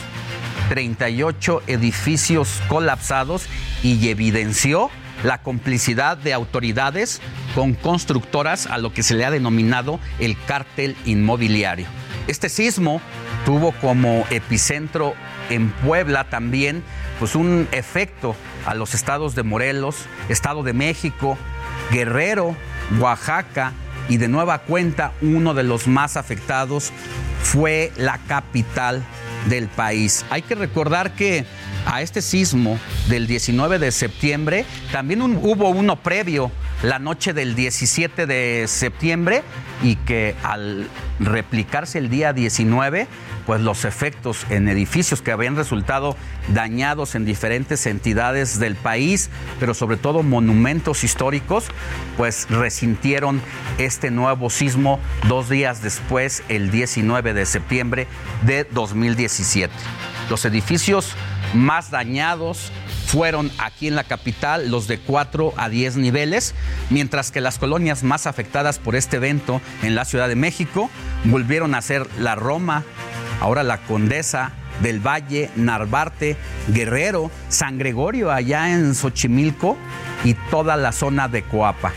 38 0.70 1.62
edificios 1.66 2.62
colapsados 2.68 3.46
y 3.82 4.08
evidenció 4.08 4.90
la 5.24 5.38
complicidad 5.38 6.16
de 6.16 6.32
autoridades 6.32 7.20
con 7.54 7.74
constructoras 7.74 8.66
a 8.66 8.78
lo 8.78 8.92
que 8.92 9.02
se 9.02 9.14
le 9.14 9.24
ha 9.24 9.30
denominado 9.30 9.98
el 10.20 10.36
cártel 10.46 10.96
inmobiliario. 11.06 11.86
Este 12.28 12.48
sismo 12.48 13.00
tuvo 13.44 13.72
como 13.72 14.24
epicentro 14.30 15.14
en 15.50 15.70
Puebla 15.70 16.24
también 16.24 16.82
pues 17.18 17.34
un 17.34 17.68
efecto 17.72 18.36
a 18.66 18.74
los 18.74 18.94
estados 18.94 19.34
de 19.34 19.42
Morelos, 19.42 19.96
Estado 20.28 20.62
de 20.62 20.72
México, 20.72 21.36
Guerrero, 21.90 22.56
Oaxaca 22.98 23.72
y 24.08 24.18
de 24.18 24.28
nueva 24.28 24.58
cuenta 24.58 25.12
uno 25.22 25.54
de 25.54 25.62
los 25.62 25.86
más 25.86 26.16
afectados 26.16 26.92
fue 27.42 27.92
la 27.96 28.18
capital 28.26 29.02
del 29.48 29.68
país. 29.68 30.24
Hay 30.30 30.42
que 30.42 30.54
recordar 30.54 31.14
que 31.14 31.44
a 31.86 32.02
este 32.02 32.22
sismo 32.22 32.78
del 33.08 33.26
19 33.26 33.78
de 33.78 33.92
septiembre 33.92 34.64
también 34.92 35.22
hubo 35.22 35.68
uno 35.68 35.96
previo 35.96 36.50
la 36.82 36.98
noche 36.98 37.32
del 37.32 37.54
17 37.54 38.26
de 38.26 38.64
septiembre 38.68 39.42
y 39.82 39.96
que 39.96 40.34
al 40.42 40.88
replicarse 41.18 41.98
el 41.98 42.10
día 42.10 42.32
19, 42.32 43.06
pues 43.46 43.60
los 43.60 43.84
efectos 43.84 44.46
en 44.50 44.68
edificios 44.68 45.22
que 45.22 45.32
habían 45.32 45.56
resultado 45.56 46.16
dañados 46.52 47.14
en 47.14 47.24
diferentes 47.24 47.86
entidades 47.86 48.58
del 48.58 48.74
país, 48.74 49.30
pero 49.60 49.74
sobre 49.74 49.96
todo 49.96 50.22
monumentos 50.22 51.04
históricos, 51.04 51.66
pues 52.16 52.46
resintieron 52.50 53.40
este 53.78 54.10
nuevo 54.10 54.50
sismo 54.50 55.00
dos 55.28 55.48
días 55.48 55.82
después, 55.82 56.42
el 56.48 56.70
19 56.70 57.34
de 57.34 57.46
septiembre 57.46 58.06
de 58.44 58.64
2017. 58.64 59.72
Los 60.30 60.44
edificios 60.44 61.12
más 61.52 61.90
dañados 61.90 62.72
fueron 63.06 63.50
aquí 63.58 63.86
en 63.88 63.94
la 63.94 64.04
capital 64.04 64.70
los 64.70 64.88
de 64.88 64.98
4 64.98 65.54
a 65.56 65.68
10 65.68 65.96
niveles, 65.96 66.54
mientras 66.90 67.30
que 67.30 67.40
las 67.40 67.58
colonias 67.58 68.02
más 68.02 68.26
afectadas 68.26 68.78
por 68.78 68.96
este 68.96 69.16
evento 69.16 69.60
en 69.82 69.94
la 69.94 70.04
Ciudad 70.04 70.28
de 70.28 70.36
México 70.36 70.90
volvieron 71.24 71.74
a 71.74 71.82
ser 71.82 72.08
la 72.18 72.34
Roma, 72.34 72.82
ahora 73.40 73.62
la 73.62 73.78
Condesa, 73.78 74.52
del 74.82 75.00
Valle, 75.00 75.50
Narvarte, 75.56 76.36
Guerrero, 76.68 77.30
San 77.48 77.78
Gregorio 77.78 78.32
allá 78.32 78.72
en 78.72 78.94
Xochimilco 78.94 79.76
y 80.24 80.34
toda 80.50 80.76
la 80.76 80.92
zona 80.92 81.28
de 81.28 81.42
Coapa. 81.42 81.92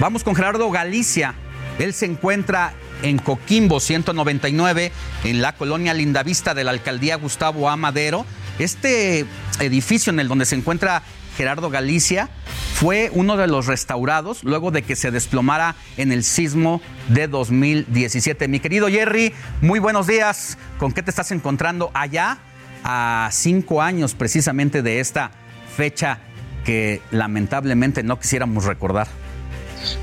Vamos 0.00 0.24
con 0.24 0.34
Gerardo 0.34 0.70
Galicia. 0.70 1.34
Él 1.78 1.92
se 1.92 2.06
encuentra 2.06 2.72
en 3.02 3.18
Coquimbo 3.18 3.80
199, 3.80 4.92
en 5.24 5.42
la 5.42 5.52
colonia 5.56 5.94
Lindavista 5.94 6.54
de 6.54 6.64
la 6.64 6.70
alcaldía 6.70 7.16
Gustavo 7.16 7.68
Amadero. 7.68 8.24
Este 8.58 9.26
edificio 9.60 10.12
en 10.12 10.20
el 10.20 10.28
donde 10.28 10.46
se 10.46 10.56
encuentra 10.56 11.02
Gerardo 11.36 11.70
Galicia 11.70 12.28
fue 12.74 13.10
uno 13.14 13.36
de 13.36 13.46
los 13.46 13.66
restaurados 13.66 14.44
luego 14.44 14.70
de 14.70 14.82
que 14.82 14.96
se 14.96 15.10
desplomara 15.10 15.76
en 15.96 16.12
el 16.12 16.24
sismo 16.24 16.80
de 17.08 17.28
2017. 17.28 18.48
Mi 18.48 18.60
querido 18.60 18.88
Jerry, 18.88 19.32
muy 19.60 19.78
buenos 19.78 20.06
días. 20.06 20.58
¿Con 20.78 20.92
qué 20.92 21.02
te 21.02 21.10
estás 21.10 21.30
encontrando 21.30 21.90
allá 21.94 22.38
a 22.84 23.28
cinco 23.32 23.82
años 23.82 24.14
precisamente 24.14 24.82
de 24.82 25.00
esta 25.00 25.30
fecha 25.76 26.18
que 26.64 27.00
lamentablemente 27.10 28.02
no 28.02 28.18
quisiéramos 28.18 28.64
recordar? 28.64 29.21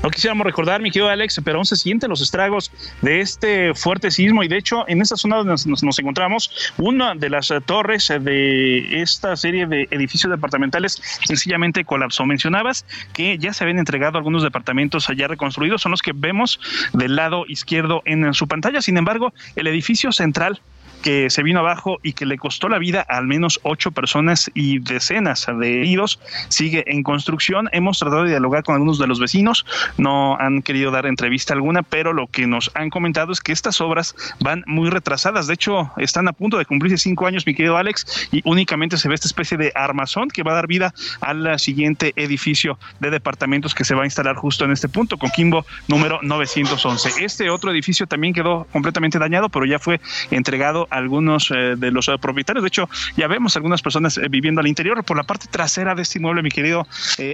No 0.02 0.10
quisiéramos 0.10 0.44
recordar, 0.44 0.80
mi 0.80 0.90
querido 0.90 1.08
Alex, 1.08 1.40
pero 1.44 1.58
aún 1.58 1.66
se 1.66 1.76
sienten 1.76 2.10
los 2.10 2.20
estragos 2.20 2.72
de 3.02 3.20
este 3.20 3.74
fuerte 3.74 4.10
sismo 4.10 4.42
y 4.42 4.48
de 4.48 4.56
hecho 4.56 4.84
en 4.88 5.00
esta 5.00 5.16
zona 5.16 5.36
donde 5.36 5.54
nos, 5.66 5.98
encontramos, 5.98 6.72
una 6.78 7.14
de 7.14 7.30
las 7.30 7.52
torres 7.66 8.08
de 8.08 9.00
esta 9.02 9.36
serie 9.36 9.66
de 9.66 9.88
edificios 9.90 10.30
departamentales 10.30 11.00
sencillamente 11.24 11.84
colapsó. 11.84 12.24
Mencionabas 12.26 12.84
que 13.12 13.38
ya 13.38 13.52
se 13.52 13.64
habían 13.64 13.78
entregado 13.78 14.18
algunos 14.18 14.42
departamentos 14.42 15.08
allá 15.08 15.28
reconstruidos, 15.28 15.82
son 15.82 15.92
los 15.92 16.02
que 16.02 16.12
vemos 16.14 16.60
del 16.92 17.16
lado 17.16 17.44
izquierdo 17.48 18.02
en 18.04 18.32
su 18.34 18.46
pantalla. 18.48 18.82
Sin 18.82 18.96
embargo, 18.96 19.32
el 19.56 19.66
edificio 19.66 20.12
central 20.12 20.60
que 21.02 21.30
se 21.30 21.42
vino 21.42 21.60
abajo 21.60 21.98
y 22.02 22.12
que 22.12 22.26
le 22.26 22.38
costó 22.38 22.68
la 22.68 22.78
vida 22.78 23.06
a 23.08 23.20
al 23.20 23.26
menos 23.26 23.60
ocho 23.62 23.92
personas 23.92 24.50
y 24.54 24.78
decenas 24.78 25.46
de 25.46 25.80
heridos. 25.80 26.18
Sigue 26.48 26.84
en 26.86 27.02
construcción. 27.02 27.68
Hemos 27.72 27.98
tratado 27.98 28.24
de 28.24 28.30
dialogar 28.30 28.64
con 28.64 28.74
algunos 28.74 28.98
de 28.98 29.06
los 29.06 29.20
vecinos. 29.20 29.66
No 29.98 30.38
han 30.38 30.62
querido 30.62 30.90
dar 30.90 31.06
entrevista 31.06 31.52
alguna, 31.52 31.82
pero 31.82 32.12
lo 32.12 32.26
que 32.26 32.46
nos 32.46 32.70
han 32.74 32.90
comentado 32.90 33.32
es 33.32 33.40
que 33.40 33.52
estas 33.52 33.80
obras 33.80 34.16
van 34.40 34.64
muy 34.66 34.90
retrasadas. 34.90 35.46
De 35.46 35.54
hecho, 35.54 35.92
están 35.98 36.28
a 36.28 36.32
punto 36.32 36.56
de 36.56 36.64
cumplirse 36.64 36.96
cinco 36.96 37.26
años, 37.26 37.46
mi 37.46 37.54
querido 37.54 37.76
Alex, 37.76 38.28
y 38.32 38.40
únicamente 38.44 38.96
se 38.96 39.08
ve 39.08 39.14
esta 39.14 39.28
especie 39.28 39.58
de 39.58 39.72
armazón 39.74 40.28
que 40.28 40.42
va 40.42 40.52
a 40.52 40.54
dar 40.54 40.66
vida 40.66 40.94
al 41.20 41.58
siguiente 41.58 42.14
edificio 42.16 42.78
de 43.00 43.10
departamentos 43.10 43.74
que 43.74 43.84
se 43.84 43.94
va 43.94 44.02
a 44.02 44.06
instalar 44.06 44.36
justo 44.36 44.64
en 44.64 44.72
este 44.72 44.88
punto, 44.88 45.18
con 45.18 45.30
Kimbo 45.30 45.66
número 45.88 46.20
911. 46.22 47.22
Este 47.24 47.50
otro 47.50 47.70
edificio 47.70 48.06
también 48.06 48.32
quedó 48.32 48.66
completamente 48.72 49.18
dañado, 49.18 49.50
pero 49.50 49.66
ya 49.66 49.78
fue 49.78 50.00
entregado 50.30 50.88
algunos 50.90 51.50
eh, 51.50 51.74
de 51.76 51.90
los 51.90 52.08
eh, 52.08 52.18
propietarios. 52.20 52.62
De 52.62 52.68
hecho, 52.68 52.88
ya 53.16 53.26
vemos 53.28 53.56
algunas 53.56 53.82
personas 53.82 54.18
eh, 54.18 54.26
viviendo 54.28 54.60
al 54.60 54.66
interior. 54.66 55.02
Por 55.04 55.16
la 55.16 55.22
parte 55.22 55.46
trasera 55.50 55.94
de 55.94 56.02
este 56.02 56.18
inmueble, 56.18 56.42
mi 56.42 56.50
querido 56.50 56.86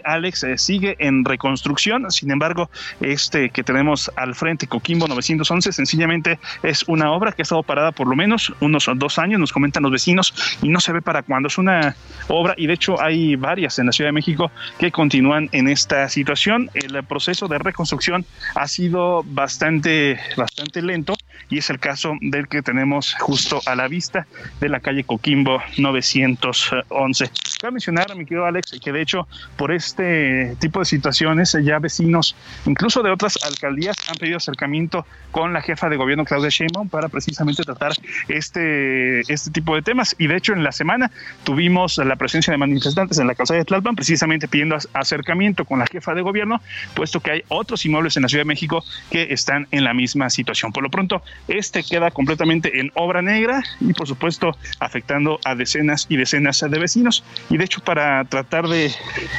Alex, 0.05 0.47
sigue 0.57 0.97
en 0.99 1.25
reconstrucción. 1.25 2.11
Sin 2.11 2.31
embargo, 2.31 2.71
este 3.01 3.51
que 3.51 3.63
tenemos 3.63 4.11
al 4.17 4.35
frente, 4.35 4.67
Coquimbo 4.67 5.09
911, 5.09 5.73
sencillamente 5.73 6.39
es 6.63 6.85
una 6.87 7.11
obra 7.13 7.33
que 7.33 7.43
ha 7.43 7.45
estado 7.45 7.63
parada 7.63 7.93
por 7.93 8.07
lo 8.07 8.17
menos 8.17 8.53
unos 8.61 8.89
dos 8.97 9.19
años, 9.19 9.41
nos 9.41 9.53
comentan 9.53 9.83
los 9.83 9.93
vecinos, 9.93 10.35
y 10.63 10.69
no 10.69 10.81
se 10.81 10.93
ve 10.93 11.03
para 11.03 11.23
cuándo. 11.23 11.49
Es 11.49 11.59
una 11.59 11.97
obra, 12.29 12.55
y 12.57 12.67
de 12.67 12.75
hecho 12.75 13.01
hay 13.01 13.37
varias 13.37 13.79
en 13.79 13.87
la 13.87 13.93
Ciudad 13.93 14.09
de 14.09 14.13
México 14.13 14.51
que 14.79 14.91
continúan 14.91 15.49
en 15.53 15.69
esta 15.69 16.09
situación. 16.09 16.71
El 16.75 17.03
proceso 17.05 17.49
de 17.49 17.59
reconstrucción 17.59 18.25
ha 18.55 18.67
sido 18.69 19.23
bastante, 19.25 20.19
bastante 20.37 20.83
lento, 20.83 21.15
y 21.49 21.59
es 21.59 21.71
el 21.71 21.79
caso 21.79 22.15
del 22.21 22.49
que 22.49 22.63
tenemos 22.63 23.15
justo 23.19 23.61
a 23.67 23.75
la 23.75 23.89
vista 23.89 24.27
de 24.61 24.69
la 24.69 24.81
calle 24.81 25.05
Coquimbo 25.05 25.63
911. 25.79 27.31
Cabe 27.61 27.73
mencionar, 27.73 28.15
mi 28.17 28.25
querido 28.25 28.45
Alex, 28.45 28.79
que 28.83 28.93
de 28.93 29.03
hecho 29.03 29.27
por 29.57 29.73
este 29.73 30.57
tipo 30.59 30.81
de 30.81 30.85
situaciones 30.85 31.57
ya 31.63 31.79
vecinos, 31.79 32.37
incluso 32.67 33.03
de 33.03 33.11
otras 33.11 33.39
alcaldías, 33.45 33.97
han 34.09 34.17
pedido 34.17 34.37
acercamiento 34.37 35.07
con 35.31 35.53
la 35.53 35.61
jefa 35.61 35.89
de 35.89 35.97
gobierno 35.97 36.25
Claudia 36.25 36.49
Sheinbaum 36.51 36.89
para 36.89 37.09
precisamente 37.09 37.63
tratar 37.63 37.93
este, 38.29 39.21
este 39.33 39.51
tipo 39.51 39.75
de 39.75 39.83
temas. 39.83 40.15
Y 40.19 40.27
de 40.27 40.37
hecho 40.37 40.53
en 40.53 40.65
la 40.65 40.73
semana 40.73 41.11
tuvimos 41.45 41.99
la 41.99 42.17
presencia 42.17 42.51
de 42.51 42.59
manifestantes 42.59 43.19
en 43.19 43.27
la 43.27 43.35
calzada 43.35 43.59
de 43.59 43.65
Tlalpan 43.65 43.97
precisamente 43.97 44.49
pidiendo 44.49 44.77
acercamiento 44.93 45.65
con 45.65 45.79
la 45.79 45.87
jefa 45.87 46.15
de 46.15 46.23
gobierno, 46.23 46.61
puesto 46.95 47.21
que 47.21 47.31
hay 47.31 47.45
otros 47.49 47.85
inmuebles 47.85 48.17
en 48.17 48.23
la 48.23 48.29
Ciudad 48.29 48.43
de 48.43 48.49
México 48.49 48.85
que 49.11 49.33
están 49.33 49.67
en 49.71 49.85
la 49.85 49.95
misma 49.95 50.31
situación. 50.31 50.73
Por 50.73 50.83
lo 50.83 50.91
pronto, 50.91 51.23
este 51.49 51.83
queda 51.85 52.11
completamente 52.11 52.81
en 52.81 52.91
obra 52.95 53.23
negra 53.23 53.63
y 53.81 53.93
por 53.93 54.07
supuesto 54.07 54.57
afectando 54.81 55.39
a 55.45 55.55
decenas 55.55 56.07
y 56.09 56.17
decenas 56.17 56.61
de 56.61 56.79
vecinos. 56.79 57.25
Y 57.51 57.57
de 57.57 57.65
hecho 57.65 57.81
para 57.81 58.25
tratar 58.25 58.69
de 58.69 58.93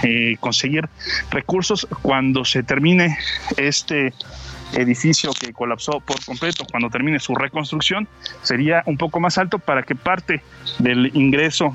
eh, 0.03 0.37
conseguir 0.39 0.89
recursos 1.31 1.87
cuando 2.01 2.45
se 2.45 2.63
termine 2.63 3.17
este 3.57 4.13
edificio 4.73 5.31
que 5.33 5.53
colapsó 5.53 5.99
por 6.01 6.23
completo 6.25 6.65
cuando 6.69 6.89
termine 6.89 7.19
su 7.19 7.33
reconstrucción 7.35 8.07
sería 8.41 8.83
un 8.85 8.97
poco 8.97 9.19
más 9.21 9.37
alto 9.37 9.59
para 9.59 9.83
que 9.83 9.95
parte 9.95 10.41
del 10.79 11.11
ingreso 11.15 11.73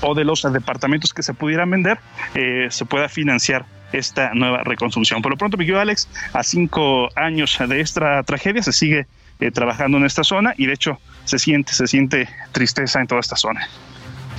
o 0.00 0.14
de 0.14 0.24
los 0.24 0.42
departamentos 0.42 1.14
que 1.14 1.22
se 1.22 1.34
pudieran 1.34 1.70
vender 1.70 1.98
eh, 2.34 2.66
se 2.70 2.84
pueda 2.84 3.08
financiar 3.08 3.64
esta 3.98 4.34
nueva 4.34 4.62
reconstrucción. 4.64 5.22
Por 5.22 5.32
lo 5.32 5.38
pronto, 5.38 5.56
mi 5.56 5.64
querido 5.64 5.80
Alex, 5.80 6.08
a 6.32 6.42
cinco 6.42 7.08
años 7.16 7.58
de 7.66 7.80
esta 7.80 8.22
tragedia 8.22 8.62
se 8.62 8.72
sigue 8.72 9.06
eh, 9.40 9.50
trabajando 9.50 9.98
en 9.98 10.04
esta 10.04 10.24
zona 10.24 10.54
y 10.56 10.66
de 10.66 10.74
hecho 10.74 10.98
se 11.24 11.38
siente, 11.38 11.72
se 11.72 11.86
siente 11.86 12.28
tristeza 12.52 13.00
en 13.00 13.06
toda 13.06 13.20
esta 13.20 13.36
zona. 13.36 13.68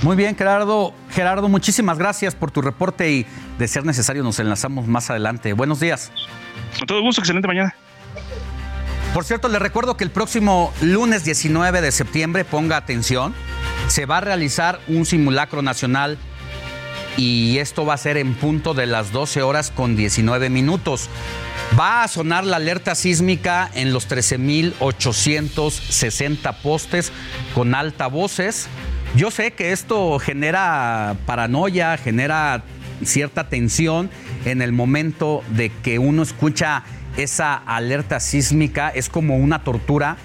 Muy 0.02 0.16
bien, 0.16 0.36
Gerardo. 0.36 0.92
Gerardo, 1.10 1.48
muchísimas 1.48 1.98
gracias 1.98 2.34
por 2.34 2.50
tu 2.50 2.60
reporte 2.60 3.10
y 3.10 3.26
de 3.58 3.68
ser 3.68 3.84
necesario 3.84 4.22
nos 4.22 4.38
enlazamos 4.38 4.86
más 4.86 5.10
adelante. 5.10 5.52
Buenos 5.54 5.80
días. 5.80 6.12
Con 6.78 6.86
todo 6.86 7.00
gusto, 7.00 7.22
excelente 7.22 7.48
mañana. 7.48 7.74
Por 9.14 9.24
cierto, 9.24 9.48
le 9.48 9.58
recuerdo 9.58 9.96
que 9.96 10.04
el 10.04 10.10
próximo 10.10 10.72
lunes 10.82 11.24
19 11.24 11.80
de 11.80 11.90
septiembre, 11.90 12.44
ponga 12.44 12.76
atención, 12.76 13.34
se 13.88 14.04
va 14.04 14.18
a 14.18 14.20
realizar 14.20 14.80
un 14.88 15.06
simulacro 15.06 15.62
nacional 15.62 16.18
y 17.16 17.58
esto 17.58 17.86
va 17.86 17.94
a 17.94 17.98
ser 17.98 18.16
en 18.16 18.34
punto 18.34 18.74
de 18.74 18.86
las 18.86 19.12
12 19.12 19.42
horas 19.42 19.70
con 19.70 19.94
19 19.96 20.50
minutos. 20.50 21.08
Va 21.78 22.02
a 22.02 22.08
sonar 22.08 22.44
la 22.44 22.56
alerta 22.56 22.94
sísmica 22.94 23.70
en 23.74 23.92
los 23.92 24.08
13.860 24.08 26.54
postes 26.62 27.12
con 27.54 27.74
altavoces. 27.74 28.68
Yo 29.14 29.30
sé 29.30 29.52
que 29.52 29.72
esto 29.72 30.18
genera 30.18 31.16
paranoia, 31.26 31.96
genera 31.96 32.62
cierta 33.04 33.48
tensión 33.48 34.10
en 34.44 34.62
el 34.62 34.72
momento 34.72 35.42
de 35.50 35.70
que 35.70 35.98
uno 35.98 36.22
escucha 36.22 36.84
esa 37.16 37.54
alerta 37.54 38.20
sísmica. 38.20 38.90
Es 38.90 39.08
como 39.08 39.36
una 39.36 39.64
tortura, 39.64 40.16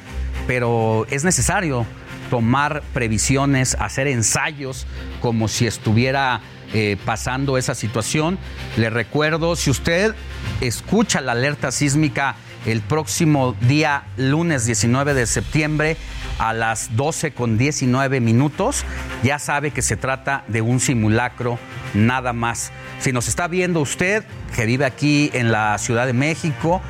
pero 0.48 1.08
es 1.10 1.24
necesario 1.24 1.86
tomar 2.30 2.84
previsiones, 2.94 3.76
hacer 3.80 4.08
ensayos 4.08 4.86
como 5.22 5.48
si 5.48 5.68
estuviera 5.68 6.42
eh, 6.74 6.98
pasando 7.06 7.58
esa 7.58 7.76
situación. 7.76 8.38
Le 8.78 8.90
recuerdo, 8.90 9.56
si 9.56 9.70
usted 9.70 10.16
escucha 10.62 11.22
la 11.22 11.34
alerta 11.34 11.72
sísmica 11.72 12.36
el 12.66 12.82
próximo 12.82 13.56
día 13.62 14.04
lunes 14.18 14.66
19 14.66 15.14
de 15.14 15.26
septiembre 15.26 15.98
a 16.38 16.54
las 16.54 16.96
12 16.96 17.34
con 17.34 17.58
19 17.58 18.20
minutos, 18.20 18.86
ya 19.24 19.40
sabe 19.40 19.72
que 19.72 19.82
se 19.82 19.98
trata 19.98 20.44
de 20.48 20.62
un 20.62 20.80
simulacro 20.80 21.60
nada 21.94 22.34
más. 22.34 22.72
Si 23.00 23.12
nos 23.12 23.28
está 23.28 23.48
viendo 23.48 23.82
usted, 23.82 24.24
que 24.56 24.66
vive 24.66 24.86
aquí 24.86 25.30
en 25.34 25.52
la 25.52 25.78
Ciudad 25.78 26.06
de 26.06 26.14
México, 26.14 26.82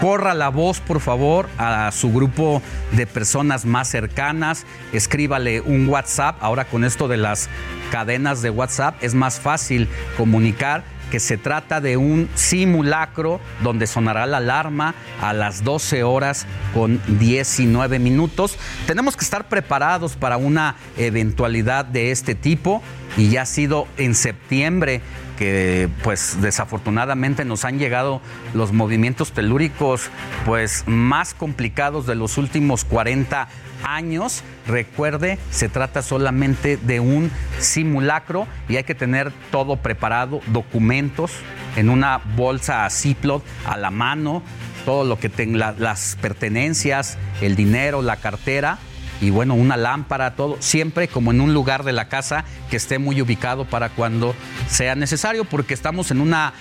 corra 0.00 0.34
la 0.34 0.48
voz, 0.48 0.80
por 0.80 1.00
favor, 1.00 1.48
a 1.58 1.90
su 1.92 2.12
grupo 2.12 2.62
de 2.92 3.06
personas 3.06 3.64
más 3.64 3.88
cercanas, 3.88 4.64
escríbale 4.92 5.60
un 5.60 5.88
WhatsApp. 5.88 6.36
Ahora 6.40 6.64
con 6.64 6.84
esto 6.84 7.08
de 7.08 7.16
las 7.16 7.48
cadenas 7.90 8.42
de 8.42 8.50
WhatsApp 8.50 8.96
es 9.02 9.14
más 9.14 9.40
fácil 9.40 9.88
comunicar 10.16 10.84
que 11.10 11.20
se 11.20 11.38
trata 11.38 11.80
de 11.80 11.96
un 11.96 12.28
simulacro 12.34 13.40
donde 13.62 13.86
sonará 13.86 14.26
la 14.26 14.36
alarma 14.38 14.94
a 15.22 15.32
las 15.32 15.64
12 15.64 16.02
horas 16.02 16.46
con 16.74 17.00
19 17.18 17.98
minutos. 17.98 18.58
Tenemos 18.86 19.16
que 19.16 19.24
estar 19.24 19.48
preparados 19.48 20.16
para 20.16 20.36
una 20.36 20.76
eventualidad 20.96 21.86
de 21.86 22.10
este 22.10 22.34
tipo 22.34 22.82
y 23.16 23.30
ya 23.30 23.42
ha 23.42 23.46
sido 23.46 23.88
en 23.96 24.14
septiembre 24.14 25.00
que 25.38 25.88
pues 26.02 26.40
desafortunadamente 26.40 27.44
nos 27.44 27.64
han 27.64 27.78
llegado 27.78 28.20
los 28.54 28.72
movimientos 28.72 29.32
telúricos 29.32 30.10
pues 30.44 30.82
más 30.86 31.32
complicados 31.32 32.06
de 32.06 32.16
los 32.16 32.38
últimos 32.38 32.84
40 32.84 33.48
años. 33.84 34.42
Recuerde, 34.66 35.38
se 35.50 35.68
trata 35.68 36.02
solamente 36.02 36.76
de 36.76 36.98
un 36.98 37.30
simulacro 37.60 38.48
y 38.68 38.76
hay 38.76 38.84
que 38.84 38.96
tener 38.96 39.32
todo 39.52 39.76
preparado, 39.76 40.40
documentos 40.48 41.32
en 41.76 41.88
una 41.88 42.20
bolsa 42.36 42.88
Ziploc 42.90 43.44
a 43.64 43.76
la 43.76 43.90
mano, 43.90 44.42
todo 44.84 45.04
lo 45.04 45.20
que 45.20 45.28
tenga 45.28 45.72
las 45.78 46.16
pertenencias, 46.20 47.16
el 47.40 47.54
dinero, 47.54 48.02
la 48.02 48.16
cartera 48.16 48.78
y 49.20 49.30
bueno, 49.30 49.54
una 49.54 49.76
lámpara, 49.76 50.34
todo, 50.34 50.56
siempre 50.60 51.08
como 51.08 51.30
en 51.30 51.40
un 51.40 51.54
lugar 51.54 51.84
de 51.84 51.92
la 51.92 52.08
casa 52.08 52.44
que 52.70 52.76
esté 52.76 52.98
muy 52.98 53.20
ubicado 53.20 53.64
para 53.64 53.88
cuando 53.88 54.34
sea 54.68 54.94
necesario, 54.94 55.44
porque 55.44 55.74
estamos 55.74 56.10
en 56.10 56.20
una 56.20 56.52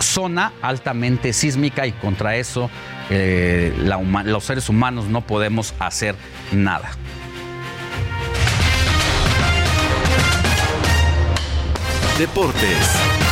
zona 0.00 0.52
altamente 0.62 1.32
sísmica 1.32 1.86
y 1.86 1.92
contra 1.92 2.36
eso 2.36 2.70
eh, 3.10 3.74
los 3.78 4.44
seres 4.44 4.68
humanos 4.68 5.06
no 5.06 5.20
podemos 5.22 5.74
hacer 5.78 6.14
nada. 6.52 6.90
Deportes. 12.18 13.25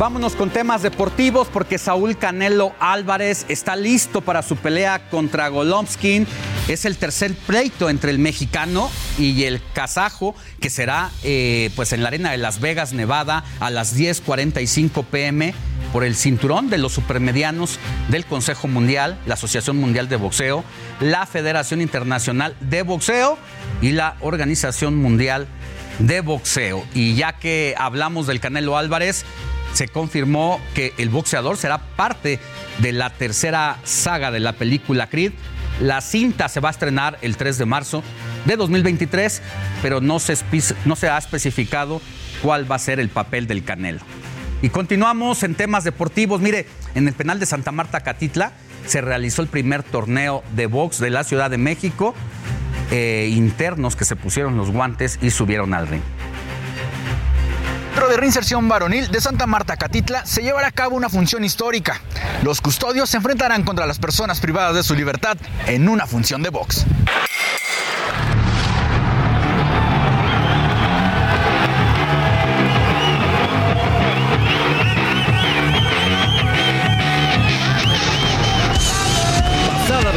Vámonos 0.00 0.34
con 0.34 0.48
temas 0.48 0.80
deportivos 0.80 1.48
porque 1.52 1.76
Saúl 1.76 2.16
Canelo 2.16 2.72
Álvarez 2.80 3.44
está 3.50 3.76
listo 3.76 4.22
para 4.22 4.40
su 4.40 4.56
pelea 4.56 5.10
contra 5.10 5.48
Golovkin. 5.48 6.26
Es 6.68 6.86
el 6.86 6.96
tercer 6.96 7.34
pleito 7.34 7.90
entre 7.90 8.10
el 8.10 8.18
mexicano 8.18 8.90
y 9.18 9.44
el 9.44 9.60
kazajo 9.74 10.34
que 10.58 10.70
será 10.70 11.10
eh, 11.22 11.68
pues 11.76 11.92
en 11.92 12.02
la 12.02 12.08
arena 12.08 12.30
de 12.30 12.38
Las 12.38 12.60
Vegas, 12.60 12.94
Nevada, 12.94 13.44
a 13.60 13.68
las 13.68 13.94
10:45 13.94 15.04
pm 15.04 15.52
por 15.92 16.02
el 16.02 16.16
cinturón 16.16 16.70
de 16.70 16.78
los 16.78 16.92
supermedianos 16.92 17.78
del 18.08 18.24
Consejo 18.24 18.68
Mundial, 18.68 19.18
la 19.26 19.34
Asociación 19.34 19.76
Mundial 19.76 20.08
de 20.08 20.16
Boxeo, 20.16 20.64
la 21.00 21.26
Federación 21.26 21.82
Internacional 21.82 22.56
de 22.60 22.80
Boxeo 22.84 23.36
y 23.82 23.90
la 23.90 24.16
Organización 24.20 24.96
Mundial 24.96 25.46
de 25.98 26.22
Boxeo. 26.22 26.86
Y 26.94 27.16
ya 27.16 27.34
que 27.34 27.74
hablamos 27.76 28.26
del 28.26 28.40
Canelo 28.40 28.78
Álvarez, 28.78 29.26
se 29.72 29.88
confirmó 29.88 30.60
que 30.74 30.92
el 30.98 31.08
boxeador 31.08 31.56
será 31.56 31.78
parte 31.78 32.38
de 32.78 32.92
la 32.92 33.10
tercera 33.10 33.78
saga 33.84 34.30
de 34.30 34.40
la 34.40 34.52
película 34.52 35.08
Creed. 35.08 35.32
La 35.80 36.00
cinta 36.00 36.48
se 36.48 36.60
va 36.60 36.68
a 36.68 36.72
estrenar 36.72 37.18
el 37.22 37.36
3 37.36 37.58
de 37.58 37.66
marzo 37.66 38.02
de 38.44 38.56
2023, 38.56 39.40
pero 39.82 40.00
no 40.00 40.18
se, 40.18 40.34
ha 41.08 41.18
especificado 41.18 42.02
cuál 42.42 42.70
va 42.70 42.76
a 42.76 42.80
ser 42.80 43.00
el 43.00 43.08
papel 43.08 43.46
del 43.46 43.64
Canelo. 43.64 44.00
Y 44.62 44.68
continuamos 44.68 45.42
en 45.42 45.54
temas 45.54 45.84
deportivos. 45.84 46.40
Mire, 46.40 46.66
en 46.94 47.08
el 47.08 47.14
penal 47.14 47.40
de 47.40 47.46
Santa 47.46 47.72
Marta 47.72 48.00
Catitla 48.00 48.52
se 48.86 49.00
realizó 49.00 49.40
el 49.40 49.48
primer 49.48 49.82
torneo 49.82 50.42
de 50.54 50.66
box 50.66 50.98
de 50.98 51.10
la 51.10 51.24
Ciudad 51.24 51.50
de 51.50 51.58
México. 51.58 52.14
Eh, 52.90 53.30
internos 53.34 53.96
que 53.96 54.04
se 54.04 54.16
pusieron 54.16 54.56
los 54.56 54.70
guantes 54.70 55.18
y 55.22 55.30
subieron 55.30 55.72
al 55.72 55.86
ring 55.86 56.02
de 57.94 58.16
reinserción 58.16 58.68
varonil 58.68 59.10
de 59.10 59.20
Santa 59.20 59.46
Marta 59.46 59.76
Catitla 59.76 60.26
se 60.26 60.42
llevará 60.42 60.68
a 60.68 60.72
cabo 60.72 60.96
una 60.96 61.08
función 61.08 61.44
histórica. 61.44 62.00
Los 62.42 62.60
custodios 62.60 63.10
se 63.10 63.18
enfrentarán 63.18 63.62
contra 63.62 63.86
las 63.86 63.98
personas 63.98 64.40
privadas 64.40 64.74
de 64.74 64.82
su 64.82 64.94
libertad 64.94 65.36
en 65.66 65.88
una 65.88 66.06
función 66.06 66.42
de 66.42 66.50
box. 66.50 66.86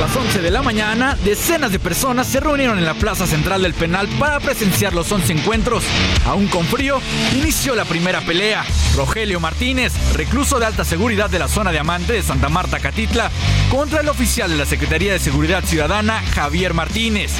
Las 0.07 0.17
11 0.17 0.41
de 0.41 0.51
la 0.51 0.61
mañana, 0.61 1.17
decenas 1.23 1.71
de 1.71 1.79
personas 1.79 2.27
se 2.27 2.41
reunieron 2.41 2.77
en 2.77 2.83
la 2.83 2.93
plaza 2.93 3.25
central 3.25 3.61
del 3.61 3.73
penal 3.73 4.09
para 4.19 4.41
presenciar 4.41 4.93
los 4.93 5.09
11 5.09 5.31
encuentros. 5.31 5.85
Aún 6.25 6.47
con 6.47 6.65
frío, 6.65 6.99
inició 7.33 7.73
la 7.73 7.85
primera 7.85 8.19
pelea. 8.19 8.65
Rogelio 8.97 9.39
Martínez, 9.39 9.93
recluso 10.13 10.59
de 10.59 10.65
alta 10.65 10.83
seguridad 10.83 11.29
de 11.29 11.39
la 11.39 11.47
zona 11.47 11.71
de 11.71 11.79
Amante 11.79 12.11
de 12.11 12.21
Santa 12.21 12.49
Marta 12.49 12.81
Catitla, 12.81 13.31
contra 13.71 14.01
el 14.01 14.09
oficial 14.09 14.49
de 14.49 14.57
la 14.57 14.65
Secretaría 14.65 15.13
de 15.13 15.19
Seguridad 15.19 15.63
Ciudadana, 15.63 16.21
Javier 16.33 16.73
Martínez. 16.73 17.31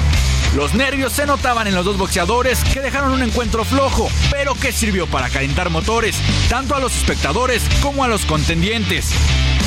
Los 0.56 0.73
nervios 0.73 1.11
se 1.11 1.26
notaban 1.26 1.68
en 1.68 1.76
los 1.76 1.84
dos 1.84 1.98
boxeadores 1.98 2.64
que 2.64 2.80
dejaron 2.80 3.11
un 3.11 3.23
encuentro 3.23 3.65
flojo, 3.65 4.10
pero 4.31 4.56
que 4.56 4.72
sirvió 4.72 5.06
para 5.06 5.30
calentar 5.30 5.69
motores, 5.69 6.15
tanto 6.48 6.76
a 6.76 6.80
los 6.80 6.95
espectadores 6.95 7.61
como 7.81 8.06
a 8.06 8.07
los 8.07 8.26
contendientes. 8.26 9.10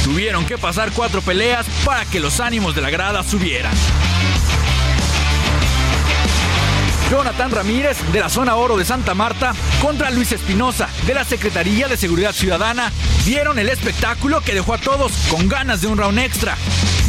Tuvieron 0.07 0.47
que 0.47 0.57
pasar 0.57 0.93
cuatro 0.93 1.21
peleas 1.21 1.67
para 1.85 2.05
que 2.05 2.21
los 2.21 2.39
ánimos 2.39 2.77
de 2.77 2.81
la 2.81 2.91
grada 2.91 3.25
subieran. 3.25 3.75
Jonathan 7.11 7.51
Ramírez 7.51 7.99
de 8.13 8.21
la 8.21 8.29
zona 8.29 8.55
oro 8.55 8.77
de 8.77 8.85
Santa 8.85 9.15
Marta 9.15 9.53
contra 9.83 10.13
Luis 10.13 10.31
Espinosa 10.31 10.89
de 11.09 11.15
la 11.15 11.25
Secretaría 11.25 11.89
de 11.89 11.97
Seguridad 11.97 12.33
Ciudadana 12.33 12.93
vieron 13.25 13.59
el 13.59 13.69
espectáculo 13.69 14.43
que 14.43 14.55
dejó 14.55 14.75
a 14.75 14.79
todos 14.79 15.11
con 15.29 15.49
ganas 15.49 15.81
de 15.81 15.89
un 15.89 15.99
round 15.99 16.21
extra. 16.21 16.57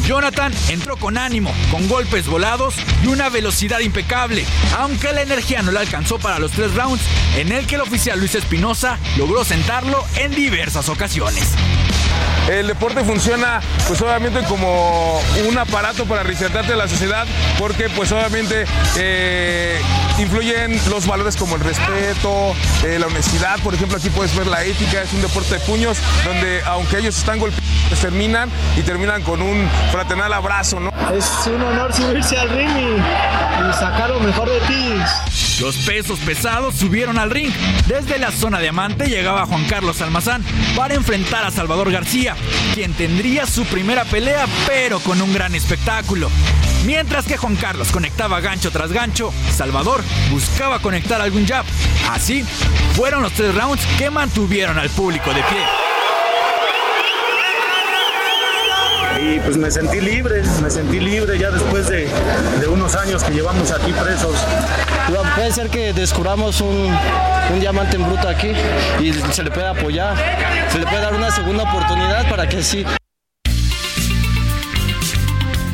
Jonathan 0.08 0.52
entró 0.70 0.98
con 0.98 1.20
ánimo, 1.20 1.54
con 1.70 1.88
golpes 1.88 2.26
volados 2.26 2.74
y 3.04 3.08
una 3.08 3.30
velocidad 3.30 3.80
impecable, 3.80 4.44
aunque 4.76 5.14
la 5.14 5.22
energía 5.22 5.62
no 5.62 5.72
le 5.72 5.78
alcanzó 5.78 6.18
para 6.18 6.40
los 6.40 6.52
tres 6.52 6.74
rounds 6.74 7.04
en 7.36 7.52
el 7.52 7.68
que 7.68 7.76
el 7.76 7.82
oficial 7.82 8.18
Luis 8.18 8.34
Espinosa 8.34 8.98
logró 9.18 9.46
sentarlo 9.46 10.04
en 10.16 10.32
diversas 10.32 10.90
ocasiones. 10.90 11.54
El 12.48 12.68
deporte 12.68 13.04
funciona 13.04 13.60
pues 13.88 14.02
obviamente 14.02 14.42
como 14.48 15.20
un 15.48 15.58
aparato 15.58 16.06
para 16.06 16.24
reinsertarte 16.24 16.74
a 16.74 16.76
la 16.78 16.88
sociedad 16.88 17.26
porque 17.60 17.90
pues 17.90 18.12
obviamente 18.12 18.66
eh, 18.96 19.82
influyen 20.18 20.80
los 20.90 21.06
valores 21.06 21.36
como 21.36 21.56
el 21.56 21.62
respeto, 21.62 22.56
eh, 22.86 23.00
la 23.00 23.08
honestidad, 23.08 23.60
por 23.60 23.74
ejemplo 23.74 23.98
aquí 23.98 24.10
puedes 24.10 24.36
ver 24.36 24.48
la 24.48 24.64
ética, 24.64 25.02
es 25.02 25.12
un 25.14 25.22
deporte 25.22 25.56
de 25.56 25.60
puños 25.62 25.98
donde 26.24 26.62
aunque 26.66 27.00
ellos 27.00 27.18
están 27.18 27.40
golpeando, 27.40 27.68
pues, 27.90 28.02
terminan 28.02 28.50
y 28.76 28.82
terminan 28.82 29.22
con 29.24 29.42
un 29.42 29.70
fraternal 29.92 30.32
abrazo, 30.34 30.80
¿no? 30.80 30.92
Es 31.14 31.30
un 31.48 31.62
honor 31.62 31.94
subirse 31.94 32.38
al 32.38 32.50
ring 32.50 32.70
y 32.70 33.74
sacar 33.74 34.10
lo 34.10 34.20
mejor 34.20 34.50
de 34.50 34.60
ti. 34.62 34.94
Los 35.60 35.76
pesos 35.78 36.20
pesados 36.20 36.76
subieron 36.76 37.18
al 37.18 37.32
ring. 37.32 37.52
Desde 37.88 38.20
la 38.20 38.32
zona 38.32 38.60
de 38.60 38.70
Amante 38.70 39.08
llegaba 39.08 39.48
Juan 39.48 39.66
Carlos 39.66 40.02
Almazán 40.02 40.44
para 40.76 40.94
enfrentar 40.94 41.46
a 41.46 41.52
Salvador 41.52 41.92
García, 41.92 42.36
quien 42.76 42.94
tendría 42.94 43.48
su 43.48 43.66
primera 43.66 44.06
pelea, 44.06 44.46
pero 44.68 45.00
con 45.00 45.20
un 45.20 45.34
gran 45.34 45.56
espectáculo. 45.56 46.30
Mientras 46.86 47.26
que 47.26 47.38
Juan 47.38 47.56
Carlos 47.56 47.92
conectaba 47.92 48.40
gancho 48.40 48.70
tras 48.72 48.92
gancho, 48.92 49.34
Salvador 49.56 50.04
buscaba 50.30 50.80
conectar 50.80 51.22
algún 51.22 51.48
jab. 51.48 51.66
Así, 52.12 52.44
fueron 52.96 53.24
los 53.24 53.34
tres 53.34 53.56
rounds 53.56 53.84
que 53.98 54.12
mantuvieron 54.12 54.78
al 54.78 54.90
público 54.90 55.34
de 55.34 55.42
pie. 55.42 55.88
y 59.20 59.40
pues 59.40 59.58
me 59.58 59.70
sentí 59.72 60.00
libre, 60.00 60.42
me 60.62 60.70
sentí 60.70 61.00
libre 61.00 61.38
ya 61.38 61.50
después 61.50 61.88
de, 61.90 62.08
unos 62.70 62.96
años 62.96 63.24
que 63.24 63.34
llevamos 63.34 63.72
aquí 63.72 63.92
presos. 63.92 64.36
Puede 65.36 65.52
ser 65.52 65.70
que 65.70 65.94
descubramos 65.94 66.60
un, 66.62 66.94
un 67.54 67.60
diamante 67.60 67.96
en 67.96 68.04
bruto 68.04 68.28
aquí 68.28 68.52
y 69.00 69.14
se 69.14 69.44
le 69.44 69.52
puede 69.52 69.68
apoyar, 69.68 70.16
se 70.70 70.80
le 70.80 70.86
puede 70.86 71.02
dar 71.02 71.14
una 71.14 71.32
segunda 71.32 71.64
oportunidad 71.64 72.30
para 72.30 72.48
que 72.50 72.62
sí. 72.62 72.86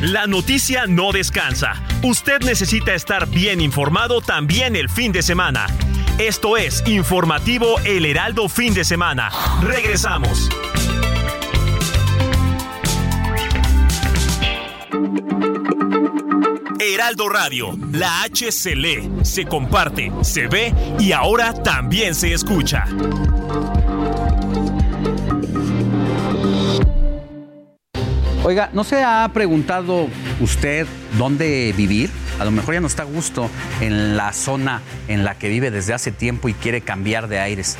La 0.00 0.26
noticia 0.26 0.86
no 0.86 1.12
descansa. 1.12 1.82
Usted 2.02 2.42
necesita 2.42 2.94
estar 2.94 3.26
bien 3.26 3.60
informado 3.60 4.20
también 4.20 4.76
el 4.76 4.88
fin 4.90 5.12
de 5.12 5.22
semana. 5.22 5.66
Esto 6.18 6.56
es 6.56 6.86
Informativo 6.86 7.80
El 7.84 8.04
Heraldo 8.04 8.48
Fin 8.48 8.74
de 8.74 8.84
Semana. 8.84 9.30
Regresamos. 9.62 10.48
Heraldo 16.80 17.28
Radio, 17.28 17.78
la 17.92 18.22
H 18.22 18.52
se 18.52 18.76
lee, 18.76 19.10
se 19.22 19.46
comparte, 19.46 20.12
se 20.22 20.48
ve 20.48 20.74
y 20.98 21.12
ahora 21.12 21.52
también 21.52 22.14
se 22.14 22.32
escucha. 22.32 22.84
Oiga, 28.44 28.68
¿no 28.74 28.84
se 28.84 29.02
ha 29.02 29.30
preguntado 29.32 30.06
usted 30.40 30.86
dónde 31.16 31.72
vivir? 31.74 32.10
A 32.38 32.44
lo 32.44 32.50
mejor 32.50 32.74
ya 32.74 32.80
no 32.80 32.86
está 32.86 33.04
a 33.04 33.06
gusto 33.06 33.48
en 33.80 34.16
la 34.16 34.34
zona 34.34 34.82
en 35.08 35.24
la 35.24 35.38
que 35.38 35.48
vive 35.48 35.70
desde 35.70 35.94
hace 35.94 36.12
tiempo 36.12 36.48
y 36.50 36.54
quiere 36.54 36.82
cambiar 36.82 37.28
de 37.28 37.38
aires. 37.38 37.78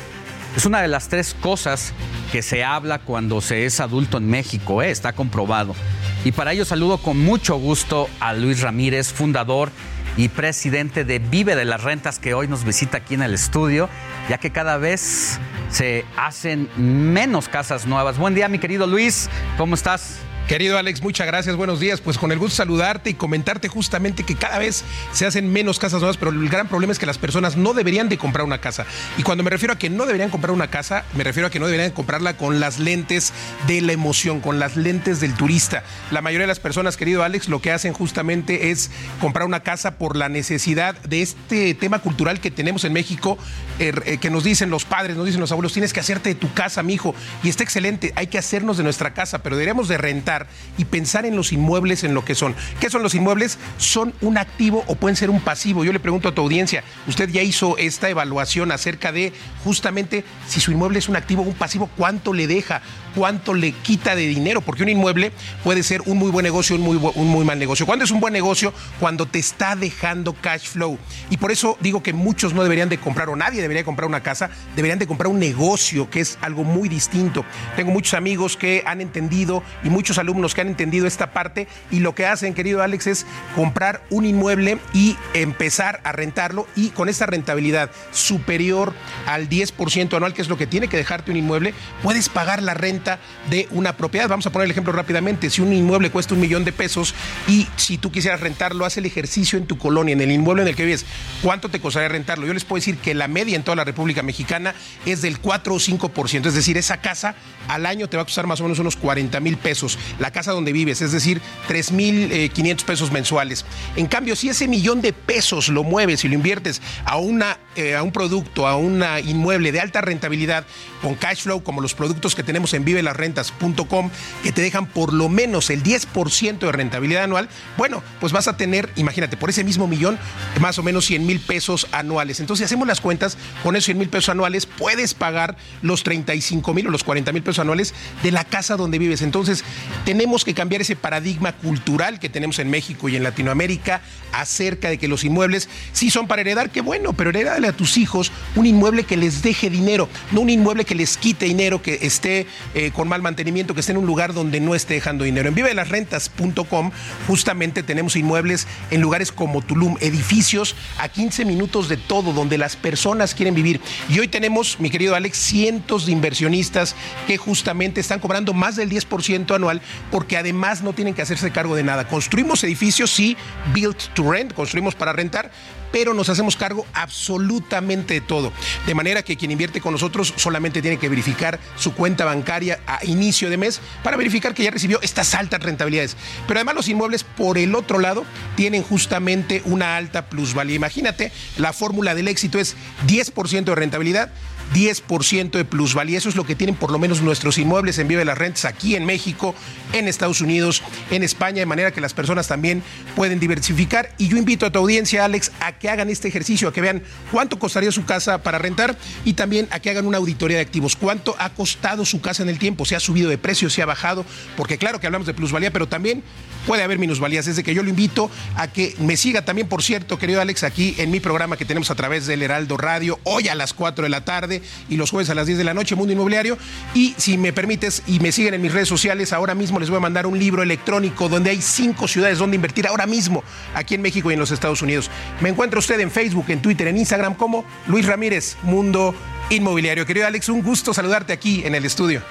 Es 0.55 0.65
una 0.65 0.81
de 0.81 0.87
las 0.87 1.09
tres 1.09 1.35
cosas 1.41 1.91
que 2.31 2.41
se 2.41 2.63
habla 2.63 2.99
cuando 2.99 3.41
se 3.41 3.65
es 3.65 3.81
adulto 3.81 4.17
en 4.17 4.29
México, 4.29 4.81
¿eh? 4.81 4.89
está 4.89 5.11
comprobado. 5.11 5.75
Y 6.23 6.31
para 6.31 6.53
ello 6.53 6.63
saludo 6.63 6.97
con 6.97 7.19
mucho 7.19 7.57
gusto 7.57 8.09
a 8.21 8.33
Luis 8.33 8.61
Ramírez, 8.61 9.11
fundador 9.11 9.69
y 10.15 10.29
presidente 10.29 11.03
de 11.03 11.19
Vive 11.19 11.57
de 11.57 11.65
las 11.65 11.83
Rentas, 11.83 12.19
que 12.19 12.33
hoy 12.33 12.47
nos 12.47 12.63
visita 12.63 12.97
aquí 12.97 13.15
en 13.15 13.23
el 13.23 13.33
estudio, 13.33 13.89
ya 14.29 14.37
que 14.37 14.51
cada 14.51 14.77
vez 14.77 15.39
se 15.69 16.05
hacen 16.15 16.69
menos 16.77 17.49
casas 17.49 17.85
nuevas. 17.85 18.17
Buen 18.17 18.33
día, 18.33 18.47
mi 18.47 18.57
querido 18.57 18.87
Luis, 18.87 19.29
¿cómo 19.57 19.75
estás? 19.75 20.19
Querido 20.47 20.77
Alex, 20.77 21.01
muchas 21.01 21.25
gracias, 21.25 21.55
buenos 21.55 21.79
días. 21.79 22.01
Pues 22.01 22.19
con 22.19 22.31
el 22.31 22.37
gusto 22.37 22.57
saludarte 22.57 23.09
y 23.09 23.13
comentarte 23.15 23.67
justamente 23.67 24.23
que 24.23 24.35
cada 24.35 24.59
vez 24.59 24.83
se 25.11 25.25
hacen 25.25 25.51
menos 25.51 25.79
casas 25.79 26.01
nuevas, 26.01 26.17
pero 26.17 26.29
el 26.29 26.47
gran 26.49 26.67
problema 26.67 26.93
es 26.93 26.99
que 26.99 27.07
las 27.07 27.17
personas 27.17 27.57
no 27.57 27.73
deberían 27.73 28.09
de 28.09 28.19
comprar 28.19 28.45
una 28.45 28.59
casa. 28.59 28.85
Y 29.17 29.23
cuando 29.23 29.43
me 29.43 29.49
refiero 29.49 29.73
a 29.73 29.79
que 29.79 29.89
no 29.89 30.05
deberían 30.05 30.29
comprar 30.29 30.51
una 30.51 30.67
casa, 30.67 31.03
me 31.15 31.23
refiero 31.23 31.47
a 31.47 31.49
que 31.49 31.59
no 31.59 31.65
deberían 31.65 31.89
comprarla 31.89 32.37
con 32.37 32.59
las 32.59 32.77
lentes 32.77 33.33
de 33.65 33.81
la 33.81 33.93
emoción, 33.93 34.39
con 34.39 34.59
las 34.59 34.77
lentes 34.77 35.19
del 35.19 35.33
turista. 35.33 35.83
La 36.11 36.21
mayoría 36.21 36.43
de 36.43 36.49
las 36.49 36.59
personas, 36.59 36.95
querido 36.95 37.23
Alex, 37.23 37.49
lo 37.49 37.59
que 37.59 37.71
hacen 37.71 37.93
justamente 37.93 38.69
es 38.69 38.91
comprar 39.19 39.47
una 39.47 39.61
casa 39.61 39.97
por 39.97 40.15
la 40.15 40.29
necesidad 40.29 40.95
de 41.01 41.23
este 41.23 41.73
tema 41.73 41.97
cultural 41.99 42.39
que 42.39 42.51
tenemos 42.51 42.83
en 42.83 42.93
México, 42.93 43.39
er, 43.79 44.03
eh, 44.05 44.19
que 44.19 44.29
nos 44.29 44.43
dicen 44.43 44.69
los 44.69 44.85
padres, 44.85 45.17
nos 45.17 45.25
dicen 45.25 45.41
los 45.41 45.51
abuelos, 45.51 45.73
tienes 45.73 45.91
que 45.91 46.01
hacerte 46.01 46.29
de 46.29 46.35
tu 46.35 46.53
casa, 46.53 46.83
mi 46.83 46.93
hijo. 46.93 47.15
Y 47.41 47.49
está 47.49 47.63
excelente, 47.63 48.13
hay 48.15 48.27
que 48.27 48.37
hacernos 48.37 48.77
de 48.77 48.83
nuestra 48.83 49.15
casa, 49.15 49.41
pero 49.41 49.55
deberíamos 49.55 49.87
de 49.87 49.97
rentar 49.97 50.34
y 50.77 50.85
pensar 50.85 51.25
en 51.25 51.35
los 51.35 51.51
inmuebles 51.51 52.03
en 52.03 52.13
lo 52.13 52.25
que 52.25 52.35
son. 52.35 52.55
¿Qué 52.79 52.89
son 52.89 53.03
los 53.03 53.15
inmuebles? 53.15 53.57
Son 53.77 54.13
un 54.21 54.37
activo 54.37 54.83
o 54.87 54.95
pueden 54.95 55.15
ser 55.15 55.29
un 55.29 55.41
pasivo. 55.41 55.83
Yo 55.83 55.93
le 55.93 55.99
pregunto 55.99 56.29
a 56.29 56.35
tu 56.35 56.41
audiencia, 56.41 56.83
usted 57.07 57.29
ya 57.29 57.41
hizo 57.41 57.77
esta 57.77 58.09
evaluación 58.09 58.71
acerca 58.71 59.11
de 59.11 59.33
justamente 59.63 60.23
si 60.47 60.59
su 60.59 60.71
inmueble 60.71 60.99
es 60.99 61.09
un 61.09 61.15
activo 61.15 61.43
o 61.43 61.45
un 61.45 61.53
pasivo, 61.53 61.89
cuánto 61.97 62.33
le 62.33 62.47
deja, 62.47 62.81
cuánto 63.15 63.53
le 63.53 63.71
quita 63.71 64.15
de 64.15 64.27
dinero, 64.27 64.61
porque 64.61 64.83
un 64.83 64.89
inmueble 64.89 65.31
puede 65.63 65.83
ser 65.83 66.01
un 66.05 66.17
muy 66.17 66.31
buen 66.31 66.43
negocio, 66.43 66.75
un 66.75 66.81
muy, 66.81 66.97
un 66.97 67.27
muy 67.27 67.45
mal 67.45 67.57
negocio. 67.57 67.85
¿Cuándo 67.85 68.05
es 68.05 68.11
un 68.11 68.19
buen 68.19 68.33
negocio? 68.33 68.73
Cuando 68.99 69.25
te 69.25 69.39
está 69.39 69.75
dejando 69.75 70.33
cash 70.33 70.67
flow. 70.67 70.97
Y 71.29 71.37
por 71.37 71.51
eso 71.51 71.77
digo 71.81 72.03
que 72.03 72.13
muchos 72.13 72.53
no 72.53 72.63
deberían 72.63 72.89
de 72.89 72.97
comprar, 72.97 73.29
o 73.29 73.35
nadie 73.35 73.61
debería 73.61 73.83
comprar 73.83 74.07
una 74.07 74.21
casa, 74.21 74.49
deberían 74.75 74.99
de 74.99 75.07
comprar 75.07 75.27
un 75.31 75.39
negocio, 75.39 76.09
que 76.09 76.19
es 76.19 76.37
algo 76.41 76.63
muy 76.63 76.89
distinto. 76.89 77.45
Tengo 77.75 77.91
muchos 77.91 78.13
amigos 78.13 78.57
que 78.57 78.83
han 78.85 79.01
entendido 79.01 79.63
y 79.83 79.89
muchos 79.89 80.17
alumnos 80.25 80.55
que 80.55 80.61
han 80.61 80.67
entendido 80.67 81.05
esta 81.05 81.31
parte 81.31 81.67
y 81.91 81.99
lo 81.99 82.15
que 82.15 82.25
hacen, 82.25 82.55
querido 82.55 82.81
Alex, 82.81 83.07
es 83.07 83.25
comprar 83.55 84.01
un 84.09 84.25
inmueble 84.25 84.79
y 84.93 85.15
empezar 85.33 86.01
a 86.03 86.11
rentarlo 86.11 86.67
y 86.75 86.89
con 86.89 87.09
esta 87.09 87.27
rentabilidad 87.27 87.91
superior 88.11 88.93
al 89.27 89.47
10% 89.47 90.15
anual, 90.15 90.33
que 90.33 90.41
es 90.41 90.49
lo 90.49 90.57
que 90.57 90.65
tiene 90.67 90.87
que 90.87 90.97
dejarte 90.97 91.29
un 91.29 91.37
inmueble, 91.37 91.73
puedes 92.01 92.29
pagar 92.29 92.63
la 92.63 92.73
renta 92.73 93.19
de 93.49 93.67
una 93.71 93.95
propiedad. 93.95 94.27
Vamos 94.27 94.47
a 94.47 94.51
poner 94.51 94.65
el 94.65 94.71
ejemplo 94.71 94.93
rápidamente. 94.93 95.49
Si 95.49 95.61
un 95.61 95.71
inmueble 95.73 96.09
cuesta 96.09 96.33
un 96.33 96.41
millón 96.41 96.65
de 96.65 96.71
pesos 96.71 97.13
y 97.47 97.67
si 97.75 97.97
tú 97.97 98.11
quisieras 98.11 98.39
rentarlo, 98.39 98.85
haz 98.85 98.97
el 98.97 99.05
ejercicio 99.05 99.59
en 99.59 99.67
tu 99.67 99.77
colonia, 99.77 100.13
en 100.13 100.21
el 100.21 100.31
inmueble 100.31 100.63
en 100.63 100.69
el 100.69 100.75
que 100.75 100.85
vives, 100.85 101.05
¿cuánto 101.43 101.69
te 101.69 101.79
costaría 101.79 102.09
rentarlo? 102.09 102.47
Yo 102.47 102.53
les 102.53 102.65
puedo 102.65 102.79
decir 102.79 102.97
que 102.97 103.13
la 103.13 103.27
media 103.27 103.55
en 103.55 103.63
toda 103.63 103.75
la 103.75 103.83
República 103.83 104.23
Mexicana 104.23 104.73
es 105.05 105.21
del 105.21 105.39
4 105.39 105.75
o 105.75 105.77
5%. 105.77 106.47
Es 106.47 106.55
decir, 106.55 106.77
esa 106.77 106.97
casa 106.97 107.35
al 107.67 107.85
año 107.85 108.07
te 108.07 108.17
va 108.17 108.23
a 108.23 108.25
costar 108.25 108.47
más 108.47 108.59
o 108.59 108.63
menos 108.63 108.79
unos 108.79 108.95
40 108.95 109.39
mil 109.39 109.57
pesos. 109.57 109.97
La 110.19 110.31
casa 110.31 110.51
donde 110.51 110.73
vives, 110.73 111.01
es 111.01 111.11
decir, 111.11 111.41
3 111.67 111.91
mil 111.91 112.49
500 112.53 112.83
eh, 112.83 112.87
pesos 112.87 113.11
mensuales. 113.11 113.65
En 113.95 114.07
cambio, 114.07 114.35
si 114.35 114.49
ese 114.49 114.67
millón 114.67 115.01
de 115.01 115.13
pesos 115.13 115.69
lo 115.69 115.83
mueves 115.83 116.23
y 116.25 116.27
lo 116.27 116.35
inviertes 116.35 116.81
a, 117.05 117.17
una, 117.17 117.57
eh, 117.75 117.95
a 117.95 118.03
un 118.03 118.11
producto, 118.11 118.67
a 118.67 118.75
un 118.75 119.03
inmueble 119.25 119.71
de 119.71 119.79
alta 119.79 120.01
rentabilidad, 120.01 120.65
con 121.01 121.15
cash 121.15 121.43
flow, 121.43 121.63
como 121.63 121.81
los 121.81 121.93
productos 121.93 122.35
que 122.35 122.43
tenemos 122.43 122.73
en 122.73 122.85
vivelasrentas.com, 122.85 124.09
que 124.43 124.51
te 124.51 124.61
dejan 124.61 124.87
por 124.87 125.13
lo 125.13 125.29
menos 125.29 125.69
el 125.69 125.83
10% 125.83 126.59
de 126.59 126.71
rentabilidad 126.71 127.23
anual, 127.23 127.49
bueno, 127.77 128.01
pues 128.19 128.33
vas 128.33 128.47
a 128.47 128.57
tener, 128.57 128.89
imagínate, 128.95 129.37
por 129.37 129.49
ese 129.49 129.63
mismo 129.63 129.87
millón, 129.87 130.17
más 130.59 130.79
o 130.79 130.83
menos 130.83 131.05
100 131.05 131.25
mil 131.25 131.39
pesos 131.39 131.87
anuales. 131.91 132.39
Entonces, 132.39 132.63
si 132.63 132.65
hacemos 132.65 132.87
las 132.87 133.01
cuentas, 133.01 133.37
con 133.63 133.75
esos 133.75 133.85
100 133.85 133.97
mil 133.97 134.09
pesos 134.09 134.29
anuales 134.29 134.65
puedes 134.65 135.13
pagar 135.13 135.57
los 135.81 136.03
35 136.03 136.73
mil 136.73 136.87
o 136.87 136.89
los 136.89 137.03
40 137.03 137.31
mil 137.31 137.43
pesos 137.43 137.59
anuales 137.59 137.93
de 138.23 138.31
la 138.31 138.43
casa 138.43 138.75
donde 138.75 138.97
vives. 138.97 139.21
Entonces, 139.21 139.63
tenemos 140.05 140.45
que 140.45 140.53
cambiar 140.53 140.81
ese 140.81 140.95
paradigma 140.95 141.51
cultural 141.51 142.19
que 142.19 142.29
tenemos 142.29 142.59
en 142.59 142.69
México 142.69 143.09
y 143.09 143.15
en 143.15 143.23
Latinoamérica 143.23 144.01
acerca 144.31 144.89
de 144.89 144.97
que 144.97 145.07
los 145.07 145.23
inmuebles 145.23 145.67
sí 145.93 146.11
son 146.11 146.27
para 146.27 146.41
heredar, 146.41 146.69
qué 146.69 146.81
bueno, 146.81 147.13
pero 147.13 147.31
heredale 147.31 147.67
a 147.67 147.73
tus 147.73 147.97
hijos 147.97 148.31
un 148.55 148.67
inmueble 148.67 149.03
que 149.03 149.17
les 149.17 149.41
deje 149.41 149.69
dinero, 149.69 150.07
no 150.31 150.41
un 150.41 150.49
inmueble 150.49 150.85
que 150.85 150.93
les 150.93 151.17
quite 151.17 151.45
dinero, 151.45 151.81
que 151.81 151.99
esté 152.03 152.45
eh, 152.75 152.91
con 152.91 153.07
mal 153.07 153.23
mantenimiento, 153.23 153.73
que 153.73 153.79
esté 153.79 153.93
en 153.93 153.97
un 153.97 154.05
lugar 154.05 154.33
donde 154.33 154.59
no 154.59 154.75
esté 154.75 154.93
dejando 154.93 155.23
dinero. 155.23 155.49
En 155.49 155.55
vivelasrentas.com 155.55 156.91
justamente 157.27 157.81
tenemos 157.81 158.15
inmuebles 158.15 158.67
en 158.91 159.01
lugares 159.01 159.31
como 159.31 159.63
Tulum, 159.63 159.97
edificios 160.01 160.75
a 160.99 161.09
15 161.09 161.45
minutos 161.45 161.89
de 161.89 161.97
todo, 161.97 162.31
donde 162.31 162.59
las 162.59 162.75
personas 162.75 163.33
quieren 163.33 163.55
vivir. 163.55 163.81
Y 164.07 164.19
hoy 164.19 164.27
tenemos, 164.27 164.79
mi 164.79 164.91
querido 164.91 165.15
Alex, 165.15 165.37
cientos 165.37 166.05
de 166.05 166.11
inversionistas 166.11 166.95
que 167.25 167.37
justamente 167.37 168.01
están 168.01 168.19
cobrando 168.19 168.53
más 168.53 168.75
del 168.75 168.89
10% 168.89 169.55
anual 169.55 169.81
porque 170.11 170.37
además 170.37 170.81
no 170.81 170.93
tienen 170.93 171.13
que 171.13 171.21
hacerse 171.21 171.51
cargo 171.51 171.75
de 171.75 171.83
nada. 171.83 172.07
Construimos 172.07 172.63
edificios, 172.63 173.11
sí, 173.11 173.37
built 173.73 173.97
to 174.13 174.31
rent, 174.31 174.53
construimos 174.53 174.95
para 174.95 175.13
rentar, 175.13 175.51
pero 175.91 176.13
nos 176.13 176.27
hacemos 176.27 176.57
cargo 176.57 176.85
absolutamente 176.93 178.15
de 178.15 178.21
todo. 178.21 178.51
De 178.85 178.93
manera 178.93 179.23
que 179.23 179.37
quien 179.37 179.51
invierte 179.51 179.79
con 179.79 179.93
nosotros 179.93 180.33
solamente 180.35 180.81
tiene 180.81 180.97
que 180.97 181.07
verificar 181.07 181.57
su 181.77 181.93
cuenta 181.93 182.25
bancaria 182.25 182.79
a 182.85 183.05
inicio 183.05 183.49
de 183.49 183.55
mes 183.55 183.79
para 184.03 184.17
verificar 184.17 184.53
que 184.53 184.63
ya 184.63 184.71
recibió 184.71 185.01
estas 185.01 185.33
altas 185.35 185.63
rentabilidades. 185.63 186.17
Pero 186.47 186.59
además 186.59 186.75
los 186.75 186.89
inmuebles, 186.89 187.23
por 187.23 187.57
el 187.57 187.75
otro 187.75 187.99
lado, 187.99 188.25
tienen 188.55 188.83
justamente 188.83 189.61
una 189.63 189.95
alta 189.95 190.25
plusvalía. 190.25 190.75
Imagínate, 190.75 191.31
la 191.57 191.71
fórmula 191.71 192.13
del 192.13 192.27
éxito 192.27 192.59
es 192.59 192.75
10% 193.07 193.63
de 193.63 193.75
rentabilidad 193.75 194.31
10% 194.73 195.51
de 195.51 195.65
plusvalía. 195.65 196.17
Eso 196.17 196.29
es 196.29 196.35
lo 196.35 196.45
que 196.45 196.55
tienen 196.55 196.75
por 196.75 196.91
lo 196.91 196.99
menos 196.99 197.21
nuestros 197.21 197.57
inmuebles 197.57 197.97
en 197.99 198.07
Vive 198.07 198.25
las 198.25 198.37
Rentas 198.37 198.65
aquí 198.65 198.95
en 198.95 199.05
México, 199.05 199.55
en 199.93 200.07
Estados 200.07 200.41
Unidos, 200.41 200.81
en 201.11 201.23
España, 201.23 201.59
de 201.59 201.65
manera 201.65 201.91
que 201.91 202.01
las 202.01 202.13
personas 202.13 202.47
también 202.47 202.83
pueden 203.15 203.39
diversificar. 203.39 204.11
Y 204.17 204.27
yo 204.27 204.37
invito 204.37 204.65
a 204.65 204.71
tu 204.71 204.79
audiencia, 204.79 205.25
Alex, 205.25 205.51
a 205.59 205.73
que 205.77 205.89
hagan 205.89 206.09
este 206.09 206.27
ejercicio, 206.27 206.69
a 206.69 206.73
que 206.73 206.81
vean 206.81 207.03
cuánto 207.31 207.59
costaría 207.59 207.91
su 207.91 208.05
casa 208.05 208.43
para 208.43 208.57
rentar 208.57 208.97
y 209.23 209.33
también 209.33 209.67
a 209.71 209.79
que 209.79 209.89
hagan 209.89 210.07
una 210.07 210.17
auditoría 210.17 210.57
de 210.57 210.63
activos. 210.63 210.95
¿Cuánto 210.95 211.35
ha 211.39 211.49
costado 211.49 212.05
su 212.05 212.21
casa 212.21 212.43
en 212.43 212.49
el 212.49 212.59
tiempo? 212.59 212.85
¿Se 212.85 212.95
ha 212.95 212.99
subido 212.99 213.29
de 213.29 213.37
precio? 213.37 213.69
¿Se 213.69 213.81
ha 213.81 213.85
bajado? 213.85 214.25
Porque 214.57 214.77
claro 214.77 214.99
que 214.99 215.07
hablamos 215.07 215.27
de 215.27 215.33
plusvalía, 215.33 215.71
pero 215.71 215.87
también 215.87 216.23
puede 216.65 216.83
haber 216.83 216.99
minusvalías. 216.99 217.45
Desde 217.45 217.63
que 217.63 217.73
yo 217.73 217.83
lo 217.83 217.89
invito 217.89 218.29
a 218.55 218.67
que 218.67 218.95
me 218.99 219.17
siga 219.17 219.43
también, 219.43 219.67
por 219.67 219.83
cierto, 219.83 220.17
querido 220.17 220.41
Alex, 220.41 220.63
aquí 220.63 220.95
en 220.97 221.11
mi 221.11 221.19
programa 221.19 221.57
que 221.57 221.65
tenemos 221.65 221.91
a 221.91 221.95
través 221.95 222.25
del 222.27 222.43
Heraldo 222.43 222.77
Radio, 222.77 223.19
hoy 223.23 223.47
a 223.47 223.55
las 223.55 223.73
4 223.73 224.03
de 224.03 224.09
la 224.09 224.25
tarde 224.25 224.61
y 224.89 224.97
los 224.97 225.11
jueves 225.11 225.29
a 225.29 225.35
las 225.35 225.47
10 225.47 225.57
de 225.57 225.63
la 225.63 225.73
noche, 225.73 225.95
Mundo 225.95 226.13
Inmobiliario. 226.13 226.57
Y 226.93 227.13
si 227.17 227.37
me 227.37 227.53
permites 227.53 228.03
y 228.07 228.19
me 228.19 228.31
siguen 228.31 228.53
en 228.53 228.61
mis 228.61 228.73
redes 228.73 228.89
sociales, 228.89 229.33
ahora 229.33 229.55
mismo 229.55 229.79
les 229.79 229.89
voy 229.89 229.97
a 229.97 230.01
mandar 230.01 230.25
un 230.25 230.37
libro 230.37 230.63
electrónico 230.63 231.29
donde 231.29 231.51
hay 231.51 231.61
cinco 231.61 232.07
ciudades 232.07 232.37
donde 232.37 232.55
invertir 232.55 232.87
ahora 232.87 233.05
mismo, 233.05 233.43
aquí 233.73 233.95
en 233.95 234.01
México 234.01 234.29
y 234.31 234.33
en 234.33 234.39
los 234.39 234.51
Estados 234.51 234.81
Unidos. 234.81 235.09
Me 235.41 235.49
encuentra 235.49 235.79
usted 235.79 235.99
en 235.99 236.11
Facebook, 236.11 236.45
en 236.49 236.61
Twitter, 236.61 236.87
en 236.87 236.97
Instagram 236.97 237.35
como 237.35 237.65
Luis 237.87 238.05
Ramírez, 238.05 238.57
Mundo 238.63 239.15
Inmobiliario. 239.49 240.05
Querido 240.05 240.27
Alex, 240.27 240.49
un 240.49 240.61
gusto 240.61 240.93
saludarte 240.93 241.33
aquí 241.33 241.63
en 241.65 241.75
el 241.75 241.85
estudio. 241.85 242.21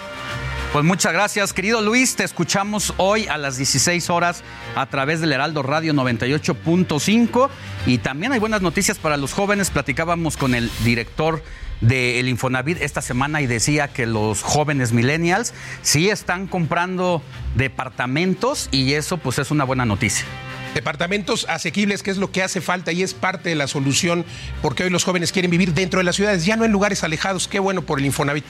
Pues 0.75 0.85
muchas 0.85 1.13
gracias, 1.13 1.53
querido 1.53 1.81
Luis. 1.83 2.17
Te 2.17 2.25
escuchamos 2.25 2.95
hoy 2.97 3.29
a 3.29 3.39
las 3.39 3.59
16 3.59 4.11
horas 4.11 4.43
a 4.75 4.87
través 4.87 5.21
del 5.21 5.33
Heraldo 5.33 5.63
Radio 5.63 5.93
98.5. 5.95 7.49
Y 7.87 7.99
también 7.99 8.33
hay 8.33 8.41
buenas 8.41 8.61
noticias 8.61 8.99
para 8.99 9.17
los 9.17 9.33
jóvenes. 9.33 9.71
Platicábamos 9.71 10.37
con 10.37 10.53
el 10.53 10.69
director 10.83 11.45
del 11.81 12.29
Infonavit 12.29 12.83
esta 12.83 13.03
semana 13.03 13.41
y 13.41 13.47
decía 13.47 13.87
que 13.87 14.05
los 14.05 14.43
jóvenes 14.43 14.93
millennials 14.93 15.55
sí 15.83 16.11
están 16.11 16.49
comprando 16.49 17.23
departamentos 17.55 18.69
y 18.73 18.95
eso 18.95 19.19
pues 19.19 19.39
es 19.39 19.53
una 19.53 19.63
buena 19.63 19.85
noticia. 19.85 20.27
Departamentos 20.75 21.47
asequibles, 21.49 22.03
que 22.03 22.11
es 22.11 22.17
lo 22.17 22.33
que 22.33 22.43
hace 22.43 22.61
falta 22.61 22.91
y 22.91 23.05
es 23.05 23.15
parte 23.15 23.49
de 23.49 23.55
la 23.55 23.69
solución, 23.69 24.25
porque 24.61 24.83
hoy 24.83 24.91
los 24.91 25.05
jóvenes 25.05 25.31
quieren 25.31 25.53
vivir 25.53 25.73
dentro 25.73 25.99
de 25.99 26.05
las 26.05 26.17
ciudades, 26.17 26.45
ya 26.45 26.57
no 26.57 26.65
en 26.65 26.73
lugares 26.73 27.05
alejados. 27.05 27.47
Qué 27.47 27.61
bueno 27.61 27.83
por 27.83 28.01
el 28.01 28.07
Infonavit. 28.07 28.45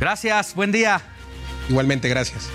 Gracias, 0.00 0.54
buen 0.54 0.72
día. 0.72 1.02
Igualmente, 1.70 2.08
gracias. 2.08 2.50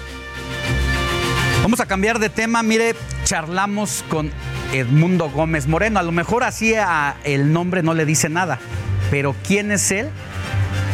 Vamos 1.64 1.80
a 1.80 1.86
cambiar 1.86 2.20
de 2.20 2.30
tema. 2.30 2.62
Mire, 2.64 2.96
charlamos 3.24 4.04
con 4.10 4.30
Edmundo 4.74 5.30
Gómez 5.30 5.68
Moreno. 5.68 6.00
A 6.00 6.04
lo 6.04 6.12
mejor 6.12 6.44
así 6.44 6.74
el 7.24 7.54
nombre 7.54 7.82
no 7.82 7.94
le 7.94 8.06
dice 8.06 8.28
nada, 8.28 8.60
pero 9.10 9.34
¿quién 9.48 9.72
es 9.72 9.90
él? 9.92 10.10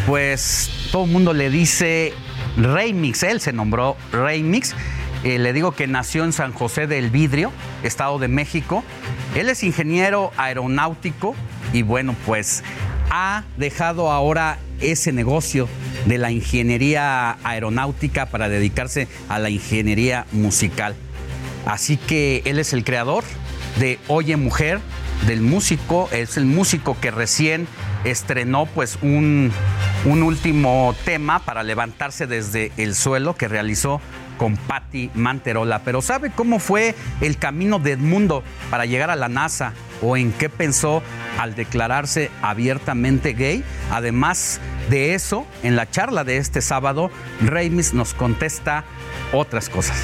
Pues 0.06 0.70
todo 0.92 1.06
el 1.06 1.12
mundo 1.12 1.34
le 1.34 1.50
dice 1.50 2.14
Remix. 2.58 3.24
Él 3.24 3.42
se 3.42 3.54
nombró 3.54 3.98
Remix. 4.12 4.76
Eh, 5.24 5.40
le 5.40 5.52
digo 5.52 5.72
que 5.72 5.88
nació 5.88 6.24
en 6.24 6.32
San 6.32 6.54
José 6.54 6.86
del 6.86 7.10
Vidrio, 7.10 7.52
Estado 7.82 8.20
de 8.20 8.28
México. 8.28 8.84
Él 9.34 9.50
es 9.50 9.64
ingeniero 9.64 10.32
aeronáutico 10.38 11.36
y 11.74 11.82
bueno, 11.82 12.16
pues 12.26 12.64
ha 13.12 13.44
dejado 13.58 14.10
ahora 14.10 14.58
ese 14.80 15.12
negocio 15.12 15.68
de 16.06 16.18
la 16.18 16.32
ingeniería 16.32 17.38
aeronáutica 17.44 18.26
para 18.26 18.50
dedicarse 18.50 19.08
a 19.30 19.38
la 19.38 19.50
ingeniería 19.50 20.26
musical. 20.32 20.96
Así 21.66 21.98
que 21.98 22.42
él 22.46 22.58
es 22.58 22.74
el 22.74 22.84
creador 22.84 23.24
de 23.80 24.00
Oye 24.08 24.38
Mujer, 24.38 24.80
del 25.28 25.42
músico, 25.42 26.10
es 26.12 26.38
el 26.38 26.46
músico 26.46 26.98
que 27.00 27.12
recién 27.12 27.68
estrenó 28.06 28.66
pues 28.66 28.98
un 29.04 29.52
un 30.06 30.24
último 30.24 30.96
tema 31.06 31.40
para 31.40 31.64
levantarse 31.64 32.26
desde 32.26 32.72
el 32.78 32.96
suelo 32.96 33.36
que 33.36 33.48
realizó 33.48 34.02
con 34.42 34.58
Patti 34.58 35.12
Manterola. 35.14 35.84
Pero 35.86 36.02
¿sabe 36.02 36.32
cómo 36.32 36.58
fue 36.58 36.96
el 37.22 37.38
camino 37.38 37.78
de 37.78 37.92
Edmundo 37.92 38.44
para 38.72 38.88
llegar 38.88 39.12
a 39.12 39.16
la 39.16 39.30
NASA? 39.30 39.74
¿O 40.02 40.18
en 40.18 40.32
qué 40.32 40.50
pensó 40.50 41.04
al 41.38 41.54
declararse 41.54 42.32
abiertamente 42.42 43.34
gay? 43.34 43.64
Además 43.92 44.60
de 44.90 45.14
eso, 45.14 45.46
en 45.62 45.76
la 45.76 45.88
charla 45.88 46.24
de 46.24 46.38
este 46.38 46.62
sábado, 46.62 47.12
Reimis 47.42 47.94
nos 47.94 48.16
contesta 48.16 48.84
otras 49.32 49.70
cosas. 49.70 50.04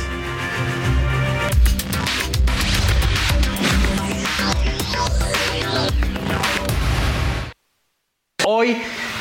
Hoy 8.45 8.77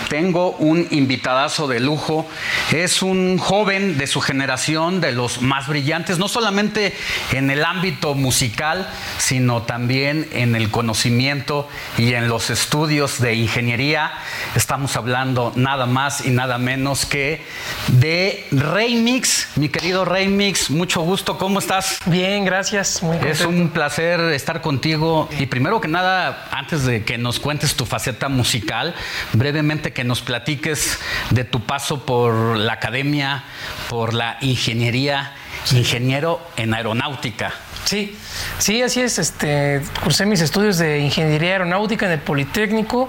tengo 0.08 0.52
un 0.52 0.86
invitadazo 0.90 1.66
de 1.66 1.80
lujo. 1.80 2.26
Es 2.72 3.02
un 3.02 3.38
joven 3.38 3.98
de 3.98 4.06
su 4.06 4.20
generación, 4.20 5.00
de 5.00 5.12
los 5.12 5.42
más 5.42 5.68
brillantes, 5.68 6.18
no 6.18 6.28
solamente 6.28 6.94
en 7.32 7.50
el 7.50 7.64
ámbito 7.64 8.14
musical, 8.14 8.88
sino 9.18 9.62
también 9.62 10.28
en 10.32 10.54
el 10.56 10.70
conocimiento 10.70 11.68
y 11.98 12.14
en 12.14 12.28
los 12.28 12.50
estudios 12.50 13.20
de 13.20 13.34
ingeniería. 13.34 14.12
Estamos 14.54 14.96
hablando 14.96 15.52
nada 15.56 15.86
más 15.86 16.24
y 16.24 16.30
nada 16.30 16.58
menos 16.58 17.06
que 17.06 17.44
de 17.88 18.46
Remix. 18.50 19.48
Mi 19.56 19.68
querido 19.68 20.04
Remix, 20.04 20.70
mucho 20.70 21.00
gusto. 21.00 21.38
¿Cómo 21.38 21.58
estás? 21.58 21.98
Bien, 22.06 22.44
gracias. 22.44 23.02
Muy 23.02 23.16
es 23.26 23.40
un 23.40 23.70
placer 23.70 24.20
estar 24.32 24.60
contigo. 24.60 25.28
Y 25.38 25.46
primero 25.46 25.80
que 25.80 25.88
nada, 25.88 26.48
antes 26.50 26.84
de 26.84 27.04
que 27.04 27.18
nos 27.18 27.40
cuentes 27.40 27.74
tu 27.74 27.86
faceta 27.86 28.28
musical, 28.28 28.94
brevemente 29.32 29.92
que 29.96 30.04
nos 30.04 30.20
platiques 30.20 31.00
de 31.30 31.44
tu 31.44 31.60
paso 31.60 32.04
por 32.04 32.58
la 32.58 32.74
academia, 32.74 33.44
por 33.88 34.12
la 34.12 34.36
ingeniería, 34.42 35.32
ingeniero 35.72 36.46
en 36.58 36.74
aeronáutica. 36.74 37.54
Sí, 37.86 38.16
sí, 38.58 38.82
así 38.82 39.00
es. 39.00 39.16
Este, 39.20 39.80
cursé 40.02 40.26
mis 40.26 40.40
estudios 40.40 40.76
de 40.76 40.98
ingeniería 40.98 41.52
aeronáutica 41.52 42.06
en 42.06 42.12
el 42.12 42.18
Politécnico. 42.18 43.08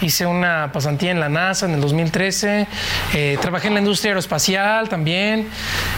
Hice 0.00 0.24
una 0.24 0.72
pasantía 0.72 1.10
en 1.10 1.20
la 1.20 1.28
NASA 1.28 1.66
en 1.66 1.74
el 1.74 1.80
2013. 1.82 2.66
Eh, 3.12 3.38
trabajé 3.38 3.68
en 3.68 3.74
la 3.74 3.80
industria 3.80 4.12
aeroespacial 4.12 4.88
también. 4.88 5.50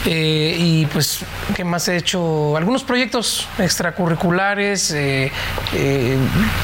Eh, 0.06 0.56
y 0.58 0.86
pues, 0.86 1.20
¿qué 1.54 1.62
más 1.62 1.86
he 1.86 1.98
hecho? 1.98 2.56
Algunos 2.56 2.82
proyectos 2.82 3.46
extracurriculares. 3.58 4.90
Eh, 4.90 5.30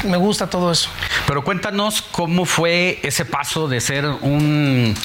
me 0.02 0.16
gusta 0.16 0.50
todo 0.50 0.72
eso. 0.72 0.90
Pero 1.28 1.44
cuéntanos 1.44 2.02
cómo 2.02 2.44
fue 2.44 2.98
ese 3.04 3.24
paso 3.24 3.68
de 3.68 3.80
ser 3.80 4.04
un 4.04 4.96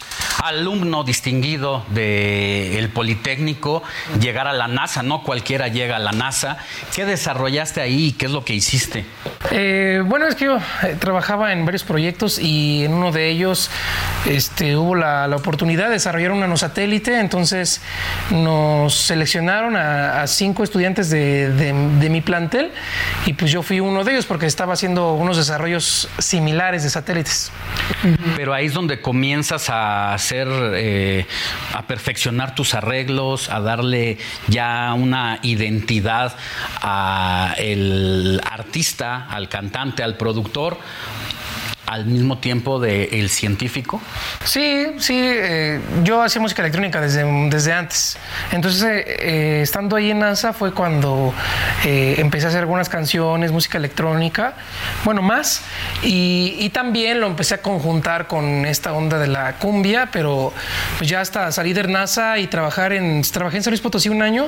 alumno 0.41 1.03
distinguido 1.03 1.85
del 1.89 2.89
Politécnico, 2.89 3.83
llegar 4.19 4.47
a 4.47 4.53
la 4.53 4.67
NASA, 4.67 5.03
no 5.03 5.23
cualquiera 5.23 5.67
llega 5.67 5.97
a 5.97 5.99
la 5.99 6.11
NASA. 6.11 6.57
¿Qué 6.95 7.05
desarrollaste 7.05 7.81
ahí 7.81 8.07
y 8.07 8.11
qué 8.13 8.25
es 8.25 8.31
lo 8.31 8.43
que 8.43 8.53
hiciste? 8.53 9.05
Eh, 9.51 10.01
bueno, 10.05 10.27
es 10.27 10.35
que 10.35 10.45
yo 10.45 10.57
eh, 10.57 10.95
trabajaba 10.99 11.51
en 11.53 11.65
varios 11.65 11.83
proyectos 11.83 12.39
y 12.39 12.85
en 12.85 12.93
uno 12.93 13.11
de 13.11 13.29
ellos 13.29 13.69
este, 14.25 14.75
hubo 14.75 14.95
la, 14.95 15.29
oportunidad 15.35 15.87
de 15.87 15.93
desarrollar 15.93 16.31
un 16.31 16.41
nanosatélite, 16.41 17.19
entonces 17.19 17.81
nos 18.31 18.93
seleccionaron 18.95 19.75
a, 19.75 20.25
cinco 20.27 20.63
estudiantes 20.63 21.09
de, 21.09 21.73
mi 22.11 22.21
plantel 22.21 22.71
y 23.25 23.33
pues 23.33 23.51
yo 23.51 23.63
fui 23.63 23.79
uno 23.79 24.03
de 24.03 24.11
ellos 24.11 24.25
porque 24.25 24.45
estaba 24.45 24.73
haciendo 24.73 25.13
unos 25.13 25.37
desarrollos 25.37 26.09
similares 26.19 26.83
de 26.83 26.89
satélites. 26.89 27.51
Pero 28.35 28.53
ahí 28.53 28.65
es 28.65 28.73
donde 28.73 29.01
comienzas 29.01 29.69
a 29.69 30.13
eh, 30.31 31.25
a 31.73 31.81
perfeccionar 31.83 32.55
tus 32.55 32.73
arreglos, 32.73 33.49
a 33.49 33.59
darle 33.59 34.17
ya 34.47 34.93
una 34.93 35.39
identidad 35.41 36.35
al 36.81 38.41
artista, 38.49 39.27
al 39.29 39.49
cantante, 39.49 40.03
al 40.03 40.17
productor 40.17 40.77
al 41.91 42.05
mismo 42.05 42.37
tiempo 42.37 42.79
del 42.79 43.29
científico? 43.29 44.01
Sí, 44.45 44.87
sí, 44.97 45.19
eh, 45.21 45.81
yo 46.03 46.21
hacía 46.21 46.41
música 46.41 46.61
electrónica 46.61 47.01
desde, 47.01 47.25
desde 47.49 47.73
antes. 47.73 48.17
Entonces, 48.53 48.81
eh, 48.81 49.03
eh, 49.19 49.59
estando 49.61 49.97
ahí 49.97 50.09
en 50.09 50.19
NASA 50.19 50.53
fue 50.53 50.73
cuando 50.73 51.33
empecé 51.83 52.45
a 52.45 52.49
hacer 52.49 52.61
algunas 52.61 52.87
canciones, 52.87 53.51
música 53.51 53.77
electrónica, 53.77 54.53
bueno, 55.03 55.21
más, 55.21 55.63
y, 56.01 56.69
también 56.71 57.19
lo 57.19 57.27
empecé 57.27 57.55
a 57.55 57.61
conjuntar 57.61 58.27
con 58.27 58.65
esta 58.65 58.93
onda 58.93 59.19
de 59.19 59.27
la 59.27 59.57
cumbia, 59.57 60.07
pero 60.09 60.53
pues 60.97 61.09
ya 61.09 61.19
hasta 61.19 61.51
salir 61.51 61.75
de 61.75 61.83
NASA 61.83 62.39
y 62.39 62.47
trabajar 62.47 62.93
en, 62.93 63.21
trabajé 63.23 63.57
en 63.57 63.63
San 63.63 63.71
Luis 63.71 63.81
Potosí 63.81 64.07
un 64.07 64.21
año, 64.21 64.47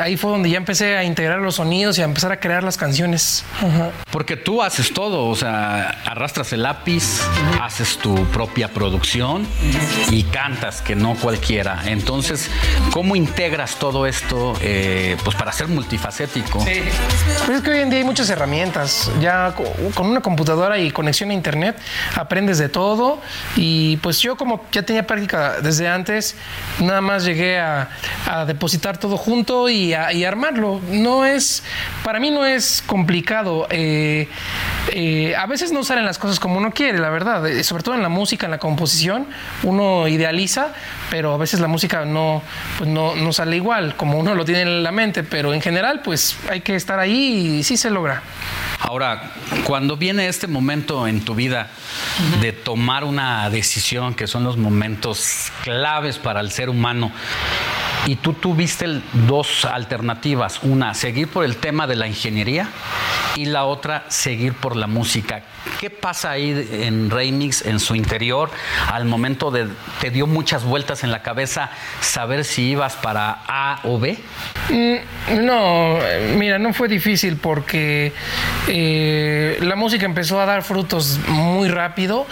ahí 0.00 0.16
fue 0.16 0.32
donde 0.32 0.50
ya 0.50 0.56
empecé 0.56 0.96
a 0.96 1.04
integrar 1.04 1.38
los 1.38 1.54
sonidos 1.54 1.96
y 1.98 2.02
a 2.02 2.04
empezar 2.04 2.32
a 2.32 2.40
crear 2.40 2.64
las 2.64 2.76
canciones. 2.76 3.44
Porque 4.10 4.36
tú 4.36 4.60
haces 4.60 4.92
todo, 4.92 5.26
o 5.26 5.36
sea, 5.36 6.00
arrastras 6.04 6.52
lápiz, 6.56 7.20
haces 7.62 7.98
tu 7.98 8.14
propia 8.26 8.68
producción 8.68 9.46
y 10.10 10.22
cantas, 10.24 10.82
que 10.82 10.94
no 10.94 11.14
cualquiera. 11.14 11.82
Entonces, 11.86 12.50
¿cómo 12.92 13.16
integras 13.16 13.76
todo 13.76 14.06
esto 14.06 14.54
eh, 14.60 15.16
pues 15.24 15.36
para 15.36 15.52
ser 15.52 15.68
multifacético? 15.68 16.60
Sí. 16.64 16.82
Pues 17.44 17.58
es 17.58 17.62
que 17.62 17.70
hoy 17.70 17.78
en 17.78 17.90
día 17.90 17.98
hay 17.98 18.04
muchas 18.04 18.28
herramientas. 18.30 19.10
Ya 19.20 19.54
con 19.94 20.06
una 20.06 20.20
computadora 20.20 20.78
y 20.78 20.90
conexión 20.90 21.30
a 21.30 21.34
internet 21.34 21.76
aprendes 22.14 22.58
de 22.58 22.68
todo. 22.68 23.20
Y 23.56 23.96
pues 23.98 24.20
yo 24.20 24.36
como 24.36 24.64
ya 24.72 24.82
tenía 24.82 25.06
práctica 25.06 25.60
desde 25.60 25.88
antes, 25.88 26.36
nada 26.80 27.00
más 27.00 27.24
llegué 27.24 27.58
a, 27.58 27.88
depositar 28.46 28.98
todo 28.98 29.16
junto 29.16 29.68
y, 29.68 29.94
a, 29.94 30.08
armarlo. 30.26 30.80
No 30.90 31.24
es, 31.24 31.62
para 32.02 32.20
mí 32.20 32.30
no 32.30 32.44
es 32.44 32.82
complicado. 32.86 33.66
Eh, 33.70 34.28
eh, 34.92 35.34
a 35.36 35.46
veces 35.46 35.72
no 35.72 35.84
salen 35.84 36.04
las 36.04 36.18
cosas 36.18 36.38
como 36.46 36.58
uno 36.58 36.70
quiere, 36.70 36.98
la 37.00 37.10
verdad. 37.10 37.44
Eh, 37.48 37.64
sobre 37.64 37.82
todo 37.82 37.96
en 37.96 38.02
la 38.02 38.08
música, 38.08 38.46
en 38.46 38.52
la 38.52 38.58
composición, 38.58 39.26
uno 39.64 40.06
idealiza, 40.06 40.68
pero 41.10 41.34
a 41.34 41.38
veces 41.38 41.58
la 41.58 41.66
música 41.66 42.04
no, 42.04 42.40
pues 42.78 42.88
no, 42.88 43.16
no 43.16 43.32
sale 43.32 43.56
igual, 43.56 43.96
como 43.96 44.16
uno 44.16 44.32
lo 44.36 44.44
tiene 44.44 44.62
en 44.62 44.84
la 44.84 44.92
mente. 44.92 45.24
Pero 45.24 45.52
en 45.52 45.60
general, 45.60 46.02
pues 46.04 46.36
hay 46.48 46.60
que 46.60 46.76
estar 46.76 47.00
ahí 47.00 47.56
y 47.58 47.64
sí 47.64 47.76
se 47.76 47.90
logra. 47.90 48.22
Ahora, 48.78 49.32
cuando 49.64 49.96
viene 49.96 50.28
este 50.28 50.46
momento 50.46 51.08
en 51.08 51.24
tu 51.24 51.34
vida 51.34 51.68
de 52.40 52.52
tomar 52.52 53.02
una 53.02 53.50
decisión, 53.50 54.14
que 54.14 54.28
son 54.28 54.44
los 54.44 54.56
momentos 54.56 55.50
claves 55.64 56.18
para 56.18 56.38
el 56.38 56.52
ser 56.52 56.68
humano, 56.68 57.10
y 58.06 58.16
tú 58.16 58.32
tuviste 58.34 59.02
dos 59.26 59.64
alternativas, 59.64 60.60
una, 60.62 60.94
seguir 60.94 61.28
por 61.28 61.44
el 61.44 61.56
tema 61.56 61.86
de 61.86 61.96
la 61.96 62.06
ingeniería 62.06 62.68
y 63.34 63.46
la 63.46 63.64
otra, 63.64 64.04
seguir 64.08 64.54
por 64.54 64.76
la 64.76 64.86
música. 64.86 65.42
¿Qué 65.80 65.90
pasa 65.90 66.30
ahí 66.30 66.68
en 66.70 67.10
Remix, 67.10 67.66
en 67.66 67.80
su 67.80 67.96
interior, 67.96 68.50
al 68.90 69.04
momento 69.04 69.50
de, 69.50 69.66
te 70.00 70.10
dio 70.10 70.26
muchas 70.26 70.64
vueltas 70.64 71.02
en 71.02 71.10
la 71.10 71.22
cabeza 71.22 71.70
saber 72.00 72.44
si 72.44 72.70
ibas 72.70 72.94
para 72.94 73.42
A 73.48 73.80
o 73.82 73.98
B? 73.98 74.16
Mm, 74.70 75.44
no, 75.44 75.98
mira, 76.36 76.58
no 76.58 76.72
fue 76.72 76.88
difícil 76.88 77.36
porque 77.36 78.12
eh, 78.68 79.58
la 79.60 79.74
música 79.74 80.06
empezó 80.06 80.40
a 80.40 80.46
dar 80.46 80.62
frutos 80.62 81.18
muy 81.28 81.68
rápido 81.68 82.26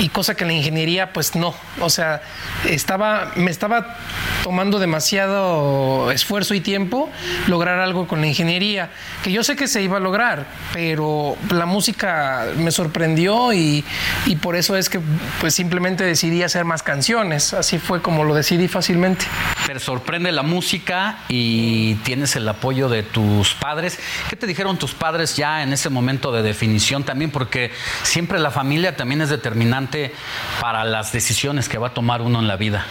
y 0.00 0.08
cosa 0.08 0.34
que 0.34 0.46
la 0.46 0.54
ingeniería 0.54 1.12
pues 1.12 1.36
no. 1.36 1.54
O 1.80 1.90
sea, 1.90 2.22
estaba, 2.64 3.32
me 3.36 3.50
estaba 3.50 3.96
tomando 4.42 4.78
demasiado 4.78 5.17
esfuerzo 6.12 6.54
y 6.54 6.60
tiempo 6.60 7.10
lograr 7.46 7.78
algo 7.80 8.06
con 8.06 8.20
la 8.20 8.26
ingeniería, 8.26 8.90
que 9.22 9.32
yo 9.32 9.42
sé 9.42 9.56
que 9.56 9.68
se 9.68 9.82
iba 9.82 9.96
a 9.96 10.00
lograr, 10.00 10.46
pero 10.72 11.36
la 11.50 11.66
música 11.66 12.46
me 12.56 12.70
sorprendió 12.70 13.52
y, 13.52 13.84
por 14.42 14.56
eso 14.56 14.76
es 14.76 14.88
que 14.88 15.00
pues 15.40 15.54
simplemente 15.54 16.04
decidí 16.04 16.42
hacer 16.42 16.64
más 16.64 16.82
canciones. 16.82 17.52
Así 17.52 17.78
fue 17.78 18.00
como 18.00 18.24
lo 18.24 18.34
decidí 18.34 18.68
fácilmente. 18.68 19.24
Te 19.66 19.78
sorprende 19.80 20.32
la 20.32 20.42
música 20.42 21.18
y 21.28 21.94
tienes 21.96 22.36
el 22.36 22.48
apoyo 22.48 22.88
de 22.88 23.02
tus 23.02 23.54
padres. 23.54 23.98
¿Qué 24.30 24.36
te 24.36 24.46
dijeron 24.46 24.78
tus 24.78 24.94
padres 24.94 25.36
ya 25.36 25.62
en 25.62 25.72
ese 25.72 25.90
momento 25.90 26.32
de 26.32 26.42
definición 26.42 27.04
también? 27.04 27.30
Porque 27.30 27.72
siempre 28.02 28.38
la 28.38 28.50
familia 28.50 28.96
también 28.96 29.20
es 29.20 29.28
determinante 29.28 30.14
para 30.60 30.84
las 30.84 31.12
decisiones 31.12 31.68
que 31.68 31.78
va 31.78 31.88
a 31.88 31.94
tomar 31.94 32.22
uno 32.22 32.38
en 32.38 32.46
la 32.46 32.56
vida. 32.56 32.86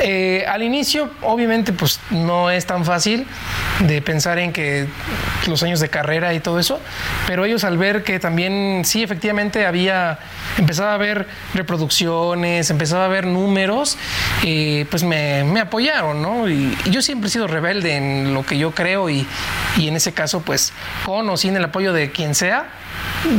Eh, 0.00 0.44
al 0.48 0.62
inicio, 0.62 1.10
obviamente, 1.22 1.51
pues 1.60 2.00
no 2.10 2.50
es 2.50 2.66
tan 2.66 2.84
fácil 2.84 3.26
de 3.80 4.00
pensar 4.00 4.38
en 4.38 4.52
que 4.52 4.86
los 5.46 5.62
años 5.62 5.80
de 5.80 5.88
carrera 5.88 6.32
y 6.32 6.40
todo 6.40 6.58
eso, 6.58 6.80
pero 7.26 7.44
ellos 7.44 7.64
al 7.64 7.76
ver 7.76 8.02
que 8.02 8.18
también 8.18 8.82
sí, 8.84 9.02
efectivamente 9.02 9.66
había, 9.66 10.18
empezaba 10.56 10.94
a 10.94 10.96
ver 10.96 11.26
reproducciones, 11.52 12.70
empezaba 12.70 13.04
a 13.04 13.08
ver 13.08 13.26
números, 13.26 13.98
eh, 14.44 14.86
pues 14.90 15.02
me, 15.02 15.42
apoyaron, 15.60 16.22
¿no? 16.22 16.48
Y, 16.48 16.76
yo 16.90 17.02
siempre 17.02 17.28
he 17.28 17.30
sido 17.30 17.46
rebelde 17.46 17.96
en 17.96 18.34
lo 18.34 18.44
que 18.44 18.56
yo 18.56 18.72
creo 18.72 19.10
y, 19.10 19.26
y 19.76 19.88
en 19.88 19.96
ese 19.96 20.12
caso, 20.12 20.40
pues 20.40 20.72
con 21.04 21.28
o 21.28 21.36
sin 21.36 21.56
el 21.56 21.64
apoyo 21.64 21.92
de 21.92 22.10
quien 22.10 22.34
sea, 22.34 22.70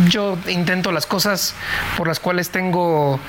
yo 0.08 0.38
intento 0.48 0.92
las 0.92 1.06
cosas 1.06 1.56
por 1.98 2.08
las 2.08 2.20
cuales 2.20 2.50
tengo 2.50 3.20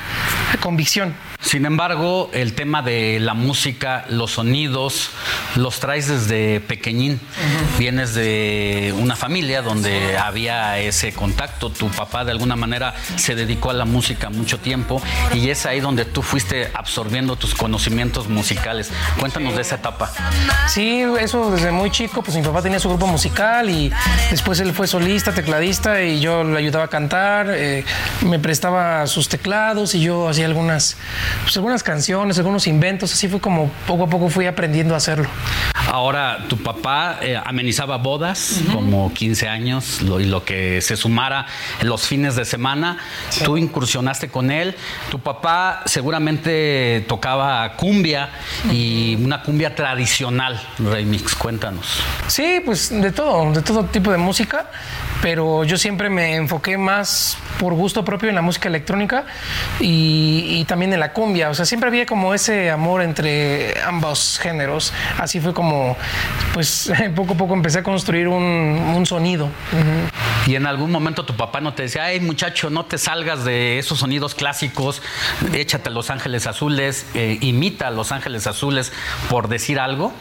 convicción. 0.60 1.14
Sin 1.44 1.66
embargo, 1.66 2.30
el 2.32 2.54
tema 2.54 2.82
de 2.82 3.20
la 3.20 3.34
música, 3.34 4.06
los 4.08 4.32
sonidos, 4.32 5.10
los 5.56 5.78
traes 5.78 6.08
desde 6.08 6.60
pequeñín. 6.60 7.20
Vienes 7.78 8.14
de 8.14 8.94
una 8.98 9.14
familia 9.14 9.62
donde 9.62 10.16
había 10.16 10.78
ese 10.78 11.12
contacto. 11.12 11.70
Tu 11.70 11.88
papá 11.88 12.24
de 12.24 12.32
alguna 12.32 12.56
manera 12.56 12.94
se 13.16 13.34
dedicó 13.34 13.70
a 13.70 13.74
la 13.74 13.84
música 13.84 14.30
mucho 14.30 14.58
tiempo 14.58 15.02
y 15.34 15.50
es 15.50 15.66
ahí 15.66 15.80
donde 15.80 16.04
tú 16.04 16.22
fuiste 16.22 16.70
absorbiendo 16.72 17.36
tus 17.36 17.54
conocimientos 17.54 18.28
musicales. 18.28 18.90
Cuéntanos 19.18 19.54
de 19.54 19.62
esa 19.62 19.76
etapa. 19.76 20.10
Sí, 20.66 21.04
eso 21.20 21.50
desde 21.50 21.70
muy 21.70 21.90
chico, 21.90 22.22
pues 22.22 22.36
mi 22.36 22.42
papá 22.42 22.62
tenía 22.62 22.80
su 22.80 22.88
grupo 22.88 23.06
musical 23.06 23.68
y 23.68 23.92
después 24.30 24.60
él 24.60 24.72
fue 24.72 24.86
solista, 24.86 25.32
tecladista 25.32 26.02
y 26.02 26.20
yo 26.20 26.42
le 26.42 26.58
ayudaba 26.58 26.86
a 26.86 26.88
cantar, 26.88 27.48
eh, 27.50 27.84
me 28.22 28.38
prestaba 28.38 29.06
sus 29.06 29.28
teclados 29.28 29.94
y 29.94 30.00
yo 30.00 30.28
hacía 30.28 30.46
algunas, 30.46 30.96
pues, 31.42 31.56
algunas 31.56 31.82
canciones, 31.82 32.38
algunos 32.38 32.66
inventos, 32.66 33.12
así 33.12 33.28
fue 33.28 33.40
como 33.40 33.70
poco 33.86 34.04
a 34.04 34.06
poco 34.08 34.28
fui 34.28 34.46
aprendiendo 34.46 34.94
a 34.94 34.98
hacerlo. 34.98 35.28
Ahora, 35.90 36.46
tu 36.48 36.56
papá 36.56 37.18
eh, 37.20 37.38
amenizaba 37.42 37.98
bodas, 37.98 38.62
como 38.72 39.12
15 39.12 39.48
años, 39.48 40.02
lo, 40.02 40.18
y 40.18 40.24
lo 40.24 40.44
que 40.44 40.80
se 40.80 40.96
sumara 40.96 41.46
en 41.80 41.88
los 41.88 42.06
fines 42.06 42.34
de 42.36 42.44
semana. 42.44 42.98
Tú 43.44 43.56
incursionaste 43.56 44.28
con 44.28 44.50
él. 44.50 44.74
Tu 45.10 45.20
papá 45.20 45.82
seguramente 45.84 47.04
tocaba 47.06 47.74
cumbia 47.76 48.30
y 48.72 49.16
una 49.16 49.42
cumbia 49.42 49.74
tradicional, 49.74 50.60
Remix. 50.78 51.34
Cuéntanos. 51.34 52.00
Sí, 52.26 52.60
pues 52.64 52.90
de 52.90 53.12
todo, 53.12 53.52
de 53.52 53.62
todo 53.62 53.84
tipo 53.84 54.10
de 54.10 54.18
música, 54.18 54.66
pero 55.24 55.64
yo 55.64 55.78
siempre 55.78 56.10
me 56.10 56.34
enfoqué 56.34 56.76
más 56.76 57.38
por 57.58 57.72
gusto 57.72 58.04
propio 58.04 58.28
en 58.28 58.34
la 58.34 58.42
música 58.42 58.68
electrónica 58.68 59.24
y, 59.80 60.62
también 60.66 60.92
en 60.92 61.00
la 61.00 61.14
cumbia. 61.14 61.48
O 61.48 61.54
sea, 61.54 61.64
siempre 61.64 61.88
había 61.88 62.04
como 62.04 62.34
ese 62.34 62.70
amor 62.70 63.00
entre 63.00 63.72
ambos 63.86 64.38
géneros. 64.38 64.92
Así 65.18 65.40
fue 65.40 65.54
como, 65.54 65.96
pues 66.52 66.92
poco 67.16 67.32
a 67.32 67.36
poco 67.38 67.54
empecé 67.54 67.78
a 67.78 67.82
construir 67.82 68.28
un, 68.28 69.06
sonido. 69.06 69.48
Y 70.46 70.56
en 70.56 70.66
algún 70.66 70.90
momento 70.90 71.24
tu 71.24 71.36
papá 71.36 71.60
no 71.60 71.74
te 71.74 71.84
decía, 71.84 72.04
ay 72.04 72.20
muchacho, 72.20 72.70
no 72.70 72.84
te 72.84 72.98
salgas 72.98 73.44
de 73.44 73.78
esos 73.78 73.98
sonidos 73.98 74.34
clásicos, 74.34 75.02
échate 75.52 75.88
a 75.88 75.92
Los 75.92 76.10
Ángeles 76.10 76.46
Azules, 76.46 77.06
eh, 77.14 77.38
imita 77.40 77.88
a 77.88 77.90
Los 77.90 78.12
Ángeles 78.12 78.46
Azules 78.46 78.92
por 79.30 79.48
decir 79.48 79.80
algo. 79.80 80.12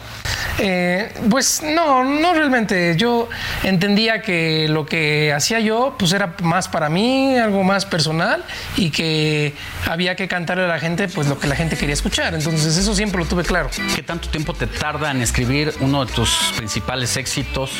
Eh, 0.58 1.12
pues 1.30 1.62
no, 1.62 2.04
no 2.04 2.32
realmente. 2.32 2.94
Yo 2.96 3.28
entendía 3.62 4.22
que 4.22 4.66
lo 4.68 4.86
que 4.86 5.32
hacía 5.32 5.60
yo 5.60 5.96
pues 5.98 6.12
era 6.12 6.36
más 6.42 6.68
para 6.68 6.88
mí, 6.88 7.36
algo 7.36 7.64
más 7.64 7.84
personal 7.84 8.44
y 8.76 8.90
que 8.90 9.54
había 9.86 10.16
que 10.16 10.28
cantarle 10.28 10.64
a 10.64 10.68
la 10.68 10.78
gente 10.78 11.08
pues 11.08 11.28
lo 11.28 11.38
que 11.38 11.48
la 11.48 11.56
gente 11.56 11.76
quería 11.76 11.94
escuchar. 11.94 12.34
Entonces 12.34 12.76
eso 12.76 12.94
siempre 12.94 13.18
lo 13.18 13.26
tuve 13.26 13.42
claro. 13.42 13.70
¿Qué 13.94 14.02
tanto 14.02 14.28
tiempo 14.28 14.54
te 14.54 14.66
tarda 14.66 15.10
en 15.10 15.22
escribir 15.22 15.74
uno 15.80 16.04
de 16.04 16.12
tus 16.12 16.52
principales 16.56 17.16
éxitos? 17.16 17.72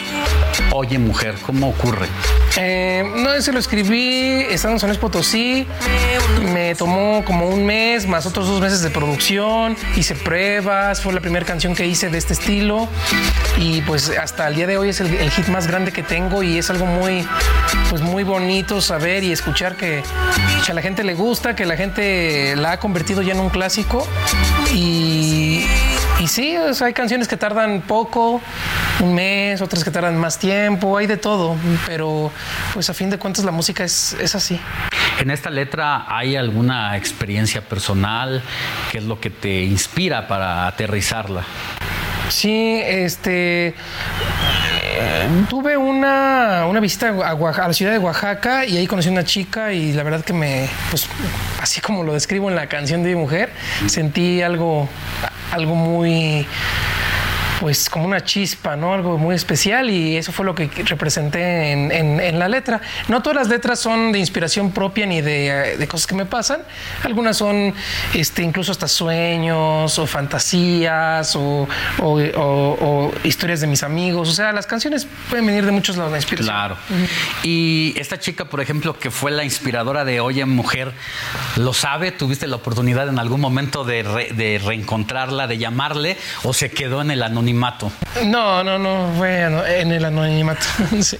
Oye 0.73 0.99
mujer, 0.99 1.37
¿cómo 1.47 1.69
ocurre? 1.69 2.09
Eh, 2.57 3.03
no, 3.17 3.33
ese 3.35 3.53
lo 3.53 3.59
escribí 3.59 4.47
estando 4.49 4.77
en 4.77 4.81
San 4.81 4.89
Luis 4.89 4.99
Potosí. 4.99 5.67
Me 6.53 6.75
tomó 6.75 7.25
como 7.25 7.49
un 7.49 7.67
mes, 7.67 8.07
más 8.07 8.27
otros 8.27 8.47
dos 8.47 8.61
meses 8.61 8.83
de 8.83 8.91
producción. 8.91 9.77
Hice 9.97 10.15
pruebas, 10.15 11.01
fue 11.01 11.13
la 11.13 11.21
primera 11.21 11.45
canción 11.45 11.75
que 11.75 11.87
hice 11.87 12.11
de 12.11 12.19
este 12.19 12.33
estilo. 12.33 12.89
Y 13.59 13.83
pues 13.83 14.11
hasta 14.11 14.49
el 14.49 14.57
día 14.57 14.67
de 14.67 14.79
hoy 14.79 14.91
es 14.91 15.01
el, 15.01 15.31
hit 15.31 15.49
más 15.49 15.67
grande 15.67 15.93
que 15.93 16.03
tengo 16.03 16.43
y 16.43 16.59
es 16.59 16.71
algo 16.71 16.87
muy, 16.87 17.27
pues 17.91 18.03
muy 18.03 18.23
bonito 18.23 18.81
saber 18.81 19.25
y 19.25 19.33
escuchar 19.33 19.77
que, 19.77 20.03
que 20.65 20.73
a 20.73 20.75
la 20.75 20.83
gente 20.83 21.03
le 21.05 21.15
gusta, 21.15 21.57
que 21.57 21.67
la 21.67 21.77
gente 21.77 22.55
la 22.57 22.73
ha 22.73 22.81
convertido 22.81 23.23
ya 23.23 23.33
en 23.33 23.41
un 23.41 23.51
clásico. 23.51 24.07
Y, 24.73 25.65
y 26.25 26.27
sí, 26.27 26.57
o 26.57 26.73
sea, 26.73 26.86
hay 26.86 26.94
canciones 26.94 27.28
que 27.28 27.36
tardan 27.36 27.83
poco, 27.83 28.41
un 29.01 29.15
mes, 29.15 29.61
otras 29.61 29.85
que 29.85 29.91
tardan 29.91 30.17
más 30.17 30.39
tiempo, 30.39 30.97
hay 30.97 31.07
de 31.07 31.19
todo, 31.19 31.55
pero 31.86 32.33
pues 32.73 32.89
a 32.89 32.94
fin 32.94 33.11
de 33.11 33.19
cuentas 33.19 33.44
la 33.44 33.51
música 33.51 33.85
es, 33.85 34.15
es 34.15 34.35
así. 34.35 34.59
En 35.20 35.31
esta 35.31 35.51
letra 35.51 36.07
hay 36.09 36.35
alguna 36.36 36.97
experiencia 36.97 37.61
personal, 37.61 38.43
¿qué 38.91 38.99
es 38.99 39.05
lo 39.05 39.20
que 39.20 39.28
te 39.28 39.65
inspira 39.65 40.27
para 40.27 40.67
aterrizarla? 40.67 41.43
Sí, 42.31 42.81
este. 42.83 43.69
eh, 43.69 45.28
Tuve 45.51 45.77
una, 45.77 46.65
una 46.67 46.81
visita 46.81 47.11
a 47.11 47.35
la 47.69 47.73
ciudad 47.75 47.93
de 47.93 47.99
Oaxaca 47.99 48.65
y 48.65 48.78
ahí 48.78 48.86
conocí 48.86 49.11
a 49.11 49.12
una 49.12 49.25
chica 49.25 49.75
y 49.75 49.93
la 49.93 50.03
verdad 50.05 50.25
que 50.25 50.33
me, 50.33 50.67
pues 50.89 51.07
así 51.61 51.83
como 51.83 52.03
lo 52.03 52.15
describo 52.15 52.49
en 52.49 52.57
la 52.57 52.67
canción 52.67 53.03
de 53.03 53.11
mi 53.11 53.17
mujer, 53.17 53.51
sentí 53.86 54.41
algo, 54.41 54.89
algo 55.55 55.74
muy, 55.76 56.47
pues 57.65 57.89
como 57.89 58.05
una 58.05 58.23
chispa, 58.23 58.76
¿no? 58.76 58.93
Algo 58.93 59.17
muy 59.17 59.34
especial 59.34 59.89
y 59.89 60.18
eso 60.18 60.33
fue 60.33 60.44
lo 60.44 60.55
que 60.55 60.68
representé 60.84 61.73
en, 61.73 61.91
en- 61.91 62.20
en 62.20 62.39
la 62.39 62.47
letra. 62.47 62.83
No 63.09 63.23
todas 63.23 63.36
las 63.36 63.49
letras 63.49 63.78
son 63.81 64.12
de 64.12 64.18
inspiración 64.18 64.70
propia 64.70 65.07
ni 65.07 65.23
de, 65.23 65.47
eh, 65.73 65.76
de 65.78 65.89
cosas 65.89 66.07
que 66.07 66.15
me 66.15 66.26
pasan. 66.26 66.60
Algunas 67.05 67.39
son 67.39 67.73
este, 68.12 68.43
incluso 68.43 68.70
hasta 68.70 68.86
sueños 68.86 69.99
o 69.99 70.07
fantasías 70.07 71.34
o, 71.36 71.67
o- 72.02 72.20
o- 72.36 72.76
o 72.83 73.12
historias 73.25 73.62
de 73.62 73.67
mis 73.67 73.83
amigos. 73.83 74.28
O 74.28 74.33
sea, 74.33 74.52
las 74.52 74.67
canciones 74.67 75.07
pueden 75.31 75.47
venir 75.47 75.65
de 75.65 75.73
muchos 75.73 75.97
lados 75.97 76.12
la 76.12 76.18
inspiración. 76.18 76.55
Claro. 76.55 76.76
Y 77.44 77.94
esta 77.97 78.18
chica, 78.18 78.44
por 78.44 78.60
ejemplo, 78.60 78.99
que 78.99 79.10
fue 79.10 79.31
la 79.31 79.43
inspiradora 79.43 80.05
de 80.05 80.20
Oye 80.20 80.44
Mujer, 80.44 80.93
¿lo 81.57 81.73
sabe? 81.73 82.12
¿Tuviste 82.12 82.47
la 82.47 82.57
oportunidad 82.57 83.09
en 83.09 83.18
algún 83.18 83.41
momento 83.41 83.84
de, 83.84 84.02
re- 84.02 84.33
de 84.34 84.60
reencontrarla, 84.62 85.47
de 85.47 85.57
llamarle 85.57 86.18
o 86.43 86.52
se 86.52 86.70
quedó 86.70 87.01
en 87.01 87.10
el 87.10 87.23
anonimato? 87.23 87.53
No, 88.24 88.62
no, 88.65 88.78
no, 88.78 89.12
fue 89.16 89.42
ano- 89.44 89.65
en 89.66 89.92
el 89.92 90.05
anonimato. 90.05 90.66
sí. 91.00 91.16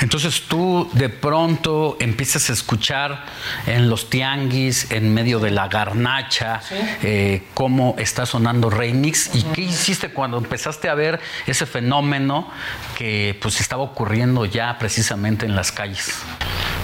Entonces 0.00 0.42
tú 0.46 0.90
de 0.92 1.08
pronto 1.08 1.96
empiezas 2.00 2.50
a 2.50 2.52
escuchar 2.52 3.24
en 3.66 3.88
los 3.88 4.10
tianguis, 4.10 4.90
en 4.90 5.12
medio 5.14 5.38
de 5.40 5.50
la 5.50 5.68
garnacha, 5.68 6.60
eh, 7.02 7.44
cómo 7.54 7.94
está 7.98 8.26
sonando 8.26 8.68
Remix 8.68 9.34
y 9.34 9.42
qué 9.42 9.62
hiciste 9.62 10.10
cuando 10.10 10.36
empezaste 10.36 10.88
a 10.90 10.94
ver 10.94 11.18
ese 11.46 11.64
fenómeno 11.64 12.50
que 12.98 13.38
pues 13.40 13.60
estaba 13.60 13.82
ocurriendo 13.84 14.44
ya 14.44 14.76
precisamente 14.78 15.46
en 15.46 15.56
las 15.56 15.72
calles. 15.72 16.12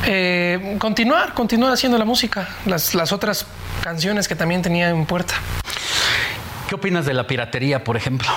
Eh, 0.06 0.76
continuar, 0.78 1.34
continuar 1.34 1.72
haciendo 1.72 1.98
la 1.98 2.04
música, 2.06 2.48
las, 2.64 2.94
las 2.94 3.12
otras 3.12 3.46
canciones 3.82 4.26
que 4.26 4.34
también 4.34 4.62
tenía 4.62 4.88
en 4.88 5.04
puerta. 5.04 5.34
¿Qué 6.68 6.74
opinas 6.74 7.04
de 7.04 7.14
la 7.14 7.26
piratería, 7.26 7.84
por 7.84 7.96
ejemplo? 7.96 8.28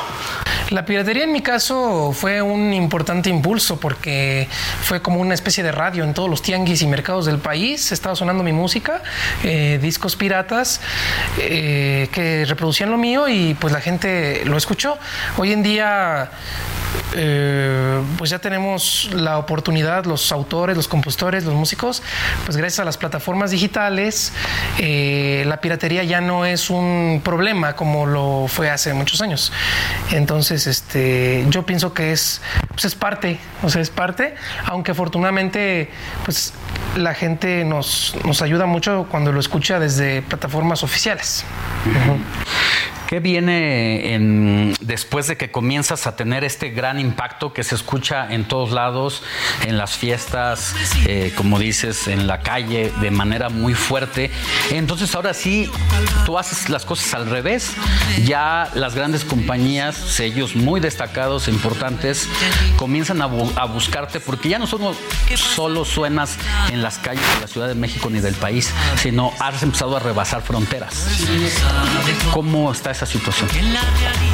La 0.71 0.83
piratería 0.83 1.25
en 1.25 1.31
mi 1.31 1.41
caso 1.41 2.11
fue 2.11 2.41
un 2.41 2.73
importante 2.73 3.29
impulso 3.29 3.79
porque 3.79 4.47
fue 4.81 4.99
como 4.99 5.19
una 5.19 5.35
especie 5.35 5.63
de 5.63 5.71
radio 5.71 6.03
en 6.03 6.15
todos 6.15 6.27
los 6.27 6.41
tianguis 6.41 6.81
y 6.81 6.87
mercados 6.87 7.27
del 7.27 7.37
país. 7.37 7.91
Estaba 7.91 8.15
sonando 8.15 8.43
mi 8.43 8.51
música, 8.51 9.03
eh, 9.43 9.77
discos 9.79 10.15
piratas 10.15 10.81
eh, 11.39 12.09
que 12.11 12.45
reproducían 12.47 12.89
lo 12.89 12.97
mío 12.97 13.27
y 13.29 13.53
pues 13.53 13.73
la 13.73 13.79
gente 13.79 14.41
lo 14.45 14.57
escuchó. 14.57 14.97
Hoy 15.37 15.51
en 15.51 15.61
día 15.61 16.31
eh, 17.13 18.01
pues 18.17 18.31
ya 18.31 18.39
tenemos 18.39 19.09
la 19.13 19.37
oportunidad, 19.37 20.05
los 20.05 20.31
autores, 20.31 20.75
los 20.75 20.87
compositores, 20.87 21.43
los 21.43 21.53
músicos, 21.53 22.01
pues 22.43 22.57
gracias 22.57 22.79
a 22.79 22.85
las 22.85 22.97
plataformas 22.97 23.51
digitales, 23.51 24.33
la 24.79 25.57
piratería 25.61 26.03
ya 26.03 26.21
no 26.21 26.45
es 26.45 26.69
un 26.69 27.21
problema 27.23 27.75
como 27.75 28.05
fue 28.47 28.69
hace 28.69 28.93
muchos 28.93 29.21
años. 29.21 29.51
Entonces, 30.11 30.67
este, 30.67 31.45
yo 31.49 31.65
pienso 31.65 31.93
que 31.93 32.11
es, 32.11 32.41
pues 32.69 32.85
es 32.85 32.95
parte, 32.95 33.39
o 33.63 33.69
sea, 33.69 33.81
es 33.81 33.89
parte, 33.89 34.35
aunque 34.65 34.91
afortunadamente, 34.91 35.89
pues 36.25 36.53
la 36.95 37.13
gente 37.13 37.63
nos, 37.65 38.15
nos 38.25 38.41
ayuda 38.41 38.65
mucho 38.65 39.07
cuando 39.09 39.31
lo 39.31 39.39
escucha 39.39 39.79
desde 39.79 40.21
plataformas 40.21 40.83
oficiales. 40.83 41.43
¿Qué 43.07 43.19
viene 43.19 44.15
en- 44.15 44.75
después 44.81 45.27
de 45.27 45.37
que 45.37 45.51
comienzas 45.51 46.07
a 46.07 46.15
tener 46.15 46.43
este 46.43 46.71
gran 46.71 46.99
impacto 46.99 47.53
que 47.53 47.63
se 47.63 47.75
escucha 47.75 48.33
en 48.33 48.45
todos 48.47 48.71
lados, 48.71 49.21
en 49.67 49.77
las 49.77 49.95
fiestas, 49.95 50.73
eh, 51.05 51.31
como 51.35 51.59
dices, 51.59 52.07
en 52.07 52.25
la 52.25 52.39
calle, 52.39 52.91
de 53.01 53.11
manera 53.11 53.49
muy 53.49 53.75
fuerte? 53.75 54.31
Entonces 54.71 55.13
ahora 55.13 55.35
sí, 55.35 55.69
tú 56.25 56.39
haces 56.39 56.67
las 56.71 56.83
cosas 56.83 57.13
al 57.13 57.29
revés. 57.29 57.73
Ya 58.25 58.69
las 58.73 58.95
grandes 58.95 59.23
compañías, 59.23 59.95
sellos 59.95 60.55
muy 60.55 60.79
destacados, 60.79 61.47
e 61.47 61.51
importantes, 61.51 62.27
comienzan 62.75 63.21
a, 63.21 63.27
bu- 63.27 63.53
a 63.55 63.65
buscarte 63.65 64.19
porque 64.19 64.49
ya 64.49 64.57
no 64.57 64.65
solo, 64.65 64.95
solo 65.35 65.85
suenas 65.85 66.39
en 66.71 66.81
las 66.81 66.97
calles 66.97 67.23
de 67.35 67.41
la 67.41 67.47
Ciudad 67.47 67.67
de 67.67 67.75
México 67.75 68.09
ni 68.09 68.19
del 68.19 68.35
país, 68.35 68.71
sino 68.97 69.33
has 69.39 69.61
empezado 69.63 69.95
a 69.97 69.99
rebasar 69.99 70.41
fronteras. 70.41 71.05
¿Cómo 72.33 72.71
está 72.71 72.91
esa 72.91 73.05
situación? 73.05 73.49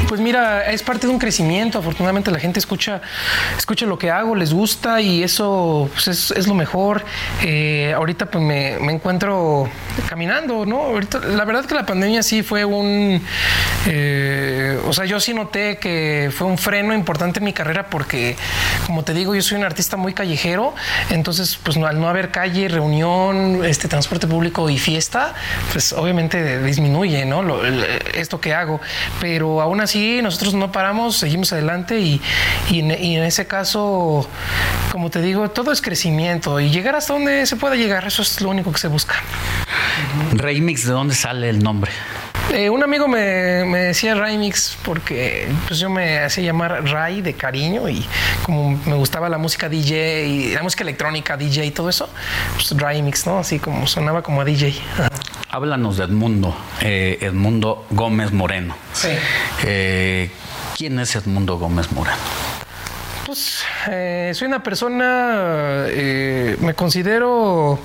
Pues 0.08 0.20
mira, 0.20 0.70
es 0.70 0.82
parte 0.82 1.06
de 1.06 1.12
un 1.12 1.18
crecimiento. 1.18 1.78
Afortunadamente 1.78 2.30
la 2.30 2.38
gente 2.38 2.58
escucha, 2.58 3.00
escucha 3.56 3.86
lo 3.86 3.98
que 3.98 4.10
hago, 4.10 4.34
les 4.34 4.52
gusta 4.52 5.00
y 5.00 5.22
eso 5.22 5.90
pues, 5.92 6.30
es, 6.30 6.46
lo 6.46 6.54
mejor. 6.54 7.04
Eh, 7.42 7.92
ahorita 7.94 8.26
pues 8.26 8.42
me, 8.42 8.74
encuentro 8.92 9.68
caminando, 10.08 10.66
¿no? 10.66 10.82
Ahorita, 10.82 11.18
la 11.20 11.44
verdad 11.44 11.64
que 11.64 11.74
la 11.74 11.86
pandemia 11.86 12.22
sí 12.22 12.42
fue 12.42 12.64
un... 12.64 13.22
Eh, 13.86 14.78
o 14.86 14.92
sea, 14.92 15.04
yo 15.04 15.20
sí 15.20 15.34
noté 15.34 15.78
que 15.78 16.30
fue 16.36 16.46
un 16.46 16.58
freno 16.58 16.94
importante 16.94 17.40
en 17.40 17.44
mi 17.44 17.52
carrera 17.52 17.86
porque, 17.86 18.36
como 18.86 19.04
te 19.04 19.14
digo, 19.14 19.34
yo 19.34 19.42
soy 19.42 19.58
un 19.58 19.64
artista 19.64 19.96
muy 19.96 20.12
callejero, 20.12 20.74
entonces 21.10 21.58
pues 21.62 21.76
al 21.76 22.00
no 22.00 22.08
haber 22.08 22.21
calle, 22.30 22.68
reunión, 22.68 23.64
este 23.64 23.88
transporte 23.88 24.26
público 24.26 24.68
y 24.70 24.78
fiesta, 24.78 25.34
pues 25.72 25.92
obviamente 25.92 26.62
disminuye, 26.62 27.24
¿no? 27.24 27.42
Lo, 27.42 27.64
esto 27.64 28.40
que 28.40 28.54
hago. 28.54 28.80
Pero 29.20 29.60
aún 29.60 29.80
así 29.80 30.20
nosotros 30.22 30.54
no 30.54 30.70
paramos, 30.72 31.16
seguimos 31.16 31.52
adelante 31.52 31.98
y, 31.98 32.20
y, 32.70 32.80
en, 32.80 32.90
y, 33.02 33.16
en, 33.16 33.24
ese 33.24 33.46
caso, 33.46 34.28
como 34.90 35.10
te 35.10 35.20
digo, 35.20 35.50
todo 35.50 35.72
es 35.72 35.80
crecimiento 35.80 36.60
y 36.60 36.70
llegar 36.70 36.96
hasta 36.96 37.14
donde 37.14 37.46
se 37.46 37.56
pueda 37.56 37.76
llegar, 37.76 38.06
eso 38.06 38.22
es 38.22 38.40
lo 38.40 38.50
único 38.50 38.72
que 38.72 38.78
se 38.78 38.88
busca. 38.88 39.16
Remix, 40.34 40.86
¿de 40.86 40.92
dónde 40.92 41.14
sale 41.14 41.48
el 41.48 41.62
nombre? 41.62 41.92
Eh, 42.50 42.68
un 42.68 42.82
amigo 42.82 43.08
me, 43.08 43.64
me, 43.64 43.78
decía 43.78 44.14
Raymix 44.14 44.76
porque 44.84 45.48
pues 45.66 45.80
yo 45.80 45.88
me 45.88 46.18
hacía 46.18 46.44
llamar 46.44 46.84
Ray 46.84 47.22
de 47.22 47.34
cariño 47.34 47.88
y 47.88 48.04
como 48.44 48.78
me 48.84 48.94
gustaba 48.94 49.28
la 49.28 49.38
música 49.38 49.68
DJ 49.68 50.26
y 50.26 50.54
la 50.54 50.62
música 50.62 50.82
electrónica, 50.82 51.36
DJ 51.36 51.66
y 51.66 51.70
todo 51.70 51.88
eso, 51.88 52.08
pues 52.54 52.78
Raymix, 52.78 53.26
¿no? 53.26 53.38
Así 53.38 53.58
como 53.58 53.86
sonaba 53.86 54.22
como 54.22 54.42
a 54.42 54.44
DJ. 54.44 54.74
Háblanos 55.50 55.96
de 55.96 56.04
Edmundo, 56.04 56.56
eh, 56.80 57.18
Edmundo 57.20 57.86
Gómez 57.90 58.32
Moreno. 58.32 58.74
Sí. 58.92 59.08
Eh, 59.64 60.30
¿Quién 60.76 60.98
es 60.98 61.14
Edmundo 61.16 61.58
Gómez 61.58 61.92
Moreno? 61.92 62.16
Pues 63.26 63.64
eh, 63.88 64.32
soy 64.34 64.48
una 64.48 64.64
persona, 64.64 65.84
eh, 65.88 66.56
me 66.60 66.74
considero, 66.74 67.78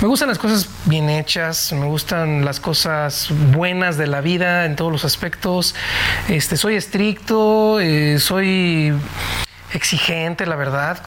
me 0.00 0.08
gustan 0.08 0.28
las 0.28 0.38
cosas 0.38 0.68
bien 0.86 1.08
hechas, 1.08 1.72
me 1.72 1.86
gustan 1.86 2.44
las 2.44 2.58
cosas 2.58 3.28
buenas 3.52 3.96
de 3.96 4.08
la 4.08 4.20
vida 4.20 4.64
en 4.64 4.74
todos 4.74 4.90
los 4.90 5.04
aspectos. 5.04 5.76
Este, 6.28 6.56
soy 6.56 6.74
estricto, 6.74 7.78
eh, 7.78 8.18
soy 8.18 8.92
exigente, 9.72 10.46
la 10.46 10.56
verdad, 10.56 11.00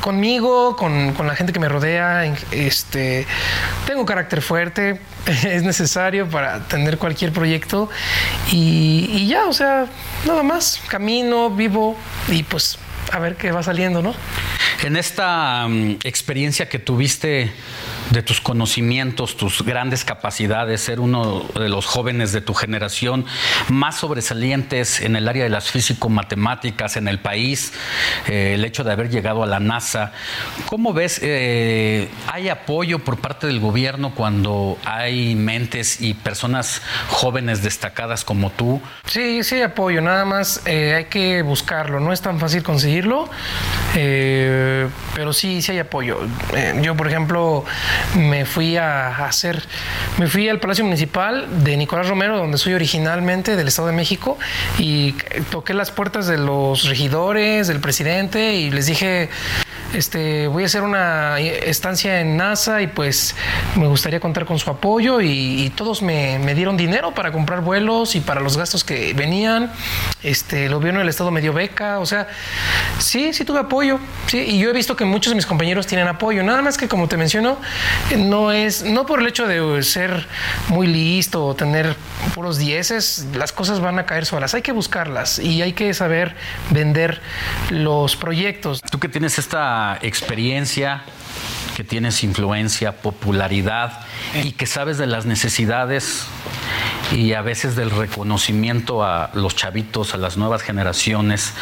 conmigo, 0.00 0.74
con, 0.74 1.12
con, 1.12 1.28
la 1.28 1.36
gente 1.36 1.52
que 1.52 1.60
me 1.60 1.68
rodea. 1.68 2.24
Este, 2.50 3.24
tengo 3.86 4.04
carácter 4.04 4.42
fuerte, 4.42 5.00
es 5.26 5.62
necesario 5.62 6.28
para 6.28 6.60
tener 6.64 6.98
cualquier 6.98 7.32
proyecto 7.32 7.88
y, 8.50 9.08
y 9.12 9.28
ya, 9.28 9.46
o 9.46 9.52
sea, 9.52 9.86
nada 10.26 10.42
más, 10.42 10.80
camino, 10.88 11.50
vivo 11.50 11.96
y 12.28 12.42
pues 12.42 12.80
a 13.12 13.18
ver 13.18 13.36
qué 13.36 13.52
va 13.52 13.62
saliendo, 13.62 14.02
¿no? 14.02 14.14
En 14.84 14.96
esta 14.96 15.64
um, 15.66 15.98
experiencia 16.04 16.68
que 16.68 16.78
tuviste 16.78 17.50
de 18.10 18.22
tus 18.22 18.40
conocimientos, 18.40 19.36
tus 19.36 19.62
grandes 19.62 20.04
capacidades, 20.04 20.80
ser 20.80 21.00
uno 21.00 21.44
de 21.54 21.68
los 21.68 21.86
jóvenes 21.86 22.32
de 22.32 22.40
tu 22.40 22.54
generación 22.54 23.24
más 23.68 23.96
sobresalientes 23.96 25.00
en 25.00 25.16
el 25.16 25.28
área 25.28 25.44
de 25.44 25.50
las 25.50 25.70
físico-matemáticas 25.70 26.96
en 26.96 27.08
el 27.08 27.18
país, 27.18 27.72
eh, 28.28 28.52
el 28.54 28.64
hecho 28.64 28.84
de 28.84 28.92
haber 28.92 29.10
llegado 29.10 29.42
a 29.42 29.46
la 29.46 29.60
NASA. 29.60 30.12
¿Cómo 30.66 30.92
ves? 30.92 31.20
Eh, 31.22 32.08
¿Hay 32.32 32.48
apoyo 32.48 33.00
por 33.00 33.18
parte 33.18 33.46
del 33.46 33.60
gobierno 33.60 34.14
cuando 34.14 34.78
hay 34.84 35.34
mentes 35.34 36.00
y 36.00 36.14
personas 36.14 36.82
jóvenes 37.08 37.62
destacadas 37.62 38.24
como 38.24 38.50
tú? 38.50 38.80
Sí, 39.06 39.42
sí, 39.42 39.62
apoyo, 39.62 40.00
nada 40.00 40.24
más 40.24 40.62
eh, 40.66 40.94
hay 40.94 41.04
que 41.06 41.42
buscarlo, 41.42 42.00
no 42.00 42.12
es 42.12 42.20
tan 42.20 42.38
fácil 42.38 42.62
conseguirlo, 42.62 43.28
eh, 43.94 44.88
pero 45.14 45.32
sí, 45.32 45.62
sí 45.62 45.72
hay 45.72 45.78
apoyo. 45.80 46.20
yo, 46.82 46.96
por 46.96 47.08
ejemplo, 47.08 47.64
me 48.16 48.44
fui 48.44 48.76
a 48.76 49.26
hacer, 49.26 49.62
me 50.18 50.26
fui 50.26 50.48
al 50.48 50.60
Palacio 50.60 50.84
Municipal 50.84 51.64
de 51.64 51.76
Nicolás 51.76 52.08
Romero, 52.08 52.38
donde 52.38 52.58
soy 52.58 52.74
originalmente 52.74 53.56
del 53.56 53.68
Estado 53.68 53.88
de 53.88 53.94
México, 53.94 54.38
y 54.78 55.12
toqué 55.50 55.74
las 55.74 55.90
puertas 55.90 56.26
de 56.26 56.38
los 56.38 56.84
regidores, 56.84 57.68
del 57.68 57.80
presidente, 57.80 58.54
y 58.54 58.70
les 58.70 58.86
dije, 58.86 59.28
este, 59.94 60.48
voy 60.48 60.64
a 60.64 60.66
hacer 60.66 60.82
una 60.82 61.38
estancia 61.40 62.20
en 62.20 62.36
NASA 62.36 62.82
y 62.82 62.86
pues 62.88 63.34
me 63.76 63.86
gustaría 63.86 64.20
contar 64.20 64.44
con 64.44 64.58
su 64.58 64.68
apoyo 64.68 65.20
y, 65.20 65.72
todos 65.76 66.02
me, 66.02 66.38
me, 66.38 66.54
dieron 66.54 66.76
dinero 66.76 67.12
para 67.12 67.32
comprar 67.32 67.60
vuelos 67.60 68.14
y 68.14 68.20
para 68.20 68.40
los 68.40 68.56
gastos 68.56 68.84
que 68.84 69.14
venían. 69.14 69.70
Este, 70.22 70.66
el 70.66 70.74
gobierno 70.74 71.00
del 71.00 71.08
estado 71.08 71.30
me 71.30 71.40
dio 71.40 71.52
beca, 71.52 71.98
o 71.98 72.06
sea, 72.06 72.28
sí, 72.98 73.32
sí 73.32 73.44
tuve 73.44 73.60
apoyo, 73.60 73.98
sí, 74.26 74.38
y 74.38 74.58
yo 74.58 74.70
he 74.70 74.72
visto 74.72 74.96
que 74.96 75.04
muchos 75.04 75.30
de 75.30 75.36
mis 75.36 75.46
compañeros 75.46 75.86
tienen 75.86 76.08
apoyo, 76.08 76.42
nada 76.42 76.62
más 76.62 76.76
que 76.76 76.88
como 76.88 77.08
te 77.08 77.16
menciono, 77.16 77.58
no 78.16 78.52
es, 78.52 78.82
no 78.84 79.06
por 79.06 79.20
el 79.20 79.26
hecho 79.26 79.46
de 79.46 79.82
ser 79.82 80.26
muy 80.68 80.86
listo 80.86 81.44
o 81.44 81.54
tener 81.54 81.96
puros 82.34 82.58
dieces, 82.58 83.26
las 83.34 83.52
cosas 83.52 83.80
van 83.80 83.98
a 83.98 84.06
caer 84.06 84.26
solas, 84.26 84.54
hay 84.54 84.62
que 84.62 84.72
buscarlas 84.72 85.38
y 85.38 85.62
hay 85.62 85.72
que 85.72 85.92
saber 85.94 86.34
vender 86.70 87.20
los 87.70 88.16
proyectos. 88.16 88.82
Tú 88.82 88.98
que 88.98 89.08
tienes 89.08 89.38
esta 89.38 89.98
experiencia, 90.02 91.02
que 91.76 91.84
tienes 91.84 92.22
influencia, 92.24 92.92
popularidad 92.92 94.05
y 94.42 94.52
que 94.52 94.66
sabes 94.66 94.98
de 94.98 95.06
las 95.06 95.26
necesidades 95.26 96.26
y 97.12 97.32
a 97.34 97.42
veces 97.42 97.76
del 97.76 97.90
reconocimiento 97.90 99.04
a 99.04 99.30
los 99.34 99.54
chavitos, 99.54 100.14
a 100.14 100.16
las 100.16 100.36
nuevas 100.36 100.62
generaciones. 100.62 101.52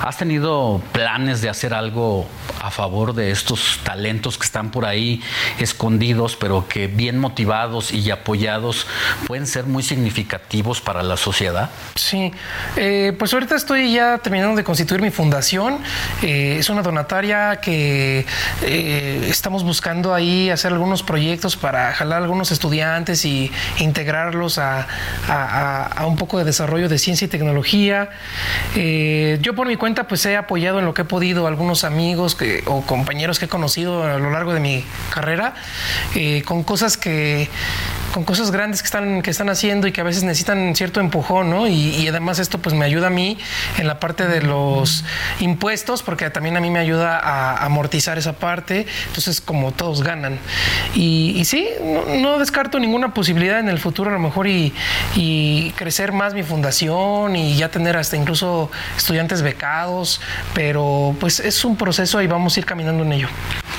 ¿Has 0.00 0.16
tenido 0.16 0.80
planes 0.92 1.40
de 1.40 1.48
hacer 1.48 1.74
algo 1.74 2.26
a 2.62 2.70
favor 2.70 3.14
de 3.14 3.30
estos 3.30 3.80
talentos 3.82 4.38
que 4.38 4.44
están 4.44 4.70
por 4.70 4.86
ahí 4.86 5.22
escondidos, 5.58 6.36
pero 6.36 6.66
que 6.68 6.86
bien 6.86 7.18
motivados 7.18 7.92
y 7.92 8.10
apoyados 8.10 8.86
pueden 9.26 9.46
ser 9.46 9.64
muy 9.64 9.82
significativos 9.82 10.80
para 10.80 11.02
la 11.02 11.16
sociedad? 11.16 11.70
Sí, 11.94 12.32
eh, 12.76 13.14
pues 13.18 13.32
ahorita 13.34 13.56
estoy 13.56 13.92
ya 13.92 14.18
terminando 14.18 14.56
de 14.56 14.64
constituir 14.64 15.02
mi 15.02 15.10
fundación. 15.10 15.78
Eh, 16.22 16.56
es 16.58 16.70
una 16.70 16.82
donataria 16.82 17.60
que 17.60 18.24
eh, 18.62 19.26
estamos 19.28 19.62
buscando 19.62 20.14
ahí 20.14 20.50
hacer 20.50 20.72
algunos 20.72 21.02
proyectos 21.02 21.56
para 21.56 21.87
jalar 21.92 22.22
algunos 22.22 22.50
estudiantes 22.50 23.24
y 23.24 23.50
integrarlos 23.78 24.58
a, 24.58 24.86
un 26.06 26.16
poco 26.16 26.38
de 26.38 26.44
desarrollo 26.44 26.88
de 26.88 26.98
ciencia 26.98 27.26
y 27.26 27.28
tecnología. 27.28 28.10
Eh, 28.74 29.38
yo 29.42 29.54
por 29.54 29.66
mi 29.66 29.76
cuenta 29.76 30.08
pues 30.08 30.24
he 30.26 30.36
apoyado 30.36 30.78
en 30.78 30.84
lo 30.84 30.94
que 30.94 31.02
he 31.02 31.04
podido 31.04 31.46
algunos 31.46 31.84
amigos 31.84 32.34
que, 32.34 32.62
o 32.66 32.82
compañeros 32.82 33.38
que 33.38 33.46
he 33.46 33.48
conocido 33.48 34.04
a 34.04 34.18
lo 34.18 34.30
largo 34.30 34.52
de 34.52 34.60
mi 34.60 34.84
carrera 35.12 35.54
eh, 36.14 36.42
con 36.44 36.62
cosas 36.62 36.96
que 36.96 37.48
con 38.18 38.24
cosas 38.24 38.50
grandes 38.50 38.82
que 38.82 38.86
están, 38.86 39.22
que 39.22 39.30
están 39.30 39.48
haciendo 39.48 39.86
y 39.86 39.92
que 39.92 40.00
a 40.00 40.04
veces 40.04 40.24
necesitan 40.24 40.74
cierto 40.74 40.98
empujón, 40.98 41.50
¿no? 41.50 41.68
Y, 41.68 42.08
además 42.08 42.40
esto 42.40 42.58
pues 42.58 42.74
me 42.74 42.84
ayuda 42.84 43.06
a 43.06 43.10
mí 43.10 43.38
en 43.76 43.86
la 43.86 44.00
parte 44.00 44.26
de 44.26 44.42
los 44.42 45.04
impuestos, 45.38 46.02
porque 46.02 46.28
también 46.30 46.56
a 46.56 46.60
mí 46.60 46.68
me 46.68 46.80
ayuda 46.80 47.16
a 47.16 47.64
amortizar 47.64 48.18
esa 48.18 48.32
parte, 48.32 48.86
entonces 49.06 49.40
como 49.40 49.70
todos 49.70 50.02
ganan. 50.02 50.40
Y, 50.96 51.44
sí, 51.44 51.68
no, 52.20 52.40
descarto 52.40 52.80
ninguna 52.80 53.14
posibilidad 53.14 53.60
en 53.60 53.68
el 53.68 53.78
futuro 53.78 54.10
a 54.10 54.12
lo 54.12 54.18
mejor 54.18 54.48
y, 54.48 54.72
crecer 55.76 56.10
más 56.10 56.34
mi 56.34 56.42
fundación 56.42 57.36
y 57.36 57.56
ya 57.56 57.70
tener 57.70 57.96
hasta 57.96 58.16
incluso 58.16 58.68
estudiantes 58.96 59.42
becados, 59.42 60.20
pero 60.54 61.14
pues 61.20 61.38
es 61.38 61.64
un 61.64 61.76
proceso 61.76 62.20
y 62.20 62.26
vamos 62.26 62.56
a 62.56 62.60
ir 62.60 62.66
caminando 62.66 63.04
en 63.04 63.12
ello. 63.12 63.28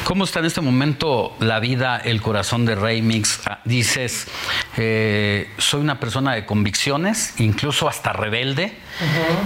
¿Cómo 0.09 0.23
está 0.23 0.39
en 0.39 0.45
este 0.45 0.61
momento 0.61 1.35
la 1.39 1.59
vida, 1.59 1.97
el 1.97 2.21
corazón 2.21 2.65
de 2.65 2.73
Remix? 2.73 3.41
Dices, 3.63 4.25
eh, 4.77 5.49
soy 5.57 5.81
una 5.81 5.99
persona 5.99 6.33
de 6.33 6.45
convicciones, 6.45 7.33
incluso 7.39 7.87
hasta 7.87 8.13
rebelde. 8.13 8.73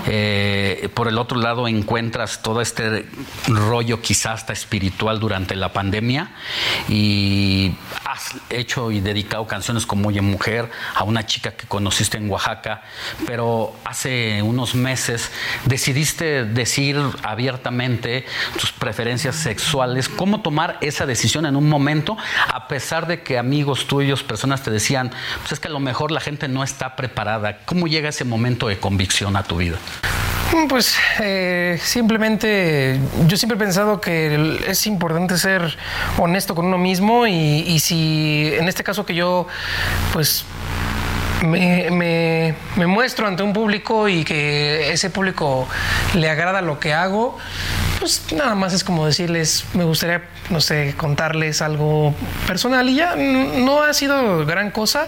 Eh, 0.08 0.90
por 0.94 1.08
el 1.08 1.18
otro 1.18 1.38
lado, 1.40 1.68
encuentras 1.68 2.42
todo 2.42 2.62
este 2.62 3.06
rollo 3.48 4.02
quizás 4.02 4.34
hasta 4.34 4.54
espiritual 4.54 5.20
durante 5.20 5.56
la 5.56 5.72
pandemia 5.72 6.32
y 6.90 7.74
has 8.06 8.36
hecho 8.50 8.92
y 8.92 9.00
dedicado 9.00 9.46
canciones 9.48 9.86
como 9.86 10.10
Oye 10.10 10.22
Mujer 10.22 10.70
a 10.96 11.04
una 11.04 11.26
chica 11.26 11.52
que 11.52 11.68
conociste 11.68 12.18
en 12.18 12.30
Oaxaca, 12.30 12.82
pero 13.26 13.76
hace 13.86 14.42
unos 14.42 14.76
meses 14.76 15.32
decidiste 15.66 16.46
decir 16.46 17.00
abiertamente 17.22 18.26
tus 18.60 18.72
preferencias 18.72 19.36
sexuales. 19.36 20.10
¿Cómo 20.10 20.42
tomar 20.42 20.78
esa 20.82 21.06
decisión 21.06 21.46
en 21.46 21.56
un 21.56 21.70
momento, 21.70 22.18
a 22.52 22.68
pesar 22.68 23.08
de 23.08 23.22
que 23.22 23.38
amigos 23.38 23.88
tuyos, 23.88 24.24
personas 24.24 24.64
te 24.64 24.72
decían, 24.72 25.12
pues 25.40 25.54
es 25.54 25.60
que 25.60 25.68
a 25.68 25.72
lo 25.72 25.80
mejor 25.80 26.12
la 26.12 26.20
gente 26.20 26.48
no 26.48 26.64
está 26.64 26.96
preparada? 26.96 27.60
¿Cómo 27.66 27.88
llega 27.88 28.10
ese 28.10 28.26
momento 28.26 28.68
de 28.68 28.80
convicción 28.80 29.36
tu 29.44 29.58
vida? 29.58 29.78
Pues 30.70 30.96
eh, 31.20 31.80
simplemente 31.82 33.00
yo 33.28 33.38
siempre 33.38 33.56
he 33.56 33.60
pensado 33.60 34.00
que 34.00 34.60
es 34.68 34.86
importante 34.86 35.38
ser 35.38 35.78
honesto 36.18 36.54
con 36.54 36.66
uno 36.66 36.78
mismo 36.78 37.26
y, 37.26 37.34
y 37.34 37.80
si 37.80 38.52
en 38.54 38.68
este 38.68 38.84
caso 38.84 39.04
que 39.06 39.16
yo 39.16 39.48
pues 40.14 40.46
me, 41.44 41.92
me, 41.92 42.56
me, 42.76 42.88
muestro 42.88 43.28
ante 43.28 43.44
un 43.44 43.54
público 43.54 44.08
y 44.08 44.24
que 44.24 44.92
ese 44.92 45.10
público 45.10 45.68
le 46.16 46.30
agrada 46.30 46.62
lo 46.62 46.80
que 46.80 46.94
hago, 46.94 47.38
pues 48.00 48.34
nada 48.34 48.56
más 48.56 48.74
es 48.74 48.84
como 48.84 49.06
decirles, 49.06 49.66
me 49.74 49.84
gustaría, 49.84 50.24
no 50.50 50.62
sé, 50.62 50.94
contarles 50.98 51.62
algo 51.62 52.14
personal 52.48 52.90
y 52.90 52.96
ya 52.96 53.16
no 53.16 53.84
ha 53.84 53.94
sido 53.94 54.46
gran 54.46 54.72
cosa. 54.72 55.08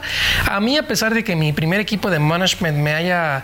A 0.49 0.59
mí, 0.59 0.77
a 0.77 0.87
pesar 0.87 1.13
de 1.13 1.23
que 1.23 1.35
mi 1.35 1.53
primer 1.53 1.79
equipo 1.79 2.09
de 2.09 2.19
management 2.19 2.77
me 2.77 2.93
haya 2.93 3.43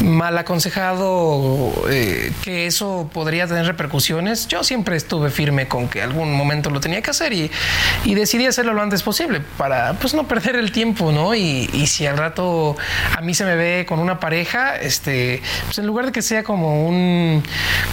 mal 0.00 0.36
aconsejado 0.38 1.72
eh, 1.90 2.32
que 2.42 2.66
eso 2.66 3.10
podría 3.12 3.46
tener 3.46 3.66
repercusiones, 3.66 4.46
yo 4.48 4.64
siempre 4.64 4.96
estuve 4.96 5.30
firme 5.30 5.66
con 5.68 5.88
que 5.88 6.02
algún 6.02 6.32
momento 6.32 6.70
lo 6.70 6.80
tenía 6.80 7.02
que 7.02 7.10
hacer 7.10 7.32
y, 7.32 7.50
y 8.04 8.14
decidí 8.14 8.46
hacerlo 8.46 8.74
lo 8.74 8.82
antes 8.82 9.02
posible 9.02 9.40
para 9.56 9.94
pues 9.94 10.14
no 10.14 10.28
perder 10.28 10.56
el 10.56 10.72
tiempo, 10.72 11.12
¿no? 11.12 11.34
Y, 11.34 11.70
y 11.72 11.86
si 11.86 12.06
al 12.06 12.16
rato 12.24 12.76
a 13.16 13.20
mí 13.20 13.34
se 13.34 13.44
me 13.44 13.56
ve 13.56 13.84
con 13.88 13.98
una 13.98 14.18
pareja, 14.18 14.76
este, 14.76 15.42
pues 15.66 15.78
en 15.78 15.86
lugar 15.86 16.06
de 16.06 16.12
que 16.12 16.22
sea 16.22 16.42
como 16.42 16.86
un, 16.86 17.42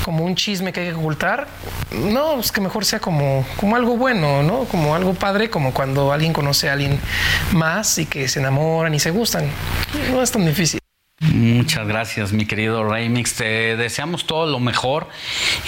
como 0.03 0.23
un 0.23 0.35
chisme 0.35 0.71
que 0.71 0.81
hay 0.81 0.87
que 0.87 0.93
ocultar, 0.93 1.47
no, 1.91 2.39
es 2.39 2.51
que 2.51 2.61
mejor 2.61 2.85
sea 2.85 2.99
como, 2.99 3.45
como 3.57 3.75
algo 3.75 3.97
bueno, 3.97 4.43
¿no? 4.43 4.65
Como 4.65 4.95
algo 4.95 5.13
padre, 5.13 5.49
como 5.49 5.73
cuando 5.73 6.11
alguien 6.11 6.33
conoce 6.33 6.69
a 6.69 6.73
alguien 6.73 6.99
más 7.53 7.97
y 7.97 8.05
que 8.05 8.27
se 8.27 8.39
enamoran 8.39 8.93
y 8.93 8.99
se 8.99 9.11
gustan. 9.11 9.49
No 10.11 10.21
es 10.21 10.31
tan 10.31 10.45
difícil. 10.45 10.80
Muchas 11.21 11.87
gracias, 11.87 12.33
mi 12.33 12.47
querido 12.47 12.83
Remix. 12.83 13.35
Te 13.35 13.77
deseamos 13.77 14.25
todo 14.25 14.47
lo 14.47 14.59
mejor 14.59 15.07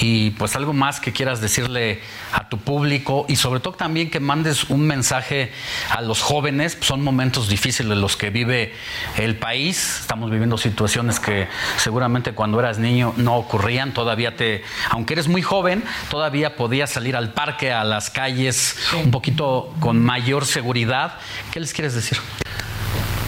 y 0.02 0.32
pues 0.32 0.56
algo 0.56 0.74
más 0.74 1.00
que 1.00 1.14
quieras 1.14 1.42
decirle 1.42 2.02
a 2.34 2.50
tu 2.50 2.58
público 2.58 3.28
y 3.30 3.36
sobre 3.36 3.60
todo 3.60 3.76
también 3.76 4.10
que 4.10 4.20
mandes 4.20 4.64
un 4.72 4.88
mensaje 4.88 5.52
a 5.92 6.02
los 6.02 6.24
jóvenes. 6.24 6.80
Son 6.82 7.04
momentos 7.04 7.50
difíciles 7.50 7.96
los 7.96 8.18
que 8.18 8.32
vive 8.32 8.74
el 9.20 9.36
país. 9.36 10.00
Estamos 10.02 10.32
viviendo 10.32 10.58
situaciones 10.58 11.20
que 11.20 11.48
seguramente 11.78 12.32
cuando 12.32 12.60
eras 12.60 12.80
niño 12.80 13.14
no 13.18 13.36
ocurrían. 13.36 13.94
Todavía 13.94 14.36
te, 14.36 14.64
aunque 14.90 15.14
eres 15.14 15.28
muy 15.28 15.44
joven, 15.44 15.84
todavía 16.10 16.56
podías 16.56 16.90
salir 16.90 17.16
al 17.16 17.32
parque, 17.32 17.72
a 17.72 17.84
las 17.84 18.10
calles 18.10 18.76
un 19.04 19.12
poquito 19.12 19.72
con 19.80 20.04
mayor 20.04 20.48
seguridad. 20.48 21.20
¿Qué 21.52 21.60
les 21.60 21.74
quieres 21.74 21.94
decir? 21.94 22.18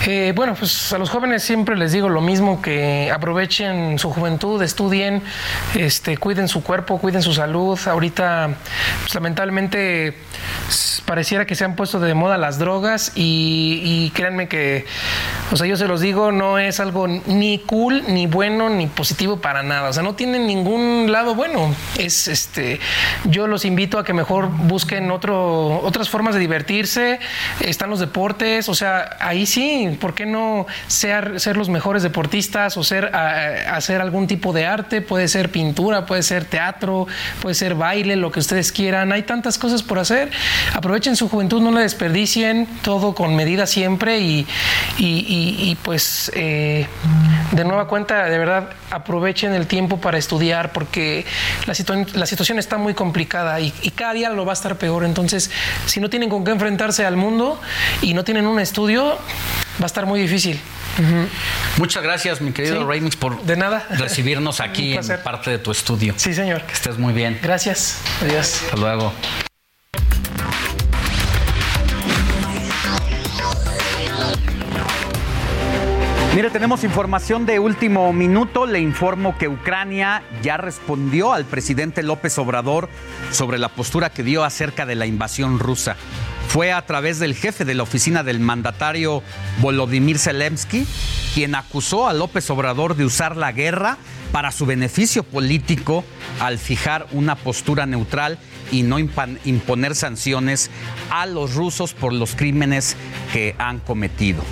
Eh, 0.07 0.33
bueno, 0.35 0.53
pues 0.53 0.93
a 0.93 0.99
los 0.99 1.09
jóvenes 1.09 1.41
siempre 1.41 1.75
les 1.75 1.91
digo 1.91 2.09
lo 2.09 2.21
mismo, 2.21 2.61
que 2.61 3.11
aprovechen 3.11 3.97
su 3.97 4.11
juventud, 4.11 4.61
estudien, 4.61 5.23
este, 5.73 6.17
cuiden 6.17 6.47
su 6.47 6.63
cuerpo, 6.63 6.99
cuiden 6.99 7.23
su 7.23 7.33
salud. 7.33 7.79
Ahorita, 7.87 8.49
pues, 9.01 9.15
lamentablemente, 9.15 10.15
pareciera 11.05 11.45
que 11.45 11.55
se 11.55 11.65
han 11.65 11.75
puesto 11.75 11.99
de 11.99 12.13
moda 12.13 12.37
las 12.37 12.59
drogas 12.59 13.13
y, 13.15 13.81
y, 13.83 14.11
créanme 14.11 14.47
que, 14.47 14.85
o 15.51 15.57
sea, 15.57 15.65
yo 15.65 15.75
se 15.75 15.87
los 15.87 16.01
digo, 16.01 16.31
no 16.31 16.59
es 16.59 16.79
algo 16.79 17.07
ni 17.07 17.59
cool, 17.59 18.03
ni 18.07 18.27
bueno, 18.27 18.69
ni 18.69 18.85
positivo 18.85 19.37
para 19.37 19.63
nada. 19.63 19.89
O 19.89 19.93
sea, 19.93 20.03
no 20.03 20.13
tienen 20.13 20.45
ningún 20.45 21.11
lado 21.11 21.33
bueno. 21.33 21.73
Es, 21.97 22.27
este, 22.27 22.79
yo 23.25 23.47
los 23.47 23.65
invito 23.65 23.97
a 23.97 24.03
que 24.03 24.13
mejor 24.13 24.49
busquen 24.49 25.09
otro, 25.09 25.79
otras 25.81 26.09
formas 26.09 26.35
de 26.35 26.41
divertirse. 26.41 27.19
Están 27.59 27.89
los 27.89 27.99
deportes, 27.99 28.69
o 28.69 28.75
sea, 28.75 29.17
ahí 29.19 29.47
sí, 29.47 29.94
¿por 29.95 30.13
qué 30.13 30.25
no 30.25 30.65
ser, 30.87 31.39
ser 31.39 31.57
los 31.57 31.69
mejores 31.69 32.03
deportistas 32.03 32.77
o 32.77 32.83
ser, 32.83 33.15
hacer 33.15 34.01
algún 34.01 34.27
tipo 34.27 34.53
de 34.53 34.65
arte? 34.65 35.01
Puede 35.01 35.27
ser 35.27 35.51
pintura, 35.51 36.05
puede 36.05 36.23
ser 36.23 36.45
teatro, 36.45 37.07
puede 37.41 37.55
ser 37.55 37.75
baile, 37.75 38.15
lo 38.15 38.31
que 38.31 38.39
ustedes 38.39 38.71
quieran. 38.71 39.11
Hay 39.11 39.23
tantas 39.23 39.57
cosas 39.57 39.83
por 39.83 39.99
hacer. 39.99 40.31
Aprovechen 40.73 41.15
su 41.15 41.29
juventud, 41.29 41.61
no 41.61 41.71
la 41.71 41.81
desperdicien, 41.81 42.67
todo 42.81 43.15
con 43.15 43.35
medida 43.35 43.65
siempre 43.65 44.19
y, 44.19 44.47
y, 44.97 45.77
pues 45.83 46.31
eh, 46.35 46.87
de 47.51 47.63
nueva 47.63 47.87
cuenta, 47.87 48.25
de 48.25 48.37
verdad, 48.37 48.69
aprovechen 48.91 49.53
el 49.53 49.67
tiempo 49.67 49.99
para 49.99 50.17
estudiar 50.17 50.71
porque 50.71 51.25
la, 51.65 51.73
situa 51.73 52.05
la 52.13 52.25
situación 52.25 52.59
está 52.59 52.77
muy 52.77 52.93
complicada 52.93 53.59
y 53.59 53.71
cada 53.95 54.13
día 54.13 54.29
lo 54.29 54.45
va 54.45 54.53
a 54.53 54.53
estar 54.53 54.77
peor. 54.77 55.05
Entonces, 55.05 55.51
si 55.85 55.99
no 55.99 56.09
tienen 56.09 56.29
con 56.29 56.43
qué 56.43 56.51
enfrentarse 56.51 57.05
al 57.05 57.17
mundo 57.17 57.59
y 58.01 58.13
no 58.13 58.23
tienen 58.23 58.47
un 58.47 58.59
estudio, 58.59 59.17
va 59.79 59.83
a 59.83 59.85
estar 59.85 60.05
muy 60.05 60.19
difícil. 60.19 60.59
Uh 60.97 61.01
-huh. 61.01 61.27
Muchas 61.77 62.03
gracias, 62.03 62.41
mi 62.41 62.51
querido 62.51 62.81
sí, 62.81 62.87
Remix, 62.87 63.15
por 63.15 63.41
de 63.43 63.55
nada. 63.57 63.85
recibirnos 63.89 64.59
aquí 64.61 64.93
en 64.93 65.05
parte 65.23 65.51
de 65.51 65.59
tu 65.59 65.71
estudio. 65.71 66.13
Sí, 66.17 66.33
señor. 66.33 66.61
Que 66.63 66.73
estés 66.73 66.97
muy 66.97 67.13
bien. 67.13 67.39
Gracias. 67.41 67.99
Adiós. 68.21 68.61
Hasta 68.63 68.77
luego. 68.77 69.13
Mire, 76.35 76.49
tenemos 76.49 76.83
información 76.83 77.45
de 77.45 77.59
último 77.59 78.11
minuto. 78.11 78.65
Le 78.65 78.81
informo 78.81 79.37
que 79.37 79.47
Ucrania 79.47 80.21
ya 80.43 80.57
respondió 80.57 81.31
al 81.31 81.45
presidente 81.45 82.03
López 82.03 82.37
Obrador 82.37 82.89
sobre 83.31 83.57
la 83.57 83.69
postura 83.69 84.09
que 84.09 84.21
dio 84.21 84.43
acerca 84.43 84.85
de 84.85 84.95
la 84.95 85.05
invasión 85.05 85.59
rusa. 85.59 85.95
Fue 86.47 86.71
a 86.71 86.85
través 86.85 87.19
del 87.19 87.35
jefe 87.35 87.65
de 87.65 87.73
la 87.73 87.83
oficina 87.83 88.23
del 88.23 88.39
mandatario 88.39 89.21
Volodymyr 89.59 90.17
Zelensky 90.17 90.85
quien 91.35 91.53
acusó 91.53 92.07
a 92.07 92.13
López 92.13 92.49
Obrador 92.49 92.95
de 92.95 93.03
usar 93.03 93.35
la 93.35 93.51
guerra 93.51 93.97
para 94.31 94.53
su 94.53 94.65
beneficio 94.65 95.23
político 95.23 96.05
al 96.39 96.59
fijar 96.59 97.07
una 97.11 97.35
postura 97.35 97.85
neutral 97.85 98.39
y 98.71 98.83
no 98.83 98.99
imponer 98.99 99.95
sanciones 99.95 100.71
a 101.09 101.25
los 101.25 101.55
rusos 101.55 101.93
por 101.93 102.13
los 102.13 102.35
crímenes 102.35 102.95
que 103.33 103.53
han 103.57 103.79
cometido. 103.79 104.43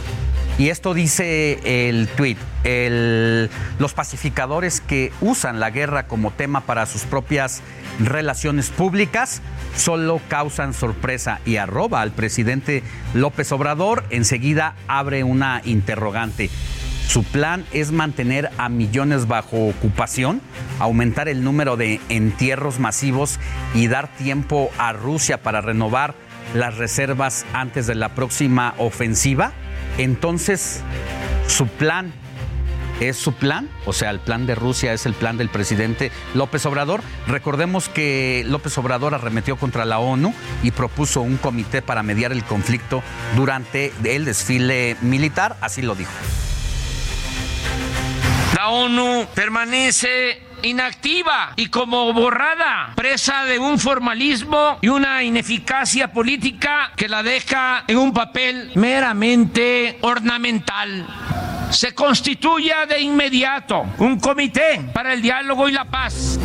Y 0.57 0.69
esto 0.69 0.93
dice 0.93 1.89
el 1.89 2.07
tuit. 2.09 2.37
Los 3.79 3.93
pacificadores 3.93 4.81
que 4.81 5.11
usan 5.19 5.59
la 5.59 5.71
guerra 5.71 6.07
como 6.07 6.31
tema 6.31 6.61
para 6.61 6.85
sus 6.85 7.03
propias 7.03 7.61
relaciones 7.99 8.69
públicas 8.69 9.41
solo 9.75 10.21
causan 10.27 10.73
sorpresa 10.73 11.39
y 11.45 11.57
arroba 11.57 12.01
al 12.01 12.11
presidente 12.11 12.83
López 13.13 13.51
Obrador. 13.51 14.03
Enseguida 14.11 14.75
abre 14.87 15.23
una 15.23 15.61
interrogante. 15.65 16.49
Su 17.07 17.23
plan 17.23 17.65
es 17.73 17.91
mantener 17.91 18.49
a 18.57 18.69
millones 18.69 19.27
bajo 19.27 19.67
ocupación, 19.67 20.39
aumentar 20.79 21.27
el 21.27 21.43
número 21.43 21.77
de 21.77 21.99
entierros 22.09 22.79
masivos 22.79 23.39
y 23.73 23.87
dar 23.87 24.07
tiempo 24.15 24.69
a 24.77 24.93
Rusia 24.93 25.41
para 25.41 25.61
renovar 25.61 26.13
las 26.53 26.77
reservas 26.77 27.45
antes 27.53 27.87
de 27.87 27.95
la 27.95 28.15
próxima 28.15 28.75
ofensiva. 28.77 29.51
Entonces, 29.97 30.81
su 31.47 31.67
plan 31.67 32.13
es 32.99 33.17
su 33.17 33.33
plan, 33.33 33.69
o 33.85 33.93
sea, 33.93 34.09
el 34.11 34.19
plan 34.19 34.45
de 34.45 34.55
Rusia 34.55 34.93
es 34.93 35.05
el 35.05 35.13
plan 35.13 35.37
del 35.37 35.49
presidente 35.49 36.11
López 36.33 36.65
Obrador. 36.65 37.01
Recordemos 37.27 37.89
que 37.89 38.43
López 38.47 38.77
Obrador 38.77 39.13
arremetió 39.13 39.57
contra 39.57 39.85
la 39.85 39.99
ONU 39.99 40.33
y 40.61 40.71
propuso 40.71 41.21
un 41.21 41.37
comité 41.37 41.81
para 41.81 42.03
mediar 42.03 42.31
el 42.31 42.43
conflicto 42.43 43.03
durante 43.35 43.93
el 44.03 44.25
desfile 44.25 44.95
militar, 45.01 45.57
así 45.61 45.81
lo 45.81 45.95
dijo. 45.95 46.11
La 48.55 48.69
ONU 48.69 49.27
permanece 49.33 50.41
inactiva 50.63 51.53
y 51.55 51.67
como 51.67 52.11
borrada, 52.13 52.93
presa 52.95 53.43
de 53.45 53.59
un 53.59 53.77
formalismo 53.77 54.79
y 54.81 54.87
una 54.87 55.23
ineficacia 55.23 56.11
política 56.11 56.91
que 56.95 57.07
la 57.07 57.21
deja 57.21 57.83
en 57.87 57.97
un 57.97 58.13
papel 58.13 58.71
meramente 58.75 59.99
ornamental. 60.01 61.05
Se 61.69 61.93
constituya 61.93 62.85
de 62.85 63.01
inmediato 63.01 63.85
un 63.97 64.19
comité 64.19 64.81
para 64.93 65.13
el 65.13 65.21
diálogo 65.21 65.67
y 65.67 65.71
la 65.71 65.85
paz. 65.85 66.39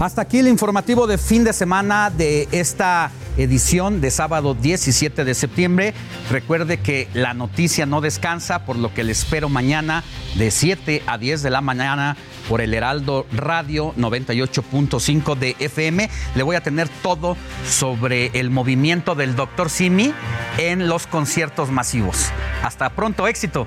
Hasta 0.00 0.22
aquí 0.22 0.38
el 0.38 0.48
informativo 0.48 1.06
de 1.06 1.18
fin 1.18 1.44
de 1.44 1.52
semana 1.52 2.08
de 2.08 2.48
esta 2.52 3.10
edición 3.36 4.00
de 4.00 4.10
sábado 4.10 4.54
17 4.54 5.24
de 5.24 5.34
septiembre. 5.34 5.92
Recuerde 6.30 6.78
que 6.80 7.06
la 7.12 7.34
noticia 7.34 7.84
no 7.84 8.00
descansa, 8.00 8.64
por 8.64 8.76
lo 8.76 8.94
que 8.94 9.04
le 9.04 9.12
espero 9.12 9.50
mañana 9.50 10.02
de 10.36 10.50
7 10.50 11.02
a 11.06 11.18
10 11.18 11.42
de 11.42 11.50
la 11.50 11.60
mañana 11.60 12.16
por 12.48 12.62
el 12.62 12.72
Heraldo 12.72 13.26
Radio 13.30 13.94
98.5 13.98 15.36
de 15.36 15.54
FM. 15.58 16.08
Le 16.34 16.42
voy 16.44 16.56
a 16.56 16.62
tener 16.62 16.88
todo 17.02 17.36
sobre 17.68 18.28
el 18.32 18.48
movimiento 18.48 19.14
del 19.14 19.36
Dr. 19.36 19.68
Simi 19.68 20.14
en 20.56 20.88
los 20.88 21.06
conciertos 21.06 21.70
masivos. 21.70 22.30
Hasta 22.62 22.88
pronto, 22.88 23.28
éxito. 23.28 23.66